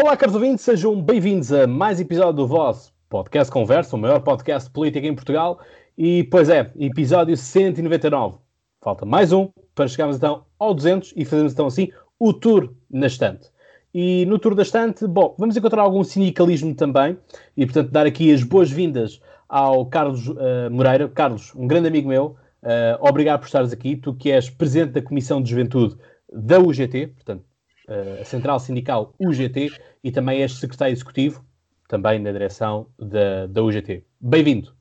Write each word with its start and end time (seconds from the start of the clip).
Olá, 0.00 0.16
caros 0.16 0.36
ouvintes, 0.36 0.64
sejam 0.64 1.02
bem-vindos 1.02 1.52
a 1.52 1.66
mais 1.66 1.98
episódio 1.98 2.34
do 2.34 2.46
vosso 2.46 2.92
Podcast 3.08 3.52
Conversa, 3.52 3.96
o 3.96 3.98
maior 3.98 4.20
podcast 4.20 4.70
político 4.70 5.04
em 5.04 5.12
Portugal. 5.12 5.58
E, 5.98 6.22
pois 6.30 6.48
é, 6.48 6.70
episódio 6.78 7.36
199. 7.36 8.38
Falta 8.80 9.04
mais 9.04 9.32
um 9.32 9.50
para 9.74 9.88
chegarmos 9.88 10.16
então 10.16 10.44
ao 10.56 10.72
200 10.72 11.14
e 11.16 11.24
fazermos 11.24 11.52
então 11.52 11.66
assim 11.66 11.90
o 12.16 12.32
tour 12.32 12.72
na 12.88 13.08
estante. 13.08 13.50
E 13.92 14.24
no 14.26 14.38
tour 14.38 14.54
da 14.54 14.62
estante, 14.62 15.04
bom, 15.04 15.34
vamos 15.36 15.56
encontrar 15.56 15.82
algum 15.82 16.04
sindicalismo 16.04 16.72
também 16.76 17.18
e, 17.56 17.66
portanto, 17.66 17.90
dar 17.90 18.06
aqui 18.06 18.32
as 18.32 18.44
boas-vindas 18.44 19.20
ao 19.48 19.84
Carlos 19.86 20.28
uh, 20.28 20.70
Moreira. 20.70 21.08
Carlos, 21.08 21.52
um 21.56 21.66
grande 21.66 21.88
amigo 21.88 22.08
meu, 22.08 22.36
uh, 22.62 23.04
obrigado 23.04 23.40
por 23.40 23.46
estares 23.46 23.72
aqui. 23.72 23.96
Tu 23.96 24.14
que 24.14 24.30
és 24.30 24.48
presidente 24.48 24.92
da 24.92 25.02
Comissão 25.02 25.42
de 25.42 25.50
Juventude 25.50 25.96
da 26.32 26.60
UGT, 26.60 27.08
portanto, 27.08 27.42
a 27.88 28.24
Central 28.24 28.60
Sindical 28.60 29.14
UGT, 29.18 29.72
e 30.04 30.12
também 30.12 30.42
és 30.42 30.52
secretário 30.52 30.92
executivo, 30.92 31.44
também 31.88 32.18
na 32.18 32.30
direção 32.30 32.86
da, 32.98 33.46
da 33.46 33.62
UGT. 33.62 34.04
Bem-vindo. 34.20 34.76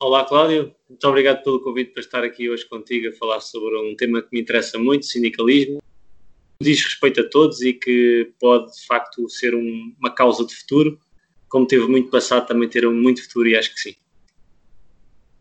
Olá, 0.00 0.24
Cláudio. 0.24 0.74
Muito 0.88 1.06
obrigado 1.06 1.42
pelo 1.42 1.60
convite 1.60 1.92
para 1.92 2.00
estar 2.00 2.24
aqui 2.24 2.48
hoje 2.48 2.64
contigo 2.66 3.08
a 3.08 3.12
falar 3.12 3.40
sobre 3.40 3.76
um 3.78 3.94
tema 3.94 4.22
que 4.22 4.28
me 4.32 4.40
interessa 4.40 4.78
muito, 4.78 5.06
sindicalismo. 5.06 5.82
Diz 6.60 6.82
respeito 6.82 7.20
a 7.20 7.28
todos 7.28 7.60
e 7.60 7.72
que 7.72 8.32
pode, 8.40 8.72
de 8.72 8.86
facto, 8.86 9.28
ser 9.28 9.54
um, 9.54 9.94
uma 9.98 10.10
causa 10.10 10.46
de 10.46 10.54
futuro. 10.54 10.98
Como 11.48 11.66
teve 11.66 11.86
muito 11.86 12.10
passado, 12.10 12.46
também 12.46 12.68
ter 12.68 12.88
muito 12.88 13.22
futuro 13.24 13.48
e 13.48 13.56
acho 13.56 13.74
que 13.74 13.80
sim. 13.80 13.94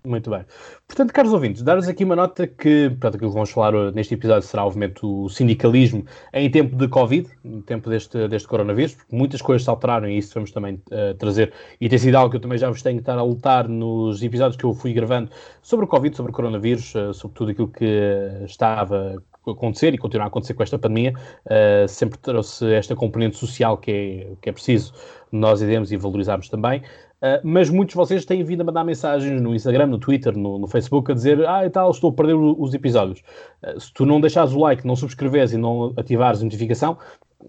Muito 0.08 0.30
bem. 0.30 0.46
Portanto, 0.88 1.12
caros 1.12 1.34
ouvintes, 1.34 1.62
dar-vos 1.62 1.86
aqui 1.86 2.06
uma 2.06 2.16
nota 2.16 2.48
que, 2.48 2.90
portanto, 2.92 3.16
aquilo 3.16 3.30
que 3.30 3.34
vamos 3.34 3.52
falar 3.52 3.92
neste 3.92 4.14
episódio 4.14 4.48
será, 4.48 4.66
obviamente, 4.66 5.06
o 5.06 5.28
sindicalismo 5.28 6.06
em 6.34 6.50
tempo 6.50 6.78
de 6.78 6.88
Covid, 6.88 7.28
em 7.44 7.62
tempo 7.62 7.90
deste, 7.90 8.26
deste 8.30 8.48
coronavírus, 8.48 8.96
porque 8.96 9.14
muitas 9.14 9.42
coisas 9.42 9.66
se 9.66 9.70
alteraram 9.70 10.08
e 10.08 10.18
isso 10.18 10.34
vamos 10.34 10.52
também 10.52 10.76
uh, 10.76 11.14
trazer. 11.16 11.52
E 11.82 11.90
tem 11.90 12.00
sido 12.00 12.16
algo 12.16 12.30
que 12.30 12.38
eu 12.38 12.42
também 12.42 12.58
já 12.58 12.70
vos 12.70 12.82
tenho 12.82 12.96
que 12.96 13.02
estar 13.02 13.18
a 13.18 13.22
lutar 13.24 13.68
nos 13.68 14.24
episódios 14.24 14.56
que 14.56 14.64
eu 14.64 14.74
fui 14.74 14.94
gravando 14.94 15.30
sobre 15.62 15.84
o 15.84 15.88
Covid, 15.90 16.16
sobre 16.16 16.32
o 16.32 16.36
coronavírus, 16.36 16.96
uh, 16.96 17.14
sobre 17.14 17.36
tudo 17.36 17.52
aquilo 17.52 17.68
que 17.68 18.46
estava 18.46 19.22
a 19.46 19.52
acontecer 19.52 19.94
e 19.94 19.98
continuar 19.98 20.26
a 20.26 20.28
acontecer 20.30 20.54
com 20.54 20.64
esta 20.64 20.80
pandemia. 20.80 21.14
Uh, 21.46 21.86
sempre 21.90 22.18
trouxe 22.20 22.66
esta 22.72 22.96
componente 22.96 23.36
social 23.36 23.78
que 23.78 23.92
é, 23.92 24.36
que 24.42 24.50
é 24.50 24.54
preciso 24.54 24.94
nós 25.32 25.62
iremos 25.62 25.92
e 25.92 25.98
valorizarmos 25.98 26.50
também. 26.50 26.82
Uh, 27.18 27.42
mas 27.44 27.68
muitos 27.70 27.94
de 27.94 27.98
vocês 27.98 28.26
têm 28.26 28.44
vindo 28.44 28.62
a 28.62 28.64
mandar 28.64 28.84
mensagens 28.84 29.42
no 29.42 29.56
Instagram, 29.56 29.88
no 29.88 29.98
Twitter, 29.98 30.38
no, 30.38 30.60
no 30.60 30.68
Facebook, 30.68 31.12
a 31.12 31.16
dizer 31.16 31.48
ah, 31.48 31.66
e 31.66 31.70
tal, 31.70 31.90
estou 31.90 32.12
a 32.12 32.14
perder 32.14 32.36
os 32.36 32.74
episódios. 32.76 33.24
Uh, 33.64 33.80
se 33.80 33.92
tu 33.92 34.06
não 34.06 34.22
deixares 34.22 34.54
o 34.54 34.60
like, 34.60 34.86
não 34.86 34.96
subscreveres 34.96 35.52
e 35.52 35.58
não 35.58 35.94
ativares 35.98 36.42
a 36.42 36.44
notificação, 36.44 36.98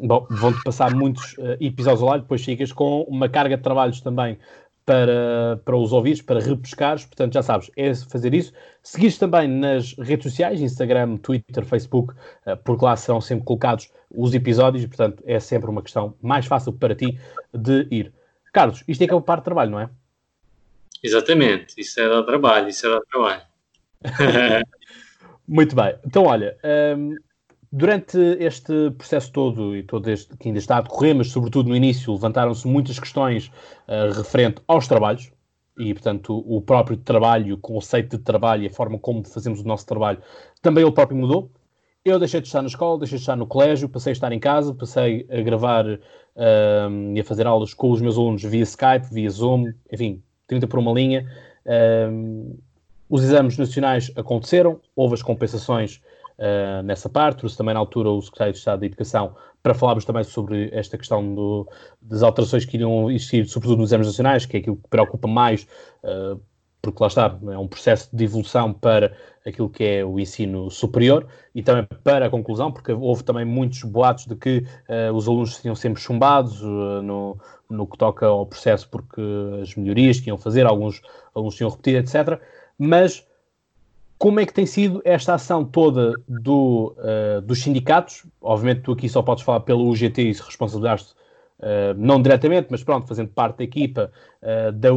bom, 0.00 0.26
vão-te 0.30 0.62
passar 0.64 0.94
muitos 0.94 1.34
uh, 1.34 1.56
episódios 1.60 2.02
ao 2.02 2.08
lado, 2.08 2.22
depois 2.22 2.42
ficas 2.42 2.72
com 2.72 3.02
uma 3.02 3.28
carga 3.28 3.58
de 3.58 3.62
trabalhos 3.62 4.00
também 4.00 4.38
para, 4.86 5.60
para 5.62 5.76
os 5.76 5.92
ouvires, 5.92 6.22
para 6.22 6.40
repescares, 6.40 7.04
portanto 7.04 7.34
já 7.34 7.42
sabes, 7.42 7.70
é 7.76 7.94
fazer 7.94 8.32
isso. 8.32 8.54
Seguires 8.82 9.18
também 9.18 9.46
nas 9.46 9.92
redes 9.98 10.30
sociais, 10.30 10.62
Instagram, 10.62 11.18
Twitter, 11.18 11.62
Facebook, 11.66 12.14
porque 12.64 12.86
lá 12.86 12.96
serão 12.96 13.20
sempre 13.20 13.44
colocados 13.44 13.90
os 14.16 14.32
episódios, 14.32 14.86
portanto 14.86 15.22
é 15.26 15.38
sempre 15.38 15.68
uma 15.68 15.82
questão 15.82 16.14
mais 16.22 16.46
fácil 16.46 16.72
para 16.72 16.94
ti 16.94 17.20
de 17.52 17.86
ir. 17.90 18.14
Carlos, 18.52 18.82
isto 18.86 19.02
é 19.02 19.06
que 19.06 19.12
é 19.12 19.16
o 19.16 19.22
par 19.22 19.38
de 19.38 19.44
trabalho, 19.44 19.70
não 19.70 19.80
é? 19.80 19.90
Exatamente, 21.02 21.74
isso 21.78 22.00
é 22.00 22.08
dar 22.08 22.22
trabalho, 22.24 22.68
isso 22.68 22.86
é 22.86 22.90
dar 22.90 23.00
trabalho. 23.02 23.42
Muito 25.46 25.74
bem, 25.74 25.96
então 26.04 26.24
olha, 26.24 26.56
um, 26.96 27.14
durante 27.70 28.18
este 28.38 28.90
processo 28.90 29.32
todo 29.32 29.76
e 29.76 29.82
todo 29.82 30.08
este 30.10 30.36
que 30.36 30.48
ainda 30.48 30.58
está 30.58 30.78
a 30.78 30.80
decorrer, 30.80 31.14
mas 31.14 31.30
sobretudo 31.30 31.68
no 31.68 31.76
início, 31.76 32.12
levantaram-se 32.12 32.66
muitas 32.66 32.98
questões 32.98 33.50
uh, 33.86 34.12
referente 34.14 34.60
aos 34.66 34.86
trabalhos 34.86 35.30
e, 35.78 35.94
portanto, 35.94 36.44
o 36.46 36.60
próprio 36.60 36.96
trabalho, 36.96 37.54
o 37.54 37.58
conceito 37.58 38.18
de 38.18 38.24
trabalho 38.24 38.64
e 38.64 38.66
a 38.66 38.70
forma 38.70 38.98
como 38.98 39.24
fazemos 39.24 39.60
o 39.60 39.64
nosso 39.64 39.86
trabalho 39.86 40.20
também 40.60 40.82
ele 40.82 40.92
próprio 40.92 41.16
mudou. 41.16 41.50
Eu 42.04 42.18
deixei 42.18 42.40
de 42.40 42.46
estar 42.46 42.62
na 42.62 42.68
escola, 42.68 42.98
deixei 42.98 43.18
de 43.18 43.22
estar 43.22 43.36
no 43.36 43.46
colégio, 43.46 43.88
passei 43.88 44.12
a 44.12 44.14
estar 44.14 44.32
em 44.32 44.40
casa, 44.40 44.74
passei 44.74 45.26
a 45.30 45.40
gravar 45.42 45.84
um, 46.38 47.16
e 47.16 47.20
a 47.20 47.24
fazer 47.24 47.46
aulas 47.46 47.74
com 47.74 47.90
os 47.90 48.00
meus 48.00 48.16
alunos 48.16 48.42
via 48.42 48.62
Skype, 48.62 49.12
via 49.12 49.28
Zoom, 49.28 49.72
enfim, 49.92 50.22
30 50.46 50.66
por 50.68 50.78
uma 50.78 50.92
linha. 50.92 51.26
Um, 52.10 52.56
os 53.10 53.24
exames 53.24 53.56
nacionais 53.58 54.12
aconteceram, 54.16 54.80
houve 54.94 55.14
as 55.14 55.22
compensações 55.22 56.00
uh, 56.38 56.82
nessa 56.82 57.08
parte, 57.08 57.38
trouxe 57.38 57.56
também 57.56 57.74
na 57.74 57.80
altura 57.80 58.10
o 58.10 58.20
Secretário 58.22 58.52
de 58.52 58.58
Estado 58.58 58.80
da 58.80 58.86
Educação 58.86 59.34
para 59.62 59.74
falarmos 59.74 60.04
também 60.04 60.22
sobre 60.22 60.70
esta 60.72 60.96
questão 60.96 61.34
do, 61.34 61.68
das 62.00 62.22
alterações 62.22 62.64
que 62.64 62.76
iriam 62.76 63.10
existir, 63.10 63.46
sobretudo 63.46 63.80
nos 63.80 63.90
exames 63.90 64.06
nacionais, 64.06 64.46
que 64.46 64.56
é 64.56 64.60
aquilo 64.60 64.76
que 64.76 64.88
preocupa 64.88 65.26
mais, 65.26 65.66
uh, 66.04 66.40
porque 66.92 67.02
lá 67.02 67.08
está, 67.08 67.38
é 67.52 67.58
um 67.58 67.66
processo 67.66 68.08
de 68.12 68.24
evolução 68.24 68.72
para 68.72 69.16
aquilo 69.46 69.68
que 69.68 69.84
é 69.84 70.04
o 70.04 70.18
ensino 70.18 70.70
superior 70.70 71.26
e 71.54 71.62
também 71.62 71.86
para 72.04 72.26
a 72.26 72.30
conclusão, 72.30 72.70
porque 72.70 72.92
houve 72.92 73.24
também 73.24 73.44
muitos 73.44 73.82
boatos 73.82 74.26
de 74.26 74.36
que 74.36 74.64
uh, 74.88 75.12
os 75.14 75.26
alunos 75.26 75.60
tinham 75.60 75.74
sempre 75.74 76.00
chumbados 76.00 76.60
uh, 76.62 77.02
no, 77.02 77.38
no 77.68 77.86
que 77.86 77.96
toca 77.96 78.26
ao 78.26 78.46
processo, 78.46 78.88
porque 78.88 79.20
as 79.62 79.74
melhorias 79.74 80.20
que 80.20 80.28
iam 80.28 80.38
fazer, 80.38 80.66
alguns 80.66 81.00
alunos 81.34 81.54
tinham 81.56 81.70
repetido, 81.70 81.98
etc. 81.98 82.40
Mas 82.78 83.26
como 84.18 84.40
é 84.40 84.46
que 84.46 84.52
tem 84.52 84.66
sido 84.66 85.00
esta 85.04 85.34
ação 85.34 85.64
toda 85.64 86.12
do, 86.26 86.94
uh, 86.98 87.40
dos 87.40 87.62
sindicatos? 87.62 88.26
Obviamente, 88.40 88.82
tu 88.82 88.92
aqui 88.92 89.08
só 89.08 89.22
podes 89.22 89.44
falar 89.44 89.60
pelo 89.60 89.88
UGT 89.88 90.22
e 90.22 90.34
se 90.34 90.42
responsabilizaste 90.42 91.14
Uh, 91.58 91.92
não 91.96 92.22
diretamente, 92.22 92.68
mas 92.70 92.84
pronto, 92.84 93.08
fazendo 93.08 93.30
parte 93.30 93.58
da 93.58 93.64
equipa 93.64 94.12
uh, 94.42 94.70
da, 94.70 94.90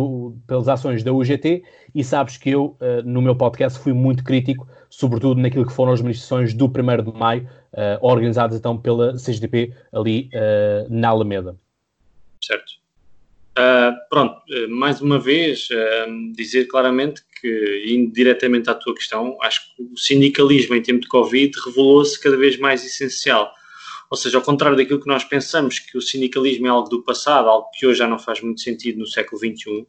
pelas 0.45 0.67
ações 0.67 1.03
da 1.03 1.11
UGT, 1.11 1.63
e 1.95 2.03
sabes 2.03 2.37
que 2.37 2.51
eu, 2.51 2.77
uh, 2.79 3.01
no 3.03 3.19
meu 3.19 3.35
podcast, 3.35 3.79
fui 3.79 3.93
muito 3.93 4.23
crítico, 4.23 4.67
sobretudo 4.87 5.41
naquilo 5.41 5.65
que 5.65 5.73
foram 5.73 5.91
as 5.91 6.01
manifestações 6.01 6.53
do 6.53 6.65
1 6.65 7.11
de 7.11 7.17
maio, 7.17 7.49
organizadas 8.01 8.57
então 8.57 8.77
pela 8.77 9.13
CGDP 9.13 9.73
ali 9.93 10.29
na 10.89 11.07
Alameda. 11.07 11.55
Certo. 12.43 12.73
pronto, 14.09 14.41
mais 14.67 14.99
uma 14.99 15.17
vez, 15.17 15.69
dizer 16.35 16.65
claramente 16.65 17.23
que, 17.39 17.85
indo 17.87 18.11
diretamente 18.11 18.69
à 18.69 18.73
tua 18.73 18.93
questão, 18.93 19.37
acho 19.41 19.61
que 19.73 19.83
o 19.83 19.97
sindicalismo 19.97 20.75
em 20.75 20.81
tempo 20.81 20.99
de 20.99 21.07
Covid 21.07 21.57
revelou-se 21.65 22.21
cada 22.21 22.35
vez 22.35 22.59
mais 22.59 22.85
essencial 22.85 23.53
ou 24.11 24.17
seja, 24.17 24.37
ao 24.37 24.43
contrário 24.43 24.75
daquilo 24.75 24.99
que 24.99 25.07
nós 25.07 25.23
pensamos 25.23 25.79
que 25.79 25.97
o 25.97 26.01
sindicalismo 26.01 26.67
é 26.67 26.69
algo 26.69 26.89
do 26.89 27.01
passado, 27.01 27.47
algo 27.47 27.69
que 27.73 27.87
hoje 27.87 27.99
já 27.99 28.07
não 28.07 28.19
faz 28.19 28.41
muito 28.41 28.59
sentido 28.59 28.99
no 28.99 29.07
século 29.07 29.39
XXI, 29.39 29.87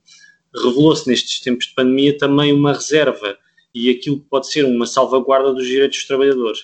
revelou-se 0.55 1.09
nestes 1.09 1.41
tempos 1.41 1.67
de 1.67 1.75
pandemia 1.75 2.17
também 2.17 2.53
uma 2.53 2.73
reserva 2.73 3.37
e 3.75 3.91
aquilo 3.91 4.21
que 4.21 4.29
pode 4.29 4.47
ser 4.47 4.65
uma 4.65 4.87
salvaguarda 4.87 5.53
dos 5.53 5.67
direitos 5.67 5.99
dos 5.99 6.07
trabalhadores. 6.07 6.61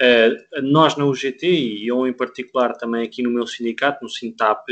Uh, 0.00 0.62
nós 0.62 0.96
na 0.96 1.04
UGT, 1.04 1.44
e 1.44 1.88
eu 1.88 2.06
em 2.06 2.12
particular 2.12 2.74
também 2.74 3.02
aqui 3.02 3.20
no 3.20 3.30
meu 3.30 3.48
sindicato, 3.48 4.04
no 4.04 4.08
Sintap, 4.08 4.64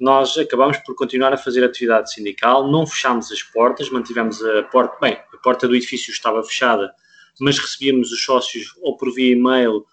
nós 0.00 0.36
acabamos 0.36 0.78
por 0.78 0.96
continuar 0.96 1.32
a 1.32 1.36
fazer 1.36 1.62
atividade 1.62 2.12
sindical, 2.12 2.68
não 2.68 2.88
fechámos 2.88 3.30
as 3.30 3.42
portas, 3.42 3.88
mantivemos 3.88 4.44
a 4.44 4.64
porta, 4.64 4.96
bem, 5.00 5.12
a 5.12 5.36
porta 5.36 5.68
do 5.68 5.76
edifício 5.76 6.10
estava 6.10 6.42
fechada, 6.42 6.92
mas 7.40 7.56
recebíamos 7.56 8.10
os 8.10 8.20
sócios 8.24 8.74
ou 8.80 8.96
por 8.96 9.14
via 9.14 9.32
e-mail 9.32 9.84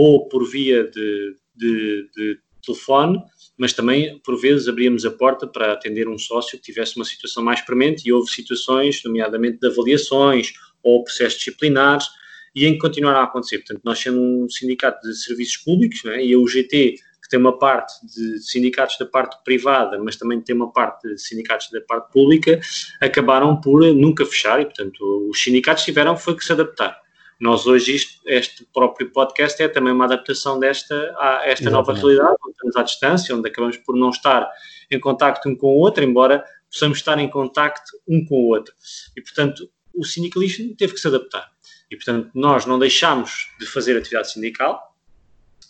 ou 0.00 0.28
por 0.28 0.48
via 0.48 0.84
de, 0.84 1.34
de, 1.56 2.08
de 2.16 2.38
telefone, 2.64 3.20
mas 3.58 3.72
também, 3.72 4.16
por 4.20 4.40
vezes, 4.40 4.68
abríamos 4.68 5.04
a 5.04 5.10
porta 5.10 5.44
para 5.44 5.72
atender 5.72 6.08
um 6.08 6.16
sócio 6.16 6.56
que 6.56 6.62
tivesse 6.62 6.94
uma 6.94 7.04
situação 7.04 7.42
mais 7.42 7.62
premente 7.62 8.08
e 8.08 8.12
houve 8.12 8.30
situações, 8.30 9.02
nomeadamente 9.04 9.58
de 9.58 9.66
avaliações 9.66 10.52
ou 10.84 11.02
processos 11.02 11.40
disciplinares, 11.40 12.06
e 12.54 12.64
em 12.64 12.74
que 12.74 12.78
continuaram 12.78 13.18
a 13.18 13.24
acontecer. 13.24 13.58
Portanto, 13.58 13.80
nós 13.82 13.98
sendo 13.98 14.20
um 14.20 14.48
sindicato 14.48 15.04
de 15.04 15.16
serviços 15.16 15.56
públicos, 15.56 16.04
é? 16.04 16.24
e 16.24 16.32
a 16.32 16.38
UGT, 16.38 16.68
que 16.70 17.28
tem 17.28 17.40
uma 17.40 17.58
parte 17.58 17.94
de 18.06 18.38
sindicatos 18.38 18.96
da 19.00 19.06
parte 19.06 19.36
privada, 19.42 19.98
mas 19.98 20.14
também 20.14 20.40
tem 20.40 20.54
uma 20.54 20.72
parte 20.72 21.08
de 21.08 21.18
sindicatos 21.20 21.70
da 21.72 21.80
parte 21.80 22.12
pública, 22.12 22.60
acabaram 23.00 23.60
por 23.60 23.84
nunca 23.92 24.24
fechar, 24.24 24.60
e, 24.60 24.64
portanto, 24.64 25.28
os 25.28 25.42
sindicatos 25.42 25.82
tiveram 25.82 26.16
foi 26.16 26.36
que 26.36 26.44
se 26.44 26.52
adaptar. 26.52 27.07
Nós 27.40 27.66
hoje, 27.66 27.94
isto, 27.94 28.20
este 28.26 28.66
próprio 28.72 29.10
podcast 29.10 29.62
é 29.62 29.68
também 29.68 29.92
uma 29.92 30.06
adaptação 30.06 30.58
desta, 30.58 30.94
a 31.18 31.42
esta 31.44 31.64
Exatamente. 31.64 31.70
nova 31.70 31.94
realidade, 31.94 32.36
onde 32.44 32.52
estamos 32.52 32.76
à 32.76 32.82
distância, 32.82 33.36
onde 33.36 33.48
acabamos 33.48 33.76
por 33.76 33.96
não 33.96 34.10
estar 34.10 34.50
em 34.90 34.98
contacto 34.98 35.48
um 35.48 35.56
com 35.56 35.68
o 35.68 35.78
outro, 35.78 36.02
embora 36.02 36.44
possamos 36.70 36.98
estar 36.98 37.18
em 37.18 37.28
contacto 37.28 37.92
um 38.08 38.24
com 38.24 38.34
o 38.34 38.48
outro. 38.48 38.74
E, 39.16 39.22
portanto, 39.22 39.70
o 39.94 40.04
sindicalismo 40.04 40.74
teve 40.76 40.94
que 40.94 41.00
se 41.00 41.06
adaptar. 41.06 41.48
E, 41.90 41.96
portanto, 41.96 42.30
nós 42.34 42.66
não 42.66 42.78
deixámos 42.78 43.48
de 43.58 43.66
fazer 43.66 43.96
atividade 43.96 44.32
sindical, 44.32 44.96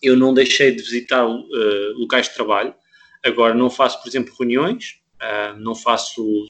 eu 0.03 0.17
não 0.17 0.33
deixei 0.33 0.75
de 0.75 0.83
visitar 0.83 1.27
uh, 1.27 1.45
locais 1.97 2.29
de 2.29 2.35
trabalho, 2.35 2.75
agora 3.23 3.55
não 3.55 3.69
faço, 3.69 4.01
por 4.01 4.09
exemplo, 4.09 4.35
reuniões, 4.39 5.01
uh, 5.21 5.59
não 5.59 5.75
faço 5.75 6.49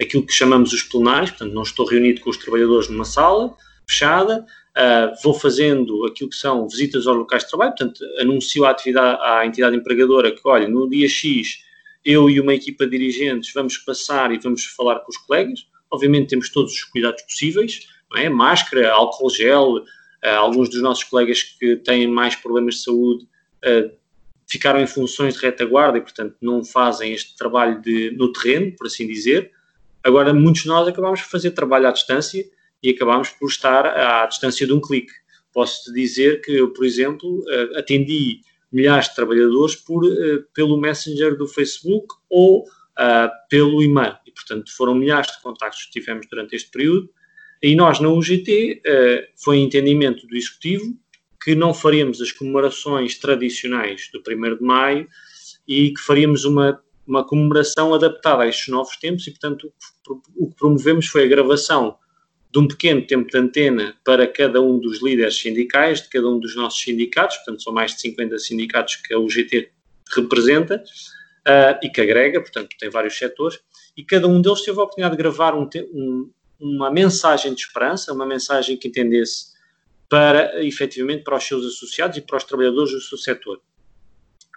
aquilo 0.00 0.26
que 0.26 0.32
chamamos 0.32 0.72
os 0.72 0.82
plenários, 0.82 1.30
portanto, 1.30 1.52
não 1.52 1.62
estou 1.62 1.86
reunido 1.86 2.20
com 2.20 2.30
os 2.30 2.36
trabalhadores 2.36 2.88
numa 2.88 3.04
sala, 3.04 3.56
fechada, 3.86 4.44
uh, 4.76 5.22
vou 5.22 5.34
fazendo 5.34 6.04
aquilo 6.06 6.30
que 6.30 6.36
são 6.36 6.68
visitas 6.68 7.06
aos 7.06 7.16
locais 7.16 7.44
de 7.44 7.48
trabalho, 7.48 7.74
portanto, 7.76 8.04
anuncio 8.18 8.64
à, 8.64 8.70
atividade, 8.70 9.20
à 9.22 9.46
entidade 9.46 9.76
empregadora 9.76 10.32
que, 10.32 10.40
olha, 10.44 10.68
no 10.68 10.88
dia 10.88 11.08
X, 11.08 11.62
eu 12.04 12.28
e 12.28 12.40
uma 12.40 12.54
equipa 12.54 12.84
de 12.84 12.98
dirigentes 12.98 13.52
vamos 13.52 13.78
passar 13.78 14.32
e 14.32 14.38
vamos 14.38 14.64
falar 14.64 15.00
com 15.00 15.10
os 15.10 15.16
colegas. 15.18 15.66
Obviamente, 15.90 16.28
temos 16.28 16.50
todos 16.50 16.72
os 16.72 16.84
cuidados 16.84 17.22
possíveis, 17.22 17.88
não 18.10 18.18
é? 18.18 18.28
Máscara, 18.28 18.92
álcool 18.92 19.30
gel, 19.30 19.76
uh, 19.76 19.84
alguns 20.36 20.68
dos 20.68 20.82
nossos 20.82 21.04
colegas 21.04 21.42
que 21.42 21.76
têm 21.76 22.06
mais 22.06 22.34
problemas 22.34 22.76
de 22.76 22.82
saúde 22.82 23.24
uh, 23.64 23.90
ficaram 24.46 24.80
em 24.80 24.86
funções 24.86 25.34
de 25.34 25.40
retaguarda 25.40 25.98
e, 25.98 26.00
portanto, 26.00 26.36
não 26.40 26.64
fazem 26.64 27.12
este 27.12 27.36
trabalho 27.36 27.80
de, 27.80 28.10
no 28.12 28.32
terreno, 28.32 28.72
por 28.76 28.86
assim 28.86 29.06
dizer. 29.06 29.50
Agora, 30.02 30.34
muitos 30.34 30.62
de 30.62 30.68
nós 30.68 30.86
acabamos 30.86 31.22
por 31.22 31.30
fazer 31.30 31.52
trabalho 31.52 31.88
à 31.88 31.90
distância 31.90 32.44
e 32.84 32.90
acabamos 32.90 33.30
por 33.30 33.48
estar 33.48 33.86
à 33.86 34.26
distância 34.26 34.66
de 34.66 34.72
um 34.74 34.80
clique. 34.80 35.12
Posso-te 35.54 35.90
dizer 35.94 36.42
que 36.42 36.52
eu, 36.52 36.70
por 36.70 36.84
exemplo, 36.84 37.42
eh, 37.48 37.78
atendi 37.78 38.40
milhares 38.70 39.08
de 39.08 39.14
trabalhadores 39.14 39.74
por, 39.74 40.04
eh, 40.04 40.42
pelo 40.52 40.78
Messenger 40.78 41.34
do 41.34 41.48
Facebook 41.48 42.14
ou 42.28 42.64
uh, 42.64 43.30
pelo 43.48 43.82
e-mail. 43.82 44.16
E, 44.26 44.32
portanto, 44.32 44.70
foram 44.76 44.94
milhares 44.94 45.32
de 45.32 45.40
contactos 45.40 45.86
que 45.86 45.92
tivemos 45.92 46.26
durante 46.28 46.54
este 46.54 46.70
período. 46.70 47.08
E 47.62 47.74
nós, 47.74 48.00
na 48.00 48.10
UGT, 48.10 48.82
uh, 48.84 49.42
foi 49.42 49.58
entendimento 49.58 50.26
do 50.26 50.36
Executivo 50.36 50.94
que 51.42 51.54
não 51.54 51.72
faríamos 51.72 52.20
as 52.20 52.32
comemorações 52.32 53.18
tradicionais 53.18 54.10
do 54.12 54.18
1 54.18 54.56
de 54.56 54.62
Maio 54.62 55.08
e 55.66 55.94
que 55.94 56.00
faríamos 56.00 56.44
uma, 56.44 56.82
uma 57.06 57.24
comemoração 57.24 57.94
adaptada 57.94 58.42
a 58.42 58.48
estes 58.48 58.68
novos 58.68 58.96
tempos 58.96 59.26
e, 59.26 59.30
portanto, 59.30 59.72
o 60.36 60.50
que 60.50 60.56
promovemos 60.56 61.06
foi 61.06 61.24
a 61.24 61.28
gravação 61.28 61.96
de 62.54 62.60
um 62.60 62.68
pequeno 62.68 63.04
tempo 63.04 63.28
de 63.28 63.36
antena 63.36 63.96
para 64.04 64.28
cada 64.28 64.62
um 64.62 64.78
dos 64.78 65.02
líderes 65.02 65.36
sindicais, 65.36 66.00
de 66.00 66.08
cada 66.08 66.28
um 66.28 66.38
dos 66.38 66.54
nossos 66.54 66.80
sindicatos, 66.80 67.36
portanto 67.38 67.64
são 67.64 67.72
mais 67.72 67.96
de 67.96 68.00
50 68.02 68.38
sindicatos 68.38 68.94
que 68.94 69.12
a 69.12 69.18
UGT 69.18 69.72
representa 70.14 70.76
uh, 70.76 71.84
e 71.84 71.90
que 71.90 72.00
agrega, 72.00 72.40
portanto 72.40 72.76
tem 72.78 72.88
vários 72.88 73.18
setores, 73.18 73.58
e 73.96 74.04
cada 74.04 74.28
um 74.28 74.40
deles 74.40 74.62
teve 74.62 74.78
a 74.78 74.84
oportunidade 74.84 75.16
de 75.16 75.20
gravar 75.20 75.52
um, 75.56 75.68
um, 75.92 76.30
uma 76.60 76.92
mensagem 76.92 77.52
de 77.52 77.60
esperança, 77.60 78.12
uma 78.12 78.24
mensagem 78.24 78.76
que 78.76 78.86
entendesse 78.86 79.54
para, 80.08 80.64
efetivamente, 80.64 81.24
para 81.24 81.36
os 81.36 81.42
seus 81.42 81.66
associados 81.66 82.16
e 82.18 82.20
para 82.20 82.36
os 82.36 82.44
trabalhadores 82.44 82.92
do 82.92 83.00
seu 83.00 83.18
setor. 83.18 83.60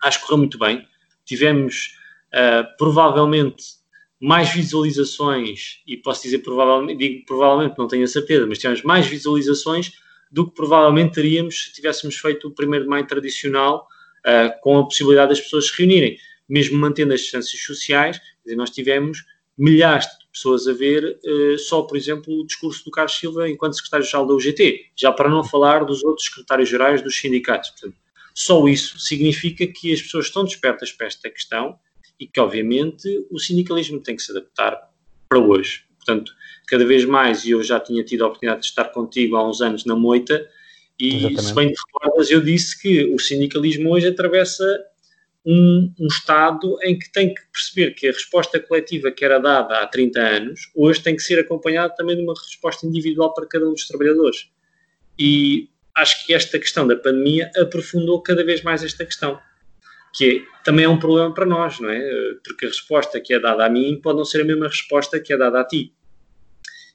Acho 0.03 0.19
que 0.19 0.25
correu 0.27 0.37
muito 0.37 0.59
bem. 0.59 0.87
Tivemos, 1.25 1.97
uh, 2.27 2.77
provavelmente, 2.77 3.76
mais 4.19 4.49
visualizações, 4.49 5.81
e 5.85 5.95
posso 5.95 6.23
dizer 6.23 6.39
provavelmente, 6.39 6.97
digo 6.97 7.25
provavelmente, 7.25 7.77
não 7.77 7.87
tenho 7.87 8.03
a 8.03 8.07
certeza, 8.07 8.45
mas 8.47 8.57
tivemos 8.57 8.81
mais 8.83 9.05
visualizações 9.05 9.91
do 10.31 10.47
que 10.47 10.55
provavelmente 10.55 11.13
teríamos 11.13 11.65
se 11.65 11.73
tivéssemos 11.73 12.15
feito 12.17 12.47
o 12.47 12.51
1 12.51 12.81
de 12.81 12.87
maio 12.87 13.05
tradicional 13.05 13.87
uh, 14.25 14.61
com 14.61 14.79
a 14.79 14.83
possibilidade 14.83 15.29
das 15.29 15.41
pessoas 15.41 15.67
se 15.67 15.77
reunirem. 15.77 16.17
Mesmo 16.49 16.77
mantendo 16.77 17.13
as 17.13 17.21
distâncias 17.21 17.61
sociais, 17.61 18.19
dizer, 18.43 18.55
nós 18.55 18.69
tivemos 18.69 19.23
milhares 19.57 20.05
de 20.05 20.27
pessoas 20.31 20.67
a 20.67 20.73
ver 20.73 21.19
uh, 21.23 21.59
só, 21.59 21.83
por 21.83 21.95
exemplo, 21.95 22.41
o 22.41 22.45
discurso 22.45 22.83
do 22.83 22.91
Carlos 22.91 23.17
Silva 23.17 23.49
enquanto 23.49 23.75
secretário-geral 23.75 24.25
da 24.25 24.33
UGT, 24.33 24.91
já 24.95 25.11
para 25.11 25.29
não 25.29 25.43
falar 25.43 25.85
dos 25.85 26.03
outros 26.03 26.27
secretários-gerais 26.27 27.01
dos 27.01 27.15
sindicatos. 27.15 27.69
Portanto, 27.71 27.95
só 28.33 28.67
isso 28.67 28.99
significa 28.99 29.65
que 29.67 29.93
as 29.93 30.01
pessoas 30.01 30.25
estão 30.25 30.43
despertas 30.43 30.91
para 30.91 31.07
esta 31.07 31.29
questão 31.29 31.77
e 32.19 32.27
que, 32.27 32.39
obviamente, 32.39 33.25
o 33.29 33.39
sindicalismo 33.39 33.99
tem 33.99 34.15
que 34.15 34.23
se 34.23 34.31
adaptar 34.31 34.89
para 35.29 35.39
hoje. 35.39 35.83
Portanto, 35.97 36.31
cada 36.67 36.85
vez 36.85 37.05
mais, 37.05 37.45
e 37.45 37.51
eu 37.51 37.63
já 37.63 37.79
tinha 37.79 38.03
tido 38.03 38.23
a 38.23 38.27
oportunidade 38.27 38.61
de 38.61 38.67
estar 38.67 38.85
contigo 38.85 39.35
há 39.35 39.47
uns 39.47 39.61
anos 39.61 39.85
na 39.85 39.95
Moita, 39.95 40.47
e 40.99 41.09
Exatamente. 41.09 41.43
se 41.43 41.53
bem 41.53 41.71
te 41.71 41.79
recordas, 41.85 42.31
eu 42.31 42.41
disse 42.41 42.81
que 42.81 43.13
o 43.13 43.19
sindicalismo 43.19 43.91
hoje 43.91 44.07
atravessa 44.07 44.65
um, 45.45 45.93
um, 45.99 46.07
Estado 46.07 46.77
em 46.83 46.97
que 46.97 47.09
tem 47.11 47.33
que 47.33 47.41
perceber 47.53 47.91
que 47.91 48.07
a 48.07 48.11
resposta 48.11 48.59
coletiva 48.59 49.11
que 49.11 49.23
era 49.23 49.39
dada 49.39 49.79
há 49.79 49.87
30 49.87 50.19
anos, 50.19 50.71
hoje 50.75 51.01
tem 51.01 51.15
que 51.15 51.21
ser 51.21 51.39
acompanhada 51.39 51.93
também 51.95 52.17
de 52.17 52.23
uma 52.23 52.33
resposta 52.33 52.85
individual 52.85 53.33
para 53.33 53.45
cada 53.45 53.67
um 53.67 53.73
dos 53.73 53.87
trabalhadores. 53.87 54.49
E 55.17 55.69
acho 55.95 56.25
que 56.25 56.33
esta 56.33 56.59
questão 56.59 56.85
da 56.87 56.95
pandemia 56.95 57.49
aprofundou 57.57 58.21
cada 58.21 58.43
vez 58.43 58.61
mais 58.61 58.83
esta 58.83 59.05
questão 59.05 59.39
que 60.17 60.25
é, 60.25 60.63
também 60.63 60.85
é 60.85 60.89
um 60.89 60.97
problema 60.97 61.31
para 61.31 61.45
nós, 61.45 61.79
não 61.79 61.89
é? 61.89 62.01
Porque 62.43 62.65
a 62.65 62.69
resposta 62.69 63.21
que 63.21 63.33
é 63.33 63.39
dada 63.39 63.65
a 63.65 63.69
mim 63.69 63.99
pode 64.01 64.17
não 64.17 64.25
ser 64.25 64.41
a 64.41 64.45
mesma 64.45 64.67
resposta 64.67 65.19
que 65.19 65.31
é 65.31 65.37
dada 65.37 65.61
a 65.61 65.63
ti. 65.63 65.93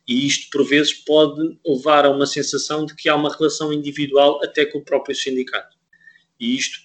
E 0.09 0.27
isto, 0.27 0.51
por 0.51 0.67
vezes, 0.67 0.93
pode 0.93 1.57
levar 1.65 2.05
a 2.05 2.11
uma 2.11 2.27
sensação 2.27 2.85
de 2.85 2.97
que 2.97 3.09
há 3.09 3.15
uma 3.15 3.33
relação 3.33 3.73
individual 3.73 4.41
até 4.43 4.67
com 4.67 4.79
o 4.79 4.85
próprio 4.85 5.15
sindicato. 5.15 5.77
E 6.41 6.57
isto, 6.57 6.81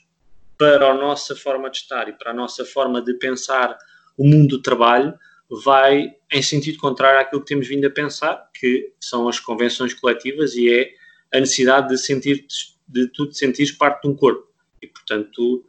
para 0.56 0.92
a 0.92 0.94
nossa 0.94 1.36
forma 1.36 1.69
de 1.72 1.78
estar 1.78 2.07
e 2.07 2.13
para 2.13 2.30
a 2.30 2.34
nossa 2.34 2.63
forma 2.63 3.01
de 3.01 3.16
pensar 3.16 3.75
o 4.16 4.24
mundo 4.24 4.57
do 4.57 4.62
trabalho, 4.62 5.18
vai 5.50 6.13
em 6.31 6.42
sentido 6.42 6.78
contrário 6.78 7.19
àquilo 7.19 7.42
que 7.42 7.48
temos 7.48 7.68
vindo 7.68 7.86
a 7.88 7.90
pensar, 7.90 8.48
que 8.54 8.94
são 9.00 9.28
as 9.28 9.40
convenções 9.40 9.94
coletivas 9.95 10.54
e 10.56 10.69
é 10.69 10.92
a 11.33 11.40
necessidade 11.40 11.90
de 11.90 11.98
sentir 11.98 12.45
de 12.88 13.07
tu 13.07 13.28
te 13.28 13.38
sentires 13.38 13.72
parte 13.72 14.04
de 14.04 14.10
um 14.10 14.16
corpo. 14.16 14.48
E, 14.81 14.88
portanto, 14.88 15.66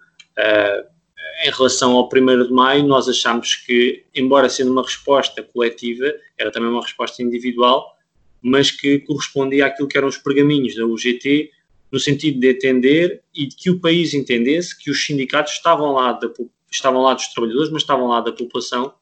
em 1.44 1.50
relação 1.50 1.92
ao 1.92 2.08
1 2.12 2.44
de 2.44 2.52
maio, 2.52 2.84
nós 2.84 3.08
achamos 3.08 3.54
que, 3.54 4.04
embora 4.14 4.48
sendo 4.48 4.72
uma 4.72 4.82
resposta 4.82 5.42
coletiva, 5.42 6.12
era 6.36 6.50
também 6.50 6.68
uma 6.68 6.82
resposta 6.82 7.22
individual, 7.22 7.96
mas 8.42 8.70
que 8.70 9.00
correspondia 9.00 9.66
àquilo 9.66 9.88
que 9.88 9.96
eram 9.96 10.08
os 10.08 10.18
pergaminhos 10.18 10.74
da 10.74 10.84
UGT, 10.84 11.50
no 11.90 11.98
sentido 11.98 12.40
de 12.40 12.50
entender 12.50 13.22
e 13.34 13.46
de 13.46 13.56
que 13.56 13.70
o 13.70 13.80
país 13.80 14.14
entendesse 14.14 14.76
que 14.76 14.90
os 14.90 15.04
sindicatos 15.04 15.52
estavam 15.54 15.92
lá, 15.92 16.12
da, 16.12 16.28
estavam 16.70 17.02
lá 17.02 17.14
dos 17.14 17.28
trabalhadores, 17.28 17.70
mas 17.70 17.82
estavam 17.82 18.08
lá 18.08 18.20
da 18.20 18.32
população 18.32 18.92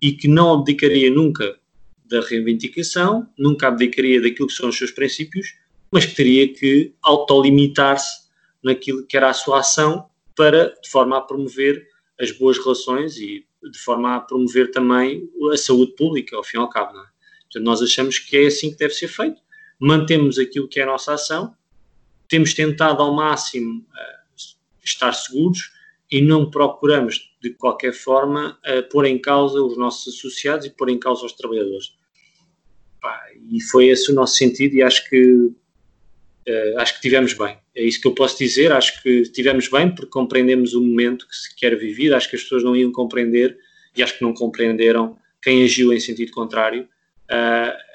e 0.00 0.12
que 0.12 0.28
não 0.28 0.54
abdicaria 0.54 1.10
nunca 1.10 1.58
da 2.04 2.20
reivindicação, 2.20 3.26
nunca 3.36 3.68
abdicaria 3.68 4.20
daquilo 4.20 4.48
que 4.48 4.54
são 4.54 4.68
os 4.68 4.78
seus 4.78 4.90
princípios, 4.90 5.54
mas 5.90 6.06
que 6.06 6.14
teria 6.14 6.52
que 6.52 6.94
autolimitar-se 7.02 8.28
naquilo 8.62 9.04
que 9.04 9.16
era 9.16 9.30
a 9.30 9.34
sua 9.34 9.60
ação 9.60 10.08
para, 10.38 10.72
de 10.80 10.88
forma 10.88 11.18
a 11.18 11.20
promover 11.20 11.84
as 12.20 12.30
boas 12.30 12.56
relações 12.58 13.16
e 13.16 13.44
de 13.72 13.78
forma 13.80 14.14
a 14.14 14.20
promover 14.20 14.70
também 14.70 15.28
a 15.52 15.56
saúde 15.56 15.96
pública, 15.96 16.36
ao 16.36 16.44
fim 16.44 16.58
e 16.58 16.60
ao 16.60 16.68
cabo. 16.68 16.94
Não 16.94 17.02
é? 17.02 17.06
Portanto, 17.42 17.64
nós 17.64 17.82
achamos 17.82 18.20
que 18.20 18.36
é 18.36 18.46
assim 18.46 18.70
que 18.70 18.76
deve 18.76 18.94
ser 18.94 19.08
feito, 19.08 19.42
mantemos 19.80 20.38
aquilo 20.38 20.68
que 20.68 20.78
é 20.78 20.84
a 20.84 20.86
nossa 20.86 21.14
ação, 21.14 21.52
temos 22.28 22.54
tentado 22.54 23.02
ao 23.02 23.12
máximo 23.12 23.80
uh, 23.80 24.36
estar 24.84 25.12
seguros 25.12 25.72
e 26.08 26.22
não 26.22 26.48
procuramos 26.48 27.34
de 27.42 27.50
qualquer 27.50 27.92
forma 27.92 28.56
uh, 28.64 28.88
pôr 28.90 29.06
em 29.06 29.18
causa 29.18 29.60
os 29.60 29.76
nossos 29.76 30.14
associados 30.14 30.66
e 30.66 30.70
pôr 30.70 30.88
em 30.88 31.00
causa 31.00 31.26
os 31.26 31.32
trabalhadores. 31.32 31.96
Pá, 33.00 33.26
e 33.50 33.60
foi 33.60 33.88
esse 33.88 34.12
o 34.12 34.14
nosso 34.14 34.36
sentido 34.36 34.74
e 34.76 34.82
acho 34.82 35.08
que 35.08 35.50
uh, 36.48 36.78
acho 36.80 36.94
que 36.94 37.00
tivemos 37.00 37.34
bem. 37.34 37.58
É 37.74 37.82
isso 37.82 38.00
que 38.00 38.08
eu 38.08 38.14
posso 38.14 38.38
dizer. 38.38 38.72
Acho 38.72 39.02
que 39.02 39.22
tivemos 39.22 39.68
bem 39.68 39.90
porque 39.90 40.10
compreendemos 40.10 40.74
o 40.74 40.82
momento 40.82 41.26
que 41.28 41.36
se 41.36 41.54
quer 41.54 41.76
viver. 41.76 42.14
Acho 42.14 42.28
que 42.28 42.36
as 42.36 42.42
pessoas 42.42 42.64
não 42.64 42.74
iam 42.74 42.90
compreender 42.92 43.56
e 43.96 44.02
acho 44.02 44.16
que 44.16 44.22
não 44.22 44.32
compreenderam 44.32 45.16
quem 45.42 45.62
agiu 45.64 45.92
em 45.92 46.00
sentido 46.00 46.32
contrário 46.32 46.88
uh, 47.30 47.88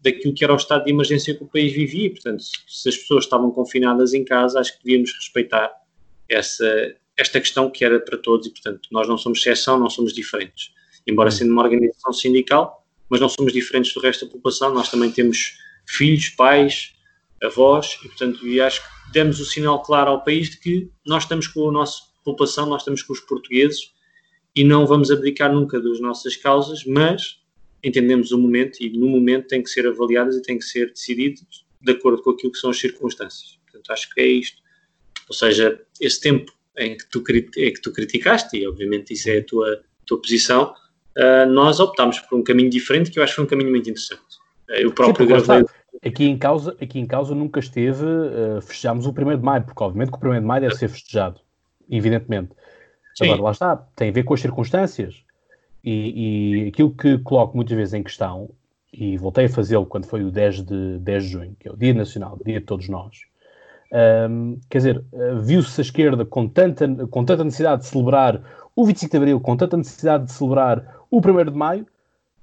daquilo 0.00 0.34
que 0.34 0.44
era 0.44 0.52
o 0.52 0.56
estado 0.56 0.84
de 0.84 0.90
emergência 0.90 1.34
que 1.34 1.42
o 1.42 1.46
país 1.46 1.72
vivia. 1.72 2.10
Portanto, 2.10 2.44
se 2.68 2.88
as 2.88 2.96
pessoas 2.96 3.24
estavam 3.24 3.50
confinadas 3.50 4.12
em 4.14 4.24
casa, 4.24 4.60
acho 4.60 4.76
que 4.76 4.84
devíamos 4.84 5.12
respeitar 5.14 5.72
essa, 6.28 6.94
esta 7.16 7.40
questão 7.40 7.70
que 7.70 7.84
era 7.84 7.98
para 8.00 8.18
todos 8.18 8.46
e, 8.46 8.50
portanto, 8.50 8.88
nós 8.90 9.08
não 9.08 9.16
somos 9.16 9.38
exceção, 9.38 9.78
não 9.78 9.88
somos 9.88 10.12
diferentes. 10.12 10.72
Embora 11.06 11.30
sendo 11.30 11.52
uma 11.52 11.62
organização 11.62 12.12
sindical, 12.12 12.84
mas 13.08 13.20
não 13.20 13.28
somos 13.28 13.52
diferentes 13.52 13.92
do 13.92 14.00
resto 14.00 14.24
da 14.24 14.32
população, 14.32 14.72
nós 14.72 14.90
também 14.90 15.10
temos 15.10 15.58
filhos, 15.86 16.30
pais, 16.30 16.93
avós, 17.44 17.98
e 18.04 18.08
portanto, 18.08 18.46
e 18.46 18.60
acho 18.60 18.80
que 18.82 19.12
demos 19.12 19.40
o 19.40 19.44
sinal 19.44 19.82
claro 19.82 20.10
ao 20.10 20.24
país 20.24 20.50
de 20.50 20.58
que 20.58 20.90
nós 21.06 21.24
estamos 21.24 21.46
com 21.46 21.68
a 21.68 21.72
nossa 21.72 22.02
população, 22.24 22.66
nós 22.66 22.82
estamos 22.82 23.02
com 23.02 23.12
os 23.12 23.20
portugueses 23.20 23.92
e 24.54 24.64
não 24.64 24.86
vamos 24.86 25.10
abdicar 25.10 25.52
nunca 25.52 25.80
das 25.80 26.00
nossas 26.00 26.36
causas, 26.36 26.84
mas 26.84 27.38
entendemos 27.82 28.32
o 28.32 28.38
momento 28.38 28.78
e 28.80 28.90
no 28.90 29.08
momento 29.08 29.48
tem 29.48 29.62
que 29.62 29.68
ser 29.68 29.86
avaliadas 29.86 30.36
e 30.36 30.42
tem 30.42 30.58
que 30.58 30.64
ser 30.64 30.90
decidido 30.90 31.42
de 31.80 31.92
acordo 31.92 32.22
com 32.22 32.30
aquilo 32.30 32.52
que 32.52 32.58
são 32.58 32.70
as 32.70 32.78
circunstâncias. 32.78 33.58
Portanto, 33.64 33.90
acho 33.90 34.08
que 34.14 34.20
é 34.20 34.26
isto. 34.26 34.62
Ou 35.28 35.34
seja, 35.34 35.80
esse 36.00 36.20
tempo 36.20 36.52
em 36.76 36.96
que 36.96 37.08
tu, 37.10 37.22
que 37.22 37.80
tu 37.82 37.92
criticaste, 37.92 38.56
e 38.56 38.66
obviamente 38.66 39.12
isso 39.12 39.28
é 39.28 39.38
a 39.38 39.44
tua, 39.44 39.82
tua 40.06 40.20
posição, 40.20 40.74
uh, 41.16 41.50
nós 41.50 41.78
optámos 41.78 42.18
por 42.20 42.38
um 42.38 42.42
caminho 42.42 42.70
diferente 42.70 43.10
que 43.10 43.18
eu 43.18 43.22
acho 43.22 43.32
que 43.32 43.36
foi 43.36 43.44
um 43.44 43.48
caminho 43.48 43.70
muito 43.70 43.88
interessante. 43.88 44.22
Eu 44.68 44.92
próprio 44.92 45.26
Sim, 45.26 45.32
gravei 45.32 45.64
aqui 46.04 46.26
em 46.26 46.36
causa, 46.36 46.76
aqui 46.80 46.98
em 46.98 47.06
causa 47.06 47.34
nunca 47.34 47.60
esteve, 47.60 48.04
uh, 48.04 48.60
festejamos 48.60 49.06
o 49.06 49.10
1 49.10 49.36
de 49.36 49.42
maio, 49.42 49.62
porque 49.64 49.82
obviamente 49.82 50.12
que 50.12 50.26
o 50.26 50.30
1 50.30 50.34
de 50.34 50.40
maio 50.40 50.62
deve 50.62 50.74
ser 50.76 50.88
festejado, 50.88 51.40
evidentemente. 51.90 52.50
Sim. 53.14 53.26
Agora, 53.26 53.42
lá 53.42 53.50
está, 53.52 53.76
tem 53.96 54.10
a 54.10 54.12
ver 54.12 54.24
com 54.24 54.34
as 54.34 54.40
circunstâncias. 54.40 55.22
E, 55.82 56.64
e 56.64 56.68
aquilo 56.68 56.90
que 56.90 57.18
coloco 57.18 57.54
muitas 57.56 57.76
vezes 57.76 57.94
em 57.94 58.02
questão 58.02 58.48
e 58.90 59.18
voltei 59.18 59.44
a 59.44 59.48
fazê-lo 59.48 59.84
quando 59.84 60.06
foi 60.06 60.24
o 60.24 60.30
10 60.30 60.62
de, 60.62 60.98
10 60.98 61.24
de 61.24 61.30
junho, 61.30 61.56
que 61.58 61.68
é 61.68 61.72
o 61.72 61.76
Dia 61.76 61.92
Nacional, 61.92 62.38
Dia 62.44 62.60
de 62.60 62.66
Todos 62.66 62.88
Nós, 62.88 63.18
um, 64.30 64.58
quer 64.70 64.78
dizer, 64.78 65.04
viu-se 65.42 65.80
a 65.80 65.82
esquerda 65.82 66.24
com 66.24 66.48
tanta, 66.48 66.88
com 67.08 67.24
tanta 67.24 67.44
necessidade 67.44 67.82
de 67.82 67.88
celebrar 67.88 68.40
o 68.74 68.84
25 68.84 69.10
de 69.10 69.16
Abril, 69.16 69.40
com 69.40 69.56
tanta 69.56 69.76
necessidade 69.76 70.24
de 70.24 70.32
celebrar 70.32 71.04
o 71.10 71.18
1 71.18 71.44
de 71.44 71.56
Maio, 71.56 71.86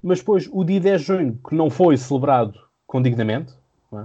mas 0.02 0.18
depois 0.18 0.48
o 0.52 0.64
dia 0.64 0.80
10 0.80 1.00
de 1.00 1.06
junho, 1.06 1.40
que 1.48 1.54
não 1.54 1.70
foi 1.70 1.96
celebrado 1.96 2.58
condignamente, 2.86 3.54
não 3.90 4.00
é? 4.00 4.04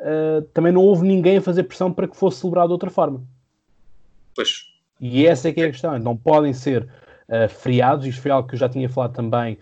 uh, 0.00 0.42
também 0.54 0.72
não 0.72 0.80
houve 0.80 1.06
ninguém 1.06 1.38
a 1.38 1.42
fazer 1.42 1.64
pressão 1.64 1.92
para 1.92 2.08
que 2.08 2.16
fosse 2.16 2.40
celebrado 2.40 2.68
de 2.68 2.72
outra 2.72 2.90
forma. 2.90 3.22
Pois. 4.34 4.64
E 5.00 5.26
essa 5.26 5.48
é 5.48 5.52
que 5.52 5.60
é 5.60 5.66
a 5.66 5.70
questão. 5.70 5.98
Não 5.98 6.16
podem 6.16 6.52
ser 6.52 6.84
uh, 7.28 7.48
feriados, 7.48 8.06
isto 8.06 8.22
foi 8.22 8.30
algo 8.30 8.48
que 8.48 8.54
eu 8.54 8.58
já 8.58 8.68
tinha 8.68 8.88
falado 8.88 9.12
também 9.12 9.58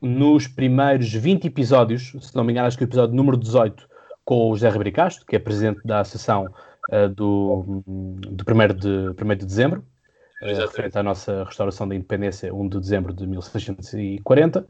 nos 0.00 0.46
primeiros 0.46 1.12
20 1.12 1.46
episódios, 1.46 2.12
se 2.20 2.36
não 2.36 2.44
me 2.44 2.52
engano, 2.52 2.68
acho 2.68 2.78
que 2.78 2.84
o 2.84 2.86
episódio 2.86 3.16
número 3.16 3.36
18, 3.36 3.88
com 4.24 4.50
o 4.50 4.54
José 4.54 4.70
Ribeiro 4.70 4.92
Castro, 4.92 5.26
que 5.26 5.34
é 5.34 5.38
presidente 5.40 5.80
da 5.84 6.00
Associação 6.00 6.48
uh, 6.92 7.08
do, 7.08 7.82
do 7.84 8.44
1 8.46 8.76
de, 8.76 9.24
1 9.24 9.36
de 9.36 9.46
dezembro, 9.46 9.84
uh, 10.42 10.60
referente 10.60 10.98
à 10.98 11.02
nossa 11.02 11.44
restauração 11.44 11.88
da 11.88 11.94
independência, 11.94 12.54
1 12.54 12.68
de 12.68 12.80
dezembro 12.80 13.12
de 13.12 13.26
1640, 13.26 14.66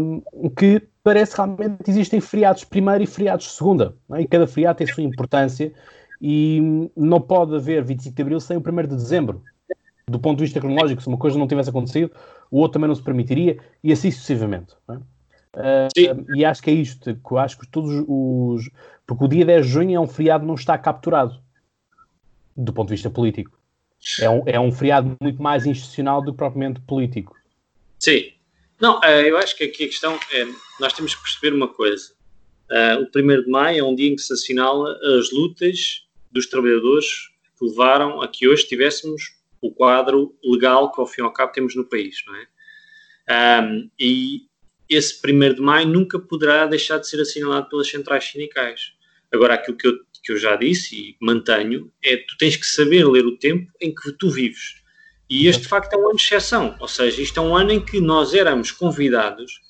um, 0.00 0.50
que 0.50 0.82
parece 1.02 1.36
realmente 1.36 1.82
que 1.84 1.90
existem 1.90 2.20
feriados 2.20 2.64
primeiro 2.64 3.02
e 3.02 3.06
feriados 3.06 3.54
segunda, 3.56 3.94
é? 4.12 4.22
e 4.22 4.26
cada 4.26 4.46
feriado 4.46 4.78
tem 4.78 4.90
a 4.90 4.94
sua 4.94 5.02
importância 5.02 5.72
e 6.20 6.90
não 6.96 7.20
pode 7.20 7.54
haver 7.54 7.82
25 7.84 8.14
de 8.14 8.22
abril 8.22 8.40
sem 8.40 8.56
o 8.56 8.60
1 8.60 8.62
de 8.82 8.96
dezembro. 8.96 9.42
Do 10.06 10.18
ponto 10.18 10.38
de 10.38 10.44
vista 10.44 10.60
cronológico, 10.60 11.00
se 11.00 11.08
uma 11.08 11.16
coisa 11.16 11.38
não 11.38 11.46
tivesse 11.46 11.70
acontecido, 11.70 12.10
o 12.50 12.58
outro 12.58 12.74
também 12.74 12.88
não 12.88 12.94
se 12.94 13.02
permitiria, 13.02 13.58
e 13.82 13.92
assim 13.92 14.10
sucessivamente. 14.10 14.74
É? 14.88 14.94
Uh, 15.52 16.34
e 16.34 16.44
acho 16.44 16.62
que 16.62 16.70
é 16.70 16.74
isto, 16.74 17.14
que 17.14 17.36
acho 17.36 17.58
que 17.58 17.66
todos 17.66 18.04
os. 18.08 18.70
Porque 19.06 19.24
o 19.24 19.28
dia 19.28 19.44
10 19.44 19.66
de 19.66 19.72
junho 19.72 19.96
é 19.96 20.00
um 20.00 20.06
feriado 20.06 20.42
que 20.42 20.48
não 20.48 20.54
está 20.54 20.76
capturado 20.76 21.40
do 22.56 22.72
ponto 22.72 22.88
de 22.88 22.94
vista 22.94 23.10
político. 23.10 23.59
É 24.20 24.30
um, 24.30 24.42
é 24.46 24.58
um 24.58 24.72
feriado 24.72 25.16
muito 25.20 25.42
mais 25.42 25.66
institucional 25.66 26.22
do 26.22 26.32
que 26.32 26.38
propriamente 26.38 26.80
político. 26.80 27.36
Sim. 27.98 28.32
Não, 28.80 28.98
eh, 29.04 29.28
eu 29.28 29.36
acho 29.36 29.56
que 29.56 29.64
aqui 29.64 29.84
a 29.84 29.88
questão 29.88 30.18
é. 30.32 30.46
Nós 30.78 30.92
temos 30.94 31.14
que 31.14 31.22
perceber 31.22 31.54
uma 31.54 31.68
coisa. 31.68 32.12
Uh, 32.70 33.02
o 33.02 33.18
1 33.18 33.42
de 33.42 33.50
maio 33.50 33.80
é 33.80 33.84
um 33.84 33.94
dia 33.94 34.08
em 34.08 34.16
que 34.16 34.22
se 34.22 34.32
assinala 34.32 34.96
as 35.18 35.30
lutas 35.32 36.06
dos 36.30 36.46
trabalhadores 36.46 37.28
que 37.58 37.64
levaram 37.66 38.22
a 38.22 38.28
que 38.28 38.48
hoje 38.48 38.66
tivéssemos 38.66 39.22
o 39.60 39.70
quadro 39.70 40.34
legal 40.42 40.90
que, 40.90 41.00
ao 41.00 41.06
fim 41.06 41.20
e 41.20 41.24
ao 41.24 41.32
cabo, 41.32 41.52
temos 41.52 41.74
no 41.74 41.84
país, 41.84 42.22
não 42.26 42.36
é? 42.36 42.46
E 43.98 44.46
esse 44.88 45.20
1 45.24 45.54
de 45.54 45.60
maio 45.60 45.86
nunca 45.86 46.18
poderá 46.18 46.64
deixar 46.66 46.98
de 46.98 47.08
ser 47.08 47.20
assinalado 47.20 47.68
pelas 47.68 47.88
centrais 47.88 48.24
sindicais. 48.24 48.92
Agora, 49.32 49.54
aquilo 49.54 49.76
que 49.76 49.86
eu, 49.86 49.92
que 50.22 50.32
eu 50.32 50.36
já 50.36 50.56
disse 50.56 50.96
e 50.96 51.16
mantenho 51.20 51.92
é 52.02 52.16
tu 52.16 52.36
tens 52.38 52.56
que 52.56 52.66
saber 52.66 53.06
ler 53.06 53.26
o 53.26 53.36
tempo 53.36 53.70
em 53.80 53.94
que 53.94 54.12
tu 54.12 54.30
vives. 54.30 54.80
E 55.28 55.46
este, 55.46 55.62
de 55.62 55.68
facto, 55.68 55.92
é 55.94 55.96
um 55.96 56.06
ano 56.06 56.16
de 56.16 56.22
exceção. 56.22 56.76
Ou 56.80 56.88
seja, 56.88 57.22
isto 57.22 57.38
é 57.38 57.42
um 57.42 57.56
ano 57.56 57.72
em 57.72 57.84
que 57.84 58.00
nós 58.00 58.34
éramos 58.34 58.72
convidados 58.72 59.60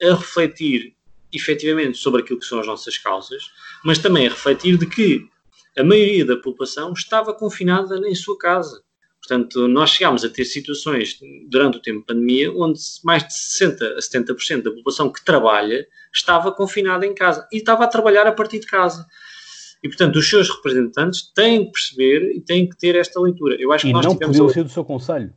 a 0.00 0.14
refletir 0.14 0.94
efetivamente 1.32 1.98
sobre 1.98 2.22
aquilo 2.22 2.38
que 2.38 2.46
são 2.46 2.60
as 2.60 2.66
nossas 2.66 2.96
causas, 2.96 3.50
mas 3.84 3.98
também 3.98 4.26
a 4.26 4.30
refletir 4.30 4.78
de 4.78 4.86
que 4.86 5.28
a 5.76 5.84
maioria 5.84 6.24
da 6.24 6.36
população 6.36 6.92
estava 6.92 7.34
confinada 7.34 7.96
em 8.08 8.14
sua 8.14 8.38
casa. 8.38 8.82
Portanto, 9.28 9.68
nós 9.68 9.90
chegámos 9.90 10.24
a 10.24 10.30
ter 10.30 10.46
situações 10.46 11.18
durante 11.50 11.76
o 11.76 11.82
tempo 11.82 11.98
de 11.98 12.06
pandemia 12.06 12.50
onde 12.50 12.80
mais 13.04 13.22
de 13.22 13.34
60% 13.34 13.82
a 13.82 14.00
70% 14.00 14.62
da 14.62 14.70
população 14.70 15.12
que 15.12 15.22
trabalha 15.22 15.86
estava 16.14 16.50
confinada 16.50 17.04
em 17.04 17.14
casa 17.14 17.46
e 17.52 17.58
estava 17.58 17.84
a 17.84 17.86
trabalhar 17.86 18.26
a 18.26 18.32
partir 18.32 18.58
de 18.58 18.66
casa. 18.66 19.06
E, 19.84 19.88
portanto, 19.88 20.16
os 20.16 20.28
seus 20.28 20.48
representantes 20.48 21.30
têm 21.34 21.66
que 21.66 21.72
perceber 21.72 22.32
e 22.34 22.40
têm 22.40 22.66
que 22.66 22.76
ter 22.78 22.96
esta 22.96 23.20
leitura. 23.20 23.54
Eu 23.60 23.70
acho 23.70 23.86
e 23.86 23.90
que 23.90 23.92
nós 23.92 24.06
não 24.06 24.16
podiam 24.16 24.48
ser 24.48 24.64
do 24.64 24.70
seu 24.70 24.82
conselho. 24.82 25.30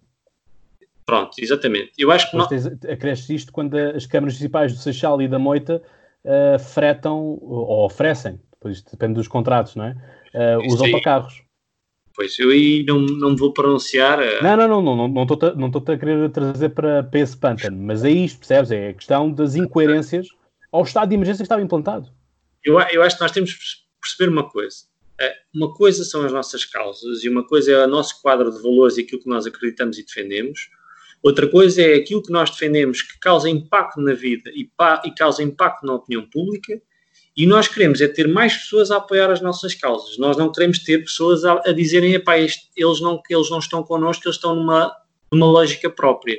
Pronto, 1.05 1.33
exatamente. 1.38 1.91
Eu 1.98 2.12
acho 2.12 2.31
que 2.31 2.38
nós... 2.38 2.48
acresce 2.89 3.36
isto 3.36 3.51
quando 3.51 3.75
as 3.75 4.05
câmaras 4.05 4.36
municipais 4.36 4.71
do 4.71 4.79
Seixal 4.79 5.21
e 5.21 5.27
da 5.27 5.38
Moita 5.38 5.83
uh, 6.24 6.57
fretam 6.57 7.38
ou 7.41 7.86
oferecem, 7.86 8.39
depois 8.53 8.81
depende 8.81 9.15
dos 9.15 9.27
contratos, 9.27 9.75
não 9.75 9.83
é? 9.83 9.95
Uh, 10.33 10.74
os 10.74 10.81
autocarros. 10.81 11.43
Pois, 12.15 12.37
eu 12.39 12.49
aí 12.49 12.83
não, 12.87 12.99
não 12.99 13.35
vou 13.35 13.53
pronunciar. 13.53 14.19
Uh... 14.19 14.43
Não, 14.43 14.57
não, 14.57 14.81
não, 14.81 14.95
não, 14.95 15.07
não 15.07 15.23
estou 15.23 15.53
não 15.55 15.67
a 15.67 15.97
querer 15.97 16.29
trazer 16.29 16.69
para, 16.69 17.03
para 17.03 17.19
esse 17.19 17.37
pântano, 17.37 17.77
mas 17.77 18.03
é 18.03 18.09
isto, 18.09 18.39
percebes? 18.39 18.71
É 18.71 18.89
a 18.89 18.93
questão 18.93 19.31
das 19.31 19.55
incoerências 19.55 20.27
ao 20.71 20.83
estado 20.83 21.09
de 21.09 21.15
emergência 21.15 21.39
que 21.39 21.45
estava 21.45 21.61
implantado. 21.61 22.09
Eu, 22.63 22.79
eu 22.79 23.01
acho 23.03 23.17
que 23.17 23.21
nós 23.21 23.31
temos 23.31 23.53
que 23.53 23.59
perceber 24.01 24.31
uma 24.31 24.49
coisa. 24.49 24.91
Uma 25.53 25.73
coisa 25.73 26.03
são 26.03 26.25
as 26.25 26.31
nossas 26.31 26.65
causas 26.65 27.23
e 27.23 27.29
uma 27.29 27.45
coisa 27.45 27.71
é 27.71 27.85
o 27.85 27.87
nosso 27.87 28.21
quadro 28.21 28.49
de 28.49 28.61
valores 28.61 28.97
e 28.97 29.01
aquilo 29.01 29.21
que 29.21 29.29
nós 29.29 29.45
acreditamos 29.45 29.97
e 29.99 30.05
defendemos. 30.05 30.69
Outra 31.21 31.47
coisa 31.47 31.81
é 31.81 31.95
aquilo 31.95 32.23
que 32.23 32.31
nós 32.31 32.49
defendemos 32.49 33.01
que 33.01 33.19
causa 33.19 33.49
impacto 33.49 34.01
na 34.01 34.13
vida 34.13 34.49
e, 34.51 34.67
e 35.05 35.11
causa 35.11 35.43
impacto 35.43 35.85
na 35.85 35.93
opinião 35.93 36.27
pública 36.27 36.81
e 37.35 37.45
nós 37.45 37.67
queremos 37.67 38.01
é 38.01 38.07
ter 38.07 38.27
mais 38.27 38.55
pessoas 38.55 38.91
a 38.91 38.97
apoiar 38.97 39.31
as 39.31 39.41
nossas 39.41 39.73
causas. 39.73 40.17
Nós 40.17 40.38
não 40.38 40.51
queremos 40.51 40.79
ter 40.79 41.00
pessoas 41.00 41.45
a, 41.45 41.61
a 41.65 41.71
dizerem, 41.71 42.13
epá, 42.13 42.38
este, 42.38 42.69
eles, 42.75 43.00
não, 43.00 43.21
eles 43.29 43.50
não 43.50 43.59
estão 43.59 43.83
connosco, 43.83 44.27
eles 44.27 44.35
estão 44.35 44.55
numa, 44.55 44.93
numa 45.31 45.45
lógica 45.45 45.89
própria. 45.89 46.38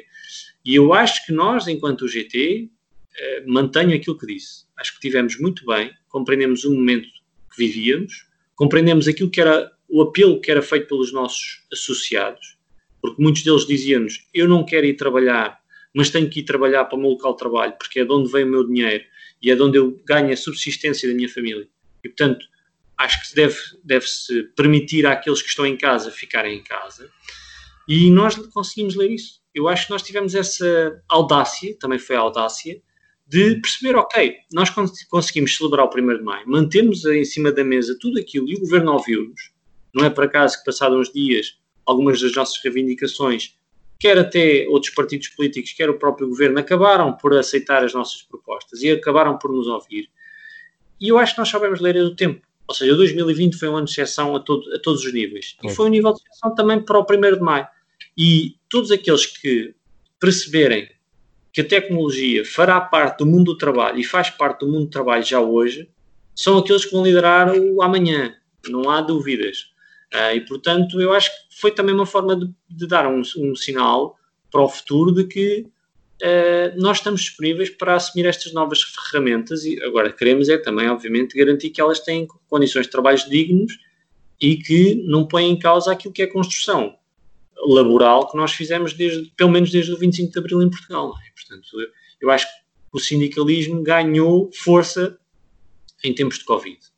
E 0.64 0.74
eu 0.74 0.92
acho 0.92 1.24
que 1.24 1.32
nós, 1.32 1.66
enquanto 1.66 2.02
o 2.02 2.08
GT, 2.08 2.70
eh, 3.18 3.42
mantenho 3.46 3.94
aquilo 3.94 4.18
que 4.18 4.26
disse. 4.26 4.64
Acho 4.76 4.94
que 4.94 5.00
tivemos 5.00 5.38
muito 5.38 5.64
bem, 5.66 5.90
compreendemos 6.08 6.64
o 6.64 6.74
momento 6.74 7.08
que 7.50 7.56
vivíamos, 7.58 8.26
compreendemos 8.54 9.08
aquilo 9.08 9.30
que 9.30 9.40
era 9.40 9.70
o 9.88 10.02
apelo 10.02 10.40
que 10.40 10.50
era 10.50 10.62
feito 10.62 10.88
pelos 10.88 11.12
nossos 11.12 11.62
associados, 11.72 12.56
porque 13.00 13.20
muitos 13.22 13.42
deles 13.42 13.66
diziam-nos, 13.66 14.26
eu 14.32 14.48
não 14.48 14.64
quero 14.64 14.86
ir 14.86 14.94
trabalhar, 14.94 15.60
mas 15.94 16.08
tenho 16.08 16.30
que 16.30 16.40
ir 16.40 16.44
trabalhar 16.44 16.86
para 16.86 16.96
o 16.96 17.00
meu 17.00 17.10
local 17.10 17.32
de 17.32 17.38
trabalho, 17.38 17.74
porque 17.78 18.00
é 18.00 18.04
de 18.04 18.12
onde 18.12 18.32
vem 18.32 18.44
o 18.44 18.48
meu 18.48 18.66
dinheiro 18.66 19.04
e 19.42 19.50
é 19.50 19.54
de 19.54 19.62
onde 19.62 19.78
eu 19.78 20.00
ganho 20.04 20.32
a 20.32 20.36
subsistência 20.36 21.08
da 21.08 21.14
minha 21.14 21.28
família. 21.28 21.68
E, 22.04 22.08
portanto, 22.08 22.46
acho 22.96 23.28
que 23.28 23.34
deve, 23.34 23.56
deve-se 23.82 24.44
permitir 24.56 25.06
àqueles 25.06 25.42
que 25.42 25.48
estão 25.48 25.66
em 25.66 25.76
casa 25.76 26.10
ficarem 26.10 26.58
em 26.58 26.62
casa. 26.62 27.10
E 27.88 28.10
nós 28.10 28.36
conseguimos 28.36 28.94
ler 28.94 29.10
isso. 29.10 29.40
Eu 29.54 29.68
acho 29.68 29.86
que 29.86 29.92
nós 29.92 30.02
tivemos 30.02 30.34
essa 30.34 31.02
audácia, 31.08 31.76
também 31.78 31.98
foi 31.98 32.16
a 32.16 32.20
audácia, 32.20 32.80
de 33.26 33.56
perceber, 33.60 33.96
ok, 33.96 34.36
nós 34.52 34.70
conseguimos 35.08 35.56
celebrar 35.56 35.86
o 35.86 35.88
1 35.88 36.18
de 36.18 36.22
Maio, 36.22 36.48
mantemos 36.48 37.04
em 37.04 37.24
cima 37.24 37.50
da 37.50 37.64
mesa 37.64 37.96
tudo 37.98 38.18
aquilo 38.18 38.48
e 38.48 38.54
o 38.54 38.60
Governo 38.60 38.92
ouviu-nos. 38.92 39.52
Não 39.94 40.04
é 40.04 40.10
por 40.10 40.24
acaso 40.24 40.58
que 40.58 40.64
passados 40.64 40.98
uns 40.98 41.12
dias 41.12 41.58
algumas 41.84 42.20
das 42.20 42.34
nossas 42.34 42.62
reivindicações 42.62 43.56
quer 44.02 44.18
até 44.18 44.66
outros 44.68 44.92
partidos 44.92 45.28
políticos, 45.28 45.72
quer 45.74 45.88
o 45.88 45.96
próprio 45.96 46.28
governo, 46.28 46.58
acabaram 46.58 47.12
por 47.12 47.32
aceitar 47.34 47.84
as 47.84 47.94
nossas 47.94 48.20
propostas 48.20 48.82
e 48.82 48.90
acabaram 48.90 49.38
por 49.38 49.52
nos 49.52 49.68
ouvir. 49.68 50.10
E 51.00 51.08
eu 51.08 51.18
acho 51.18 51.34
que 51.34 51.38
nós 51.38 51.48
sabemos 51.48 51.80
ler 51.80 51.96
o 51.98 52.16
tempo. 52.16 52.44
Ou 52.66 52.74
seja, 52.74 52.96
2020 52.96 53.56
foi 53.56 53.68
um 53.68 53.76
ano 53.76 53.86
de 53.86 53.92
exceção 53.92 54.34
a, 54.34 54.40
todo, 54.40 54.74
a 54.74 54.78
todos 54.80 55.04
os 55.04 55.12
níveis. 55.12 55.56
E 55.62 55.70
foi 55.70 55.86
um 55.86 55.88
nível 55.88 56.12
de 56.14 56.20
exceção 56.20 56.52
também 56.52 56.80
para 56.80 56.98
o 56.98 57.06
1 57.08 57.36
de 57.36 57.40
maio. 57.40 57.68
E 58.18 58.56
todos 58.68 58.90
aqueles 58.90 59.24
que 59.24 59.72
perceberem 60.18 60.88
que 61.52 61.60
a 61.60 61.64
tecnologia 61.64 62.44
fará 62.44 62.80
parte 62.80 63.18
do 63.18 63.26
mundo 63.26 63.52
do 63.52 63.58
trabalho 63.58 64.00
e 64.00 64.04
faz 64.04 64.30
parte 64.30 64.60
do 64.60 64.66
mundo 64.66 64.86
do 64.86 64.90
trabalho 64.90 65.22
já 65.22 65.40
hoje, 65.40 65.88
são 66.34 66.58
aqueles 66.58 66.84
que 66.84 66.90
vão 66.90 67.04
liderar 67.04 67.54
o 67.54 67.80
amanhã. 67.82 68.34
Não 68.68 68.90
há 68.90 69.00
dúvidas. 69.00 69.71
Uh, 70.14 70.36
e, 70.36 70.40
portanto, 70.42 71.00
eu 71.00 71.12
acho 71.12 71.30
que 71.30 71.58
foi 71.58 71.70
também 71.70 71.94
uma 71.94 72.04
forma 72.04 72.36
de, 72.36 72.50
de 72.68 72.86
dar 72.86 73.06
um, 73.06 73.22
um, 73.38 73.56
sinal 73.56 74.14
para 74.50 74.60
o 74.60 74.68
futuro 74.68 75.10
de 75.10 75.24
que 75.24 75.66
uh, 76.22 76.78
nós 76.80 76.98
estamos 76.98 77.22
disponíveis 77.22 77.70
para 77.70 77.94
assumir 77.94 78.26
estas 78.26 78.52
novas 78.52 78.82
ferramentas 78.82 79.64
e 79.64 79.82
agora 79.82 80.12
queremos 80.12 80.50
é 80.50 80.58
também, 80.58 80.86
obviamente, 80.88 81.36
garantir 81.36 81.70
que 81.70 81.80
elas 81.80 81.98
têm 82.00 82.28
condições 82.46 82.84
de 82.84 82.92
trabalho 82.92 83.18
dignos 83.30 83.72
e 84.38 84.56
que 84.56 85.02
não 85.06 85.26
põem 85.26 85.50
em 85.50 85.58
causa 85.58 85.92
aquilo 85.92 86.12
que 86.12 86.20
é 86.20 86.24
a 86.26 86.32
construção 86.32 86.94
laboral 87.64 88.28
que 88.28 88.36
nós 88.36 88.52
fizemos 88.52 88.92
desde, 88.92 89.32
pelo 89.34 89.50
menos 89.50 89.70
desde 89.70 89.92
o 89.92 89.96
25 89.96 90.30
de 90.30 90.38
Abril 90.38 90.62
em 90.62 90.68
Portugal. 90.68 91.14
É? 91.26 91.32
Portanto, 91.34 91.80
eu, 91.80 91.88
eu 92.20 92.30
acho 92.30 92.46
que 92.46 92.52
o 92.92 92.98
sindicalismo 92.98 93.82
ganhou 93.82 94.50
força 94.52 95.18
em 96.04 96.14
tempos 96.14 96.38
de 96.38 96.44
Covid 96.44 96.91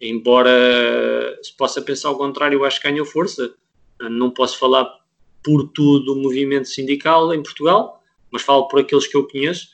embora 0.00 1.38
se 1.42 1.54
possa 1.56 1.82
pensar 1.82 2.10
o 2.10 2.16
contrário, 2.16 2.58
eu 2.58 2.64
acho 2.64 2.80
que 2.80 2.88
ganhou 2.88 3.04
força. 3.04 3.54
Não 4.00 4.30
posso 4.30 4.58
falar 4.58 4.88
por 5.42 5.68
todo 5.68 6.12
o 6.12 6.16
movimento 6.16 6.68
sindical 6.68 7.32
em 7.34 7.42
Portugal, 7.42 8.02
mas 8.30 8.42
falo 8.42 8.68
por 8.68 8.80
aqueles 8.80 9.06
que 9.06 9.16
eu 9.16 9.26
conheço, 9.26 9.68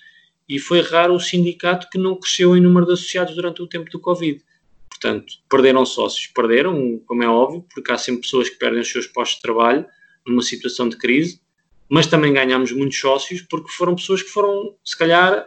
e 0.49 0.59
foi 0.59 0.81
raro 0.81 1.15
o 1.15 1.21
sindicato 1.21 1.89
que 1.91 1.99
não 1.99 2.17
cresceu 2.17 2.57
em 2.57 2.61
número 2.61 2.87
de 2.87 2.93
associados 2.93 3.35
durante 3.35 3.63
o 3.63 3.67
tempo 3.67 3.91
do 3.91 4.01
Covid. 4.01 4.43
Portanto, 4.89 5.35
perderam 5.49 5.85
sócios, 5.85 6.29
perderam, 6.29 7.01
como 7.07 7.23
é 7.23 7.29
óbvio, 7.29 7.65
porque 7.73 7.93
há 7.93 7.99
sempre 7.99 8.23
pessoas 8.23 8.49
que 8.49 8.57
perdem 8.57 8.81
os 8.81 8.89
seus 8.89 9.07
postos 9.07 9.37
de 9.37 9.43
trabalho 9.43 9.85
numa 10.27 10.43
situação 10.43 10.89
de 10.89 10.97
crise, 10.97 11.41
mas 11.89 12.07
também 12.07 12.33
ganhámos 12.33 12.73
muitos 12.73 12.99
sócios 12.99 13.43
porque 13.43 13.71
foram 13.71 13.95
pessoas 13.95 14.23
que 14.23 14.31
foram, 14.31 14.75
se 14.85 14.97
calhar, 14.97 15.47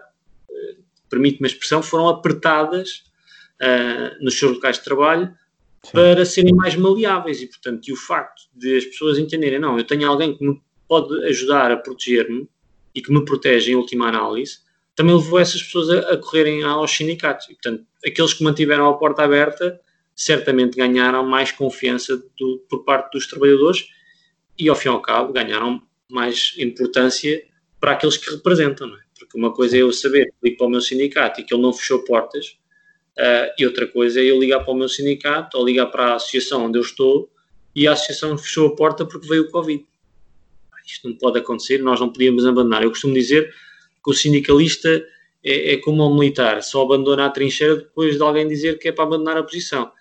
permite-me 1.10 1.48
a 1.48 1.52
expressão, 1.52 1.82
foram 1.82 2.08
apertadas 2.08 3.04
uh, 3.62 4.24
nos 4.24 4.38
seus 4.38 4.54
locais 4.54 4.78
de 4.78 4.84
trabalho 4.84 5.34
Sim. 5.84 5.92
para 5.92 6.26
serem 6.26 6.54
mais 6.54 6.76
maleáveis 6.76 7.42
e, 7.42 7.48
portanto, 7.48 7.88
e 7.88 7.94
o 7.94 7.96
facto 7.96 8.44
de 8.54 8.78
as 8.78 8.86
pessoas 8.86 9.18
entenderem, 9.18 9.60
não, 9.60 9.78
eu 9.78 9.84
tenho 9.84 10.10
alguém 10.10 10.36
que 10.36 10.46
me 10.46 10.62
pode 10.88 11.24
ajudar 11.26 11.72
a 11.72 11.78
proteger-me 11.78 12.48
e 12.94 13.02
que 13.02 13.12
me 13.12 13.24
protege 13.24 13.72
em 13.72 13.76
última 13.76 14.08
análise, 14.08 14.60
também 14.96 15.16
levou 15.16 15.40
essas 15.40 15.62
pessoas 15.62 15.90
a, 15.90 16.14
a 16.14 16.18
correrem 16.18 16.64
aos 16.64 16.92
sindicatos. 16.92 17.46
E, 17.46 17.54
portanto, 17.54 17.86
aqueles 18.06 18.34
que 18.34 18.44
mantiveram 18.44 18.88
a 18.88 18.98
porta 18.98 19.24
aberta 19.24 19.80
certamente 20.16 20.76
ganharam 20.76 21.26
mais 21.26 21.52
confiança 21.52 22.18
do, 22.38 22.66
por 22.70 22.84
parte 22.84 23.14
dos 23.14 23.26
trabalhadores 23.26 23.88
e, 24.58 24.68
ao 24.68 24.76
fim 24.76 24.90
e 24.90 24.92
ao 24.92 25.02
cabo, 25.02 25.32
ganharam 25.32 25.82
mais 26.10 26.54
importância 26.58 27.42
para 27.80 27.94
aqueles 27.94 28.18
que 28.18 28.30
representam, 28.30 28.94
é? 28.94 29.00
Porque 29.18 29.38
uma 29.38 29.54
coisa 29.54 29.78
é 29.78 29.82
eu 29.82 29.94
saber 29.94 30.26
que 30.26 30.50
ligo 30.50 30.58
para 30.58 30.68
o 30.68 30.70
meu 30.70 30.82
sindicato 30.82 31.40
e 31.40 31.44
que 31.44 31.54
ele 31.54 31.62
não 31.62 31.72
fechou 31.72 32.04
portas, 32.04 32.58
uh, 33.20 33.54
e 33.58 33.66
outra 33.66 33.86
coisa 33.86 34.20
é 34.20 34.24
eu 34.24 34.40
ligar 34.40 34.62
para 34.62 34.74
o 34.74 34.78
meu 34.78 34.88
sindicato 34.88 35.58
ou 35.58 35.66
ligar 35.66 35.88
para 35.88 36.14
a 36.14 36.16
associação 36.16 36.66
onde 36.66 36.78
eu 36.78 36.82
estou 36.82 37.30
e 37.76 37.88
a 37.88 37.94
associação 37.94 38.38
fechou 38.38 38.68
a 38.68 38.76
porta 38.76 39.06
porque 39.06 39.28
veio 39.28 39.44
o 39.44 39.52
Covid. 39.52 39.86
Isto 40.86 41.10
não 41.10 41.18
pode 41.18 41.40
acontecer, 41.40 41.78
nós 41.84 42.00
não 42.00 42.12
podíamos 42.12 42.46
abandonar. 42.46 42.82
Eu 42.82 42.90
costumo 42.90 43.14
dizer 43.14 43.54
que 44.04 44.10
o 44.10 44.14
sindicalista 44.14 45.06
é, 45.44 45.74
é 45.74 45.78
como 45.78 46.04
um 46.04 46.16
militar, 46.18 46.64
só 46.64 46.84
abandona 46.84 47.26
a 47.26 47.30
trincheira 47.30 47.76
depois 47.76 48.16
de 48.16 48.24
alguém 48.24 48.48
dizer 48.48 48.80
que 48.80 48.88
é 48.88 48.92
para 48.92 49.04
abandonar 49.04 49.38
a 49.38 49.44
posição. 49.44 49.92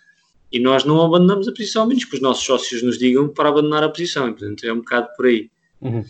E 0.50 0.58
nós 0.58 0.84
não 0.84 1.04
abandonamos 1.04 1.46
a 1.46 1.52
posição, 1.52 1.82
a 1.82 1.87
menos 1.87 2.04
que 2.04 2.14
os 2.14 2.22
nossos 2.22 2.42
sócios 2.44 2.82
nos 2.82 2.98
digam 2.98 3.28
para 3.28 3.50
abandonar 3.50 3.84
a 3.84 3.88
posição. 3.90 4.28
E, 4.28 4.32
portanto, 4.32 4.64
é 4.64 4.72
um 4.72 4.78
bocado 4.78 5.08
por 5.14 5.26
aí. 5.26 5.50
Uhum. 5.80 6.02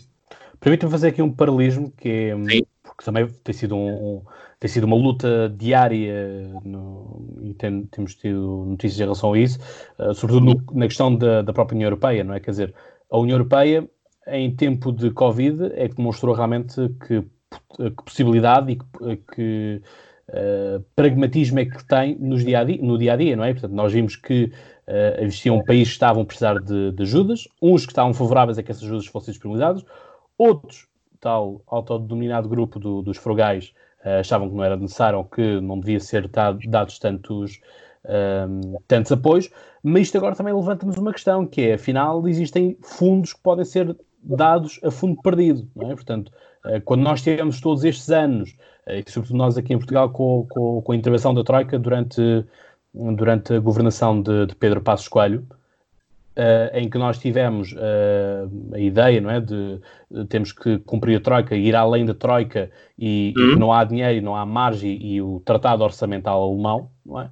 Permite-me 0.61 0.91
fazer 0.91 1.09
aqui 1.09 1.21
um 1.21 1.31
paralelismo, 1.31 1.91
que 1.97 2.07
é, 2.07 2.35
Sim. 2.35 2.65
porque 2.81 3.03
também 3.03 3.27
tem 3.43 3.53
sido, 3.53 3.75
um, 3.75 3.89
um, 3.89 4.21
tem 4.59 4.69
sido 4.69 4.83
uma 4.83 4.95
luta 4.95 5.53
diária 5.57 6.49
no, 6.63 7.25
e 7.41 7.53
tem, 7.53 7.83
temos 7.85 8.15
tido 8.15 8.65
notícias 8.67 8.99
em 8.99 9.03
relação 9.03 9.33
a 9.33 9.39
isso, 9.39 9.59
uh, 9.97 10.13
sobretudo 10.13 10.45
no, 10.45 10.79
na 10.79 10.87
questão 10.87 11.15
da, 11.15 11.41
da 11.41 11.53
própria 11.53 11.75
União 11.75 11.87
Europeia, 11.87 12.23
não 12.23 12.33
é? 12.33 12.39
Quer 12.39 12.51
dizer, 12.51 12.75
a 13.09 13.17
União 13.17 13.35
Europeia, 13.35 13.89
em 14.27 14.53
tempo 14.53 14.91
de 14.91 15.11
Covid, 15.11 15.71
é 15.73 15.87
que 15.87 15.95
demonstrou 15.95 16.35
realmente 16.35 16.75
que, 17.07 17.21
que 17.21 18.03
possibilidade 18.03 18.73
e 18.73 18.75
que, 18.75 19.33
que 19.33 19.81
uh, 20.29 20.83
pragmatismo 20.95 21.59
é 21.59 21.65
que 21.65 21.83
tem 21.85 22.17
nos 22.19 22.43
dia 22.43 22.63
-dia, 22.65 22.81
no 22.81 22.97
dia 22.97 23.13
a 23.13 23.15
dia, 23.15 23.35
não 23.35 23.45
é? 23.45 23.53
Portanto, 23.53 23.73
nós 23.73 23.93
vimos 23.93 24.17
que 24.17 24.51
uh, 24.87 25.23
existiam 25.23 25.63
países 25.63 25.89
que 25.89 25.93
estavam 25.93 26.23
a 26.23 26.25
precisar 26.25 26.59
de, 26.59 26.91
de 26.91 27.03
ajudas, 27.03 27.47
uns 27.61 27.85
que 27.85 27.93
estavam 27.93 28.13
favoráveis 28.13 28.57
a 28.57 28.63
que 28.63 28.71
essas 28.71 28.83
ajudas 28.83 29.07
fossem 29.07 29.31
disponibilizadas, 29.31 29.83
Outros, 30.39 30.87
tal 31.19 31.61
autodenominado 31.67 32.47
grupo 32.47 32.79
do, 32.79 33.01
dos 33.01 33.17
frugais, 33.17 33.73
achavam 34.03 34.49
que 34.49 34.55
não 34.55 34.63
era 34.63 34.77
necessário 34.77 35.19
ou 35.19 35.25
que 35.25 35.59
não 35.61 35.79
devia 35.79 35.99
ser 35.99 36.27
dado, 36.27 36.59
dados 36.67 36.99
tantos, 36.99 37.59
um, 38.05 38.11
ehm, 38.11 38.77
tantos 38.87 39.11
apoios, 39.11 39.49
mas 39.83 40.03
isto 40.03 40.17
agora 40.17 40.35
também 40.35 40.53
levanta-nos 40.53 40.97
uma 40.97 41.11
questão, 41.11 41.45
que 41.45 41.61
é, 41.61 41.73
afinal, 41.73 42.27
existem 42.27 42.77
fundos 42.81 43.33
que 43.33 43.41
podem 43.41 43.65
ser 43.65 43.95
dados 44.21 44.79
a 44.83 44.91
fundo 44.91 45.21
perdido, 45.21 45.69
é? 45.81 45.95
Portanto, 45.95 46.31
uh, 46.65 46.81
quando 46.83 47.01
nós 47.01 47.21
tivemos 47.21 47.61
todos 47.61 47.83
estes 47.83 48.09
anos, 48.09 48.51
uh, 48.87 48.91
e 48.91 49.03
sobretudo 49.09 49.37
nós 49.37 49.57
aqui 49.57 49.73
em 49.73 49.77
Portugal, 49.77 50.09
com, 50.09 50.45
com, 50.49 50.81
com, 50.81 50.91
a 50.91 50.95
intervenção 50.95 51.33
da 51.33 51.43
Troika 51.43 51.79
durante, 51.79 52.45
durante 52.93 53.53
a 53.53 53.59
governação 53.59 54.21
de, 54.21 54.47
de 54.47 54.55
Pedro 54.55 54.81
Passos 54.81 55.07
Coelho, 55.07 55.47
Uh, 56.39 56.71
em 56.73 56.89
que 56.89 56.97
nós 56.97 57.17
tivemos 57.17 57.73
uh, 57.73 58.73
a 58.73 58.79
ideia, 58.79 59.19
não 59.19 59.29
é, 59.29 59.41
de, 59.41 59.81
de, 60.09 60.25
temos 60.27 60.53
que 60.53 60.79
cumprir 60.79 61.17
a 61.17 61.19
troika, 61.19 61.53
ir 61.53 61.75
além 61.75 62.05
da 62.05 62.13
troika 62.13 62.71
e, 62.97 63.33
uhum. 63.35 63.51
e, 63.51 63.55
não 63.57 63.73
há 63.73 63.83
dinheiro, 63.83 64.23
não 64.23 64.37
há 64.37 64.45
margem 64.45 64.97
e 65.05 65.21
o 65.21 65.41
tratado 65.43 65.83
orçamental 65.83 66.41
alemão, 66.41 66.91
não 67.05 67.19
é? 67.19 67.29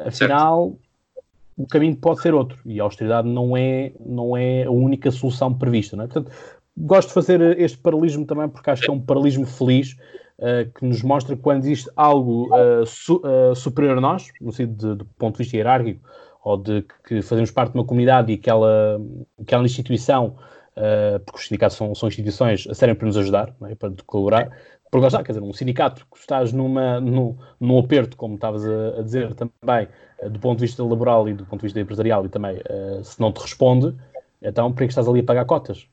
Afinal, 0.00 0.70
certo. 0.70 1.24
o 1.56 1.66
caminho 1.68 1.94
pode 1.94 2.20
ser 2.20 2.34
outro 2.34 2.58
e 2.66 2.80
a 2.80 2.82
austeridade 2.82 3.28
não 3.28 3.56
é 3.56 3.92
não 4.04 4.36
é 4.36 4.64
a 4.64 4.72
única 4.72 5.12
solução 5.12 5.54
prevista, 5.54 5.94
não 5.94 6.02
é? 6.02 6.08
Portanto, 6.08 6.36
gosto 6.76 7.08
de 7.08 7.14
fazer 7.14 7.60
este 7.60 7.78
paralelismo 7.78 8.26
também 8.26 8.48
porque 8.48 8.70
acho 8.70 8.82
que 8.82 8.90
é 8.90 8.92
um 8.92 9.00
paralelismo 9.00 9.46
feliz 9.46 9.96
uh, 10.38 10.68
que 10.74 10.84
nos 10.84 11.00
mostra 11.04 11.36
quando 11.36 11.62
existe 11.62 11.88
algo 11.94 12.50
su 12.86 13.22
superior 13.54 13.98
a 13.98 14.00
nós, 14.00 14.26
no 14.40 14.50
sentido 14.50 14.96
de, 14.96 14.98
do 14.98 15.04
ponto 15.16 15.36
de 15.36 15.44
vista 15.44 15.56
hierárquico 15.56 16.00
ou 16.42 16.56
de 16.56 16.84
que 17.06 17.22
fazemos 17.22 17.50
parte 17.50 17.72
de 17.72 17.78
uma 17.78 17.84
comunidade 17.84 18.32
e 18.32 18.34
aquela, 18.34 19.00
aquela 19.40 19.64
instituição, 19.64 20.36
uh, 20.76 21.20
porque 21.24 21.38
os 21.38 21.46
sindicatos 21.46 21.76
são, 21.76 21.94
são 21.94 22.08
instituições, 22.08 22.66
a 22.68 22.74
serem 22.74 22.94
para 22.94 23.06
nos 23.06 23.16
ajudar, 23.16 23.54
é? 23.68 23.74
para 23.74 23.92
colaborar. 24.06 24.50
Porque 24.90 25.00
lá 25.00 25.06
está, 25.06 25.22
quer 25.22 25.32
dizer, 25.32 25.42
um 25.42 25.52
sindicato 25.52 26.06
que 26.12 26.18
estás 26.18 26.52
numa, 26.52 27.00
num, 27.00 27.38
num 27.58 27.78
aperto, 27.78 28.16
como 28.16 28.34
estavas 28.34 28.66
a, 28.66 28.98
a, 28.98 29.02
dizer 29.02 29.34
também, 29.34 29.88
uh, 30.20 30.28
do 30.28 30.38
ponto 30.40 30.58
de 30.58 30.66
vista 30.66 30.82
laboral 30.82 31.28
e 31.28 31.34
do 31.34 31.46
ponto 31.46 31.60
de 31.60 31.66
vista 31.66 31.80
empresarial, 31.80 32.26
e 32.26 32.28
também, 32.28 32.56
uh, 32.56 33.04
se 33.04 33.20
não 33.20 33.32
te 33.32 33.40
responde, 33.40 33.94
então 34.42 34.72
para 34.72 34.84
que 34.84 34.90
estás 34.90 35.08
ali 35.08 35.20
a 35.20 35.24
pagar 35.24 35.44
cotas? 35.44 35.86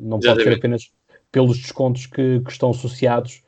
Não, 0.00 0.18
é? 0.18 0.20
pode 0.26 0.42
ser 0.42 0.54
apenas 0.54 0.90
pelos 1.30 1.56
descontos 1.56 2.06
que, 2.06 2.40
que 2.40 2.50
estão 2.50 2.70
associados 2.70 3.42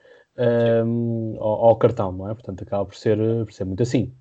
ao, 1.39 1.67
ao, 1.67 1.77
cartão, 1.77 2.13
não 2.13 2.31
é? 2.31 2.35
Portanto, 2.35 2.63
acaba 2.63 2.87
por 2.87 2.95
ser, 2.95 3.19
por 3.45 3.53
ser 3.53 3.65
muito 3.65 3.83
assim. 3.83 4.15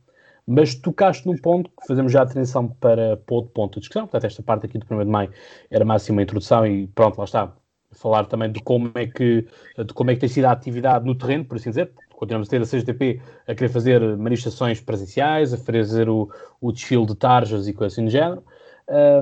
Mas 0.52 0.74
tocaste 0.74 1.28
num 1.28 1.38
ponto 1.38 1.70
que 1.70 1.86
fazemos 1.88 2.12
já 2.12 2.24
a 2.24 2.26
transição 2.26 2.68
para, 2.68 3.18
para 3.18 3.36
outro 3.36 3.52
ponto 3.52 3.76
de 3.76 3.82
discussão. 3.82 4.08
Portanto, 4.08 4.26
esta 4.26 4.42
parte 4.42 4.66
aqui 4.66 4.80
do 4.80 4.96
1 4.96 5.06
de 5.06 5.06
maio 5.06 5.32
era 5.70 5.86
mais 5.86 6.02
assim 6.02 6.12
uma 6.12 6.24
introdução 6.24 6.66
e 6.66 6.88
pronto, 6.88 7.20
lá 7.20 7.26
está. 7.26 7.54
Falar 7.92 8.26
também 8.26 8.52
de 8.52 8.60
como 8.60 8.92
é 8.96 9.06
que, 9.06 9.46
de 9.78 9.94
como 9.94 10.10
é 10.10 10.16
que 10.16 10.22
tem 10.22 10.30
sido 10.30 10.46
a 10.46 10.52
atividade 10.52 11.06
no 11.06 11.14
terreno, 11.14 11.46
por 11.46 11.58
assim 11.58 11.70
dizer. 11.70 11.92
Continuamos 12.16 12.48
a 12.48 12.50
ter 12.50 12.62
a 12.64 12.66
CGTP 12.66 13.22
a 13.48 13.54
querer 13.54 13.70
fazer 13.70 14.18
manifestações 14.18 14.82
presenciais, 14.82 15.54
a 15.54 15.58
fazer 15.58 16.10
o, 16.10 16.28
o 16.60 16.72
desfile 16.72 17.06
de 17.06 17.14
tarjas 17.14 17.68
e 17.68 17.74
coisas 17.74 17.94
assim 17.94 18.06
do 18.06 18.12
género. 18.12 18.44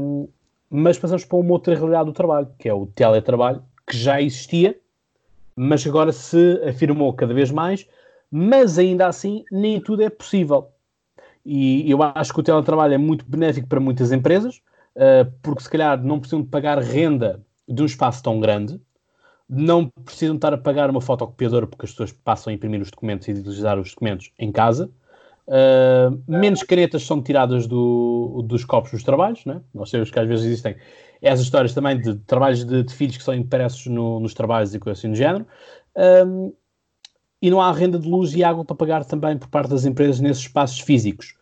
Um, 0.02 0.30
mas 0.70 0.98
passamos 0.98 1.26
para 1.26 1.38
uma 1.38 1.52
outra 1.52 1.76
realidade 1.76 2.06
do 2.06 2.13
trabalho, 2.13 2.48
que 2.58 2.70
é 2.70 2.74
o 2.74 2.86
teletrabalho, 2.86 3.62
que 3.86 3.98
já 3.98 4.22
existia, 4.22 4.78
mas 5.58 5.86
agora 5.86 6.13
se 6.13 6.62
afirmou 6.66 7.12
cada 7.12 7.34
vez 7.34 7.52
mais, 7.52 7.86
mas 8.32 8.80
ainda 8.80 9.08
assim 9.08 9.44
nem 9.52 9.82
tudo 9.82 10.04
é 10.04 10.10
possível. 10.10 10.70
E 11.50 11.90
eu 11.90 12.04
acho 12.04 12.34
que 12.34 12.42
o 12.42 12.44
teletrabalho 12.44 12.94
é 12.94 12.98
muito 12.98 13.24
benéfico 13.26 13.70
para 13.70 13.80
muitas 13.80 14.12
empresas, 14.12 14.62
uh, 14.98 15.32
porque 15.42 15.64
se 15.64 15.70
calhar 15.70 16.04
não 16.04 16.20
precisam 16.20 16.42
de 16.42 16.50
pagar 16.50 16.78
renda 16.80 17.42
de 17.66 17.82
um 17.82 17.86
espaço 17.86 18.22
tão 18.22 18.38
grande, 18.38 18.78
não 19.48 19.90
precisam 20.04 20.36
estar 20.36 20.54
a 20.54 20.58
pagar 20.58 20.90
uma 20.90 21.00
fotocopiadora 21.00 21.66
porque 21.66 21.86
as 21.86 21.92
pessoas 21.92 22.12
passam 22.12 22.52
a 22.52 22.54
imprimir 22.54 22.82
os 22.82 22.92
documentos 22.92 23.30
e 23.30 23.32
utilizar 23.32 23.80
os 23.80 23.92
documentos 23.92 24.30
em 24.38 24.52
casa. 24.52 24.90
Uh, 25.48 26.22
menos 26.28 26.64
caretas 26.64 27.04
são 27.04 27.24
tiradas 27.24 27.66
do, 27.66 28.44
dos 28.46 28.66
copos 28.66 28.92
dos 28.92 29.04
trabalhos, 29.04 29.46
né? 29.46 29.62
nós 29.74 29.90
sabemos 29.90 30.12
que 30.12 30.20
às 30.20 30.28
vezes 30.28 30.46
existem 30.46 30.76
essas 31.22 31.46
histórias 31.46 31.74
também 31.74 31.98
de 31.98 32.16
trabalhos 32.16 32.66
de, 32.66 32.84
de 32.84 32.94
filhos 32.94 33.16
que 33.16 33.24
são 33.24 33.34
impressos 33.34 33.88
no, 33.88 34.20
nos 34.20 34.34
trabalhos 34.34 34.76
e 34.76 34.80
coisas 34.80 35.00
assim 35.00 35.12
do 35.12 35.16
género. 35.16 35.48
Um, 35.96 36.52
e 37.41 37.50
não 37.50 37.62
há 37.62 37.71
renda 37.71 38.00
de 38.00 38.08
luz 38.08 38.34
e 38.34 38.43
água 38.43 38.65
para 38.65 38.76
pagar 38.76 39.06
também 39.06 39.38
por 39.38 39.47
parte 39.47 39.69
das 39.69 39.86
empresas 39.86 40.19
nesses 40.19 40.43
espaços 40.43 40.80
físicos. 40.80 41.36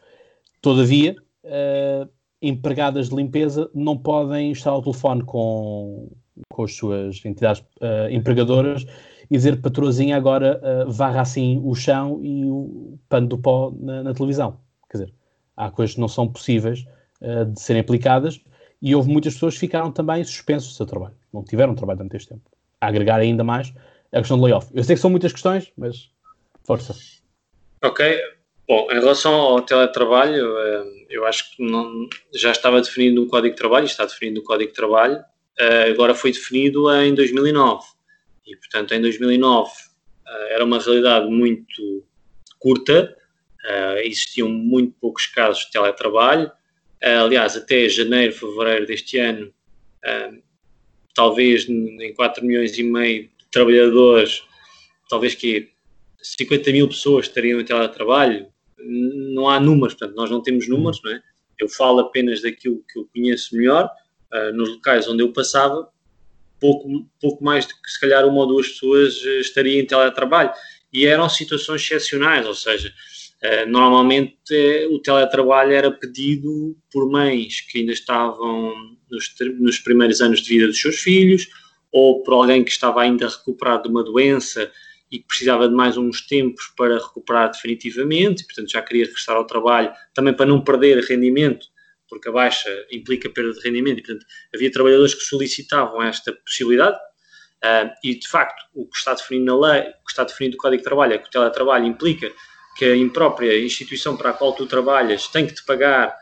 Todavia, 0.61 1.15
uh, 1.43 2.09
empregadas 2.41 3.09
de 3.09 3.15
limpeza 3.15 3.69
não 3.73 3.97
podem 3.97 4.51
estar 4.51 4.71
ao 4.71 4.81
telefone 4.81 5.23
com, 5.23 6.11
com 6.49 6.63
as 6.63 6.75
suas 6.75 7.23
entidades 7.25 7.61
uh, 7.81 8.09
empregadoras 8.11 8.85
e 9.29 9.37
dizer 9.37 9.61
patroazinha 9.61 10.15
agora 10.17 10.61
uh, 10.61 10.91
varra 10.91 11.21
assim 11.21 11.59
o 11.63 11.73
chão 11.73 12.19
e 12.23 12.45
o 12.45 12.99
pano 13.09 13.27
do 13.27 13.37
pó 13.37 13.73
na, 13.79 14.03
na 14.03 14.13
televisão. 14.13 14.57
Quer 14.89 14.97
dizer, 14.97 15.13
há 15.55 15.71
coisas 15.71 15.95
que 15.95 16.01
não 16.01 16.07
são 16.07 16.27
possíveis 16.27 16.85
uh, 17.21 17.45
de 17.45 17.59
serem 17.59 17.81
aplicadas 17.81 18.41
e 18.81 18.93
houve 18.93 19.09
muitas 19.09 19.33
pessoas 19.33 19.55
que 19.55 19.61
ficaram 19.61 19.91
também 19.91 20.23
suspensos 20.23 20.73
do 20.73 20.75
seu 20.75 20.85
trabalho. 20.85 21.15
Não 21.33 21.43
tiveram 21.43 21.73
trabalho 21.73 21.97
durante 21.97 22.17
este 22.17 22.29
tempo. 22.29 22.43
A 22.79 22.87
agregar 22.87 23.19
ainda 23.19 23.43
mais 23.43 23.73
a 24.15 24.19
questão 24.19 24.37
do 24.37 24.45
layoff. 24.45 24.67
Eu 24.73 24.83
sei 24.83 24.95
que 24.95 25.01
são 25.01 25.09
muitas 25.09 25.31
questões, 25.31 25.71
mas 25.77 26.09
força. 26.63 26.95
Ok, 27.83 28.19
Bom, 28.67 28.87
em 28.91 28.95
relação 28.95 29.33
ao 29.33 29.61
teletrabalho, 29.61 30.57
eh, 30.57 31.05
eu 31.11 31.25
acho 31.25 31.55
que 31.55 31.63
não, 31.63 32.09
já 32.33 32.51
estava 32.51 32.81
definido 32.81 33.21
no 33.21 33.27
Código 33.27 33.53
de 33.53 33.59
Trabalho, 33.59 33.85
está 33.85 34.05
definido 34.05 34.39
no 34.39 34.43
Código 34.43 34.71
de 34.71 34.75
Trabalho, 34.75 35.23
eh, 35.59 35.89
agora 35.91 36.15
foi 36.15 36.31
definido 36.31 36.91
em 36.91 37.13
2009. 37.13 37.85
E, 38.47 38.55
portanto, 38.55 38.93
em 38.93 39.01
2009 39.01 39.71
eh, 40.27 40.53
era 40.55 40.65
uma 40.65 40.79
realidade 40.79 41.27
muito 41.29 42.03
curta, 42.59 43.15
existiam 44.03 44.47
muito 44.47 44.95
poucos 45.01 45.25
casos 45.25 45.65
de 45.65 45.71
teletrabalho. 45.71 46.51
Aliás, 47.01 47.55
até 47.57 47.89
janeiro, 47.89 48.31
fevereiro 48.31 48.85
deste 48.85 49.17
ano, 49.17 49.51
talvez 51.15 51.67
em 51.67 52.13
4 52.13 52.45
milhões 52.45 52.77
e 52.77 52.83
meio 52.83 53.27
trabalhadores, 53.55 54.43
talvez 55.09 55.33
que 55.33 55.69
50 56.21 56.71
mil 56.73 56.89
pessoas 56.89 57.27
estariam 57.27 57.61
em 57.61 57.63
teletrabalho, 57.63 58.47
não 59.33 59.47
há 59.47 59.59
números, 59.61 59.93
portanto, 59.93 60.17
nós 60.17 60.29
não 60.29 60.41
temos 60.41 60.67
números, 60.67 60.99
não 61.01 61.11
é? 61.11 61.21
Eu 61.57 61.69
falo 61.69 62.01
apenas 62.01 62.41
daquilo 62.41 62.83
que 62.91 62.99
eu 62.99 63.07
conheço 63.13 63.55
melhor, 63.55 63.89
uh, 64.33 64.53
nos 64.53 64.69
locais 64.69 65.07
onde 65.07 65.23
eu 65.23 65.31
passava, 65.31 65.87
pouco, 66.59 67.09
pouco 67.21 67.43
mais 67.43 67.65
do 67.65 67.73
que 67.75 67.89
se 67.89 67.99
calhar 67.99 68.25
uma 68.27 68.39
ou 68.39 68.47
duas 68.47 68.67
pessoas 68.67 69.21
eh, 69.25 69.39
estaria 69.39 69.79
em 69.79 69.85
teletrabalho. 69.85 70.51
e 70.91 71.05
eram 71.05 71.29
situações 71.29 71.81
excepcionais, 71.81 72.45
ou 72.45 72.55
seja, 72.55 72.93
uh, 73.43 73.69
normalmente 73.69 74.35
uh, 74.51 74.93
o 74.93 74.99
teletrabalho 74.99 75.71
era 75.71 75.91
pedido 75.91 76.75
por 76.91 77.09
mães 77.09 77.61
que 77.61 77.79
ainda 77.79 77.93
estavam 77.93 78.73
nos, 79.09 79.33
nos 79.59 79.79
primeiros 79.79 80.19
anos 80.19 80.41
de 80.41 80.49
vida 80.49 80.67
dos 80.67 80.79
seus 80.79 80.97
filhos, 80.97 81.47
ou 81.91 82.23
por 82.23 82.33
alguém 82.33 82.63
que 82.63 82.71
estava 82.71 83.01
ainda 83.01 83.27
recuperado 83.27 83.83
de 83.83 83.89
uma 83.89 84.03
doença 84.03 84.71
e 85.11 85.19
que 85.19 85.27
precisava 85.27 85.67
de 85.69 85.75
mais 85.75 85.97
uns 85.97 86.25
tempos 86.25 86.73
para 86.75 86.97
recuperar 86.97 87.51
definitivamente, 87.51 88.43
portanto 88.45 88.71
já 88.71 88.81
queria 88.81 89.05
regressar 89.05 89.35
ao 89.35 89.45
trabalho, 89.45 89.91
também 90.13 90.33
para 90.33 90.45
não 90.45 90.61
perder 90.61 91.03
rendimento, 91.03 91.67
porque 92.09 92.29
a 92.29 92.31
baixa 92.31 92.69
implica 92.91 93.29
perda 93.29 93.53
de 93.53 93.59
rendimento, 93.61 93.99
e 93.99 94.03
portanto 94.03 94.25
havia 94.53 94.71
trabalhadores 94.71 95.13
que 95.13 95.21
solicitavam 95.21 96.01
esta 96.01 96.33
possibilidade, 96.33 96.97
uh, 96.97 97.89
e 98.03 98.15
de 98.15 98.27
facto 98.27 98.65
o 98.73 98.87
que 98.87 98.97
está 98.97 99.13
definido 99.13 99.45
na 99.45 99.67
lei, 99.67 99.81
o 99.81 100.05
que 100.05 100.11
está 100.11 100.23
definido 100.23 100.55
no 100.55 100.61
Código 100.61 100.81
de 100.81 100.83
Trabalho 100.83 101.13
é 101.13 101.17
que 101.17 101.27
o 101.27 101.31
teletrabalho 101.31 101.85
implica 101.85 102.31
que 102.77 102.85
a 102.85 102.95
imprópria 102.95 103.57
instituição 103.63 104.17
para 104.17 104.31
a 104.31 104.33
qual 104.33 104.53
tu 104.53 104.65
trabalhas 104.65 105.27
tem 105.27 105.47
que 105.47 105.53
te 105.53 105.63
pagar 105.63 106.13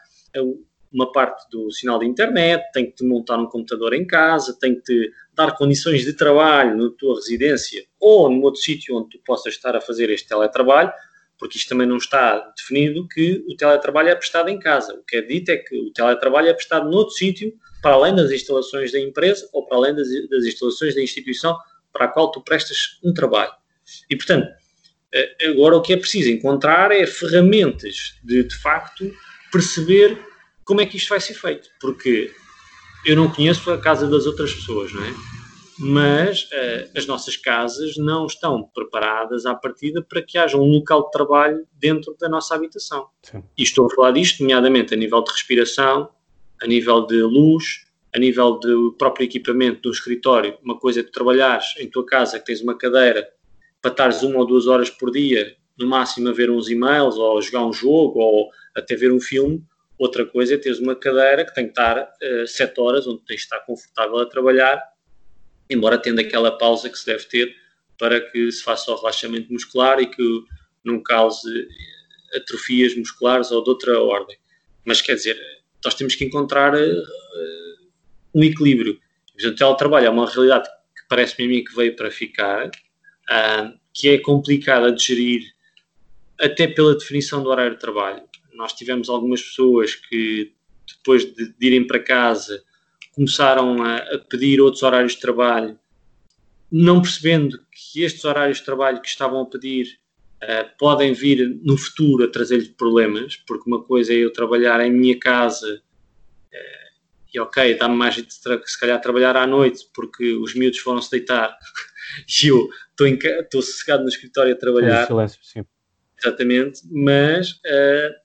uma 0.93 1.11
parte 1.11 1.49
do 1.49 1.71
sinal 1.71 1.97
de 1.99 2.05
internet, 2.05 2.63
tem 2.71 2.85
que 2.85 2.95
te 2.97 3.03
montar 3.03 3.37
um 3.37 3.47
computador 3.47 3.93
em 3.93 4.05
casa, 4.05 4.57
tem 4.59 4.75
que 4.75 4.81
te 4.81 5.11
dar 5.33 5.55
condições 5.57 6.03
de 6.05 6.13
trabalho 6.13 6.77
na 6.77 6.89
tua 6.97 7.15
residência 7.15 7.83
ou 7.99 8.29
num 8.29 8.41
outro 8.41 8.61
sítio 8.61 8.95
onde 8.95 9.09
tu 9.09 9.19
possas 9.25 9.53
estar 9.53 9.75
a 9.75 9.81
fazer 9.81 10.09
este 10.09 10.27
teletrabalho, 10.27 10.91
porque 11.37 11.57
isto 11.57 11.69
também 11.69 11.87
não 11.87 11.97
está 11.97 12.39
definido 12.55 13.07
que 13.07 13.43
o 13.47 13.55
teletrabalho 13.55 14.09
é 14.09 14.15
prestado 14.15 14.49
em 14.49 14.59
casa. 14.59 14.93
O 14.93 15.03
que 15.03 15.17
é 15.17 15.21
dito 15.21 15.49
é 15.49 15.57
que 15.57 15.75
o 15.75 15.91
teletrabalho 15.91 16.47
é 16.47 16.53
prestado 16.53 16.89
noutro 16.89 17.15
sítio, 17.15 17.53
para 17.81 17.95
além 17.95 18.15
das 18.15 18.31
instalações 18.31 18.91
da 18.91 18.99
empresa 18.99 19.49
ou 19.51 19.65
para 19.65 19.77
além 19.77 19.95
das, 19.95 20.07
das 20.29 20.45
instalações 20.45 20.95
da 20.95 21.01
instituição 21.01 21.57
para 21.91 22.05
a 22.05 22.07
qual 22.07 22.31
tu 22.31 22.41
prestas 22.41 22.99
um 23.03 23.13
trabalho. 23.13 23.51
E, 24.09 24.15
portanto, 24.15 24.47
agora 25.47 25.75
o 25.75 25.81
que 25.81 25.93
é 25.93 25.97
preciso 25.97 26.29
encontrar 26.29 26.91
é 26.91 27.05
ferramentas 27.05 28.15
de, 28.23 28.43
de 28.43 28.55
facto, 28.55 29.11
perceber 29.51 30.17
como 30.65 30.81
é 30.81 30.85
que 30.85 30.97
isto 30.97 31.09
vai 31.09 31.19
ser 31.19 31.33
feito, 31.33 31.69
porque 31.79 32.33
eu 33.05 33.15
não 33.15 33.29
conheço 33.29 33.69
a 33.71 33.77
casa 33.77 34.07
das 34.07 34.25
outras 34.25 34.53
pessoas, 34.53 34.93
não 34.93 35.03
é? 35.03 35.13
Mas 35.79 36.43
uh, 36.43 36.91
as 36.95 37.05
nossas 37.05 37.35
casas 37.35 37.97
não 37.97 38.25
estão 38.27 38.63
preparadas 38.73 39.45
à 39.45 39.55
partida 39.55 40.01
para 40.01 40.21
que 40.21 40.37
haja 40.37 40.55
um 40.55 40.69
local 40.71 41.05
de 41.05 41.11
trabalho 41.11 41.67
dentro 41.73 42.15
da 42.19 42.29
nossa 42.29 42.55
habitação. 42.55 43.07
Sim. 43.23 43.43
E 43.57 43.63
estou 43.63 43.87
a 43.87 43.89
falar 43.89 44.11
disto, 44.11 44.41
nomeadamente 44.41 44.93
a 44.93 44.97
nível 44.97 45.21
de 45.23 45.31
respiração, 45.31 46.09
a 46.61 46.67
nível 46.67 47.05
de 47.05 47.21
luz, 47.21 47.85
a 48.15 48.19
nível 48.19 48.59
do 48.59 48.95
próprio 48.97 49.25
equipamento 49.25 49.81
do 49.81 49.91
escritório. 49.91 50.57
Uma 50.63 50.77
coisa 50.77 50.99
é 50.99 51.03
tu 51.03 51.11
trabalhares 51.11 51.65
em 51.79 51.89
tua 51.89 52.05
casa, 52.05 52.39
que 52.39 52.45
tens 52.45 52.61
uma 52.61 52.77
cadeira 52.77 53.27
para 53.81 53.91
estares 53.91 54.21
uma 54.21 54.39
ou 54.39 54.45
duas 54.45 54.67
horas 54.67 54.89
por 54.89 55.11
dia, 55.11 55.57
no 55.77 55.87
máximo 55.87 56.29
a 56.29 56.31
ver 56.31 56.49
uns 56.51 56.69
e-mails, 56.69 57.17
ou 57.17 57.37
a 57.37 57.41
jogar 57.41 57.65
um 57.65 57.73
jogo, 57.73 58.19
ou 58.19 58.49
até 58.75 58.95
ver 58.95 59.11
um 59.11 59.19
filme 59.19 59.61
Outra 59.97 60.25
coisa 60.25 60.55
é 60.55 60.57
teres 60.57 60.79
uma 60.79 60.95
cadeira 60.95 61.45
que 61.45 61.53
tem 61.53 61.65
que 61.65 61.71
estar 61.71 61.97
uh, 62.01 62.47
sete 62.47 62.79
horas, 62.79 63.05
onde 63.05 63.23
tens 63.25 63.37
de 63.37 63.43
estar 63.43 63.59
confortável 63.59 64.17
a 64.17 64.25
trabalhar, 64.25 64.81
embora 65.69 65.97
tendo 65.97 66.19
aquela 66.19 66.57
pausa 66.57 66.89
que 66.89 66.97
se 66.97 67.05
deve 67.05 67.25
ter 67.25 67.55
para 67.97 68.19
que 68.19 68.51
se 68.51 68.63
faça 68.63 68.91
o 68.91 68.95
relaxamento 68.95 69.51
muscular 69.53 69.99
e 69.99 70.07
que 70.07 70.43
não 70.83 71.01
cause 71.01 71.67
atrofias 72.35 72.95
musculares 72.95 73.51
ou 73.51 73.63
de 73.63 73.69
outra 73.69 73.99
ordem. 74.01 74.37
Mas 74.83 74.99
quer 74.99 75.15
dizer, 75.15 75.39
nós 75.85 75.93
temos 75.93 76.15
que 76.15 76.25
encontrar 76.25 76.73
uh, 76.73 77.03
um 78.33 78.43
equilíbrio. 78.43 78.99
O 79.45 79.55
teletrabalho 79.55 80.07
é 80.07 80.09
uma 80.09 80.29
realidade 80.29 80.67
que 80.69 81.07
parece-me 81.07 81.45
a 81.45 81.49
mim 81.49 81.63
que 81.63 81.75
veio 81.75 81.95
para 81.95 82.09
ficar, 82.09 82.67
uh, 82.67 83.79
que 83.93 84.09
é 84.09 84.17
complicada 84.17 84.91
de 84.91 85.03
gerir 85.03 85.53
até 86.39 86.67
pela 86.67 86.97
definição 86.97 87.43
do 87.43 87.49
horário 87.49 87.73
de 87.73 87.79
trabalho 87.79 88.23
nós 88.55 88.73
tivemos 88.73 89.09
algumas 89.09 89.41
pessoas 89.41 89.95
que, 89.95 90.53
depois 90.97 91.25
de, 91.25 91.53
de 91.53 91.67
irem 91.67 91.85
para 91.85 91.99
casa, 91.99 92.63
começaram 93.13 93.81
a, 93.83 93.97
a, 93.97 94.19
pedir 94.19 94.59
outros 94.59 94.83
horários 94.83 95.13
de 95.13 95.19
trabalho, 95.19 95.77
não 96.71 97.01
percebendo 97.01 97.59
que 97.71 98.03
estes 98.03 98.25
horários 98.25 98.57
de 98.57 98.65
trabalho 98.65 99.01
que 99.01 99.07
estavam 99.07 99.41
a 99.41 99.45
pedir 99.45 99.99
uh, 100.43 100.77
podem 100.77 101.13
vir 101.13 101.59
no 101.63 101.77
futuro 101.77 102.23
a 102.23 102.27
trazer-lhes 102.27 102.69
problemas, 102.69 103.35
porque 103.47 103.69
uma 103.69 103.83
coisa 103.83 104.13
é 104.13 104.17
eu 104.17 104.33
trabalhar 104.33 104.81
em 104.81 104.91
minha 104.91 105.19
casa 105.19 105.81
uh, 105.81 106.93
e 107.33 107.39
ok, 107.39 107.75
dá-me 107.75 107.95
mais 107.95 108.15
de 108.15 108.25
se 108.31 108.79
calhar 108.79 108.99
trabalhar 108.99 109.35
à 109.37 109.45
noite 109.45 109.87
porque 109.93 110.33
os 110.33 110.55
miúdos 110.55 110.79
foram-se 110.79 111.11
deitar 111.11 111.55
e 112.43 112.47
eu 112.47 112.69
estou 112.99 113.61
sossegado 113.61 114.03
no 114.03 114.09
escritório 114.09 114.53
a 114.53 114.57
trabalhar. 114.57 115.07
Sim. 115.41 115.63
Exatamente, 116.19 116.81
mas 116.89 117.51
uh, 117.51 118.22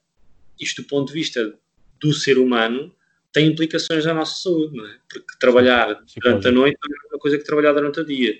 isto 0.61 0.83
do 0.83 0.89
ponto 0.89 1.09
de 1.09 1.15
vista 1.15 1.55
do 2.01 2.13
ser 2.13 2.39
humano 2.39 2.95
tem 3.33 3.47
implicações 3.47 4.05
na 4.05 4.15
nossa 4.15 4.43
saúde, 4.43 4.77
não 4.77 4.87
é? 4.87 4.97
Porque 5.09 5.39
trabalhar 5.39 6.03
Sim, 6.07 6.21
durante 6.21 6.49
a 6.49 6.51
noite 6.51 6.77
é 6.77 6.87
a 6.87 7.03
mesma 7.03 7.19
coisa 7.19 7.39
que 7.39 7.45
trabalhar 7.45 7.73
durante 7.73 8.01
o 8.01 8.05
dia. 8.05 8.35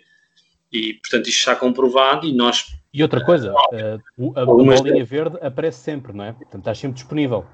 E, 0.73 0.95
portanto, 0.95 1.29
isto 1.29 1.39
está 1.39 1.57
comprovado 1.57 2.27
e 2.27 2.33
nós... 2.33 2.67
E 2.93 3.03
outra 3.03 3.25
coisa, 3.25 3.53
uh, 3.53 4.33
a, 4.35 4.43
a 4.43 4.47
bolinha 4.47 5.05
verde 5.05 5.39
aparece 5.41 5.81
sempre, 5.81 6.13
não 6.13 6.25
é? 6.25 6.33
Portanto, 6.33 6.61
está 6.61 6.75
sempre 6.75 6.95
disponível. 6.95 7.47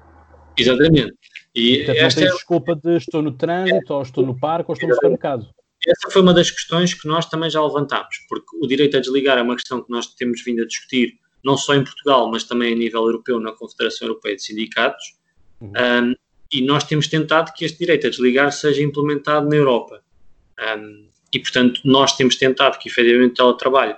Exatamente. 0.57 1.13
E 1.53 1.77
portanto, 1.77 2.01
não 2.01 2.09
tens 2.09 2.17
é... 2.17 2.31
desculpa 2.31 2.75
de 2.75 2.97
estou 2.97 3.21
no 3.21 3.31
trânsito, 3.33 3.93
é. 3.93 3.95
ou 3.95 4.01
estou 4.01 4.25
no 4.25 4.39
parque, 4.39 4.71
ou 4.71 4.73
estou 4.73 4.89
no 4.89 4.95
supermercado. 4.95 5.49
Essa 5.87 6.09
foi 6.09 6.21
uma 6.21 6.33
das 6.33 6.49
questões 6.49 6.93
que 6.93 7.07
nós 7.07 7.25
também 7.27 7.49
já 7.49 7.63
levantámos, 7.63 8.17
porque 8.27 8.57
o 8.57 8.67
direito 8.67 8.97
a 8.97 8.99
desligar 8.99 9.37
é 9.37 9.41
uma 9.41 9.55
questão 9.55 9.83
que 9.83 9.91
nós 9.91 10.07
temos 10.15 10.43
vindo 10.43 10.63
a 10.63 10.65
discutir 10.65 11.19
não 11.45 11.55
só 11.55 11.75
em 11.75 11.83
Portugal, 11.83 12.29
mas 12.29 12.43
também 12.43 12.73
a 12.73 12.75
nível 12.75 13.03
europeu, 13.03 13.39
na 13.39 13.51
Confederação 13.51 14.07
Europeia 14.07 14.35
de 14.35 14.43
Sindicatos. 14.43 15.15
Uhum. 15.61 15.69
Um, 15.69 16.15
e 16.51 16.61
nós 16.61 16.83
temos 16.83 17.07
tentado 17.07 17.53
que 17.53 17.63
este 17.63 17.77
direito 17.77 18.07
a 18.07 18.09
desligar 18.09 18.51
seja 18.51 18.81
implementado 18.81 19.47
na 19.47 19.55
Europa. 19.55 20.03
Um, 20.59 21.07
e, 21.31 21.39
portanto, 21.39 21.81
nós 21.85 22.15
temos 22.15 22.35
tentado 22.35 22.79
que, 22.79 22.89
efetivamente, 22.89 23.33
o 23.33 23.35
teletrabalho, 23.35 23.95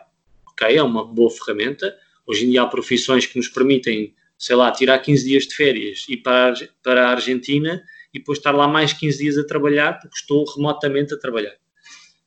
ok, 0.48 0.76
é 0.76 0.84
uma 0.84 1.06
boa 1.06 1.32
ferramenta. 1.32 1.96
Hoje 2.26 2.46
em 2.46 2.50
dia 2.50 2.64
há 2.64 2.68
profissões 2.68 3.26
que 3.26 3.38
nos 3.38 3.48
permitem, 3.48 4.14
sei 4.38 4.56
lá, 4.56 4.70
tirar 4.72 5.00
15 5.00 5.24
dias 5.24 5.48
de 5.48 5.56
férias 5.56 6.06
e 6.10 6.14
ir 6.14 6.18
para, 6.18 6.54
para 6.84 7.08
a 7.08 7.12
Argentina 7.12 7.82
e 8.14 8.20
depois 8.20 8.40
estar 8.40 8.52
lá 8.52 8.68
mais 8.68 8.92
15 8.92 9.18
dias 9.20 9.38
a 9.38 9.46
trabalhar 9.46 10.00
porque 10.00 10.18
estou 10.18 10.44
remotamente 10.54 11.14
a 11.14 11.18
trabalhar. 11.18 11.56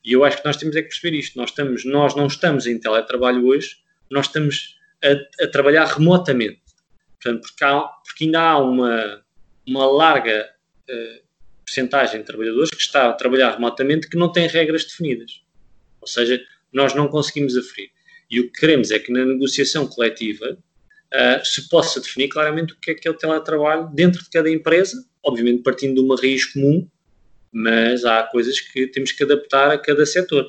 E 0.02 0.12
eu 0.12 0.24
acho 0.24 0.38
que 0.38 0.46
nós 0.46 0.56
temos 0.56 0.76
é 0.76 0.83
que 0.83 0.88
perceber 0.88 1.18
isto. 1.18 1.37
Nós, 1.37 1.50
estamos, 1.50 1.85
nós 1.85 2.14
não 2.14 2.26
estamos 2.26 2.66
em 2.66 2.78
teletrabalho 2.78 3.46
hoje, 3.46 3.76
nós 4.11 4.26
estamos 4.26 4.79
a, 5.04 5.44
a 5.44 5.48
trabalhar 5.48 5.84
remotamente. 5.86 6.60
Portanto, 7.20 7.42
porque, 7.42 7.64
há, 7.64 7.80
porque, 7.80 8.24
ainda 8.24 8.40
há 8.40 8.58
uma, 8.58 9.24
uma 9.66 9.86
larga 9.86 10.48
uh, 10.88 11.22
percentagem 11.64 12.20
de 12.20 12.26
trabalhadores 12.26 12.70
que 12.70 12.80
está 12.80 13.10
a 13.10 13.12
trabalhar 13.12 13.52
remotamente 13.52 14.08
que 14.08 14.16
não 14.16 14.32
tem 14.32 14.46
regras 14.46 14.84
definidas. 14.84 15.42
Ou 16.00 16.06
seja, 16.06 16.40
nós 16.72 16.94
não 16.94 17.08
conseguimos 17.08 17.56
aferir. 17.56 17.90
E 18.30 18.40
o 18.40 18.50
que 18.50 18.60
queremos 18.60 18.90
é 18.90 18.98
que 18.98 19.12
na 19.12 19.24
negociação 19.24 19.86
coletiva 19.86 20.56
uh, 20.56 21.44
se 21.44 21.68
possa 21.68 22.00
definir 22.00 22.28
claramente 22.28 22.72
o 22.72 22.76
que 22.76 22.92
é 22.92 22.94
que 22.94 23.06
é 23.06 23.10
o 23.10 23.14
teletrabalho 23.14 23.90
dentro 23.92 24.22
de 24.22 24.30
cada 24.30 24.50
empresa, 24.50 25.04
obviamente 25.22 25.62
partindo 25.62 25.94
de 25.94 26.00
uma 26.00 26.16
raiz 26.16 26.46
comum, 26.46 26.88
mas 27.52 28.04
há 28.04 28.22
coisas 28.22 28.60
que 28.60 28.86
temos 28.86 29.12
que 29.12 29.24
adaptar 29.24 29.70
a 29.70 29.78
cada 29.78 30.06
setor. 30.06 30.46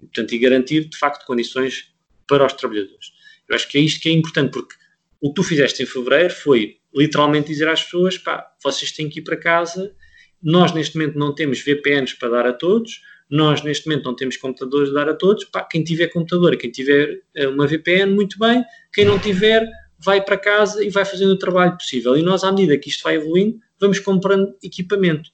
portanto, 0.00 0.32
e 0.32 0.38
garantir, 0.38 0.88
de 0.88 0.98
facto, 0.98 1.24
condições 1.24 1.92
para 2.26 2.44
os 2.44 2.52
trabalhadores. 2.52 3.11
Eu 3.52 3.56
acho 3.56 3.68
que 3.68 3.76
é 3.76 3.80
isto 3.82 4.00
que 4.00 4.08
é 4.08 4.12
importante, 4.12 4.50
porque 4.50 4.74
o 5.20 5.28
que 5.28 5.34
tu 5.34 5.42
fizeste 5.42 5.82
em 5.82 5.86
fevereiro 5.86 6.32
foi 6.32 6.78
literalmente 6.94 7.48
dizer 7.48 7.68
às 7.68 7.84
pessoas: 7.84 8.16
pá, 8.16 8.50
vocês 8.64 8.90
têm 8.92 9.10
que 9.10 9.20
ir 9.20 9.22
para 9.22 9.36
casa. 9.36 9.94
Nós, 10.42 10.72
neste 10.72 10.96
momento, 10.96 11.18
não 11.18 11.34
temos 11.34 11.60
VPNs 11.60 12.16
para 12.18 12.30
dar 12.30 12.46
a 12.46 12.52
todos. 12.52 13.02
Nós, 13.30 13.62
neste 13.62 13.86
momento, 13.86 14.04
não 14.04 14.16
temos 14.16 14.36
computadores 14.38 14.88
a 14.90 14.92
dar 14.92 15.08
a 15.10 15.14
todos. 15.14 15.44
Pá, 15.44 15.62
quem 15.62 15.84
tiver 15.84 16.08
computador, 16.08 16.56
quem 16.56 16.70
tiver 16.70 17.20
eh, 17.34 17.46
uma 17.46 17.66
VPN, 17.66 18.14
muito 18.14 18.38
bem. 18.38 18.64
Quem 18.92 19.04
não 19.04 19.18
tiver, 19.18 19.68
vai 19.98 20.24
para 20.24 20.38
casa 20.38 20.82
e 20.82 20.88
vai 20.88 21.04
fazendo 21.04 21.32
o 21.32 21.38
trabalho 21.38 21.76
possível. 21.76 22.16
E 22.16 22.22
nós, 22.22 22.42
à 22.44 22.50
medida 22.50 22.76
que 22.78 22.88
isto 22.88 23.02
vai 23.02 23.16
evoluindo, 23.16 23.58
vamos 23.78 23.98
comprando 23.98 24.54
equipamento. 24.62 25.30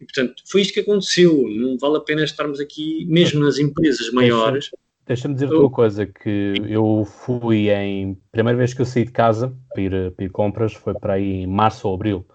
E, 0.00 0.04
portanto, 0.04 0.42
foi 0.46 0.62
isto 0.62 0.74
que 0.74 0.80
aconteceu. 0.80 1.48
Não 1.48 1.78
vale 1.78 1.96
a 1.96 2.00
pena 2.00 2.24
estarmos 2.24 2.58
aqui, 2.58 3.06
mesmo 3.08 3.40
nas 3.40 3.58
empresas 3.58 4.10
maiores, 4.10 4.68
Deixa-me 5.06 5.34
dizer-te 5.34 5.54
uma 5.54 5.70
coisa, 5.70 6.06
que 6.06 6.54
eu 6.68 7.04
fui 7.04 7.70
em... 7.70 8.14
Primeira 8.30 8.56
vez 8.56 8.72
que 8.72 8.80
eu 8.80 8.86
saí 8.86 9.04
de 9.04 9.10
casa 9.10 9.52
para 9.72 9.82
ir, 9.82 10.10
para 10.12 10.24
ir 10.24 10.30
compras 10.30 10.72
foi 10.72 10.94
para 10.94 11.14
aí 11.14 11.42
em 11.42 11.46
março 11.46 11.88
ou 11.88 11.94
abril. 11.94 12.26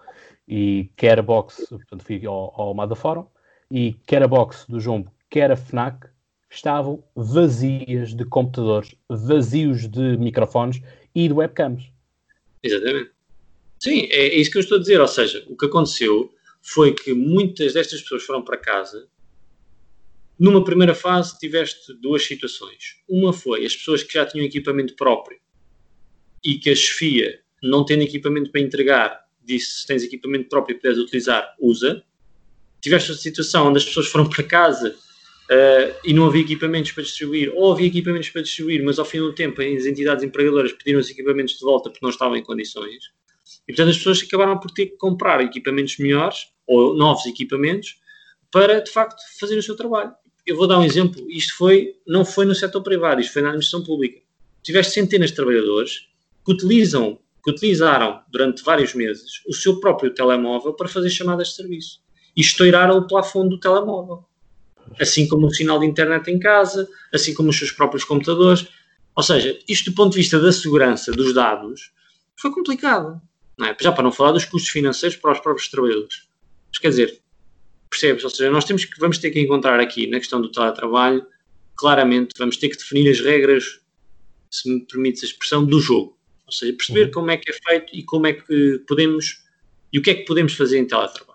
E 0.46 0.90
quer 0.96 1.18
a 1.18 1.22
box, 1.22 1.66
portanto 1.68 2.02
fui 2.02 2.24
ao, 2.26 2.52
ao 2.60 2.74
Mada 2.74 2.94
Fórum, 2.94 3.26
e 3.70 3.94
quer 4.06 4.22
a 4.22 4.28
box 4.28 4.66
do 4.68 4.80
Jumbo, 4.80 5.10
quer 5.30 5.50
a 5.50 5.56
FNAC, 5.56 6.08
estavam 6.50 7.02
vazias 7.14 8.14
de 8.14 8.24
computadores, 8.24 8.94
vazios 9.08 9.88
de 9.88 10.16
microfones 10.16 10.80
e 11.14 11.28
de 11.28 11.34
webcams. 11.34 11.90
Exatamente. 12.62 13.10
Sim, 13.78 14.08
é, 14.10 14.28
é 14.28 14.34
isso 14.36 14.50
que 14.50 14.58
eu 14.58 14.62
estou 14.62 14.78
a 14.78 14.80
dizer. 14.80 15.00
Ou 15.00 15.08
seja, 15.08 15.44
o 15.48 15.56
que 15.56 15.66
aconteceu 15.66 16.32
foi 16.62 16.92
que 16.92 17.12
muitas 17.12 17.74
destas 17.74 18.02
pessoas 18.02 18.24
foram 18.24 18.42
para 18.42 18.56
casa 18.56 19.06
numa 20.38 20.62
primeira 20.62 20.94
fase 20.94 21.38
tiveste 21.38 21.92
duas 22.00 22.24
situações. 22.24 22.96
Uma 23.08 23.32
foi 23.32 23.66
as 23.66 23.74
pessoas 23.74 24.02
que 24.02 24.14
já 24.14 24.24
tinham 24.24 24.46
equipamento 24.46 24.94
próprio 24.94 25.38
e 26.44 26.54
que 26.58 26.70
a 26.70 26.74
chefia, 26.76 27.40
não 27.62 27.84
tendo 27.84 28.02
equipamento 28.02 28.50
para 28.52 28.60
entregar, 28.60 29.20
disse 29.42 29.80
se 29.80 29.86
tens 29.86 30.04
equipamento 30.04 30.48
próprio 30.48 30.74
e 30.74 30.76
puderes 30.76 30.98
utilizar, 30.98 31.54
usa. 31.58 32.02
Tiveste 32.80 33.10
a 33.12 33.14
situação 33.14 33.68
onde 33.68 33.78
as 33.78 33.84
pessoas 33.84 34.06
foram 34.06 34.28
para 34.28 34.44
casa 34.44 34.90
uh, 34.90 35.96
e 36.04 36.12
não 36.12 36.26
havia 36.26 36.42
equipamentos 36.42 36.92
para 36.92 37.02
distribuir, 37.02 37.50
ou 37.54 37.72
havia 37.72 37.88
equipamentos 37.88 38.30
para 38.30 38.42
distribuir, 38.42 38.84
mas 38.84 38.98
ao 38.98 39.04
fim 39.04 39.18
do 39.18 39.34
tempo 39.34 39.60
as 39.60 39.86
entidades 39.86 40.22
empregadoras 40.22 40.72
pediram 40.72 41.00
os 41.00 41.10
equipamentos 41.10 41.54
de 41.54 41.64
volta 41.64 41.90
porque 41.90 42.04
não 42.04 42.10
estavam 42.10 42.36
em 42.36 42.42
condições. 42.42 43.10
E 43.66 43.72
portanto 43.72 43.90
as 43.90 43.96
pessoas 43.96 44.22
acabaram 44.22 44.60
por 44.60 44.70
ter 44.70 44.86
que 44.86 44.96
comprar 44.96 45.40
equipamentos 45.40 45.96
melhores 45.98 46.46
ou 46.66 46.94
novos 46.94 47.26
equipamentos 47.26 47.98
para 48.50 48.80
de 48.80 48.90
facto 48.90 49.20
fazer 49.40 49.56
o 49.58 49.62
seu 49.62 49.76
trabalho. 49.76 50.12
Eu 50.48 50.56
vou 50.56 50.66
dar 50.66 50.78
um 50.78 50.84
exemplo, 50.84 51.24
isto 51.30 51.56
foi, 51.56 51.96
não 52.06 52.24
foi 52.24 52.44
no 52.44 52.54
setor 52.54 52.82
privado, 52.82 53.20
isto 53.20 53.32
foi 53.32 53.42
na 53.42 53.48
administração 53.48 53.84
pública. 53.84 54.20
Tiveste 54.62 54.94
centenas 54.94 55.30
de 55.30 55.36
trabalhadores 55.36 56.08
que 56.44 56.52
utilizam, 56.52 57.18
que 57.44 57.50
utilizaram 57.50 58.20
durante 58.30 58.64
vários 58.64 58.94
meses 58.94 59.42
o 59.46 59.52
seu 59.52 59.78
próprio 59.78 60.12
telemóvel 60.12 60.72
para 60.72 60.88
fazer 60.88 61.10
chamadas 61.10 61.48
de 61.48 61.54
serviço 61.54 62.00
e 62.36 62.40
estouraram 62.40 62.98
o 62.98 63.06
plafond 63.06 63.48
do 63.48 63.60
telemóvel 63.60 64.28
assim 65.00 65.26
como 65.26 65.46
o 65.46 65.54
sinal 65.54 65.80
de 65.80 65.86
internet 65.86 66.30
em 66.30 66.38
casa, 66.38 66.88
assim 67.12 67.34
como 67.34 67.50
os 67.50 67.58
seus 67.58 67.70
próprios 67.70 68.04
computadores. 68.04 68.66
Ou 69.14 69.22
seja, 69.22 69.58
isto 69.68 69.90
do 69.90 69.94
ponto 69.94 70.12
de 70.12 70.18
vista 70.18 70.38
da 70.38 70.52
segurança 70.52 71.12
dos 71.12 71.34
dados 71.34 71.92
foi 72.36 72.50
complicado. 72.52 73.20
Não 73.58 73.66
é? 73.66 73.76
Já 73.78 73.90
para 73.90 74.04
não 74.04 74.12
falar 74.12 74.32
dos 74.32 74.44
custos 74.44 74.70
financeiros 74.70 75.18
para 75.18 75.32
os 75.32 75.40
próprios 75.40 75.68
trabalhadores. 75.68 76.28
Mas 76.70 76.78
quer 76.78 76.88
dizer, 76.90 77.20
percebes? 77.88 78.24
Ou 78.24 78.30
seja, 78.30 78.50
nós 78.50 78.64
temos 78.64 78.84
que, 78.84 78.98
vamos 78.98 79.18
ter 79.18 79.30
que 79.30 79.40
encontrar 79.40 79.80
aqui 79.80 80.06
na 80.06 80.18
questão 80.18 80.40
do 80.40 80.50
teletrabalho, 80.50 81.26
claramente 81.76 82.34
vamos 82.38 82.56
ter 82.56 82.68
que 82.68 82.76
definir 82.76 83.10
as 83.10 83.20
regras, 83.20 83.80
se 84.50 84.70
me 84.72 84.80
permites 84.80 85.22
a 85.22 85.26
expressão, 85.26 85.64
do 85.64 85.80
jogo. 85.80 86.16
Ou 86.46 86.52
seja, 86.52 86.72
perceber 86.72 87.06
uhum. 87.06 87.10
como 87.12 87.30
é 87.30 87.36
que 87.36 87.50
é 87.50 87.54
feito 87.54 87.94
e 87.94 88.02
como 88.02 88.26
é 88.26 88.32
que 88.32 88.82
podemos 88.86 89.46
e 89.92 89.98
o 89.98 90.02
que 90.02 90.10
é 90.10 90.14
que 90.14 90.24
podemos 90.24 90.54
fazer 90.54 90.78
em 90.78 90.86
teletrabalho 90.86 91.28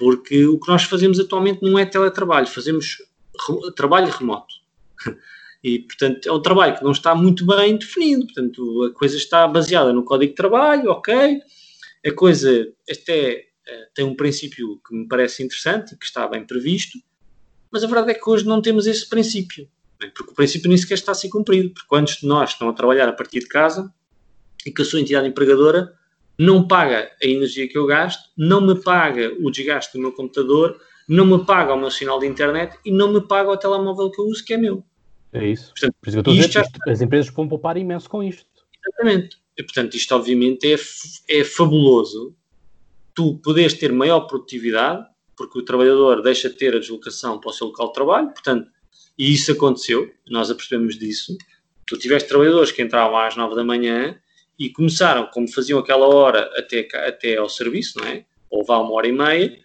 porque 0.00 0.46
o 0.46 0.58
que 0.58 0.66
nós 0.66 0.84
fazemos 0.84 1.20
atualmente 1.20 1.62
não 1.62 1.78
é 1.78 1.84
teletrabalho, 1.84 2.46
fazemos 2.46 2.96
re 3.46 3.72
trabalho 3.76 4.10
remoto. 4.10 4.54
E, 5.62 5.80
portanto, 5.80 6.26
é 6.26 6.32
um 6.32 6.40
trabalho 6.40 6.74
que 6.74 6.82
não 6.82 6.92
está 6.92 7.14
muito 7.14 7.44
bem 7.44 7.76
definido. 7.76 8.24
Portanto, 8.24 8.84
a 8.84 8.98
coisa 8.98 9.18
está 9.18 9.46
baseada 9.46 9.92
no 9.92 10.02
código 10.02 10.30
de 10.30 10.34
trabalho, 10.34 10.90
ok. 10.90 11.38
A 12.06 12.12
coisa 12.12 12.72
até 12.90 13.49
tem 13.94 14.04
um 14.04 14.14
princípio 14.14 14.80
que 14.86 14.94
me 14.94 15.06
parece 15.06 15.42
interessante 15.42 15.94
e 15.94 15.98
que 15.98 16.04
está 16.04 16.26
bem 16.26 16.44
previsto, 16.44 16.98
mas 17.70 17.84
a 17.84 17.86
verdade 17.86 18.10
é 18.10 18.14
que 18.14 18.28
hoje 18.28 18.44
não 18.44 18.60
temos 18.60 18.86
esse 18.86 19.08
princípio. 19.08 19.68
Né? 20.00 20.10
Porque 20.14 20.32
o 20.32 20.34
princípio 20.34 20.68
nem 20.68 20.76
sequer 20.76 20.94
está 20.94 21.12
a 21.12 21.14
ser 21.14 21.28
cumprido. 21.28 21.70
Porque 21.70 21.88
quantos 21.88 22.16
de 22.16 22.26
nós 22.26 22.50
estão 22.50 22.68
a 22.68 22.72
trabalhar 22.72 23.08
a 23.08 23.12
partir 23.12 23.40
de 23.40 23.48
casa 23.48 23.92
e 24.66 24.70
que 24.70 24.82
a 24.82 24.84
sua 24.84 25.00
entidade 25.00 25.28
empregadora 25.28 25.94
não 26.38 26.66
paga 26.66 27.10
a 27.22 27.26
energia 27.26 27.68
que 27.68 27.76
eu 27.76 27.86
gasto, 27.86 28.30
não 28.36 28.60
me 28.60 28.74
paga 28.80 29.36
o 29.40 29.50
desgaste 29.50 29.92
do 29.92 30.00
meu 30.00 30.12
computador, 30.12 30.80
não 31.06 31.26
me 31.26 31.44
paga 31.44 31.74
o 31.74 31.78
meu 31.78 31.90
sinal 31.90 32.18
de 32.18 32.26
internet 32.26 32.78
e 32.84 32.90
não 32.90 33.12
me 33.12 33.20
paga 33.20 33.50
o 33.50 33.56
telemóvel 33.56 34.10
que 34.10 34.20
eu 34.20 34.24
uso, 34.24 34.44
que 34.44 34.54
é 34.54 34.56
meu. 34.56 34.82
É 35.32 35.46
isso. 35.46 35.72
Portanto, 35.72 35.94
Por 36.00 36.08
isso 36.08 36.14
que 36.14 36.16
eu 36.16 36.20
estou 36.20 36.32
a 36.32 36.36
dizer, 36.36 36.50
já... 36.50 36.92
as 36.92 37.00
empresas 37.00 37.32
vão 37.32 37.48
poupar 37.48 37.76
imenso 37.76 38.08
com 38.08 38.22
isto. 38.22 38.46
Exatamente. 38.82 39.36
E, 39.56 39.62
portanto, 39.62 39.94
isto 39.94 40.14
obviamente 40.14 40.72
é, 40.72 40.76
é 41.28 41.44
fabuloso. 41.44 42.34
Tu 43.14 43.38
podes 43.38 43.74
ter 43.74 43.92
maior 43.92 44.20
produtividade, 44.20 45.06
porque 45.36 45.58
o 45.58 45.64
trabalhador 45.64 46.22
deixa 46.22 46.48
de 46.48 46.56
ter 46.56 46.74
a 46.74 46.78
deslocação 46.78 47.40
para 47.40 47.50
o 47.50 47.52
seu 47.52 47.68
local 47.68 47.88
de 47.88 47.94
trabalho, 47.94 48.28
portanto, 48.28 48.70
e 49.18 49.32
isso 49.32 49.52
aconteceu, 49.52 50.10
nós 50.28 50.50
apercebemos 50.50 50.98
disso. 50.98 51.36
Tu 51.86 51.98
tiveste 51.98 52.28
trabalhadores 52.28 52.72
que 52.72 52.82
entravam 52.82 53.18
às 53.18 53.36
9 53.36 53.54
da 53.54 53.64
manhã 53.64 54.18
e 54.58 54.70
começaram, 54.70 55.26
como 55.26 55.50
faziam 55.50 55.78
aquela 55.78 56.06
hora 56.06 56.50
até, 56.56 56.88
até 57.06 57.36
ao 57.36 57.48
serviço, 57.48 57.98
não 57.98 58.06
é? 58.06 58.24
Ou 58.50 58.64
vá 58.64 58.78
uma 58.78 58.92
hora 58.92 59.08
e 59.08 59.12
meia, 59.12 59.58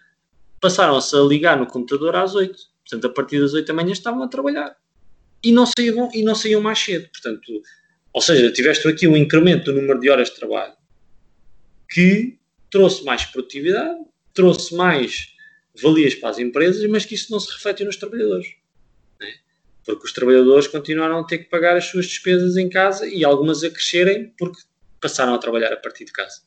passaram-se 0.60 1.16
a 1.16 1.20
ligar 1.20 1.58
no 1.58 1.68
computador 1.68 2.16
às 2.16 2.34
oito. 2.36 2.58
Portanto, 2.82 3.06
a 3.06 3.10
partir 3.14 3.40
das 3.40 3.54
oito 3.54 3.68
da 3.68 3.74
manhã 3.74 3.92
estavam 3.92 4.24
a 4.24 4.28
trabalhar. 4.28 4.76
E 5.44 5.52
não 5.52 5.66
saíam, 5.66 6.10
e 6.14 6.24
não 6.24 6.36
saíam 6.36 6.62
mais 6.62 6.80
cedo. 6.80 7.10
Portanto, 7.10 7.62
ou 8.14 8.22
seja, 8.22 8.52
tiveste 8.52 8.88
aqui 8.88 9.08
um 9.08 9.18
incremento 9.18 9.66
do 9.66 9.82
número 9.82 10.00
de 10.00 10.10
horas 10.10 10.30
de 10.30 10.36
trabalho 10.36 10.74
que 11.90 12.38
trouxe 12.76 13.06
mais 13.06 13.24
produtividade, 13.24 13.98
trouxe 14.34 14.76
mais 14.76 15.30
valias 15.82 16.14
para 16.14 16.32
as 16.32 16.40
empresas, 16.40 16.86
mas 16.90 17.06
que 17.06 17.16
isso 17.16 17.32
não 17.32 17.40
se 17.40 17.50
reflete 17.54 17.86
nos 17.86 17.96
trabalhadores. 17.96 18.48
É? 19.22 19.34
Porque 19.86 20.06
os 20.06 20.12
trabalhadores 20.12 20.68
continuaram 20.68 21.20
a 21.20 21.24
ter 21.24 21.38
que 21.38 21.46
pagar 21.46 21.78
as 21.78 21.86
suas 21.86 22.06
despesas 22.06 22.58
em 22.58 22.68
casa 22.70 23.08
e 23.08 23.24
algumas 23.24 23.64
a 23.64 23.70
crescerem 23.70 24.34
porque 24.38 24.62
passaram 25.00 25.34
a 25.34 25.38
trabalhar 25.38 25.72
a 25.72 25.78
partir 25.78 26.04
de 26.04 26.12
casa. 26.12 26.42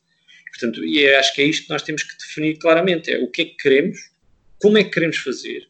Portanto, 0.51 0.85
e 0.85 1.09
acho 1.15 1.33
que 1.33 1.41
é 1.41 1.45
isto 1.45 1.63
que 1.63 1.71
nós 1.71 1.81
temos 1.81 2.03
que 2.03 2.15
definir 2.15 2.59
claramente: 2.59 3.11
é 3.11 3.17
o 3.17 3.27
que 3.27 3.41
é 3.41 3.45
que 3.45 3.55
queremos, 3.55 3.97
como 4.61 4.77
é 4.77 4.83
que 4.83 4.91
queremos 4.91 5.17
fazer 5.17 5.67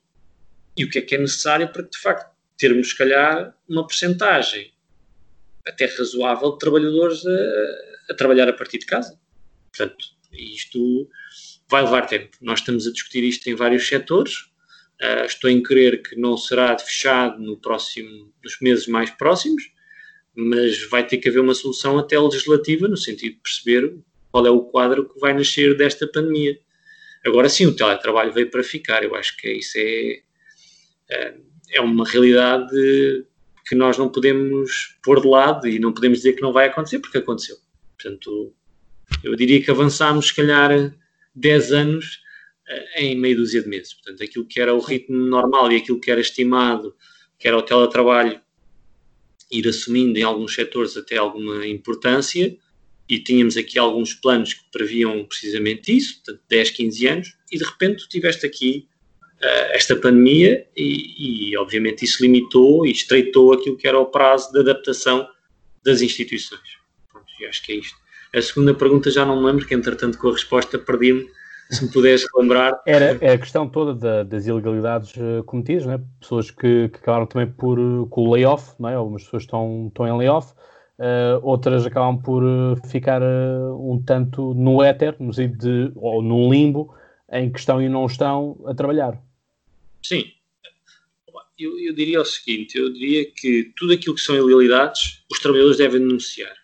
e 0.76 0.84
o 0.84 0.90
que 0.90 1.00
é 1.00 1.02
que 1.02 1.16
é 1.16 1.20
necessário 1.20 1.72
para 1.72 1.84
que, 1.84 1.92
de 1.92 2.00
facto, 2.00 2.36
termos, 2.58 2.90
se 2.90 2.98
calhar, 2.98 3.56
uma 3.66 3.88
percentagem 3.88 4.74
até 5.66 5.86
razoável 5.86 6.52
de 6.52 6.60
trabalhadores 6.60 7.26
a, 7.26 8.12
a 8.12 8.14
trabalhar 8.14 8.50
a 8.50 8.54
partir 8.54 8.80
de 8.80 8.86
casa. 8.86 9.18
Portanto, 9.72 10.19
isto 10.32 11.10
vai 11.70 11.84
levar 11.84 12.08
tempo. 12.08 12.38
Nós 12.42 12.60
estamos 12.60 12.88
a 12.88 12.92
discutir 12.92 13.24
isto 13.24 13.48
em 13.50 13.56
vários 13.56 13.88
setores. 13.88 14.50
Uh, 15.02 15.26
estou 15.26 15.50
em 15.50 15.62
crer 15.62 16.02
que 16.02 16.16
não 16.16 16.36
será 16.36 16.78
fechado 16.78 17.42
no 17.42 17.58
próximo, 17.58 18.34
nos 18.44 18.60
meses 18.60 18.86
mais 18.88 19.10
próximos, 19.12 19.72
mas 20.36 20.84
vai 20.90 21.06
ter 21.06 21.18
que 21.18 21.30
haver 21.30 21.40
uma 21.40 21.54
solução 21.54 21.98
até 21.98 22.20
legislativa, 22.20 22.88
no 22.88 22.98
sentido 22.98 23.36
de 23.36 23.42
perceber 23.42 23.98
qual 24.32 24.46
é 24.46 24.50
o 24.50 24.62
quadro 24.62 25.08
que 25.08 25.20
vai 25.20 25.34
nascer 25.34 25.76
desta 25.78 26.06
pandemia. 26.08 26.60
Agora 27.26 27.50
sim, 27.50 27.66
o 27.66 27.76
teletrabalho 27.76 28.34
veio 28.34 28.50
para 28.50 28.64
ficar, 28.64 29.04
eu 29.04 29.16
acho 29.16 29.36
que 29.38 29.52
isso 29.52 29.78
é, 29.78 30.22
é, 31.10 31.36
é 31.74 31.82
uma 31.82 32.08
realidade 32.08 32.74
que 33.66 33.76
nós 33.76 33.98
não 33.98 34.10
podemos 34.10 34.98
pôr 35.04 35.22
de 35.22 35.28
lado 35.28 35.68
e 35.68 35.80
não 35.80 35.94
podemos 35.94 36.20
dizer 36.20 36.34
que 36.34 36.42
não 36.42 36.52
vai 36.52 36.68
acontecer, 36.68 37.00
porque 37.00 37.20
aconteceu. 37.20 37.58
Portanto, 37.98 38.54
eu 39.24 39.36
diria 39.36 39.62
que 39.62 39.72
avançámos, 39.72 40.28
se 40.28 40.36
calhar, 40.36 40.94
10 41.36 41.72
anos 41.72 42.20
eh, 42.68 43.04
em 43.04 43.16
meia 43.16 43.36
dúzia 43.36 43.62
de 43.62 43.68
meses. 43.68 43.94
Portanto, 43.94 44.24
aquilo 44.24 44.46
que 44.46 44.60
era 44.60 44.74
o 44.74 44.80
ritmo 44.80 45.18
normal 45.18 45.72
e 45.72 45.78
aquilo 45.78 46.00
que 46.00 46.12
era 46.12 46.22
estimado, 46.22 46.96
que 47.38 47.48
era 47.48 47.58
o 47.58 47.62
teletrabalho 47.62 48.40
ir 49.52 49.68
assumindo 49.68 50.18
em 50.18 50.24
alguns 50.24 50.54
setores 50.54 50.96
até 50.96 51.18
alguma 51.18 51.66
importância 51.66 52.56
e 53.08 53.20
tínhamos 53.20 53.58
aqui 53.58 53.80
alguns 53.80 54.14
planos 54.14 54.54
que 54.54 54.64
previam 54.72 55.26
precisamente 55.26 55.96
isso, 55.96 56.18
portanto 56.18 56.42
10, 56.48 56.70
15 56.70 57.08
anos, 57.08 57.38
e 57.52 57.58
de 57.58 57.64
repente 57.64 58.08
tiveste 58.08 58.46
aqui 58.46 58.88
uh, 59.42 59.72
esta 59.72 59.96
pandemia 59.96 60.68
e, 60.78 61.50
e, 61.50 61.58
obviamente 61.58 62.06
isso 62.06 62.22
limitou 62.22 62.86
e 62.86 62.92
estreitou 62.92 63.54
aquilo 63.54 63.76
que 63.76 63.88
era 63.88 63.98
o 64.00 64.06
prazo 64.06 64.52
de 64.52 64.60
adaptação 64.60 65.28
das 65.84 66.02
instituições. 66.04 66.78
Pronto, 67.12 67.26
acho 67.48 67.64
que 67.64 67.72
é 67.72 67.76
isto. 67.78 67.98
A 68.36 68.42
segunda 68.42 68.74
pergunta 68.74 69.10
já 69.10 69.26
não 69.26 69.40
me 69.40 69.46
lembro, 69.46 69.66
que 69.66 69.74
entretanto 69.74 70.18
com 70.18 70.30
a 70.30 70.34
resposta 70.34 70.78
perdi-me 70.78 71.28
se 71.70 71.86
me 71.86 71.92
pudesse 71.92 72.26
lembrar. 72.36 72.82
Era 72.86 73.18
é 73.22 73.34
a 73.34 73.38
questão 73.38 73.68
toda 73.68 73.94
da, 73.94 74.24
das 74.24 74.48
ilegalidades 74.48 75.14
uh, 75.16 75.44
cometidas, 75.46 75.86
né? 75.86 76.00
pessoas 76.20 76.50
que, 76.50 76.90
que, 76.90 76.98
acabaram 76.98 77.26
também 77.26 77.48
por, 77.48 77.80
uh, 77.80 78.08
com 78.08 78.28
o 78.28 78.34
layoff, 78.34 78.74
não 78.80 78.90
é? 78.90 78.96
algumas 78.96 79.24
pessoas 79.24 79.44
estão, 79.44 79.88
estão 79.88 80.08
em 80.08 80.18
layoff, 80.18 80.52
uh, 80.98 81.40
outras 81.44 81.86
acabam 81.86 82.22
por 82.22 82.44
ficar 82.88 83.22
um 83.22 84.02
tanto 84.04 84.54
no 84.54 84.84
éter, 84.84 85.16
no 85.20 85.32
de, 85.32 85.92
ou 85.96 86.22
num 86.22 86.52
limbo, 86.52 86.94
em 87.32 87.52
que 87.52 87.60
estão 87.60 87.82
e 87.82 87.88
não 87.88 88.06
estão 88.08 88.60
a 88.66 88.74
trabalhar. 88.74 89.22
Sim. 90.04 90.32
Eu, 91.58 91.78
eu 91.78 91.94
diria 91.94 92.22
o 92.22 92.26
seguinte, 92.26 92.78
eu 92.78 92.92
diria 92.92 93.30
que 93.36 93.74
tudo 93.76 93.94
aquilo 93.94 94.16
que 94.16 94.22
são 94.22 94.36
ilegalidades, 94.36 95.24
os 95.30 95.40
trabalhadores 95.40 95.78
devem 95.78 96.00
denunciar. 96.00 96.59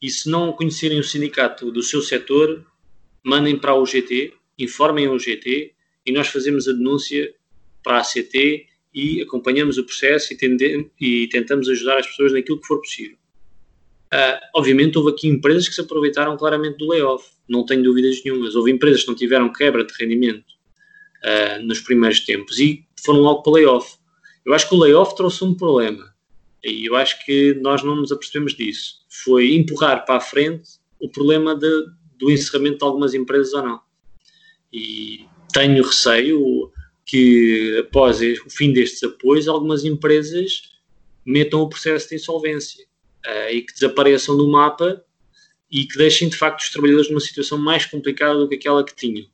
E 0.00 0.08
se 0.10 0.30
não 0.30 0.52
conhecerem 0.52 0.98
o 0.98 1.04
sindicato 1.04 1.70
do 1.70 1.82
seu 1.82 2.00
setor, 2.00 2.64
mandem 3.24 3.58
para 3.58 3.74
o 3.74 3.84
GT, 3.84 4.32
informem 4.58 5.08
o 5.08 5.18
GT 5.18 5.74
e 6.06 6.12
nós 6.12 6.28
fazemos 6.28 6.66
a 6.66 6.72
denúncia 6.72 7.34
para 7.82 7.98
a 7.98 8.00
ACT 8.00 8.66
e 8.94 9.22
acompanhamos 9.22 9.78
o 9.78 9.84
processo 9.84 10.32
e, 10.32 10.36
tendem, 10.36 10.90
e 11.00 11.28
tentamos 11.28 11.68
ajudar 11.68 11.98
as 11.98 12.06
pessoas 12.06 12.32
naquilo 12.32 12.60
que 12.60 12.66
for 12.66 12.80
possível. 12.80 13.16
Uh, 14.12 14.40
obviamente 14.56 14.98
houve 14.98 15.12
aqui 15.12 15.28
empresas 15.28 15.68
que 15.68 15.74
se 15.74 15.80
aproveitaram 15.80 16.36
claramente 16.36 16.78
do 16.78 16.88
layoff, 16.88 17.30
não 17.48 17.64
tenho 17.64 17.82
dúvidas 17.82 18.22
nenhumas. 18.24 18.54
Houve 18.56 18.72
empresas 18.72 19.02
que 19.02 19.08
não 19.08 19.14
tiveram 19.14 19.52
quebra 19.52 19.84
de 19.84 19.92
rendimento 19.94 20.52
uh, 21.24 21.62
nos 21.62 21.80
primeiros 21.80 22.20
tempos 22.20 22.58
e 22.58 22.84
foram 23.04 23.20
logo 23.20 23.42
para 23.42 23.50
o 23.50 23.54
layoff. 23.54 23.96
Eu 24.44 24.54
acho 24.54 24.68
que 24.68 24.74
o 24.74 24.78
layoff 24.78 25.14
trouxe 25.14 25.44
um 25.44 25.54
problema 25.54 26.09
e 26.64 26.86
eu 26.86 26.96
acho 26.96 27.24
que 27.24 27.54
nós 27.54 27.82
não 27.82 27.96
nos 27.96 28.12
apercebemos 28.12 28.54
disso. 28.54 29.04
Foi 29.08 29.54
empurrar 29.54 30.04
para 30.04 30.16
a 30.16 30.20
frente 30.20 30.78
o 30.98 31.08
problema 31.08 31.54
de, 31.54 31.68
do 32.18 32.30
encerramento 32.30 32.78
de 32.78 32.84
algumas 32.84 33.14
empresas 33.14 33.52
ou 33.54 33.62
não. 33.62 33.80
E 34.72 35.26
tenho 35.52 35.82
receio 35.82 36.70
que 37.04 37.78
após 37.78 38.20
o 38.20 38.50
fim 38.50 38.72
destes 38.72 39.02
apoios, 39.02 39.48
algumas 39.48 39.84
empresas 39.84 40.70
metam 41.24 41.60
o 41.60 41.68
processo 41.68 42.08
de 42.08 42.16
insolvência 42.16 42.84
uh, 43.26 43.52
e 43.52 43.62
que 43.62 43.72
desapareçam 43.72 44.36
do 44.36 44.48
mapa 44.48 45.02
e 45.70 45.86
que 45.86 45.96
deixem 45.96 46.28
de 46.28 46.36
facto 46.36 46.60
os 46.60 46.70
trabalhadores 46.70 47.08
numa 47.08 47.20
situação 47.20 47.58
mais 47.58 47.86
complicada 47.86 48.38
do 48.38 48.48
que 48.48 48.56
aquela 48.56 48.84
que 48.84 48.94
tinham. 48.94 49.26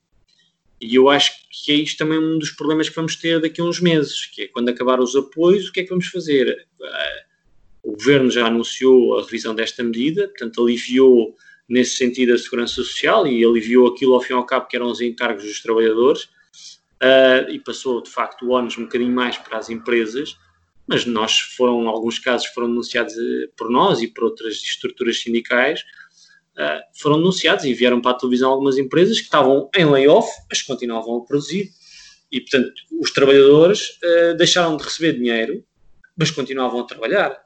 E 0.81 0.95
eu 0.95 1.09
acho 1.09 1.33
que 1.51 1.73
é 1.73 1.75
isto 1.75 1.99
também 1.99 2.19
um 2.19 2.39
dos 2.39 2.51
problemas 2.51 2.89
que 2.89 2.97
vamos 2.97 3.17
ter 3.17 3.41
daqui 3.41 3.61
a 3.61 3.65
uns 3.65 3.81
meses, 3.81 4.27
que 4.27 4.43
é 4.43 4.49
quando 4.49 4.69
acabar 4.69 5.01
os 5.01 5.17
apoios, 5.17 5.69
o 5.69 5.73
que 5.73 5.81
é 5.81 5.83
que 5.83 5.89
vamos 5.89 6.07
fazer? 6.09 6.67
Uh, 6.81 7.27
o 7.91 7.93
Governo 7.93 8.31
já 8.31 8.47
anunciou 8.47 9.19
a 9.19 9.23
revisão 9.23 9.55
desta 9.55 9.83
medida, 9.83 10.29
portanto 10.29 10.63
aliviou 10.63 11.35
nesse 11.69 11.97
sentido 11.97 12.35
a 12.35 12.39
segurança 12.39 12.75
social 12.75 13.27
e 13.27 13.45
aliviou 13.45 13.89
aquilo 13.89 14.15
ao 14.15 14.21
fim 14.21 14.35
e 14.35 14.37
ao 14.37 14.45
cabo 14.45 14.67
que 14.67 14.77
eram 14.77 14.91
os 14.91 15.01
encargos 15.01 15.45
dos 15.45 15.61
trabalhadores 15.61 16.25
uh, 17.03 17.51
e 17.51 17.59
passou 17.59 18.03
de 18.03 18.11
facto 18.11 18.47
o 18.47 18.51
ónus 18.51 18.77
um 18.77 18.83
bocadinho 18.83 19.13
mais 19.13 19.37
para 19.39 19.59
as 19.59 19.71
empresas, 19.71 20.37
mas 20.87 21.05
nós 21.05 21.39
foram, 21.39 21.89
alguns 21.89 22.19
casos 22.19 22.47
foram 22.49 22.69
denunciados 22.69 23.15
eh, 23.15 23.49
por 23.57 23.69
nós 23.69 24.01
e 24.01 24.07
por 24.07 24.23
outras 24.23 24.55
estruturas 24.55 25.19
sindicais, 25.21 25.85
uh, 26.57 26.83
foram 26.95 27.19
denunciados 27.19 27.65
e 27.65 27.75
vieram 27.75 28.01
para 28.01 28.13
a 28.13 28.19
televisão 28.19 28.51
algumas 28.51 28.79
empresas 28.79 29.19
que 29.19 29.25
estavam 29.25 29.69
em 29.77 29.85
layoff, 29.85 30.29
mas 30.49 30.63
continuavam 30.63 31.19
a 31.19 31.25
produzir. 31.25 31.71
E, 32.33 32.41
portanto, 32.41 32.73
os 33.01 33.11
trabalhadores 33.11 33.99
uh, 34.03 34.37
deixaram 34.37 34.77
de 34.77 34.83
receber 34.83 35.13
dinheiro, 35.13 35.65
mas 36.17 36.31
continuavam 36.31 36.81
a 36.81 36.85
trabalhar. 36.85 37.39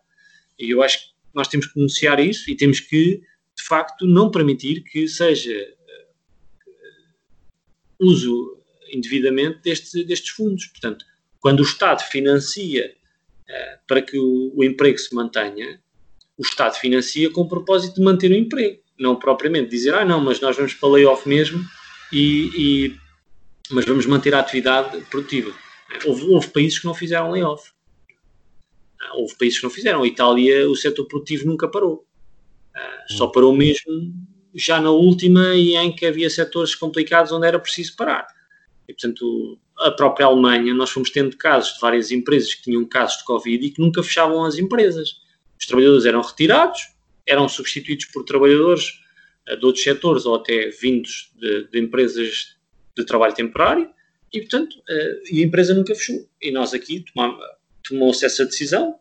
E 0.58 0.70
eu 0.70 0.82
acho 0.82 0.98
que 0.98 1.04
nós 1.34 1.48
temos 1.48 1.66
que 1.66 1.74
denunciar 1.74 2.20
isso 2.20 2.50
e 2.50 2.56
temos 2.56 2.80
que, 2.80 3.22
de 3.56 3.62
facto, 3.62 4.06
não 4.06 4.30
permitir 4.30 4.82
que 4.82 5.08
seja 5.08 5.52
uh, 5.52 6.70
uso 7.98 8.58
indevidamente 8.92 9.60
deste, 9.62 10.04
destes 10.04 10.30
fundos. 10.30 10.66
Portanto, 10.66 11.04
quando 11.38 11.60
o 11.60 11.64
Estado 11.64 12.02
financia 12.02 12.94
para 13.88 14.00
que 14.00 14.16
o, 14.16 14.52
o, 14.54 14.62
emprego 14.62 14.96
se 14.96 15.12
mantenha, 15.12 15.82
o 16.38 16.42
Estado 16.42 16.76
financia 16.76 17.28
com 17.30 17.40
o 17.40 17.48
propósito 17.48 17.96
de 17.96 18.02
manter 18.02 18.30
o 18.30 18.36
emprego, 18.36 18.79
não 19.00 19.16
propriamente 19.16 19.70
dizer, 19.70 19.94
ah, 19.94 20.04
não, 20.04 20.20
mas 20.20 20.40
nós 20.40 20.56
vamos 20.56 20.74
para 20.74 20.90
layoff 20.90 21.26
mesmo 21.26 21.64
e, 22.12 22.50
e 22.54 22.96
mas 23.70 23.86
vamos 23.86 24.04
manter 24.04 24.34
a 24.34 24.40
atividade 24.40 25.00
produtiva. 25.10 25.52
Houve, 26.04 26.24
houve 26.26 26.48
países 26.48 26.78
que 26.78 26.84
não 26.84 26.94
fizeram 26.94 27.30
layoff. 27.30 27.70
Houve 29.14 29.34
países 29.36 29.58
que 29.58 29.64
não 29.64 29.70
fizeram. 29.70 30.02
A 30.02 30.06
Itália, 30.06 30.68
o 30.68 30.76
setor 30.76 31.06
produtivo 31.06 31.46
nunca 31.46 31.66
parou. 31.66 32.04
Uh, 32.76 33.12
só 33.12 33.26
parou 33.26 33.54
mesmo 33.54 34.12
já 34.54 34.80
na 34.80 34.90
última 34.90 35.54
e 35.54 35.76
em 35.76 35.94
que 35.94 36.06
havia 36.06 36.28
setores 36.28 36.74
complicados 36.74 37.32
onde 37.32 37.46
era 37.46 37.58
preciso 37.58 37.96
parar. 37.96 38.26
E, 38.86 38.92
portanto, 38.92 39.58
a 39.78 39.90
própria 39.90 40.26
Alemanha, 40.26 40.74
nós 40.74 40.90
fomos 40.90 41.10
tendo 41.10 41.36
casos 41.36 41.74
de 41.74 41.80
várias 41.80 42.10
empresas 42.10 42.54
que 42.54 42.64
tinham 42.64 42.84
casos 42.84 43.18
de 43.18 43.24
Covid 43.24 43.64
e 43.64 43.70
que 43.70 43.80
nunca 43.80 44.02
fechavam 44.02 44.44
as 44.44 44.58
empresas. 44.58 45.20
Os 45.58 45.66
trabalhadores 45.66 46.04
eram 46.04 46.20
retirados, 46.20 46.80
eram 47.30 47.48
substituídos 47.48 48.06
por 48.06 48.24
trabalhadores 48.24 49.00
uh, 49.48 49.56
de 49.56 49.64
outros 49.64 49.84
setores 49.84 50.26
ou 50.26 50.34
até 50.34 50.68
vindos 50.70 51.32
de, 51.38 51.68
de 51.68 51.78
empresas 51.78 52.56
de 52.96 53.04
trabalho 53.04 53.34
temporário 53.34 53.88
e, 54.32 54.40
portanto, 54.40 54.74
uh, 54.74 55.32
e 55.32 55.42
a 55.42 55.46
empresa 55.46 55.74
nunca 55.74 55.94
fechou. 55.94 56.28
E 56.42 56.50
nós 56.50 56.74
aqui 56.74 57.04
tomou-se 57.82 58.24
essa 58.24 58.44
decisão 58.44 58.98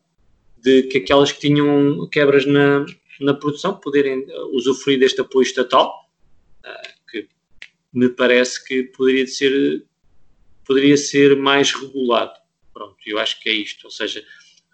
de 0.62 0.84
que 0.84 0.98
aquelas 0.98 1.32
que 1.32 1.40
tinham 1.40 2.08
quebras 2.10 2.46
na, 2.46 2.86
na 3.20 3.34
produção 3.34 3.80
poderem 3.80 4.26
usufruir 4.52 5.00
deste 5.00 5.22
apoio 5.22 5.44
estatal, 5.44 6.10
que 7.10 7.28
me 7.94 8.10
parece 8.10 8.64
que 8.66 8.84
poderia 8.84 9.26
ser, 9.26 9.86
poderia 10.66 10.98
ser 10.98 11.36
mais 11.38 11.72
regulado. 11.72 12.34
Pronto, 12.74 12.98
eu 13.06 13.18
acho 13.20 13.40
que 13.42 13.50
é 13.50 13.54
isto, 13.54 13.86
ou 13.86 13.92
seja, 13.92 14.24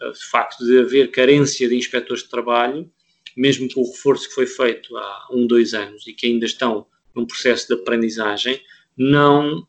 o 0.02 0.14
facto 0.32 0.66
de 0.66 0.80
haver 0.80 1.12
carência 1.12 1.68
de 1.68 1.76
inspectores 1.76 2.24
de 2.24 2.30
trabalho, 2.30 2.92
mesmo 3.36 3.68
com 3.74 3.82
o 3.82 3.92
reforço 3.92 4.30
que 4.30 4.36
foi 4.36 4.48
feito 4.48 4.96
há 4.98 5.28
um, 5.32 5.46
dois 5.46 5.74
anos 5.74 6.08
e 6.08 6.14
que 6.14 6.28
ainda 6.28 6.46
estão 6.46 6.88
num 7.14 7.26
processo 7.26 7.68
de 7.68 7.82
aprendizagem, 7.82 8.62
não 8.98 9.68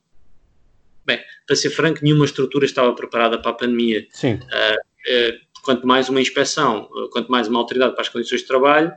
Bem, 1.06 1.20
para 1.46 1.54
ser 1.54 1.70
franco, 1.70 2.00
nenhuma 2.02 2.24
estrutura 2.24 2.66
estava 2.66 2.92
preparada 2.92 3.38
para 3.40 3.52
a 3.52 3.54
pandemia. 3.54 4.04
Sim. 4.10 4.34
Uh, 4.34 4.40
uh, 4.40 5.46
quanto 5.62 5.86
mais 5.86 6.08
uma 6.08 6.20
inspeção, 6.20 6.88
quanto 7.12 7.30
mais 7.30 7.46
uma 7.46 7.60
autoridade 7.60 7.92
para 7.92 8.02
as 8.02 8.08
condições 8.08 8.40
de 8.40 8.46
trabalho, 8.48 8.92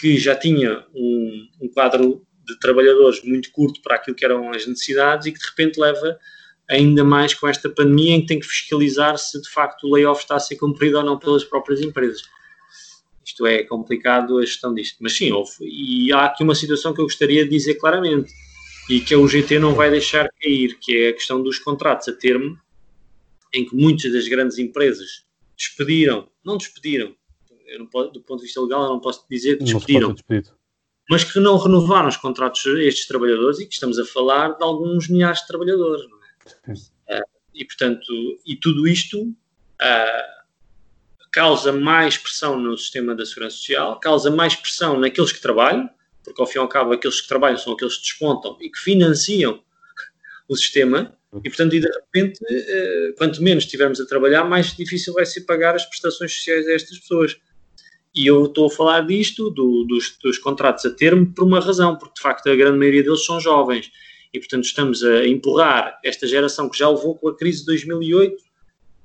que 0.00 0.18
já 0.18 0.34
tinha 0.34 0.84
um, 0.92 1.48
um, 1.60 1.68
quadro 1.68 2.26
de 2.44 2.58
trabalhadores 2.58 3.22
muito 3.22 3.52
curto 3.52 3.80
para 3.82 3.96
aquilo 3.96 4.16
que 4.16 4.24
eram 4.24 4.50
as 4.50 4.66
necessidades 4.66 5.26
e 5.26 5.32
que 5.32 5.38
de 5.38 5.46
repente 5.46 5.78
leva 5.78 6.18
ainda 6.68 7.04
mais 7.04 7.34
com 7.34 7.46
esta 7.46 7.70
pandemia 7.70 8.16
em 8.16 8.20
que 8.22 8.26
tem 8.26 8.40
que 8.40 8.46
fiscalizar 8.46 9.16
se 9.16 9.40
de 9.40 9.48
facto 9.48 9.84
o 9.84 9.94
layoff 9.94 10.22
está 10.22 10.36
a 10.36 10.40
ser 10.40 10.56
cumprido 10.56 10.98
ou 10.98 11.04
não 11.04 11.18
pelas 11.18 11.44
próprias 11.44 11.80
empresas. 11.80 12.22
Isto 13.28 13.46
é 13.46 13.62
complicado 13.62 14.38
a 14.38 14.40
gestão 14.40 14.72
disto. 14.72 14.96
Mas 15.00 15.12
sim, 15.12 15.30
houve. 15.30 15.52
E 15.60 16.10
há 16.14 16.24
aqui 16.24 16.42
uma 16.42 16.54
situação 16.54 16.94
que 16.94 17.00
eu 17.00 17.04
gostaria 17.04 17.44
de 17.44 17.50
dizer 17.50 17.74
claramente 17.74 18.32
e 18.88 19.00
que 19.00 19.12
a 19.12 19.18
UGT 19.18 19.58
não 19.58 19.74
vai 19.74 19.90
deixar 19.90 20.30
cair, 20.40 20.78
que 20.80 20.96
é 20.96 21.08
a 21.10 21.12
questão 21.12 21.42
dos 21.42 21.58
contratos 21.58 22.08
a 22.08 22.12
termo, 22.12 22.58
em 23.52 23.66
que 23.66 23.76
muitas 23.76 24.10
das 24.10 24.26
grandes 24.26 24.58
empresas 24.58 25.26
despediram, 25.54 26.26
não 26.42 26.56
despediram, 26.56 27.14
não 27.78 27.86
posso, 27.86 28.12
do 28.12 28.22
ponto 28.22 28.40
de 28.40 28.46
vista 28.46 28.62
legal 28.62 28.84
eu 28.84 28.88
não 28.88 29.00
posso 29.00 29.26
dizer 29.30 29.58
que 29.58 29.64
despediram, 29.64 30.14
mas 31.10 31.22
que 31.22 31.38
não 31.38 31.58
renovaram 31.58 32.08
os 32.08 32.16
contratos 32.16 32.64
a 32.66 32.82
estes 32.82 33.06
trabalhadores 33.06 33.60
e 33.60 33.66
que 33.66 33.74
estamos 33.74 33.98
a 33.98 34.06
falar 34.06 34.56
de 34.56 34.64
alguns 34.64 35.06
milhares 35.08 35.40
de 35.42 35.48
trabalhadores. 35.48 36.06
É? 37.06 37.18
Uh, 37.18 37.24
e, 37.54 37.64
portanto, 37.66 38.10
e 38.46 38.56
tudo 38.56 38.88
isto 38.88 39.20
uh, 39.20 40.37
causa 41.30 41.72
mais 41.72 42.16
pressão 42.16 42.58
no 42.58 42.76
sistema 42.76 43.14
da 43.14 43.24
segurança 43.24 43.56
social, 43.56 44.00
causa 44.00 44.30
mais 44.30 44.54
pressão 44.54 44.98
naqueles 44.98 45.32
que 45.32 45.40
trabalham, 45.40 45.88
porque 46.24 46.40
ao 46.40 46.46
fim 46.46 46.58
e 46.58 46.60
ao 46.60 46.68
cabo 46.68 46.92
aqueles 46.92 47.20
que 47.20 47.28
trabalham 47.28 47.58
são 47.58 47.72
aqueles 47.72 47.96
que 47.96 48.02
descontam 48.02 48.56
e 48.60 48.70
que 48.70 48.78
financiam 48.78 49.62
o 50.48 50.56
sistema, 50.56 51.14
e 51.44 51.48
portanto, 51.48 51.74
e 51.74 51.80
de 51.80 51.88
repente, 51.88 52.40
eh, 52.50 53.12
quanto 53.18 53.42
menos 53.42 53.64
estivermos 53.64 54.00
a 54.00 54.06
trabalhar, 54.06 54.44
mais 54.44 54.74
difícil 54.74 55.12
vai 55.12 55.26
ser 55.26 55.42
pagar 55.42 55.74
as 55.74 55.84
prestações 55.84 56.32
sociais 56.32 56.66
a 56.66 56.72
estas 56.72 56.98
pessoas. 56.98 57.36
E 58.14 58.26
eu 58.26 58.46
estou 58.46 58.66
a 58.66 58.70
falar 58.70 59.02
disto, 59.02 59.50
do, 59.50 59.84
dos, 59.84 60.16
dos, 60.22 60.38
contratos 60.38 60.86
a 60.86 60.90
termo, 60.90 61.30
por 61.34 61.44
uma 61.44 61.60
razão, 61.60 61.96
porque 61.96 62.14
de 62.14 62.22
facto 62.22 62.48
a 62.48 62.56
grande 62.56 62.78
maioria 62.78 63.02
deles 63.02 63.24
são 63.26 63.38
jovens. 63.38 63.90
E 64.32 64.38
portanto 64.38 64.64
estamos 64.64 65.04
a 65.04 65.26
empurrar 65.26 65.98
esta 66.02 66.26
geração 66.26 66.68
que 66.68 66.78
já 66.78 66.88
levou 66.88 67.14
com 67.14 67.28
a 67.28 67.36
crise 67.36 67.60
de 67.60 67.66
2008 67.66 68.42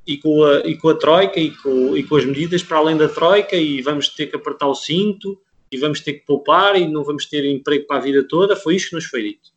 e 0.06 0.18
com 0.18 0.44
a, 0.44 0.60
e 0.60 0.78
com 0.78 0.90
a 0.90 0.96
Troika 0.96 1.40
e 1.40 1.52
com, 1.52 1.96
e 1.96 2.04
com 2.04 2.16
as 2.16 2.26
medidas 2.26 2.62
para 2.62 2.78
além 2.78 2.98
da 2.98 3.08
Troika 3.08 3.56
e 3.56 3.82
vamos 3.82 4.10
ter 4.10 4.28
que 4.28 4.36
apertar 4.36 4.68
o 4.68 4.76
cinto 4.76 5.40
e 5.72 5.78
vamos 5.78 6.02
ter 6.02 6.14
que 6.14 6.26
poupar 6.26 6.76
e 6.76 6.88
não 6.88 7.04
vamos 7.04 7.26
ter 7.26 7.46
emprego 7.46 7.88
para 7.88 7.98
a 7.98 8.02
vida 8.02 8.24
toda, 8.28 8.56
foi 8.56 8.76
isto 8.76 8.90
que 8.90 8.96
nos 8.96 9.06
foi 9.06 9.24
dito. 9.24 9.52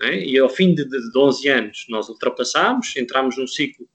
É? 0.00 0.24
E 0.24 0.38
ao 0.38 0.48
fim 0.48 0.74
de, 0.74 0.84
de, 0.84 1.10
de 1.10 1.18
11 1.18 1.48
anos 1.48 1.86
nós 1.88 2.08
ultrapassámos, 2.08 2.94
entramos 2.96 3.36
num 3.36 3.46
ciclo 3.46 3.88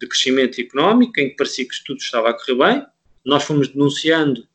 de 0.00 0.08
crescimento 0.08 0.60
económico 0.60 1.20
em 1.20 1.30
que 1.30 1.36
parecia 1.36 1.66
que 1.66 1.84
tudo 1.84 1.98
estava 1.98 2.30
a 2.30 2.34
correr 2.34 2.56
bem, 2.56 2.86
nós 3.24 3.44
fomos 3.44 3.68
denunciando 3.68 4.46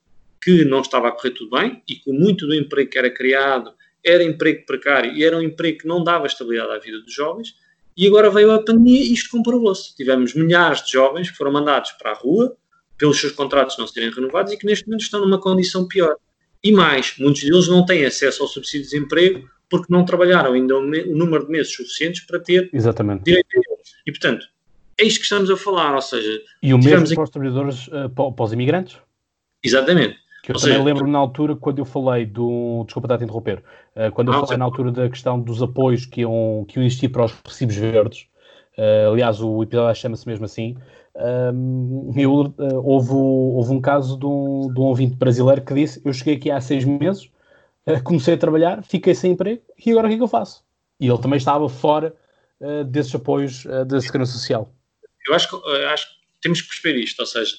que 0.41 0.65
não 0.65 0.81
estava 0.81 1.07
a 1.07 1.11
correr 1.11 1.31
tudo 1.31 1.51
bem 1.51 1.81
e 1.87 1.95
que 1.95 2.11
muito 2.11 2.45
do 2.45 2.53
emprego 2.53 2.89
que 2.89 2.97
era 2.97 3.09
criado 3.09 3.73
era 4.03 4.23
emprego 4.23 4.65
precário 4.65 5.13
e 5.13 5.23
era 5.23 5.37
um 5.37 5.41
emprego 5.41 5.79
que 5.79 5.87
não 5.87 6.03
dava 6.03 6.27
estabilidade 6.27 6.73
à 6.73 6.77
vida 6.77 6.99
dos 6.99 7.13
jovens, 7.13 7.55
e 7.95 8.07
agora 8.07 8.29
veio 8.29 8.51
a 8.51 8.63
pandemia 8.63 9.01
e 9.01 9.13
isto 9.13 9.29
comprovou-se. 9.29 9.95
Tivemos 9.95 10.33
milhares 10.33 10.83
de 10.83 10.93
jovens 10.93 11.29
que 11.29 11.37
foram 11.37 11.51
mandados 11.51 11.91
para 11.91 12.11
a 12.11 12.15
rua 12.15 12.55
pelos 12.97 13.19
seus 13.19 13.33
contratos 13.33 13.77
não 13.77 13.87
serem 13.87 14.11
renovados 14.11 14.53
e 14.53 14.57
que 14.57 14.65
neste 14.65 14.85
momento 14.87 15.01
estão 15.01 15.21
numa 15.21 15.39
condição 15.39 15.87
pior. 15.87 16.15
E 16.63 16.71
mais, 16.71 17.15
muitos 17.19 17.41
deles 17.41 17.67
não 17.67 17.85
têm 17.85 18.05
acesso 18.05 18.41
ao 18.41 18.47
subsídio 18.47 18.87
de 18.87 18.93
desemprego 18.93 19.49
porque 19.69 19.91
não 19.91 20.05
trabalharam 20.05 20.53
ainda 20.53 20.77
o, 20.77 20.81
número 20.81 21.45
de 21.45 21.51
meses 21.51 21.73
suficientes 21.73 22.21
para 22.21 22.39
ter 22.39 22.69
Exatamente. 22.71 23.23
direito 23.23 23.47
a 23.55 23.73
eles. 23.73 23.93
E, 24.05 24.11
portanto, 24.11 24.45
é 24.97 25.03
isto 25.03 25.17
que 25.17 25.23
estamos 25.23 25.49
a 25.49 25.57
falar, 25.57 25.95
ou 25.95 26.01
seja... 26.01 26.41
E 26.61 26.73
o 26.73 26.77
mesmo 26.77 27.13
para 27.15 27.23
os 27.23 27.29
trabalhadores, 27.29 27.87
uh, 27.87 28.09
para 28.09 28.43
os 28.43 28.53
imigrantes? 28.53 28.97
Exatamente. 29.63 30.22
Que 30.43 30.51
eu 30.51 30.55
ou 30.55 30.61
também 30.61 30.83
lembro 30.83 31.07
na 31.07 31.17
altura, 31.17 31.55
quando 31.55 31.79
eu 31.79 31.85
falei 31.85 32.25
do... 32.25 32.83
Desculpa 32.85 33.07
estar 33.07 33.19
a 33.19 33.23
interromper. 33.23 33.63
Uh, 33.95 34.11
quando 34.11 34.31
eu 34.31 34.41
falei 34.41 34.57
na 34.57 34.65
altura 34.65 34.91
da 34.91 35.09
questão 35.09 35.39
dos 35.39 35.63
apoios 35.63 36.05
que 36.05 36.21
iam, 36.21 36.65
que 36.67 36.77
iam 36.77 36.85
existir 36.85 37.07
para 37.07 37.23
os 37.23 37.33
recibos 37.45 37.77
verdes, 37.77 38.27
uh, 38.77 39.11
aliás, 39.11 39.41
o 39.41 39.63
episódio 39.63 39.95
chama-se 39.95 40.27
mesmo 40.27 40.43
assim, 40.43 40.75
um, 41.15 42.11
eu, 42.17 42.31
uh, 42.33 42.55
houve, 42.83 43.13
houve 43.13 43.71
um 43.71 43.79
caso 43.79 44.17
de 44.17 44.25
um, 44.25 44.73
de 44.73 44.79
um 44.79 44.83
ouvinte 44.83 45.15
brasileiro 45.15 45.61
que 45.61 45.73
disse: 45.73 46.01
Eu 46.03 46.11
cheguei 46.11 46.35
aqui 46.35 46.49
há 46.49 46.59
seis 46.59 46.83
meses, 46.83 47.29
uh, 47.85 48.01
comecei 48.03 48.33
a 48.33 48.37
trabalhar, 48.37 48.83
fiquei 48.83 49.13
sem 49.13 49.33
emprego 49.33 49.61
e 49.85 49.91
agora 49.91 50.07
o 50.07 50.09
que 50.09 50.15
é 50.15 50.17
que 50.17 50.23
eu 50.23 50.27
faço? 50.27 50.63
E 50.99 51.07
ele 51.07 51.19
também 51.19 51.37
estava 51.37 51.69
fora 51.69 52.15
uh, 52.59 52.83
desses 52.83 53.13
apoios 53.13 53.65
da 53.87 54.01
Segurança 54.01 54.31
Social. 54.33 54.73
Eu 55.27 55.35
acho 55.35 55.49
que, 55.49 55.71
acho 55.85 56.07
que 56.07 56.15
temos 56.41 56.61
que 56.61 56.67
perceber 56.67 56.99
isto, 56.99 57.19
ou 57.19 57.25
seja, 57.25 57.55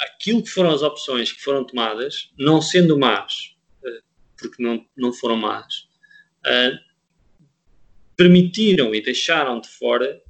aquilo 0.00 0.42
que 0.42 0.50
foram 0.50 0.70
as 0.70 0.82
opções 0.82 1.32
que 1.32 1.42
foram 1.42 1.64
tomadas, 1.64 2.30
não 2.38 2.62
sendo 2.62 2.98
más, 2.98 3.56
porque 4.36 4.62
não, 4.62 4.84
não 4.96 5.12
foram 5.12 5.36
más, 5.36 5.88
permitiram 8.16 8.94
e 8.94 9.00
deixaram 9.00 9.60
de 9.60 9.68
fora 9.68 10.20